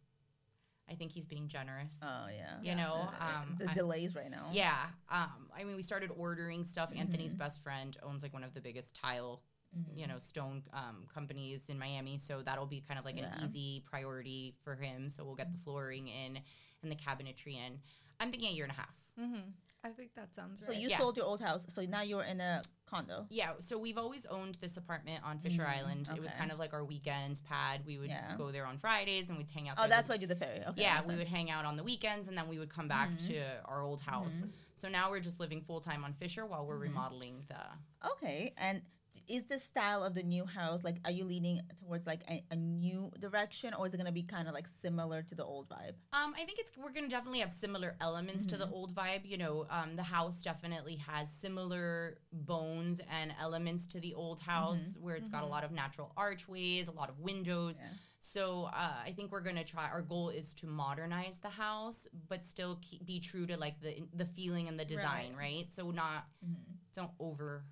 I 0.88 0.94
think 0.94 1.10
he's 1.10 1.26
being 1.26 1.48
generous. 1.48 1.98
Oh 2.02 2.26
yeah. 2.34 2.60
You 2.62 2.76
know, 2.76 3.08
Uh, 3.20 3.24
um, 3.42 3.56
the 3.58 3.68
I- 3.70 3.74
delays 3.74 4.14
right 4.14 4.30
now. 4.30 4.48
Yeah. 4.52 4.86
Um, 5.08 5.48
I 5.56 5.64
mean, 5.64 5.74
we 5.76 5.82
started 5.82 6.10
ordering 6.16 6.64
stuff. 6.64 6.92
Anthony's 6.94 7.32
Mm-hmm. 7.32 7.38
best 7.38 7.62
friend 7.62 7.96
owns 8.02 8.22
like 8.22 8.32
one 8.32 8.44
of 8.44 8.54
the 8.54 8.60
biggest 8.60 8.94
tile, 8.94 9.42
you 9.94 10.06
know, 10.06 10.18
stone 10.18 10.62
um, 10.72 11.06
companies 11.12 11.68
in 11.68 11.78
Miami. 11.78 12.18
So 12.18 12.40
that'll 12.42 12.66
be 12.66 12.80
kind 12.80 12.98
of 13.00 13.04
like 13.04 13.16
Yeah. 13.18 13.36
an 13.36 13.44
easy 13.44 13.82
priority 13.84 14.54
for 14.62 14.76
him. 14.76 15.10
So 15.10 15.24
we'll 15.24 15.34
get 15.34 15.50
the 15.52 15.58
flooring 15.58 16.06
in 16.08 16.38
and 16.82 16.92
the 16.92 16.96
cabinetry 16.96 17.54
in. 17.54 17.80
I'm 18.20 18.30
thinking 18.30 18.50
a 18.50 18.52
year 18.52 18.64
and 18.64 18.72
a 18.72 18.76
half. 18.76 18.94
Mm-hmm. 19.20 19.50
I 19.86 19.90
think 19.90 20.14
that 20.16 20.34
sounds 20.34 20.62
So 20.66 20.72
you 20.72 20.88
Yeah. 20.88 20.98
sold 20.98 21.16
your 21.16 21.26
old 21.26 21.40
house, 21.40 21.64
so 21.68 21.80
now 21.82 22.02
you're 22.02 22.24
in 22.24 22.40
a 22.40 22.62
condo. 22.86 23.26
Yeah, 23.30 23.52
so 23.60 23.78
we've 23.78 23.98
always 23.98 24.26
owned 24.26 24.56
this 24.56 24.76
apartment 24.76 25.22
on 25.24 25.38
Fisher 25.38 25.66
Island. 25.66 26.08
It 26.14 26.20
was 26.20 26.30
okay. 26.30 26.38
kind 26.38 26.52
of 26.52 26.58
like 26.58 26.72
our 26.72 26.84
weekend 26.84 27.40
pad. 27.44 27.84
We 27.86 27.98
would 27.98 28.10
Yeah. 28.10 28.16
just 28.16 28.36
go 28.36 28.50
there 28.50 28.66
on 28.66 28.78
Fridays 28.78 29.28
and 29.28 29.38
we'd 29.38 29.50
hang 29.50 29.68
out. 29.68 29.76
Oh, 29.78 29.82
there 29.82 29.90
that's 29.90 30.08
the- 30.08 30.12
why 30.12 30.14
you 30.16 30.20
do 30.20 30.26
the 30.26 30.36
ferry. 30.36 30.64
Okay. 30.66 30.82
yeah, 30.82 30.94
makes 30.96 31.06
we 31.06 31.14
would 31.14 31.22
sense. 31.24 31.34
hang 31.36 31.50
out 31.50 31.64
on 31.64 31.76
the 31.76 31.84
weekends 31.84 32.26
and 32.28 32.36
then 32.36 32.48
we 32.48 32.58
would 32.58 32.70
come 32.70 32.88
back 32.88 33.10
Mm-hmm. 33.10 33.26
to 33.28 33.64
our 33.66 33.82
old 33.82 34.00
house. 34.00 34.44
So 34.74 34.88
now 34.88 35.10
we're 35.10 35.20
just 35.20 35.38
living 35.40 35.62
full 35.62 35.80
time 35.80 36.04
on 36.04 36.12
Fisher 36.14 36.44
while 36.46 36.66
we're 36.66 36.74
Mm-hmm. 36.74 36.82
remodeling 36.82 37.44
the. 37.48 38.08
Okay, 38.08 38.52
and 38.56 38.82
is 39.28 39.44
the 39.44 39.58
style 39.58 40.02
of 40.04 40.14
the 40.14 40.22
new 40.22 40.44
house 40.44 40.82
like? 40.84 40.96
Are 41.04 41.10
you 41.10 41.24
leaning 41.24 41.60
towards 41.80 42.06
like 42.06 42.22
a, 42.30 42.44
a 42.50 42.56
new 42.56 43.10
direction, 43.18 43.74
or 43.74 43.86
is 43.86 43.94
it 43.94 43.96
gonna 43.98 44.12
be 44.12 44.22
kind 44.22 44.48
of 44.48 44.54
like 44.54 44.66
similar 44.68 45.22
to 45.22 45.34
the 45.34 45.44
old 45.44 45.68
vibe? 45.68 45.94
Um, 46.12 46.34
I 46.34 46.44
think 46.44 46.58
it's 46.58 46.70
we're 46.76 46.92
gonna 46.92 47.08
definitely 47.08 47.40
have 47.40 47.52
similar 47.52 47.96
elements 48.00 48.44
to 48.46 48.56
Mm-hmm. 48.56 48.64
the 48.70 48.76
old 48.76 48.94
vibe. 48.94 49.20
You 49.24 49.38
know, 49.38 49.66
um, 49.70 49.96
the 49.96 50.02
house 50.02 50.42
definitely 50.42 50.96
has 50.96 51.30
similar 51.30 52.18
bones 52.32 53.00
and 53.10 53.32
elements 53.40 53.86
to 53.88 54.00
the 54.00 54.14
old 54.14 54.40
house, 54.40 54.82
Mm-hmm. 54.82 55.04
where 55.04 55.16
it's 55.16 55.28
got 55.28 55.42
a 55.42 55.46
lot 55.46 55.64
of 55.64 55.72
natural 55.72 56.12
archways, 56.16 56.88
a 56.88 56.92
lot 56.92 57.08
of 57.08 57.18
windows. 57.18 57.78
Yeah. 57.80 57.88
So 58.18 58.68
uh, 58.72 58.94
I 59.04 59.12
think 59.14 59.30
we're 59.30 59.40
gonna 59.40 59.64
try. 59.64 59.88
Our 59.88 60.02
goal 60.02 60.30
is 60.30 60.54
to 60.54 60.66
modernize 60.66 61.38
the 61.38 61.50
house, 61.50 62.06
but 62.28 62.44
still 62.44 62.78
keep, 62.82 63.04
be 63.06 63.20
true 63.20 63.46
to 63.46 63.56
like 63.56 63.80
the 63.80 64.02
the 64.14 64.24
feeling 64.24 64.68
and 64.68 64.78
the 64.78 64.84
design, 64.84 65.34
right? 65.38 65.66
So 65.72 65.90
not 65.90 66.26
Mm-hmm. 66.44 66.72
don't 66.94 67.10
over 67.20 67.64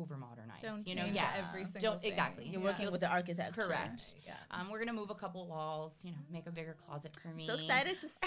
over 0.00 0.16
modernize. 0.16 0.60
Don't 0.60 0.86
you 0.86 0.94
know, 0.94 1.02
change 1.04 1.16
yeah. 1.16 1.44
every 1.48 1.64
single 1.64 1.80
Don't 1.92 2.00
thing. 2.00 2.10
exactly. 2.10 2.44
You're 2.46 2.60
Yeah. 2.60 2.66
working 2.66 2.82
You'll 2.84 2.92
with 2.92 3.00
the 3.02 3.10
architect. 3.10 3.58
architecture. 3.58 3.68
Correct. 3.68 4.14
Yeah. 4.26 4.34
Um, 4.50 4.70
we're 4.70 4.78
gonna 4.78 4.92
move 4.92 5.10
a 5.10 5.14
couple 5.14 5.46
walls. 5.46 6.00
You 6.04 6.12
know, 6.12 6.18
make 6.30 6.46
a 6.46 6.50
bigger 6.52 6.74
closet 6.84 7.16
for 7.22 7.28
me. 7.28 7.46
So 7.46 7.54
excited 7.54 8.00
to 8.00 8.08
see. 8.08 8.26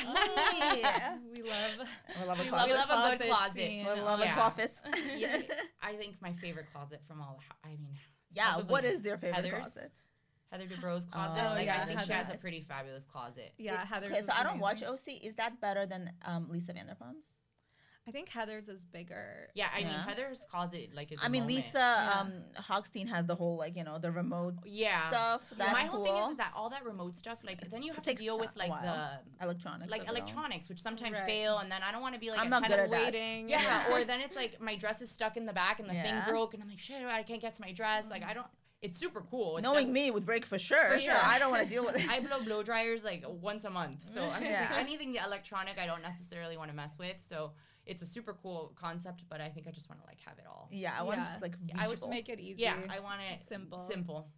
We 1.33 1.43
love. 1.43 1.87
I 2.19 2.25
love 2.25 2.39
a 2.39 2.43
closet. 2.45 2.67
We 2.67 2.73
love 2.73 2.89
a 2.89 3.17
good 3.17 3.27
closet 3.27 3.55
We 3.57 3.83
love 4.01 4.19
Yeah. 4.19 4.37
a 4.37 4.41
office. 4.41 4.83
yeah, 5.17 5.41
I 5.81 5.93
think 5.93 6.21
my 6.21 6.33
favorite 6.33 6.71
closet 6.71 7.01
from 7.07 7.21
all. 7.21 7.39
the 7.39 7.69
hou- 7.69 7.73
I 7.73 7.75
mean, 7.77 7.97
yeah. 8.31 8.61
What 8.61 8.85
is 8.85 9.05
your 9.05 9.17
favorite 9.17 9.35
Heather's. 9.35 9.51
closet? 9.71 9.91
Heather 10.51 10.65
Dubrow's 10.65 11.05
closet. 11.05 11.41
Oh, 11.43 11.53
like 11.55 11.65
yeah, 11.65 11.81
I 11.81 11.85
think 11.85 11.99
she 12.01 12.11
has 12.13 12.29
a 12.29 12.37
pretty 12.37 12.61
fabulous 12.61 13.03
closet. 13.05 13.53
Yeah, 13.57 13.83
Heather's. 13.85 14.11
Okay, 14.11 14.19
is 14.19 14.27
so 14.27 14.33
I 14.37 14.43
don't 14.43 14.59
watch. 14.59 14.83
OC. 14.83 15.23
Is 15.23 15.33
that 15.35 15.59
better 15.59 15.87
than 15.87 16.11
um, 16.25 16.47
Lisa 16.49 16.73
Vanderpump's? 16.73 17.31
I 18.05 18.11
think 18.11 18.27
Heather's 18.27 18.67
is 18.67 18.85
bigger. 18.85 19.47
Yeah, 19.53 19.69
I 19.73 19.79
mean 19.79 19.87
Yeah. 19.87 20.03
Heather's 20.05 20.41
closet 20.49 20.89
like 20.93 21.11
is. 21.13 21.19
I 21.21 21.27
a 21.27 21.29
mean, 21.29 21.43
moment. 21.43 21.55
Lisa 21.57 21.77
Yeah. 21.79 22.19
um, 22.19 22.33
Hochstein 22.61 23.07
has 23.07 23.25
the 23.27 23.35
whole 23.35 23.55
like 23.57 23.77
you 23.77 23.83
know 23.85 23.97
the 23.97 24.11
remote 24.11 24.55
Yeah. 24.65 25.07
stuff. 25.07 25.41
That's 25.57 25.71
My 25.71 25.87
whole 25.87 26.03
thing 26.03 26.15
is, 26.15 26.31
is 26.31 26.37
that 26.37 26.51
all 26.53 26.69
that 26.71 26.83
remote 26.83 27.15
stuff, 27.15 27.39
like 27.43 27.69
then 27.71 27.81
you 27.81 27.93
have 27.93 28.03
to 28.03 28.13
deal 28.13 28.37
with 28.37 28.53
like 28.57 28.71
the 28.81 29.19
electronics. 29.41 29.89
like 29.89 30.01
of 30.01 30.07
it 30.07 30.11
electronics, 30.11 30.67
which 30.67 30.81
sometimes 30.81 31.15
Right. 31.17 31.25
fail, 31.25 31.59
and 31.59 31.71
then 31.71 31.81
I 31.81 31.91
don't 31.93 32.01
want 32.01 32.15
to 32.15 32.19
be 32.19 32.29
like 32.29 32.39
I'm 32.41 32.47
a 32.47 32.49
not 32.49 32.67
good 32.67 32.77
at 32.79 32.91
that. 32.91 33.05
Waiting. 33.13 33.47
Yeah, 33.47 33.89
or 33.93 34.03
then 34.03 34.19
it's 34.19 34.35
like 34.35 34.59
my 34.59 34.75
dress 34.75 35.01
is 35.01 35.09
stuck 35.09 35.37
in 35.37 35.45
the 35.45 35.53
back 35.53 35.79
and 35.79 35.89
the 35.89 35.93
Yeah. 35.93 36.03
thing 36.25 36.29
broke, 36.33 36.53
and 36.53 36.61
I'm 36.61 36.67
like, 36.69 36.79
shit, 36.79 37.01
I 37.05 37.23
can't 37.23 37.41
get 37.41 37.53
to 37.53 37.61
my 37.61 37.71
dress. 37.71 38.09
Like 38.09 38.23
I 38.23 38.33
don't. 38.33 38.47
It's 38.81 38.97
super 38.97 39.21
cool. 39.21 39.55
It's 39.55 39.63
Knowing 39.63 39.93
me 39.93 40.11
would 40.11 40.25
break 40.25 40.45
for 40.45 40.59
sure. 40.59 40.87
For 40.89 40.97
so 40.97 41.05
sure. 41.11 41.15
I 41.17 41.39
don't 41.39 41.51
want 41.51 41.63
to 41.63 41.69
deal 41.69 41.85
with 41.85 41.95
it. 42.03 42.09
I 42.09 42.19
blow 42.19 42.41
blow 42.43 42.63
dryers 42.63 43.01
like 43.05 43.23
once 43.25 43.63
a 43.63 43.69
month, 43.69 44.03
so 44.03 44.25
I 44.25 44.41
Yeah. 44.41 44.75
anything 44.77 45.15
electronic 45.15 45.79
I 45.79 45.85
don't 45.85 46.01
necessarily 46.01 46.57
want 46.57 46.69
to 46.69 46.75
mess 46.75 46.99
with. 46.99 47.17
So 47.21 47.53
it's 47.85 48.01
a 48.01 48.05
super 48.05 48.33
cool 48.41 48.73
concept, 48.79 49.23
but 49.29 49.41
I 49.41 49.49
think 49.49 49.67
I 49.67 49.71
just 49.71 49.89
want 49.89 50.01
to 50.01 50.07
like 50.07 50.19
have 50.25 50.37
it 50.39 50.45
all. 50.47 50.69
yeah, 50.71 50.93
I 50.97 51.03
want 51.03 51.17
Yeah. 51.19 51.25
to 51.25 51.29
just 51.31 51.41
like 51.41 51.55
I 51.75 51.83
would 51.87 51.91
reachable. 51.91 52.09
Make 52.09 52.29
it 52.29 52.39
easy. 52.39 52.61
Yeah, 52.61 52.77
I 52.89 52.99
want 52.99 53.21
it 53.21 53.41
Simple. 53.47 53.79
simple, 53.89 54.29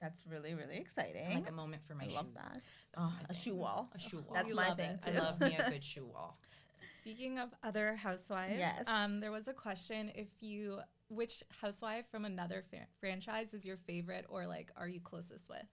That's 0.00 0.22
really 0.26 0.54
really 0.54 0.76
exciting. 0.78 1.32
like 1.34 1.48
a 1.48 1.52
moment 1.52 1.84
for 1.86 1.94
my 1.94 2.04
I 2.04 2.06
shoes. 2.08 2.14
love 2.16 2.34
that. 2.34 2.58
Oh, 2.96 3.12
a 3.28 3.34
shoe 3.34 3.54
wall. 3.54 3.90
A 3.94 3.98
shoe 3.98 4.18
wall. 4.22 4.34
That's 4.34 4.50
You 4.50 4.56
my 4.56 4.70
thing 4.74 4.98
too. 5.04 5.12
I 5.12 5.18
love 5.18 5.40
me 5.40 5.56
a 5.56 5.70
good 5.70 5.84
shoe 5.84 6.06
wall. 6.06 6.38
Speaking 6.98 7.38
of 7.38 7.50
other 7.62 7.94
housewives, 7.94 8.58
Yes. 8.58 8.84
um, 8.86 9.20
there 9.20 9.30
was 9.32 9.48
a 9.48 9.54
question: 9.54 10.10
if 10.14 10.28
you, 10.40 10.80
which 11.08 11.42
housewife 11.60 12.04
from 12.10 12.24
another 12.24 12.62
fa- 12.70 12.86
franchise 13.00 13.54
is 13.54 13.64
your 13.64 13.76
favorite, 13.78 14.26
or 14.28 14.46
like, 14.46 14.70
are 14.76 14.88
you 14.88 15.00
closest 15.00 15.48
with? 15.48 15.64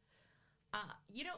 Uh, 0.74 0.78
you 1.12 1.24
know, 1.24 1.36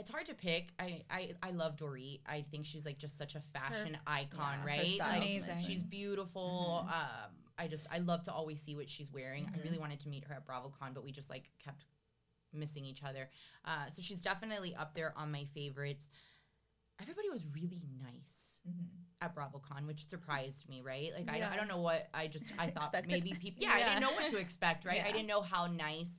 it's 0.00 0.10
hard 0.10 0.26
to 0.26 0.34
pick. 0.34 0.68
I, 0.78 1.02
I 1.10 1.32
I 1.42 1.50
love 1.50 1.76
Dorit. 1.76 2.20
I 2.26 2.42
think 2.50 2.66
she's 2.66 2.84
like 2.84 2.98
just 2.98 3.16
such 3.16 3.34
a 3.34 3.40
fashion 3.52 3.96
icon, 4.06 4.40
yeah, 4.40 4.60
her 4.60 4.66
right? 4.66 4.98
Like, 4.98 5.16
amazing. 5.18 5.58
She's 5.58 5.82
beautiful. 5.82 6.86
Um, 6.88 7.30
I 7.58 7.68
just 7.68 7.86
I 7.92 7.98
love 7.98 8.22
to 8.24 8.32
always 8.32 8.60
see 8.60 8.74
what 8.74 8.88
she's 8.88 9.12
wearing. 9.12 9.50
I 9.54 9.62
really 9.62 9.78
wanted 9.78 10.00
to 10.00 10.08
meet 10.08 10.24
her 10.24 10.34
at 10.34 10.46
BravoCon, 10.46 10.94
but 10.94 11.04
we 11.04 11.12
just 11.12 11.30
like 11.30 11.50
kept 11.62 11.84
missing 12.52 12.84
each 12.84 13.02
other. 13.04 13.28
Uh, 13.64 13.86
so 13.88 14.02
she's 14.02 14.20
definitely 14.20 14.74
up 14.74 14.94
there 14.94 15.12
on 15.16 15.30
my 15.30 15.44
favorites. 15.54 16.08
Everybody 17.00 17.28
was 17.30 17.44
really 17.54 17.82
nice 18.02 18.60
at 19.20 19.34
BravoCon, 19.34 19.86
which 19.86 20.08
surprised 20.08 20.68
me, 20.68 20.80
right? 20.80 21.12
Like 21.14 21.30
I, 21.30 21.38
Yeah. 21.38 21.50
I 21.52 21.56
don't 21.56 21.68
know 21.68 21.80
what 21.80 22.08
I 22.14 22.26
just 22.26 22.46
I 22.58 22.66
thought 22.70 22.94
maybe 23.06 23.34
people 23.38 23.62
yeah, 23.62 23.72
I 23.74 23.78
didn't 23.80 24.00
know 24.00 24.12
what 24.12 24.28
to 24.28 24.38
expect, 24.38 24.84
right? 24.84 25.02
I 25.04 25.12
didn't 25.12 25.26
know 25.26 25.42
how 25.42 25.66
nice 25.66 26.18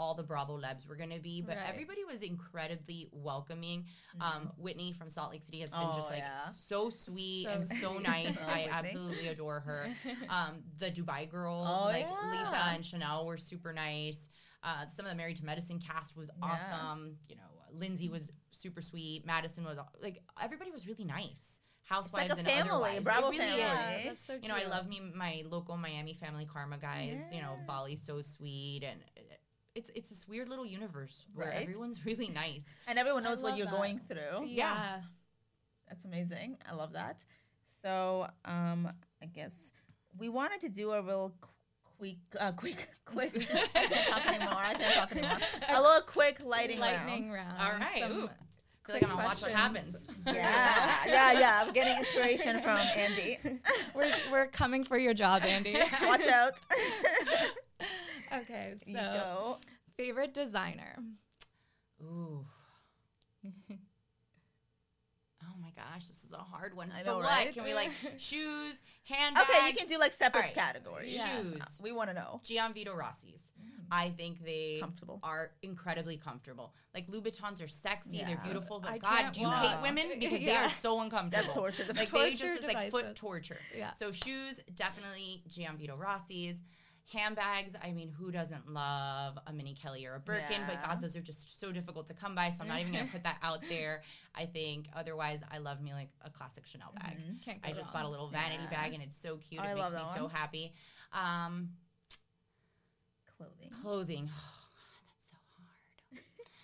all 0.00 0.14
the 0.14 0.22
Bravo 0.22 0.56
Lebs 0.58 0.88
were 0.88 0.96
gonna 0.96 1.18
be, 1.18 1.42
but 1.42 1.56
Right. 1.58 1.68
everybody 1.68 2.04
was 2.04 2.22
incredibly 2.22 3.08
welcoming. 3.12 3.84
Um, 4.20 4.50
Whitney 4.56 4.92
from 4.92 5.10
Salt 5.10 5.30
Lake 5.32 5.44
City 5.44 5.60
has 5.60 5.70
been 5.70 5.92
just 5.94 6.08
Oh, 6.08 6.14
like 6.14 6.24
yeah. 6.24 6.40
so 6.70 6.88
sweet 6.88 7.44
So 7.44 7.50
and 7.50 7.66
so 7.66 7.98
nice. 7.98 8.36
I 8.48 8.68
absolutely 8.70 9.28
adore 9.28 9.60
her. 9.60 9.94
Um, 10.30 10.62
the 10.78 10.90
Dubai 10.90 11.28
girls, 11.28 11.68
Oh, 11.70 11.84
like 11.84 12.06
yeah. 12.08 12.30
Lisa 12.30 12.62
and 12.74 12.84
Chanel, 12.84 13.26
were 13.26 13.36
super 13.36 13.72
nice. 13.72 14.30
Uh, 14.62 14.86
some 14.88 15.04
of 15.06 15.10
the 15.10 15.16
Married 15.16 15.36
to 15.36 15.44
Medicine 15.44 15.78
cast 15.78 16.16
was 16.16 16.30
Yeah. 16.38 16.46
awesome. 16.48 17.18
You 17.28 17.36
know, 17.36 17.42
Lindsay 17.72 18.08
was 18.08 18.32
super 18.52 18.80
sweet. 18.82 19.26
Madison 19.26 19.64
was 19.64 19.76
like 20.02 20.22
everybody 20.40 20.70
was 20.70 20.86
really 20.86 21.04
nice. 21.04 21.58
Housewives 21.84 22.34
a 22.34 22.38
and 22.38 22.46
family, 22.46 22.70
otherwise. 22.70 23.00
Bravo 23.02 23.26
it 23.28 23.30
really 23.30 23.38
family. 23.38 23.58
Yeah, 23.62 23.96
is. 23.98 24.04
that's 24.04 24.24
so 24.24 24.34
You 24.40 24.48
know, 24.48 24.54
I 24.54 24.66
love 24.66 24.86
me 24.88 25.00
my 25.24 25.42
local 25.48 25.76
Miami 25.76 26.14
family 26.14 26.46
karma 26.46 26.78
guys. 26.78 27.18
You 27.32 27.42
know, 27.42 27.56
Yeah. 27.58 27.66
Bali's 27.66 28.02
so 28.02 28.22
sweet 28.22 28.84
and 28.84 29.00
it's 29.74 29.90
it's 29.94 30.08
this 30.08 30.26
weird 30.28 30.48
little 30.48 30.66
universe 30.66 31.26
where 31.34 31.48
Right. 31.48 31.62
everyone's 31.62 32.04
really 32.06 32.28
nice. 32.28 32.64
and 32.86 32.98
everyone 32.98 33.22
knows 33.22 33.40
what 33.42 33.56
you're 33.56 33.66
that. 33.66 33.74
going 33.76 34.00
through. 34.08 34.46
Yeah. 34.46 35.00
That's 35.88 36.04
amazing. 36.04 36.56
I 36.70 36.74
love 36.74 36.92
that. 36.92 37.18
So, 37.82 38.26
um, 38.44 38.88
I 39.22 39.26
guess 39.26 39.72
we 40.18 40.28
wanted 40.28 40.60
to 40.60 40.68
do 40.68 40.92
a 40.92 41.02
real 41.02 41.34
quick, 41.98 42.18
uh, 42.38 42.52
quick, 42.52 42.88
quick. 43.04 43.32
I 43.74 43.86
can't 43.86 44.06
talk 44.08 44.26
anymore. 44.28 44.54
I 44.56 44.74
can't 44.74 44.94
talk 44.94 45.12
anymore. 45.16 45.38
A 45.68 45.80
little 45.82 46.02
quick 46.02 46.40
lighting, 46.44 46.78
Lightning 46.78 47.30
round. 47.30 47.58
round. 47.58 47.62
All 47.62 47.78
right. 47.80 48.02
Some 48.02 48.12
Ooh. 48.20 48.28
I 48.28 48.86
feel 48.86 48.94
like 48.94 49.02
I'm 49.04 49.10
gonna 49.10 49.24
watch 49.24 49.42
what 49.42 49.50
happens. 49.52 50.08
Yeah, 50.26 50.32
yeah, 51.06 51.32
yeah. 51.32 51.62
I'm 51.64 51.72
getting 51.72 51.96
inspiration 51.98 52.60
from 52.60 52.78
Andy. 52.78 53.38
We're, 53.94 54.12
we're 54.32 54.46
coming 54.48 54.82
for 54.84 54.98
your 54.98 55.14
job, 55.14 55.42
Andy. 55.44 55.76
Watch 56.02 56.26
out. 56.26 56.54
Okay, 58.32 58.74
so 58.78 58.90
you 58.90 58.96
go. 58.96 59.58
favorite 59.96 60.34
designer. 60.34 60.96
Ooh. 62.02 62.44
Oh 65.42 65.54
my 65.60 65.70
gosh, 65.74 66.06
this 66.06 66.22
is 66.22 66.32
a 66.32 66.36
hard 66.36 66.76
one. 66.76 66.92
I 66.94 67.00
For 67.00 67.06
know, 67.06 67.16
what? 67.16 67.24
right? 67.26 67.52
Can 67.52 67.64
we 67.64 67.72
like 67.74 67.90
shoes, 68.18 68.82
handbags? 69.04 69.48
Okay, 69.50 69.68
you 69.68 69.74
can 69.74 69.88
do 69.88 69.98
like 69.98 70.12
separate 70.12 70.40
All 70.40 70.46
right. 70.46 70.54
categories. 70.54 71.10
Shoes. 71.18 71.80
We 71.82 71.92
want 71.92 72.10
to 72.10 72.14
know. 72.14 72.40
Gianvito 72.44 72.94
Rossi's. 72.94 73.40
Mm. 73.60 73.84
I 73.90 74.10
think 74.10 74.44
they 74.44 74.78
Comfortable. 74.80 75.18
are 75.22 75.50
incredibly 75.62 76.16
comfortable. 76.18 76.74
Like 76.94 77.08
Louboutins 77.08 77.62
are 77.64 77.68
sexy, 77.68 78.22
they're 78.24 78.40
beautiful, 78.44 78.80
but 78.80 78.90
I 78.92 78.98
God, 78.98 79.32
do 79.32 79.40
you 79.40 79.46
walk. 79.48 79.64
hate 79.64 79.82
women 79.82 80.06
because 80.20 80.40
they 80.40 80.54
are 80.54 80.68
so 80.70 81.00
uncomfortable. 81.00 81.54
torture. 81.54 81.84
The 81.84 81.94
Like 81.94 82.10
they 82.10 82.18
torture 82.18 82.36
just 82.36 82.64
it's 82.64 82.74
like 82.74 82.90
foot 82.90 83.14
torture. 83.16 83.58
Yeah. 83.76 83.92
So 83.94 84.12
shoes, 84.12 84.60
definitely 84.74 85.42
Gianvito 85.48 85.98
Rossi's. 85.98 86.62
Handbags, 87.12 87.74
I 87.82 87.92
mean, 87.92 88.08
who 88.08 88.30
doesn't 88.30 88.72
love 88.72 89.36
a 89.46 89.52
mini 89.52 89.74
Kelly 89.74 90.06
or 90.06 90.14
a 90.14 90.20
Birkin? 90.20 90.62
But 90.66 90.80
God, 90.82 91.00
those 91.00 91.16
are 91.16 91.20
just 91.20 91.58
so 91.58 91.72
difficult 91.72 92.06
to 92.06 92.14
come 92.14 92.34
by. 92.36 92.50
So 92.50 92.62
I'm 92.62 92.68
not 92.68 92.80
even 92.80 92.92
gonna 92.92 93.08
put 93.10 93.24
that 93.24 93.38
out 93.42 93.60
there. 93.68 94.02
I 94.34 94.46
think 94.46 94.86
otherwise, 94.94 95.42
I 95.50 95.58
love 95.58 95.80
me 95.82 95.92
like 95.92 96.10
a 96.24 96.30
classic 96.30 96.66
Chanel 96.66 96.92
bag. 96.94 97.16
Go 97.44 97.52
I 97.64 97.72
just 97.72 97.92
wrong. 97.92 98.02
bought 98.02 98.08
a 98.08 98.10
little 98.10 98.28
vanity 98.28 98.62
Yeah. 98.70 98.82
bag 98.82 98.94
and 98.94 99.02
it's 99.02 99.16
so 99.16 99.38
cute. 99.38 99.60
Oh, 99.60 99.64
it 99.64 99.72
I 99.72 99.74
makes 99.74 99.92
me 99.92 100.00
so 100.14 100.28
happy. 100.28 100.72
Um, 101.12 101.70
Clothing. 103.36 103.70
clothing. 103.82 104.28
Oh, 104.30 104.66
God, 104.76 105.02
that's 105.08 105.26
so 105.30 105.36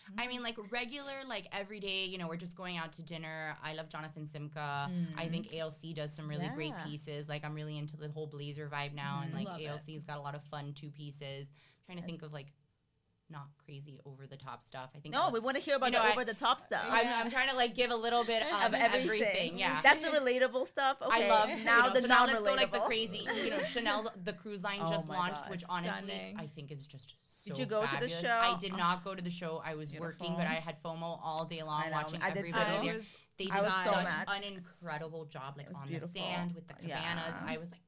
hard. 0.07 0.21
I 0.27 0.29
mean, 0.29 0.43
like 0.43 0.57
regular, 0.71 1.13
like 1.29 1.47
every 1.53 1.81
day, 1.81 2.05
you 2.05 2.19
know, 2.19 2.29
we're 2.29 2.37
just 2.37 2.57
going 2.57 2.77
out 2.77 2.93
to 2.95 3.03
dinner. 3.03 3.57
I 3.63 3.75
love 3.75 3.89
Jonathan 3.89 4.27
Simkhai. 4.27 4.57
I 4.57 4.91
mm. 5.27 5.31
think 5.31 5.55
ALC 5.55 5.95
does 5.95 6.13
some 6.13 6.29
really 6.29 6.49
great 6.55 6.75
pieces. 6.85 7.29
Like, 7.29 7.45
I'm 7.45 7.55
really 7.55 7.79
into 7.79 7.97
the 7.97 8.09
whole 8.09 8.27
blazer 8.27 8.69
vibe 8.73 8.95
now, 8.95 9.21
and 9.23 9.33
mm. 9.33 9.37
like 9.37 9.47
Love 9.47 9.61
it. 9.61 9.67
ALC's 9.67 10.05
got 10.05 10.19
a 10.19 10.21
lot 10.21 10.35
of 10.35 10.43
fun 10.45 10.73
two 10.75 10.91
pieces. 10.91 11.51
trying 11.87 11.99
to 11.99 12.05
think 12.05 12.23
of 12.23 12.33
like 12.33 12.53
not 13.29 13.49
crazy 13.65 13.99
over 14.07 14.27
the 14.27 14.37
top 14.37 14.63
stuff. 14.63 14.91
I 14.95 15.01
think 15.01 15.13
No, 15.13 15.31
we 15.31 15.41
want 15.41 15.57
to 15.57 15.63
hear 15.63 15.75
about 15.77 15.91
know, 15.91 15.99
the 16.01 16.07
I- 16.09 16.13
over 16.13 16.25
the 16.25 16.35
top 16.35 16.61
stuff. 16.61 16.85
I'm, 16.89 17.07
I'm 17.09 17.31
trying 17.31 17.49
to 17.49 17.57
like 17.57 17.75
give 17.75 17.91
a 17.91 17.97
little 17.97 18.23
bit 18.25 18.43
of, 18.63 18.73
of 18.73 18.75
everything. 18.75 19.03
everything. 19.23 19.59
Yeah. 19.59 19.81
That's 19.85 20.01
the 20.01 20.09
relatable 20.09 20.67
stuff. 20.69 20.99
Okay. 21.03 21.27
I 21.27 21.29
love 21.29 21.49
now 21.65 21.79
you 21.79 21.89
know, 21.89 21.95
the 21.95 22.01
so 22.03 22.07
now 22.07 22.27
let's 22.27 22.43
go 22.43 22.55
like 22.55 22.71
the 22.73 22.79
crazy. 22.81 23.27
You 23.45 23.51
know, 23.51 23.59
Chanel 23.65 24.13
the 24.23 24.33
cruise 24.33 24.63
line 24.63 24.79
Oh 24.83 24.89
just 24.89 25.09
launched, 25.09 25.43
God. 25.43 25.51
which 25.51 25.65
honestly 25.69 26.09
Stunning. 26.09 26.37
I 26.39 26.47
think 26.47 26.71
is 26.71 26.87
just 26.87 27.17
so. 27.27 27.51
Did 27.55 27.59
you 27.59 27.67
go 27.67 27.85
to 27.85 28.01
the 28.01 28.09
show? 28.09 28.29
I 28.31 28.57
did 28.59 28.77
not 28.77 29.03
go 29.05 29.15
to 29.15 29.23
the 29.23 29.31
show. 29.31 29.61
I 29.65 29.75
was 29.75 29.93
working, 29.99 30.35
but 30.37 30.47
I 30.47 30.55
had 30.55 30.81
FOMO 30.83 31.19
all 31.23 31.45
day 31.45 31.63
long 31.63 31.83
I 31.87 31.91
watching 31.91 32.21
I 32.23 32.31
everybody 32.31 32.77
too. 32.81 32.87
there. 32.93 33.01
They 33.39 33.45
did 33.47 33.55
was 33.55 33.73
so 33.85 33.91
such 33.93 34.15
an 34.29 34.43
incredible 34.45 35.25
job, 35.27 35.55
like 35.59 35.67
on 35.75 35.87
beautiful. 35.89 36.09
the 36.15 36.21
sand 36.21 36.55
with 36.55 36.67
the 36.69 36.75
cabanas. 36.75 37.35
Yeah. 37.45 37.53
I 37.53 37.59
was 37.59 37.71
like, 37.71 37.81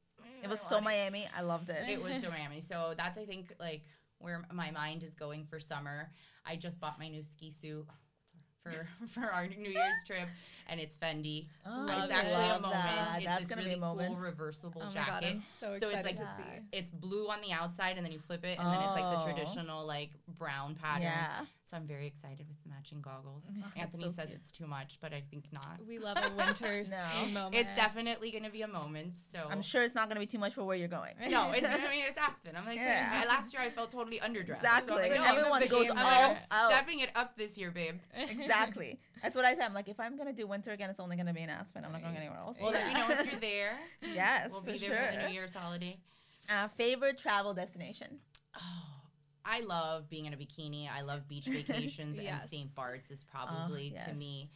It 0.45 0.51
was 0.51 0.61
"Mm, 0.61 0.68
so 0.68 0.80
Miami. 0.80 1.26
I 1.36 1.41
loved 1.43 1.70
it. 1.70 1.89
it 1.89 2.03
was 2.03 2.20
so 2.20 2.28
Miami. 2.28 2.61
So 2.61 2.93
that's 2.97 3.16
I 3.16 3.24
think 3.24 3.53
like 3.59 3.82
where 4.19 4.43
my 4.53 4.71
mind 4.71 5.03
is 5.03 5.14
going 5.14 5.45
for 5.45 5.59
summer. 5.59 6.11
I 6.47 6.57
just 6.57 6.81
bought 6.81 6.99
my 6.99 7.09
new 7.09 7.23
ski 7.23 7.51
suit 7.51 7.87
for 8.62 8.87
for 9.09 9.31
our 9.31 9.47
New 9.47 9.71
Year's 9.71 9.97
trip, 10.07 10.29
and 10.66 10.81
it's 10.81 10.97
Fendi. 10.97 11.47
Love 11.66 11.89
it's 11.91 12.11
it. 12.11 12.14
actually 12.14 12.45
a 12.47 12.59
moment. 12.61 12.73
that. 12.73 13.12
It's 13.16 13.25
That's 13.25 13.41
this 13.43 13.51
gonna 13.51 13.62
be 13.62 13.66
really 13.69 13.79
a 13.79 13.81
moment. 13.81 14.09
cool 14.14 14.25
reversible 14.25 14.83
Oh 14.87 14.91
jacket. 14.91 15.35
God, 15.35 15.43
so 15.61 15.73
so 15.79 15.89
it's 15.91 16.05
like 16.05 16.19
it's 16.73 16.91
blue 16.91 17.29
on 17.29 17.41
the 17.43 17.53
outside, 17.53 17.97
and 17.97 18.05
then 18.05 18.12
you 18.12 18.19
flip 18.19 18.45
it, 18.45 18.59
and 18.59 18.66
then 18.73 18.81
it's 18.83 18.95
like 18.95 19.19
the 19.19 19.23
Oh. 19.23 19.25
traditional 19.25 19.87
like 19.87 20.11
brown 20.39 20.75
pattern. 20.75 21.03
Yeah. 21.03 21.45
So 21.69 21.77
I'm 21.77 21.87
very 21.87 22.07
excited 22.07 22.47
with 22.49 22.62
the 22.62 22.71
matching 22.71 23.03
goggles. 23.03 23.45
Anthony 23.77 24.05
so 24.05 24.11
says 24.11 24.27
cute. 24.29 24.39
it's 24.39 24.51
too 24.51 24.66
much, 24.66 24.97
but 25.03 25.12
I 25.12 25.23
think 25.31 25.45
not. 25.53 25.79
We 25.87 25.99
love 25.99 26.16
a 26.16 26.35
winter 26.35 26.83
No. 26.91 27.27
moment. 27.33 27.57
It's 27.57 27.77
definitely 27.77 28.31
going 28.31 28.45
to 28.45 28.51
be 28.51 28.62
a 28.62 28.66
moment. 28.69 29.16
So 29.19 29.39
I'm 29.51 29.61
sure 29.61 29.83
it's 29.83 29.95
not 29.95 30.09
going 30.09 30.14
to 30.16 30.21
be 30.21 30.27
too 30.27 30.39
much 30.39 30.55
for 30.55 30.64
where 30.64 30.77
you're 30.79 30.89
going. 30.89 31.12
no, 31.29 31.51
it's, 31.53 31.66
I 31.66 31.77
mean 31.91 32.05
it's 32.09 32.16
Aspen. 32.16 32.57
I'm 32.57 32.64
like 32.64 32.77
Yeah. 32.77 33.23
I- 33.23 33.27
last 33.27 33.53
year 33.53 33.62
I 33.62 33.69
felt 33.69 33.91
totally 33.91 34.19
underdressed. 34.19 34.57
Exactly. 34.64 35.05
I'm 35.05 35.11
like, 35.11 35.21
no, 35.21 35.27
Everyone 35.27 35.66
goes 35.69 35.91
all 35.91 35.97
like, 35.97 36.39
out. 36.51 36.71
stepping 36.71 37.01
it 37.01 37.11
up 37.14 37.37
this 37.37 37.59
year, 37.59 37.71
babe. 37.71 37.97
exactly. 38.16 38.99
That's 39.23 39.37
what 39.37 39.45
I 39.45 39.55
said. 39.55 39.64
I'm 39.64 39.75
like, 39.75 39.89
if 39.89 40.01
I'm 40.01 40.16
going 40.16 40.29
to 40.29 40.33
do 40.35 40.47
winter 40.47 40.71
again, 40.71 40.89
it's 40.89 41.01
only 41.01 41.16
going 41.16 41.27
to 41.27 41.35
be 41.35 41.43
in 41.43 41.51
Aspen. 41.51 41.85
I'm 41.85 41.93
not 41.93 42.03
going 42.03 42.16
anywhere 42.16 42.39
else. 42.39 42.57
Well, 42.62 42.71
let 42.73 42.87
me 42.89 42.95
know 42.95 43.07
if 43.11 43.27
you're 43.31 43.41
there. 43.41 43.79
Yes, 44.14 44.53
We'll 44.53 44.61
for 44.62 44.73
be 44.73 44.79
sure. 44.79 44.91
there 44.95 45.12
for 45.12 45.21
the 45.21 45.29
New 45.29 45.35
Year's 45.35 45.53
holiday. 45.53 45.99
Uh, 46.49 46.69
favorite 46.69 47.19
travel 47.19 47.53
destination? 47.53 48.21
I 49.49 49.61
love 49.61 50.11
being 50.11 50.26
in 50.26 50.34
a 50.34 50.36
bikini. 50.36 50.88
I 50.92 51.01
love 51.01 51.26
beach 51.26 51.46
vacations, 51.49 52.18
and 52.18 52.49
St. 52.49 52.74
Bart's 52.74 53.11
is 53.11 53.24
ah, 53.34 53.46
probably 53.46 53.90
to 53.90 53.96
yes. 53.96 54.16
me 54.16 54.49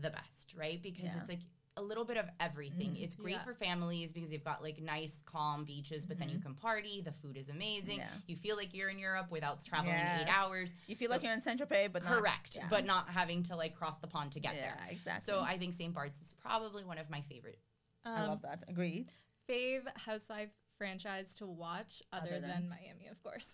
the 0.00 0.10
best, 0.10 0.54
right? 0.56 0.82
Because 0.82 1.04
Yeah. 1.04 1.18
it's 1.20 1.28
like 1.28 1.40
a 1.76 1.82
little 1.82 2.04
bit 2.04 2.16
of 2.16 2.26
everything. 2.38 2.90
Mm-hmm. 2.90 3.04
It's 3.04 3.14
great 3.14 3.36
Yeah. 3.36 3.44
for 3.44 3.54
families 3.54 4.12
because 4.12 4.30
you've 4.30 4.44
got 4.44 4.62
like 4.62 4.80
nice, 4.80 5.18
calm 5.24 5.64
beaches, 5.64 6.04
but 6.04 6.18
then 6.18 6.28
you 6.28 6.36
mm-hmm. 6.36 6.48
can 6.48 6.54
party. 6.54 7.00
The 7.00 7.12
food 7.12 7.36
is 7.36 7.48
amazing. 7.48 7.98
Yeah. 7.98 8.08
You 8.26 8.36
feel 8.36 8.56
like 8.56 8.74
you're 8.74 8.90
in 8.90 8.98
Europe 8.98 9.30
without 9.30 9.64
traveling 9.64 9.94
Yes. 9.94 10.22
eight 10.22 10.28
hours. 10.28 10.74
You 10.86 10.96
feel 10.96 11.08
So- 11.08 11.14
like 11.14 11.22
you're 11.22 11.32
in 11.32 11.40
Saint 11.40 11.60
Tropez, 11.60 11.90
but 11.90 12.02
not- 12.02 12.12
correct, 12.12 12.56
yeah. 12.56 12.66
but 12.68 12.84
not 12.84 13.08
having 13.08 13.42
to 13.44 13.56
like 13.56 13.74
cross 13.74 13.98
the 13.98 14.06
pond 14.06 14.32
to 14.32 14.40
get 14.40 14.54
yeah, 14.54 14.62
there. 14.62 14.88
exactly. 14.90 15.32
So 15.32 15.40
I 15.40 15.56
think 15.56 15.74
St. 15.74 15.94
Bart's 15.94 16.20
is 16.20 16.34
probably 16.34 16.84
one 16.84 16.98
of 16.98 17.08
my 17.08 17.22
favorite. 17.22 17.58
I 18.04 18.22
love 18.26 18.30
um, 18.30 18.40
that. 18.42 18.64
Agreed. 18.68 19.10
Fave 19.48 19.84
housewife 19.96 20.50
franchise 20.82 21.34
to 21.34 21.46
watch 21.46 22.02
other, 22.12 22.26
Other 22.30 22.40
than, 22.40 22.50
than- 22.50 22.68
Miami, 22.68 23.06
of 23.10 23.22
course. 23.22 23.48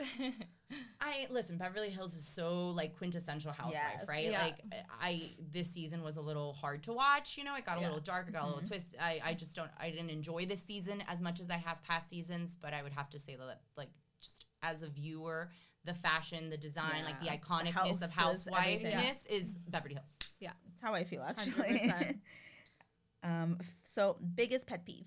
I 1.01 1.27
listen. 1.31 1.59
Beverly 1.59 1.91
Hills 1.91 2.15
is 2.15 2.27
so 2.27 2.71
like 2.71 2.97
quintessential 2.97 3.53
housewife, 3.53 3.83
Yes. 3.99 4.09
right? 4.09 4.31
Yeah. 4.31 4.43
Like 4.43 4.57
I 5.01 5.31
this 5.53 5.71
season 5.71 6.03
was 6.03 6.17
a 6.17 6.21
little 6.23 6.55
hard 6.55 6.83
to 6.85 6.93
watch. 6.93 7.37
You 7.37 7.45
know, 7.45 7.55
it 7.55 7.65
got 7.67 7.77
a 7.77 7.81
Yeah. 7.81 7.89
little 7.89 8.01
dark. 8.03 8.29
It 8.29 8.33
got 8.33 8.41
a 8.41 8.47
Mm-hmm. 8.47 8.55
little 8.55 8.69
twist. 8.69 8.95
I 9.01 9.21
I 9.25 9.35
just 9.35 9.55
don't. 9.55 9.71
I 9.79 9.91
didn't 9.91 10.11
enjoy 10.11 10.47
this 10.47 10.63
season 10.63 11.03
as 11.07 11.21
much 11.21 11.39
as 11.41 11.51
I 11.51 11.57
have 11.57 11.83
past 11.85 12.09
seasons. 12.09 12.57
But 12.61 12.73
I 12.75 12.83
would 12.83 12.93
have 12.93 13.11
to 13.11 13.19
say 13.19 13.37
that 13.37 13.61
like 13.77 13.91
just 14.23 14.47
as 14.63 14.83
a 14.83 14.89
viewer, 14.89 15.51
the 15.85 15.95
fashion, 15.95 16.49
the 16.51 16.57
design, 16.57 17.05
like 17.05 17.19
the 17.21 17.27
Yeah. 17.27 17.37
The 17.37 17.47
iconicness 17.47 18.03
of 18.03 18.11
houses, 18.13 18.49
everything. 18.51 18.93
housewifeness 18.93 19.27
is 19.29 19.53
Beverly 19.69 19.95
Hills. 19.95 20.19
yeah. 20.41 20.53
That's 20.65 20.81
how 20.83 20.95
I 20.95 21.05
feel 21.05 21.23
actually. 21.23 21.93
um. 23.23 23.59
So 23.83 24.17
biggest 24.35 24.67
pet 24.67 24.85
peeve. 24.87 25.07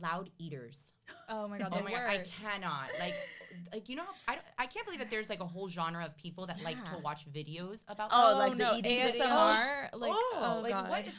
Loud 0.00 0.30
eaters. 0.38 0.92
Oh 1.28 1.46
my 1.48 1.58
god, 1.58 1.68
Oh 1.72 1.78
the 1.78 1.84
my 1.84 1.90
god, 1.90 2.00
I 2.08 2.18
cannot 2.24 2.88
like 2.98 3.14
like 3.72 3.88
you 3.90 3.96
know 3.96 4.04
how- 4.04 4.32
I 4.32 4.34
don't, 4.36 4.46
I 4.58 4.66
can't 4.66 4.86
believe 4.86 5.00
that 5.00 5.10
there's 5.10 5.28
like 5.28 5.40
a 5.40 5.46
whole 5.46 5.68
genre 5.68 6.04
of 6.04 6.16
people 6.16 6.46
that 6.46 6.60
like 6.62 6.82
to 6.86 6.98
watch 6.98 7.30
videos 7.30 7.84
about 7.88 8.08
Oh, 8.12 8.32
Oh, 8.34 8.38
like 8.38 8.52
the 8.52 8.58
no, 8.58 8.74
eating 8.76 8.98
ASMR, 8.98 9.10
videos? 9.20 9.88
like 10.00 10.12
oh, 10.14 10.54
oh 10.56 10.60
like 10.62 10.72
god. 10.72 10.88
what 10.88 11.06
is 11.06 11.12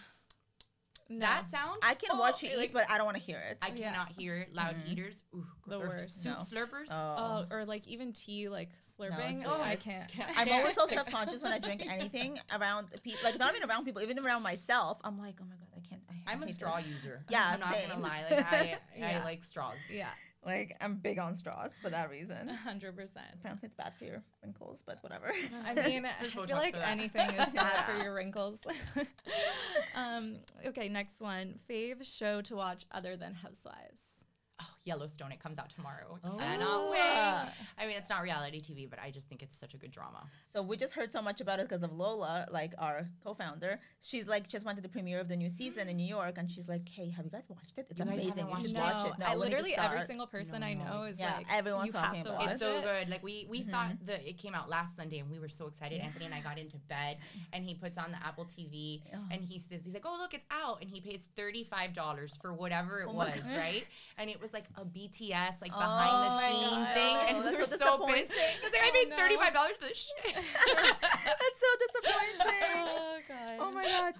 No. 1.10 1.20
that 1.26 1.50
sound? 1.52 1.80
I 1.84 1.94
can 1.96 2.10
Oh, 2.14 2.20
watch 2.20 2.44
you 2.44 2.50
oh, 2.54 2.58
like, 2.58 2.70
eat, 2.70 2.74
but 2.74 2.90
I 2.90 2.98
don't 2.98 3.06
want 3.06 3.18
to 3.18 3.24
hear 3.24 3.38
it. 3.50 3.58
I 3.62 3.68
Yeah. 3.68 3.92
cannot 3.92 4.10
hear 4.10 4.48
loud 4.54 4.76
mm-hmm. 4.76 4.92
eaters. 4.92 5.24
Ooh, 5.36 5.46
The 5.68 5.78
or 5.80 5.88
worst. 5.90 6.24
Soup 6.24 6.38
No. 6.38 6.44
slurpers. 6.44 6.88
Oh, 6.92 7.46
oh 7.52 7.56
or 7.56 7.66
like 7.66 7.88
even 7.88 8.14
tea, 8.14 8.50
like 8.50 8.70
slurping. 9.00 9.18
really 9.18 9.46
oh, 9.46 9.62
I 9.62 9.76
bad. 9.76 9.80
can't. 9.82 10.12
I'm 10.38 10.52
always 10.52 10.76
so 10.76 10.88
self 10.88 11.08
conscious 11.10 11.42
when 11.42 11.52
I 11.54 11.60
drink 11.60 11.86
anything 11.90 12.40
around 12.58 12.88
people, 13.04 13.22
like 13.24 13.38
not 13.40 13.56
even 13.56 13.70
around 13.70 13.86
people, 13.86 14.02
even 14.02 14.20
around 14.20 14.44
myself. 14.44 15.00
I'm 15.04 15.18
like, 15.20 15.36
oh 15.42 15.46
my 15.46 15.56
god, 15.56 15.68
I 15.76 15.80
can't. 15.88 16.02
I 16.28 16.32
I'm 16.32 16.42
a 16.44 16.48
straw 16.48 16.78
this. 16.78 16.88
user. 16.88 17.24
Yeah, 17.30 17.46
I'm 17.54 17.60
not 17.60 17.76
gonna 17.88 18.02
lie. 18.02 18.24
Like 18.30 18.54
I, 18.54 18.78
Yeah. 18.98 19.20
I 19.22 19.24
like 19.24 19.44
straws. 19.44 19.80
Yeah, 19.92 20.08
Like 20.46 20.76
I'm 20.82 20.96
big 20.96 21.20
on 21.20 21.36
straws 21.36 21.78
for 21.82 21.90
that 21.90 22.10
reason. 22.10 22.50
hundred 22.50 22.96
percent. 22.96 23.26
Apparently, 23.36 23.68
it's 23.68 23.76
bad 23.76 23.94
for 23.98 24.06
your 24.06 24.24
wrinkles, 24.42 24.84
but 24.86 24.98
whatever. 25.02 25.32
I 25.66 25.74
mean, 25.88 26.06
I 26.06 26.26
feel 26.28 26.46
like 26.58 26.76
anything 26.86 27.30
is 27.30 27.50
bad 27.54 27.86
for 27.86 28.04
your 28.04 28.14
wrinkles. 28.14 28.60
um, 29.96 30.38
okay, 30.66 30.90
next 30.90 31.22
one. 31.22 31.60
Fave 31.70 32.06
show 32.06 32.42
to 32.42 32.56
watch 32.56 32.86
other 32.92 33.16
than 33.16 33.36
Housewives. 33.36 34.26
Oh, 34.62 34.66
Yellowstone. 34.86 35.32
It 35.32 35.40
comes 35.40 35.58
out 35.58 35.70
tomorrow. 35.70 36.20
Oh. 36.24 36.38
Cannot 36.38 36.92
wait. 36.92 37.00
Ah. 37.02 37.50
I 37.78 37.86
mean, 37.88 37.96
it's 37.98 38.10
not 38.10 38.22
reality 38.22 38.62
TV, 38.62 38.90
but 38.90 39.00
I 39.02 39.12
just 39.12 39.28
think 39.30 39.42
it's 39.42 39.58
such 39.58 39.74
a 39.74 39.78
good 39.78 39.92
drama. 39.92 40.24
So 40.52 40.62
we 40.62 40.76
just 40.78 40.94
heard 40.94 41.12
so 41.12 41.22
much 41.22 41.40
about 41.42 41.60
it 41.60 41.68
because 41.70 41.84
of 41.84 41.94
Lola, 41.94 42.48
like 42.52 42.74
our 42.78 43.08
co-founder. 43.24 43.80
She's 44.02 44.28
like 44.28 44.48
just 44.48 44.66
went 44.66 44.76
to 44.78 44.82
the 44.82 44.90
premiere 44.90 45.20
of 45.20 45.28
the 45.28 45.36
new 45.36 45.50
season 45.50 45.88
in 45.88 45.98
New 45.98 46.06
York, 46.08 46.38
and 46.38 46.52
she's 46.52 46.68
like, 46.68 46.88
"Hey, 46.90 47.10
have 47.12 47.26
you 47.26 47.32
guys 47.32 47.46
watched 47.50 47.78
it? 47.78 47.88
It's 47.90 48.00
You 48.00 48.06
amazing. 48.06 48.30
haven't 48.30 48.44
You 48.46 48.50
watched 48.52 48.62
should 48.68 48.76
it? 48.76 48.80
watch 48.80 49.08
it." 49.14 49.20
No, 49.20 49.26
I 49.26 49.30
we 49.30 49.36
need 49.36 49.36
to 49.36 49.40
literally 49.40 49.76
every 49.78 50.02
single 50.02 50.28
person 50.28 50.64
I 50.64 50.74
No, 50.74 50.84
know 50.84 50.96
it's- 51.04 51.14
is 51.14 51.20
Yeah, 51.20 51.36
like 51.36 51.48
everyone's 51.54 51.88
you 51.88 51.94
have 51.94 52.06
talking 52.08 52.24
to 52.24 52.30
about 52.30 52.42
watch 52.42 52.50
It's 52.52 52.60
so 52.60 52.82
good. 52.82 53.10
Like 53.10 53.24
we 53.24 53.48
we 53.50 53.62
mm-hmm. 53.62 53.72
thought 53.72 53.92
that 54.06 54.28
it 54.28 54.38
came 54.38 54.54
out 54.56 54.70
last 54.70 54.96
Sunday 54.96 55.20
and 55.20 55.30
we 55.30 55.40
were 55.40 55.50
so 55.50 55.68
excited. 55.68 56.02
Anthony 56.02 56.26
and 56.26 56.34
I 56.34 56.42
got 56.42 56.58
into 56.58 56.78
bed 56.78 57.18
and 57.54 57.64
he 57.64 57.76
puts 57.76 57.98
on 57.98 58.12
the 58.12 58.18
Apple 58.26 58.46
TV 58.46 59.02
and 59.32 59.42
he 59.44 59.60
says 59.60 59.86
he's 59.86 59.94
like, 59.94 60.06
"Oh 60.06 60.18
look, 60.20 60.34
it's 60.34 60.46
out!" 60.52 60.80
And 60.82 60.90
he 60.90 61.00
pays 61.00 61.30
thirty 61.36 61.64
five 61.64 61.94
dollars 61.94 62.36
for 62.42 62.54
whatever 62.54 63.02
it 63.02 63.08
Oh 63.10 63.14
was, 63.14 63.52
right? 63.54 63.86
And 64.18 64.30
it 64.30 64.42
was 64.42 64.52
like 64.54 64.66
a 64.76 64.86
BTS 64.86 65.62
like 65.62 65.72
Oh 65.74 65.80
behind 65.80 66.30
the 66.30 66.34
oh 66.34 66.40
scene 66.50 66.80
God. 66.80 66.94
thing, 66.94 67.16
Oh, 67.18 67.26
and 67.28 67.38
we 67.52 67.58
were 67.60 67.66
so 67.66 68.06
pissed. 68.08 68.32
It's 68.34 68.74
like 68.74 68.82
I 68.84 68.90
Oh, 68.90 68.94
paid 68.94 69.16
thirty 69.18 69.36
five 69.38 69.54
dollars 69.54 69.74
for 69.80 69.86
this 69.88 69.98
shit. 70.26 70.36
That's 70.36 71.60
so 71.60 71.68
disappointing. 71.80 72.58
Oh 72.76 73.20
god. 73.28 73.58
oh 73.60 73.72
my 73.72 73.84
god. 73.86 74.14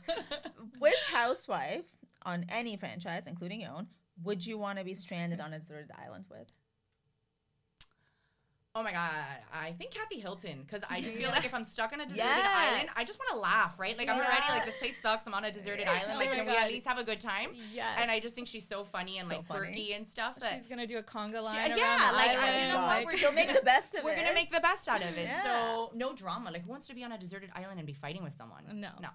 Which 0.80 0.94
housewife 1.12 1.86
on 2.26 2.46
any 2.50 2.78
franchise, 2.78 3.28
including 3.28 3.62
your 3.62 3.72
own, 3.72 3.88
would 4.24 4.46
you 4.46 4.58
want 4.58 4.78
to 4.80 4.86
be 4.86 4.94
stranded 4.94 5.40
on 5.42 5.54
a 5.54 5.60
deserted 5.60 5.90
island 6.06 6.26
with? 6.30 6.48
Oh 8.76 8.82
my 8.82 8.92
god, 8.92 9.12
I 9.54 9.74
think 9.74 9.92
Kathy 9.92 10.20
Hilton 10.20 10.64
because 10.66 10.82
I 10.90 11.00
just 11.00 11.16
feel 11.16 11.30
like 11.30 11.46
if 11.46 11.54
I'm 11.54 11.64
stuck 11.64 11.94
on 11.94 12.00
a 12.02 12.06
deserted 12.06 12.24
Yes. 12.26 12.72
island, 12.74 12.90
I 12.98 13.04
just 13.04 13.20
want 13.20 13.30
to 13.34 13.38
laugh, 13.38 13.80
right? 13.80 13.96
Like 13.96 14.10
I'm 14.10 14.18
already 14.18 14.42
like 14.50 14.66
this 14.66 14.76
place 14.78 14.98
sucks. 15.00 15.28
I'm 15.28 15.36
on 15.36 15.46
a 15.46 15.52
deserted 15.52 15.88
island. 15.88 16.18
Like 16.18 16.30
Oh 16.32 16.36
can 16.38 16.48
we 16.48 16.58
at 16.58 16.70
least 16.70 16.88
have 16.88 16.98
a 16.98 17.04
good 17.04 17.20
time? 17.20 17.50
Yes. 17.72 18.00
And 18.02 18.10
I 18.10 18.20
just 18.20 18.34
think 18.34 18.48
she's 18.48 18.68
so 18.68 18.84
funny 18.84 19.20
and 19.20 19.28
So 19.30 19.36
like 19.36 19.46
funny. 19.46 19.60
quirky 19.60 19.94
and 19.94 20.08
stuff. 20.08 20.40
That 20.40 20.58
She's 20.58 20.68
gonna 20.68 20.88
do 20.88 20.98
a 20.98 21.04
conga 21.04 21.44
line. 21.44 21.72
She- 21.72 21.78
yeah, 21.80 22.12
like, 22.16 22.32
I- 22.36 22.62
you 22.64 22.74
know 22.74 22.80
what, 22.82 23.06
we're 23.06 23.16
She'll 23.18 23.32
make 23.34 23.54
the 23.54 23.62
best 23.62 23.94
of 23.94 24.04
we're 24.04 24.14
it. 24.14 24.18
gonna 24.18 24.34
make 24.34 24.52
the 24.52 24.60
best 24.60 24.90
out 24.90 25.04
of 25.04 25.18
it. 25.20 25.26
Yeah. 25.28 25.44
So 25.44 25.92
no 25.94 26.12
drama. 26.14 26.50
Like 26.50 26.64
who 26.64 26.72
wants 26.72 26.88
to 26.88 26.96
be 26.96 27.04
on 27.04 27.12
a 27.12 27.18
deserted 27.20 27.52
island 27.56 27.78
and 27.78 27.86
be 27.86 27.94
fighting 27.94 28.24
with 28.24 28.34
someone? 28.34 28.64
No. 28.74 28.90
no. 29.00 29.10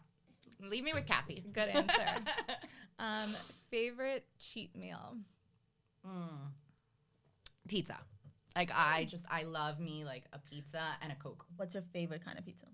Leave 0.62 0.84
me 0.84 0.92
with 0.92 1.06
Kathy. 1.06 1.42
Good 1.52 1.68
answer. 1.68 2.06
um, 3.00 3.34
favorite 3.72 4.24
cheat 4.38 4.76
meal. 4.76 5.16
Mm. 6.06 6.52
Pizza. 7.66 7.98
Like 8.56 8.70
I 8.74 9.04
just 9.04 9.24
I 9.30 9.42
love 9.44 9.78
me 9.80 10.04
like 10.04 10.24
a 10.32 10.38
pizza 10.38 10.82
and 11.02 11.12
a 11.12 11.14
coke, 11.16 11.44
What's 11.56 11.74
your 11.74 11.82
favorite 11.92 12.24
kind 12.24 12.38
of 12.38 12.44
pizza? 12.44 12.66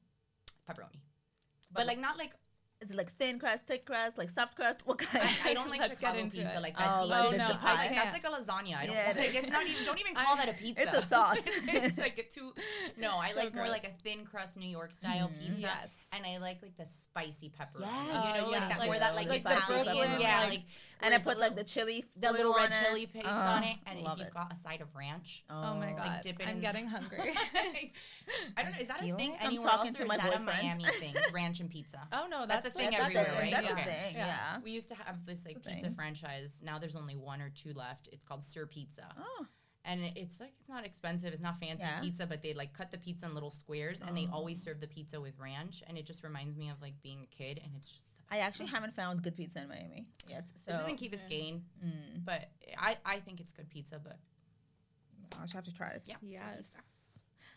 pepperoni. 0.69 1.01
But 1.73 1.87
like 1.87 1.99
not 1.99 2.17
like 2.17 2.33
Is 2.81 2.91
it 2.91 2.97
like 2.97 3.11
thin 3.13 3.39
crust, 3.39 3.67
thick 3.67 3.85
crust, 3.87 4.17
like 4.19 4.31
soft 4.31 4.57
crust? 4.57 4.83
What 4.87 4.99
kind? 4.99 5.25
I, 5.45 5.51
I 5.51 5.55
don't 5.55 5.69
like 5.75 5.81
Let's 5.81 5.99
Chicago 5.99 6.23
pizza 6.23 6.57
it. 6.57 6.63
like 6.63 6.77
that 6.79 6.99
Oh, 7.01 7.01
deep 7.03 7.11
like 7.11 7.31
dish 7.31 7.39
the 7.39 7.45
pizza. 7.45 7.59
deep 7.59 7.65
Like, 7.65 7.91
that's 7.95 8.13
like 8.13 8.25
a 8.25 8.33
lasagna. 8.37 8.77
I 8.77 8.87
don't 8.87 8.95
Yeah, 8.95 9.11
it 9.11 9.17
like 9.17 9.35
it's 9.35 9.51
not 9.51 9.67
even 9.67 9.85
don't 9.85 10.01
even 10.01 10.15
call 10.15 10.37
that 10.37 10.49
a 10.49 10.53
pizza. 10.55 10.83
It's 10.83 10.97
a 10.99 11.03
sauce. 11.03 11.39
it's 11.47 11.99
like 11.99 12.19
a 12.19 12.23
too 12.35 12.53
No, 12.97 13.19
I 13.19 13.31
So 13.33 13.41
like 13.41 13.55
more 13.55 13.69
like 13.69 13.85
a 13.85 13.93
thin 14.03 14.25
crust 14.25 14.57
New 14.59 14.69
York 14.69 14.93
style 14.93 15.29
mm-hmm. 15.29 15.41
pizza. 15.55 15.61
Yes. 15.61 15.97
And 16.13 16.25
I 16.25 16.39
like 16.39 16.63
like 16.63 16.77
the 16.77 16.87
spicy 16.87 17.51
pepperoni. 17.51 17.89
Yes. 18.09 18.27
You 18.29 18.41
know, 18.41 18.47
Oh, 18.47 18.51
like 18.51 18.61
yeah. 18.61 18.69
that 18.69 18.79
Like 18.79 18.87
more 18.89 18.99
that 18.99 19.15
like, 19.17 19.29
the 19.29 19.35
Italian, 19.37 20.21
yeah, 20.21 20.47
like- 20.49 20.63
like 21.03 21.13
and 21.13 21.15
I 21.15 21.19
put 21.19 21.35
the 21.35 21.41
like 21.41 21.57
the 21.57 21.65
chili, 21.65 22.05
the 22.17 22.33
little 22.33 22.55
red 22.55 22.73
chili 22.85 23.07
paste 23.07 23.27
Oh, 23.29 23.33
on 23.33 23.65
it, 23.65 23.77
and 23.87 23.99
if 23.99 24.07
you've 24.19 24.29
it. 24.29 24.35
got 24.35 24.53
a 24.53 24.57
side 24.57 24.81
of 24.81 24.95
ranch, 24.95 25.45
Oh 25.51 25.75
my 25.75 25.93
god. 25.93 26.21
dip 26.23 26.41
it 26.41 26.47
I'm 26.49 26.57
in- 26.57 26.61
getting 26.61 26.87
hungry. 26.95 27.33
like, 27.55 27.93
I 28.57 28.63
don't 28.63 28.73
know. 28.73 28.79
Is 28.81 28.89
that 28.89 29.01
a 29.03 29.15
thing 29.15 29.31
like 29.33 29.41
I'm 29.41 29.47
anywhere 29.49 29.67
talking 29.69 29.89
else, 29.89 29.97
to 29.97 30.03
or 30.03 30.15
is 30.15 30.23
that 30.23 30.37
a. 30.37 30.41
Miami 30.41 30.85
thing? 30.85 31.15
Ranch 31.35 31.61
and 31.61 31.71
pizza. 31.71 32.01
oh 32.13 32.27
no, 32.31 32.47
That's 32.47 32.63
that's, 32.63 32.69
a 32.69 32.79
thing 32.79 32.91
That's 32.91 33.03
everywhere, 33.03 33.33
right? 33.41 33.51
That's 33.51 33.71
Okay. 33.71 33.81
a 33.83 33.85
thing. 33.85 34.15
Yeah. 34.15 34.27
Yeah. 34.27 34.61
We 34.65 34.71
used 34.71 34.89
to 34.89 34.95
have 34.95 35.25
this 35.27 35.45
like 35.45 35.63
pizza 35.63 35.87
thing. 35.87 35.95
franchise. 35.95 36.61
Now 36.65 36.79
there's 36.79 36.97
only 36.97 37.17
one 37.17 37.41
or 37.41 37.51
two 37.51 37.73
left. 37.75 38.09
It's 38.13 38.25
called 38.25 38.45
Sir 38.45 38.67
Pizza. 38.67 39.07
Oh. 39.19 39.47
And 39.87 40.01
it's 40.17 40.41
like 40.41 40.53
it's 40.61 40.69
not 40.71 40.87
expensive. 40.87 41.33
It's 41.35 41.43
not 41.43 41.61
fancy 41.61 41.83
Yeah. 41.85 42.01
pizza, 42.01 42.27
but 42.27 42.43
they 42.43 42.55
like 42.55 42.73
cut 42.73 42.91
the 42.91 42.97
pizza 42.97 43.27
in 43.27 43.35
little 43.35 43.51
squares 43.51 44.01
and 44.01 44.17
they 44.17 44.27
oh. 44.33 44.37
always 44.37 44.63
serve 44.63 44.81
the 44.81 44.87
pizza 44.89 45.21
with 45.21 45.39
ranch 45.39 45.83
and 45.87 45.99
it 45.99 46.07
just 46.07 46.25
reminds 46.25 46.57
me 46.57 46.71
of 46.71 46.81
like 46.81 46.95
being 47.03 47.21
a 47.23 47.27
kid 47.27 47.61
and 47.63 47.73
it's 47.77 47.89
just 47.91 48.14
I 48.31 48.39
actually 48.39 48.67
haven't 48.67 48.95
found 48.97 49.23
good 49.23 49.37
pizza 49.37 49.61
in 49.63 49.69
Miami 49.69 50.07
yet. 50.29 50.49
So 50.65 50.73
this 50.73 50.81
isn't 50.81 50.97
Key 50.97 51.09
Biscayne, 51.09 51.61
Mm. 51.85 52.25
but 52.25 52.49
I, 52.79 52.97
I 53.05 53.21
think 53.21 53.41
it's 53.41 53.53
good 53.53 53.69
pizza, 53.71 54.01
but 54.03 54.19
I'll 55.41 55.47
have 55.49 55.65
to 55.65 55.75
try 55.75 55.89
it. 55.91 56.03
yeah. 56.07 56.17
Yes. 56.23 56.43
Pizza. 56.57 56.79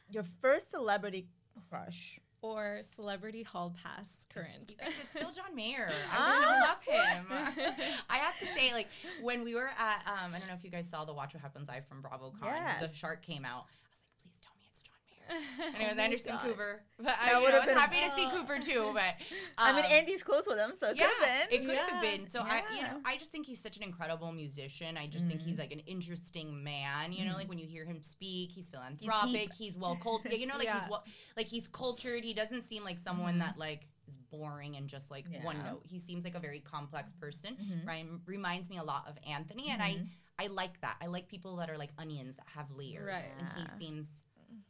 Your 0.09 0.23
first 0.41 0.69
celebrity 0.71 1.27
crush. 1.69 2.19
Or 2.43 2.81
celebrity 2.83 3.41
hall 3.41 3.75
pass 3.83 4.25
current. 4.31 4.75
You 4.77 4.85
guys, 4.85 4.93
It's 5.05 5.15
still 5.17 5.31
John 5.31 5.55
Mayer. 5.55 5.89
I 6.11 6.15
Ah. 6.15 6.77
love 6.87 6.95
him. 6.95 7.25
I 8.09 8.17
have 8.17 8.37
to 8.39 8.45
say, 8.45 8.71
like 8.73 8.87
when 9.23 9.43
we 9.43 9.55
were 9.55 9.71
at, 9.77 10.03
um, 10.05 10.35
I 10.35 10.37
don't 10.39 10.47
know 10.47 10.53
if 10.53 10.63
you 10.63 10.69
guys 10.69 10.87
saw 10.87 11.03
the 11.03 11.13
Watch 11.15 11.33
What 11.33 11.41
Happens 11.41 11.67
Live 11.67 11.87
from 11.87 12.03
BravoCon. 12.03 12.79
The 12.79 12.93
shark 12.93 13.23
came 13.23 13.43
out. 13.43 13.65
I 13.65 13.89
was 13.89 13.99
like, 14.05 14.21
please 14.21 14.39
tell 14.43 14.53
me 14.59 15.16
it's 15.29 15.57
John 15.57 15.73
And 15.75 15.83
it 15.83 15.85
was 15.85 15.93
Oh 15.93 15.95
my 15.97 16.03
Anderson 16.03 16.31
God. 16.33 16.41
Cooper. 16.43 16.81
But 16.99 17.15
I, 17.21 17.29
know, 17.31 17.45
I 17.45 17.57
was 17.59 17.65
been- 17.65 17.77
happy 17.77 17.95
to 18.09 18.15
see 18.15 18.27
Cooper 18.35 18.59
too. 18.59 18.91
But 18.93 19.15
I 19.57 19.73
mean, 19.75 19.85
um, 19.85 19.91
Andy's 19.91 20.23
close 20.23 20.47
with 20.47 20.57
him, 20.57 20.71
so 20.75 20.89
it 20.89 20.97
yeah, 20.97 21.07
could 21.07 21.27
have 21.27 21.49
been. 21.49 21.61
it 21.61 21.65
could 21.65 21.77
have 21.77 22.01
been. 22.01 22.27
So 22.27 22.41
I, 22.41 22.63
you 22.75 22.81
know, 22.81 22.99
I 23.05 23.17
just 23.17 23.31
think 23.31 23.45
he's 23.45 23.61
such 23.61 23.77
an 23.77 23.83
incredible 23.83 24.31
musician. 24.31 24.97
I 24.97 25.07
just 25.07 25.27
think 25.27 25.41
he's 25.41 25.57
like 25.59 25.71
an 25.71 25.79
interesting 25.81 26.63
man. 26.63 27.11
You 27.13 27.25
know, 27.25 27.35
like 27.35 27.49
when 27.49 27.57
you 27.59 27.67
hear 27.67 27.85
him 27.85 28.01
speak, 28.03 28.51
he's 28.51 28.69
philanthropic. 28.69 29.53
He's, 29.53 29.77
well 29.77 29.95
cultured. 30.01 30.33
You 30.33 30.47
know, 30.47 30.55
like 30.57 30.65
Yeah. 30.65 30.79
he's 30.81 30.89
well, 30.89 31.03
like 31.35 31.47
he's 31.47 31.67
cultured. 31.67 32.23
He 32.23 32.33
doesn't 32.33 32.63
seem 32.67 32.83
like 32.83 32.97
someone 32.99 33.39
that 33.39 33.57
like 33.57 33.87
is 34.07 34.17
boring 34.31 34.77
and 34.77 34.87
just 34.87 35.11
like 35.11 35.25
one 35.43 35.57
note. 35.65 35.81
He 35.83 35.99
seems 35.99 36.23
like 36.23 36.35
a 36.35 36.39
very 36.39 36.59
complex 36.61 37.11
person. 37.11 37.57
Mhm. 37.61 37.85
Ryan 37.87 38.21
reminds 38.25 38.69
me 38.69 38.77
a 38.77 38.83
lot 38.83 39.05
of 39.07 39.15
Anthony, 39.29 39.69
and 39.69 39.81
I 39.81 39.97
I 40.39 40.47
like 40.47 40.79
that. 40.81 40.95
I 41.01 41.07
like 41.07 41.27
people 41.27 41.55
that 41.57 41.69
are 41.69 41.77
like 41.77 41.89
onions 41.97 42.35
that 42.37 42.45
have 42.55 42.69
layers. 42.71 43.05
Right. 43.07 43.23
And 43.39 43.47
he 43.57 43.65
seems 43.85 44.07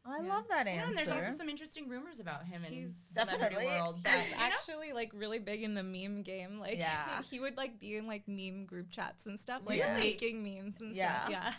I 0.08 0.22
love 0.22 0.46
that 0.50 0.66
Yeah, 0.68 0.74
and 0.74 0.82
answer. 0.96 1.06
there's 1.06 1.24
also 1.26 1.38
some 1.38 1.50
interesting 1.50 1.90
rumors 1.90 2.20
about 2.20 2.46
him 2.46 2.62
in 2.66 2.74
He's- 2.74 2.94
celebrity 3.14 3.40
Definitely. 3.42 3.66
world. 3.68 4.00
That, 4.04 4.20
He's 4.20 4.32
you 4.32 4.38
know, 4.38 4.44
actually 4.44 4.94
like 4.94 5.12
really 5.14 5.40
big 5.40 5.64
in 5.64 5.74
the 5.74 5.84
meme 5.84 6.22
game. 6.24 6.60
Like 6.60 6.78
Yeah. 6.80 7.22
he, 7.30 7.40
would 7.40 7.58
like 7.58 7.80
be 7.80 7.98
in 7.98 8.08
like 8.08 8.28
meme 8.28 8.66
group 8.66 8.90
chats 8.90 9.26
and 9.26 9.40
stuff, 9.40 9.62
like 9.66 9.80
Yeah. 9.80 9.98
making 9.98 10.44
memes 10.44 10.80
and 10.82 10.96
Yeah. 10.96 11.20
stuff. 11.26 11.30
Yeah. 11.30 11.54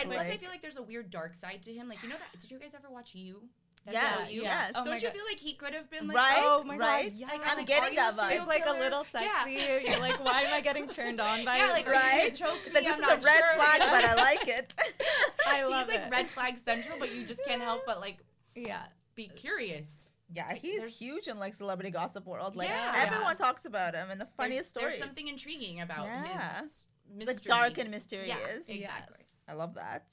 and 0.00 0.10
plus, 0.10 0.26
I 0.26 0.36
feel 0.36 0.50
like 0.50 0.62
there's 0.62 0.76
a 0.78 0.82
weird 0.82 1.10
dark 1.10 1.34
side 1.34 1.62
to 1.62 1.72
him. 1.72 1.88
Like 1.88 2.02
you 2.02 2.08
know 2.08 2.16
that? 2.18 2.40
Did 2.40 2.50
you 2.50 2.58
guys 2.58 2.72
ever 2.76 2.90
watch 2.90 3.14
You? 3.14 3.42
That 3.84 3.94
Yes, 3.94 4.32
You? 4.32 4.42
yes. 4.42 4.72
Oh 4.76 4.84
Don't 4.84 4.94
you 5.02 5.08
God. 5.08 5.12
feel 5.12 5.24
like 5.28 5.38
he 5.40 5.54
could 5.54 5.74
have 5.74 5.90
been 5.90 6.06
like, 6.06 6.16
right? 6.16 6.36
oh 6.38 6.62
my 6.62 6.76
God, 6.78 6.84
right? 6.86 7.12
yeah. 7.12 7.26
Like, 7.26 7.40
I'm 7.44 7.56
like, 7.58 7.66
getting 7.66 7.96
that 7.96 8.12
a 8.12 8.16
vibe. 8.16 8.32
It's 8.38 8.46
like 8.46 8.60
a 8.60 8.64
killer? 8.66 8.78
little 8.78 9.06
Yeah. 9.12 9.44
sexy. 9.44 9.90
You're 9.90 9.98
like, 10.00 10.24
why 10.24 10.42
am 10.42 10.52
I 10.54 10.60
getting 10.60 10.86
turned 10.86 11.20
on 11.20 11.44
by 11.44 11.56
Yeah, 11.58 11.66
like, 11.72 11.88
are 11.88 11.92
you 11.92 11.98
gonna 12.00 12.22
right? 12.22 12.34
choke 12.34 12.58
It's 12.64 12.74
like 12.74 12.84
this 12.84 12.92
I'm 12.92 12.98
is 13.00 13.04
a 13.08 13.14
not 13.16 13.24
red 13.24 13.38
sure. 13.38 13.54
flag, 13.56 13.78
but 13.80 14.04
I 14.04 14.14
like 14.30 14.48
it. 14.48 14.74
I 15.48 15.62
love 15.66 15.86
He's 15.88 15.96
like 15.96 16.06
it. 16.06 16.10
red 16.12 16.26
flag 16.28 16.58
central, 16.64 16.96
but 17.00 17.12
you 17.14 17.24
just 17.24 17.44
can't 17.44 17.60
help 17.62 17.82
but 17.84 18.00
like 18.00 18.18
Yeah. 18.54 18.82
be 19.16 19.26
curious. 19.28 20.08
yeah, 20.32 20.54
he's 20.54 20.78
There's- 20.78 20.96
huge 20.96 21.26
in 21.26 21.38
like 21.40 21.54
celebrity 21.56 21.90
gossip 21.90 22.24
world. 22.24 22.54
Like 22.54 22.68
Yeah. 22.68 22.92
everyone 22.96 23.36
talks 23.36 23.64
about 23.64 23.94
him 23.94 24.10
and 24.12 24.20
the 24.20 24.26
funniest 24.26 24.74
there's, 24.74 24.84
stories. 24.84 24.94
There's 24.94 25.04
something 25.04 25.26
intriguing 25.28 25.80
about 25.80 26.06
Yeah. 26.06 26.62
his 26.62 26.86
like 27.16 27.26
mystery. 27.26 27.48
dark 27.48 27.78
and 27.78 27.90
mysterious. 27.90 28.28
Yeah, 28.68 28.74
exactly. 28.76 29.24
I 29.48 29.54
love 29.54 29.74
that. 29.74 30.04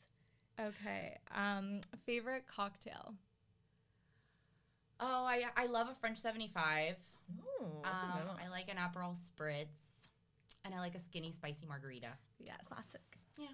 Okay. 0.59 1.17
Um, 1.33 1.79
favorite 2.05 2.45
cocktail. 2.47 3.13
Oh, 4.99 5.23
I 5.25 5.45
I 5.55 5.65
love 5.67 5.87
a 5.89 5.95
French 5.95 6.17
75. 6.17 6.95
Ooh, 7.39 7.81
that's 7.83 8.03
a 8.03 8.05
good 8.17 8.21
Um, 8.21 8.27
one. 8.27 8.37
I 8.43 8.49
like 8.49 8.69
an 8.69 8.77
Aperol 8.77 9.15
spritz, 9.17 10.07
and 10.65 10.73
I 10.73 10.79
like 10.79 10.95
a 10.95 10.99
skinny 10.99 11.31
spicy 11.31 11.65
margarita. 11.65 12.09
Yes. 12.39 12.57
Classic. 12.67 13.01
Yeah. 13.37 13.47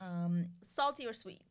Um, 0.00 0.46
salty 0.62 1.06
or 1.06 1.12
sweet? 1.12 1.42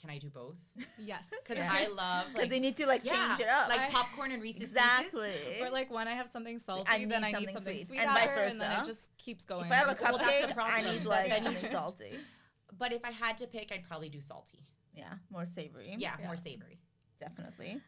Can 0.00 0.10
I 0.10 0.18
do 0.18 0.30
both? 0.30 0.54
Yes. 0.98 1.28
Because 1.42 1.56
Yes. 1.58 1.72
I 1.72 1.88
love 1.92 2.26
Because 2.32 2.42
like 2.44 2.50
they 2.50 2.60
need 2.60 2.76
to 2.76 2.86
like 2.86 3.04
yeah, 3.04 3.12
change 3.28 3.40
it 3.40 3.48
up. 3.48 3.68
like 3.68 3.80
I- 3.80 3.90
popcorn 3.90 4.30
and 4.30 4.40
Reese's 4.42 4.62
exactly. 4.62 5.30
Pieces. 5.48 5.62
Or 5.62 5.70
like 5.70 5.90
when 5.90 6.06
I 6.06 6.12
have 6.14 6.28
something 6.28 6.58
salty, 6.60 6.98
need 7.00 7.10
then 7.10 7.24
I 7.24 7.32
something 7.32 7.46
need 7.48 7.54
something 7.54 7.76
sweet, 7.76 7.88
sweet, 7.88 8.00
and 8.00 8.08
after, 8.08 8.36
vice 8.42 8.52
and 8.52 8.60
then 8.60 8.80
it 8.80 8.86
just 8.86 9.10
keeps 9.18 9.44
going. 9.44 9.66
if 9.66 9.72
I 9.72 9.74
have 9.74 9.88
a 9.88 10.02
Well, 10.02 10.18
that's 10.18 10.52
cupcake, 10.52 10.56
I 10.58 10.82
need 10.82 11.04
like 11.04 11.32
something 11.42 11.70
salty. 11.70 12.12
But 12.78 12.92
if 12.92 13.04
I 13.04 13.10
had 13.10 13.38
to 13.38 13.46
pick, 13.48 13.72
I'd 13.72 13.84
probably 13.88 14.08
do 14.08 14.20
salty. 14.20 14.60
Yeah, 14.94 15.14
more 15.30 15.44
savory. 15.46 15.86
Yeah, 15.98 16.14
Yeah. 16.20 16.26
more 16.26 16.36
savory. 16.36 16.78
Definitely. 17.20 17.80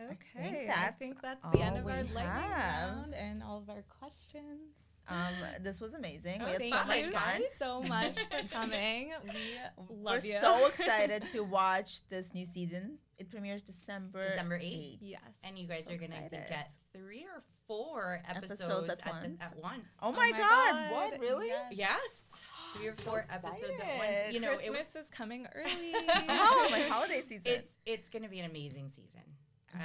Okay, 0.00 0.64
I 0.64 0.66
that's 0.66 0.98
think 0.98 1.22
that's 1.22 1.46
the 1.52 1.60
end 1.60 1.78
of 1.78 1.84
we 1.84 1.92
our 1.92 1.98
lightning 2.02 2.16
have. 2.24 2.96
round 2.96 3.14
and 3.14 3.42
all 3.42 3.58
of 3.58 3.70
our 3.70 3.84
questions. 4.00 4.74
Um, 5.06 5.34
this 5.62 5.80
was 5.80 5.94
amazing. 5.94 6.40
Oh, 6.42 6.46
we 6.46 6.50
had 6.52 6.58
thank 6.60 6.74
so 6.74 6.94
you, 6.96 7.10
much 7.10 7.22
fun. 7.22 7.42
so 7.56 7.82
much 7.82 8.18
for 8.18 8.48
coming. 8.54 9.12
We 9.22 9.94
love 9.94 10.22
We're 10.24 10.28
you. 10.30 10.38
so 10.40 10.66
excited 10.78 11.24
to 11.32 11.40
watch 11.44 12.00
this 12.08 12.32
new 12.34 12.46
season. 12.46 12.98
It 13.18 13.30
premieres 13.30 13.62
December 13.62 14.22
December 14.22 14.58
8th. 14.58 14.98
Yes. 15.00 15.20
And 15.44 15.56
you 15.58 15.68
guys 15.68 15.86
So 15.86 15.92
are 15.92 15.96
gonna 15.98 16.14
excited. 16.14 16.46
get 16.48 16.72
three 16.92 17.24
or 17.24 17.42
four 17.68 18.20
episodes, 18.28 18.60
Episodes 18.62 18.88
at 18.88 19.06
at, 19.06 19.12
once. 19.12 19.38
The, 19.38 19.44
at 19.44 19.62
once. 19.62 19.84
Oh, 20.02 20.12
my, 20.12 20.30
god. 20.32 20.92
What 20.92 21.20
really? 21.20 21.48
Yes. 21.48 21.72
yes, 21.72 22.40
three 22.74 22.86
or 22.88 22.94
four 22.94 23.26
episodes 23.30 23.80
at 23.80 23.98
once. 23.98 24.32
You 24.32 24.40
know, 24.40 24.54
Christmas 24.56 24.86
is 24.94 25.08
coming 25.10 25.46
early. 25.54 25.94
Oh, 26.28 26.68
my 26.70 26.80
holiday 26.80 27.22
season. 27.22 27.42
it's 27.44 27.70
it's 27.86 28.08
gonna 28.08 28.28
be 28.28 28.40
an 28.40 28.50
amazing 28.50 28.88
season. 28.88 29.20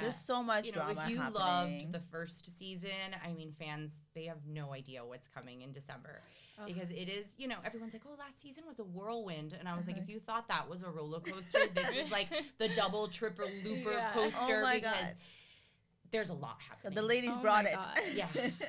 There's 0.00 0.14
Uh, 0.14 0.18
so 0.18 0.42
much 0.42 0.66
you 0.66 0.72
know, 0.72 0.82
drama 0.84 1.02
if 1.02 1.10
you 1.10 1.16
happening. 1.16 1.34
loved 1.40 1.92
the 1.92 2.00
first 2.12 2.56
season, 2.56 2.90
I 3.24 3.32
mean, 3.32 3.52
fans 3.58 3.90
they 4.14 4.24
have 4.26 4.38
no 4.46 4.72
idea 4.72 5.04
what's 5.04 5.26
coming 5.26 5.62
in 5.62 5.72
December 5.72 6.22
because 6.66 6.90
it 6.90 7.08
is. 7.08 7.26
You 7.38 7.48
know, 7.48 7.56
everyone's 7.64 7.92
like, 7.94 8.02
"Oh, 8.06 8.14
last 8.18 8.40
season 8.40 8.64
was 8.66 8.78
a 8.78 8.84
whirlwind," 8.84 9.56
and 9.58 9.66
I 9.68 9.74
was 9.76 9.86
like, 9.86 9.96
Uh-huh. 9.96 10.04
"If 10.04 10.10
you 10.10 10.20
thought 10.20 10.46
that 10.48 10.68
was 10.68 10.82
a 10.82 10.90
roller 10.90 11.18
coaster, 11.20 11.58
this 11.74 11.88
is 11.94 12.10
like 12.10 12.28
the 12.58 12.68
double, 12.68 13.08
triple 13.08 13.48
looper 13.64 13.90
Yeah. 13.96 14.12
coaster 14.12 14.58
Oh 14.58 14.62
my 14.62 14.74
because 14.76 14.92
God. 14.94 15.16
There's 16.10 16.30
a 16.30 16.34
lot 16.34 16.58
So 16.60 16.74
happening." 16.88 16.94
the 16.94 17.02
ladies 17.02 17.30
Oh 17.34 17.38
brought 17.40 17.64
my 17.64 17.70
it. 17.70 17.76
God. 17.76 17.98
Yeah. 18.14 18.26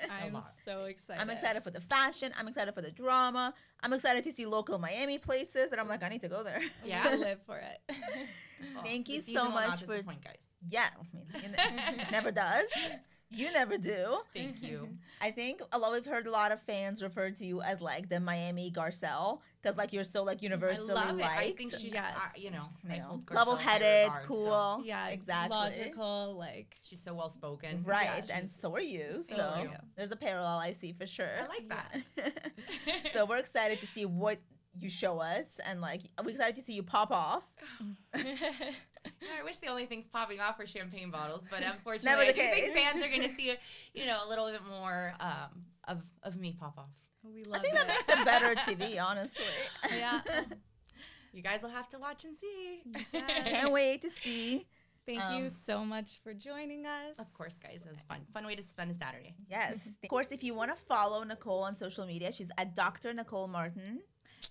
I'm 0.10 0.38
so 0.66 0.86
excited. 0.86 1.22
I'm 1.22 1.30
excited 1.30 1.64
for 1.64 1.72
the 1.72 1.82
fashion. 1.82 2.32
I'm 2.38 2.48
excited 2.48 2.74
for 2.74 2.82
the 2.82 2.92
drama. 2.92 3.54
I'm 3.82 3.94
excited 3.94 4.24
to 4.26 4.32
see 4.32 4.46
local 4.46 4.78
Miami 4.80 5.18
places. 5.18 5.72
And 5.72 5.82
I'm 5.82 5.88
like, 5.88 6.04
I 6.04 6.10
need 6.10 6.22
to 6.22 6.30
go 6.30 6.44
there. 6.44 6.62
Yeah. 6.86 7.04
to 7.10 7.18
live 7.18 7.40
for 7.46 7.58
it. 7.58 7.80
Oh, 8.78 8.82
Thank 8.84 9.10
you 9.10 9.22
season 9.22 9.34
so 9.34 9.44
will 9.46 9.56
not 9.56 9.70
much 9.70 9.80
for- 9.82 9.88
disappoint, 9.88 10.24
guys. 10.24 10.36
Yeah. 10.70 10.90
I 11.34 11.38
mean, 11.42 12.00
it 12.00 12.12
never 12.12 12.30
does. 12.32 12.66
You 13.34 13.52
never 13.52 13.78
do. 13.78 14.18
Thank 14.36 14.62
you. 14.62 14.90
I 15.22 15.32
think 15.32 15.62
a 15.72 15.80
lot 15.80 15.94
we've 15.94 16.06
heard 16.06 16.28
a 16.28 16.32
lot 16.32 16.52
of 16.52 16.62
fans 16.64 17.02
refer 17.02 17.30
to 17.32 17.46
you 17.46 17.62
as 17.62 17.80
like 17.80 18.10
the 18.10 18.20
Miami 18.20 18.72
Garcelle 18.72 19.40
because 19.62 19.78
like 19.78 19.94
you're 19.94 20.04
so 20.04 20.24
like 20.24 20.42
universally 20.42 20.92
I 20.92 20.94
love 21.06 21.20
it. 21.20 21.26
I 21.26 21.52
think 21.52 21.72
she's, 21.72 21.94
Yes. 21.94 22.18
uh, 22.18 22.22
you 22.36 22.52
know, 22.52 22.66
I 22.90 22.96
you 22.96 23.00
know, 23.02 23.06
hold 23.08 23.26
Garcelle 23.26 23.32
in 23.32 23.36
high 23.36 23.40
level-headed, 23.40 24.08
regard, 24.10 24.22
so 24.24 24.28
cool. 24.28 24.82
Yeah, 24.84 25.08
exactly. 25.10 25.56
Logical, 25.56 26.36
like 26.38 26.76
She's 26.82 27.02
so 27.02 27.14
well 27.14 27.30
spoken. 27.30 27.84
Right, 27.86 28.24
Yes. 28.28 28.30
and 28.30 28.52
so 28.52 28.76
are 28.76 28.82
you. 28.82 29.06
Thank 29.12 29.26
so 29.28 29.54
you. 29.64 29.70
there's 29.96 30.12
a 30.12 30.16
parallel 30.18 30.58
I 30.58 30.74
see 30.74 30.92
for 30.92 31.06
sure. 31.06 31.30
I 31.42 31.48
like 31.48 31.70
that. 31.70 32.34
so 33.14 33.26
we're 33.26 33.38
excited 33.38 33.80
to 33.80 33.86
see 33.88 34.06
what 34.06 34.40
you 34.78 34.90
show 34.90 35.20
us, 35.20 35.60
and 35.66 35.80
like 35.82 36.02
we're 36.24 36.32
excited 36.32 36.56
to 36.56 36.62
see 36.62 36.74
you 36.74 36.84
pop 36.84 37.12
off. 37.12 37.44
Yeah, 39.06 39.12
I 39.40 39.44
wish 39.44 39.58
the 39.60 39.68
only 39.68 39.86
things 39.86 40.08
popping 40.08 40.40
off 40.40 40.58
were 40.60 40.68
champagne 40.68 41.12
bottles, 41.12 41.44
but 41.50 41.64
unfortunately, 41.66 42.26
the 42.28 42.32
I 42.32 42.34
do 42.56 42.62
think 42.62 42.74
fans 42.76 43.04
are 43.04 43.08
going 43.10 43.22
to 43.30 43.36
see, 43.36 43.56
you 43.94 44.06
know, 44.06 44.20
a 44.26 44.28
little 44.30 44.50
bit 44.52 44.62
more 44.68 45.14
um, 45.20 45.64
of 45.88 46.02
of 46.24 46.38
me 46.38 46.56
pop 46.60 46.78
off. 46.78 46.90
we 47.24 47.44
love 47.44 47.60
I 47.60 47.64
think 47.64 47.76
it. 47.76 47.78
that 47.80 47.88
makes 47.88 48.10
it 48.10 48.26
better 48.26 48.56
TV, 48.56 49.02
honestly. 49.04 49.44
Yeah. 49.98 50.22
You 51.34 51.42
guys 51.42 51.62
will 51.64 51.70
have 51.70 51.88
to 51.90 51.98
watch 52.00 52.26
and 52.26 52.36
see. 52.36 52.82
Can't 53.14 53.72
wait 53.72 54.02
to 54.02 54.10
see. 54.10 54.68
Thank 55.06 55.22
you 55.32 55.46
Um, 55.46 55.50
so 55.50 55.84
much 55.84 56.20
for 56.24 56.34
joining 56.34 56.86
us. 56.86 57.18
Of 57.18 57.34
course, 57.34 57.56
guys, 57.56 57.84
it 57.86 57.90
was 57.90 58.04
fun. 58.04 58.20
Fun 58.34 58.46
way 58.46 58.56
to 58.56 58.62
spend 58.62 58.92
a 58.92 58.94
Saturday. 58.94 59.34
Yes. 59.50 59.88
of 60.04 60.10
course, 60.10 60.32
if 60.32 60.44
you 60.44 60.54
want 60.54 60.70
to 60.72 60.78
follow 60.78 61.24
Nicole 61.24 61.64
on 61.64 61.74
social 61.74 62.06
media, 62.06 62.32
she's 62.32 62.52
at 62.58 62.76
Dr. 62.76 63.14
Nicole 63.14 63.48
Martin. 63.48 64.02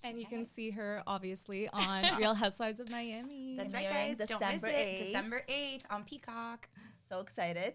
And 0.05 0.19
you 0.19 0.27
can 0.27 0.45
see 0.47 0.71
her 0.71 1.03
obviously 1.07 1.69
on 1.73 2.05
Real 2.19 2.35
Housewives 2.35 2.81
of 2.81 2.89
Miami. 2.91 3.55
That's 3.57 3.73
right, 3.75 3.87
Premiering 3.87 4.19
guys. 4.19 4.29
Don't 4.29 4.41
miss 4.41 4.61
December 4.61 4.67
it. 4.69 5.01
8th. 5.01 5.07
December 5.07 5.43
8th 5.49 5.83
on 5.91 6.05
Peacock. 6.05 6.69
So 7.09 7.21
excited. 7.21 7.75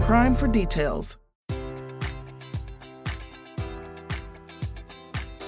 Prime 0.01 0.33
for 0.35 0.47
details. 0.47 1.20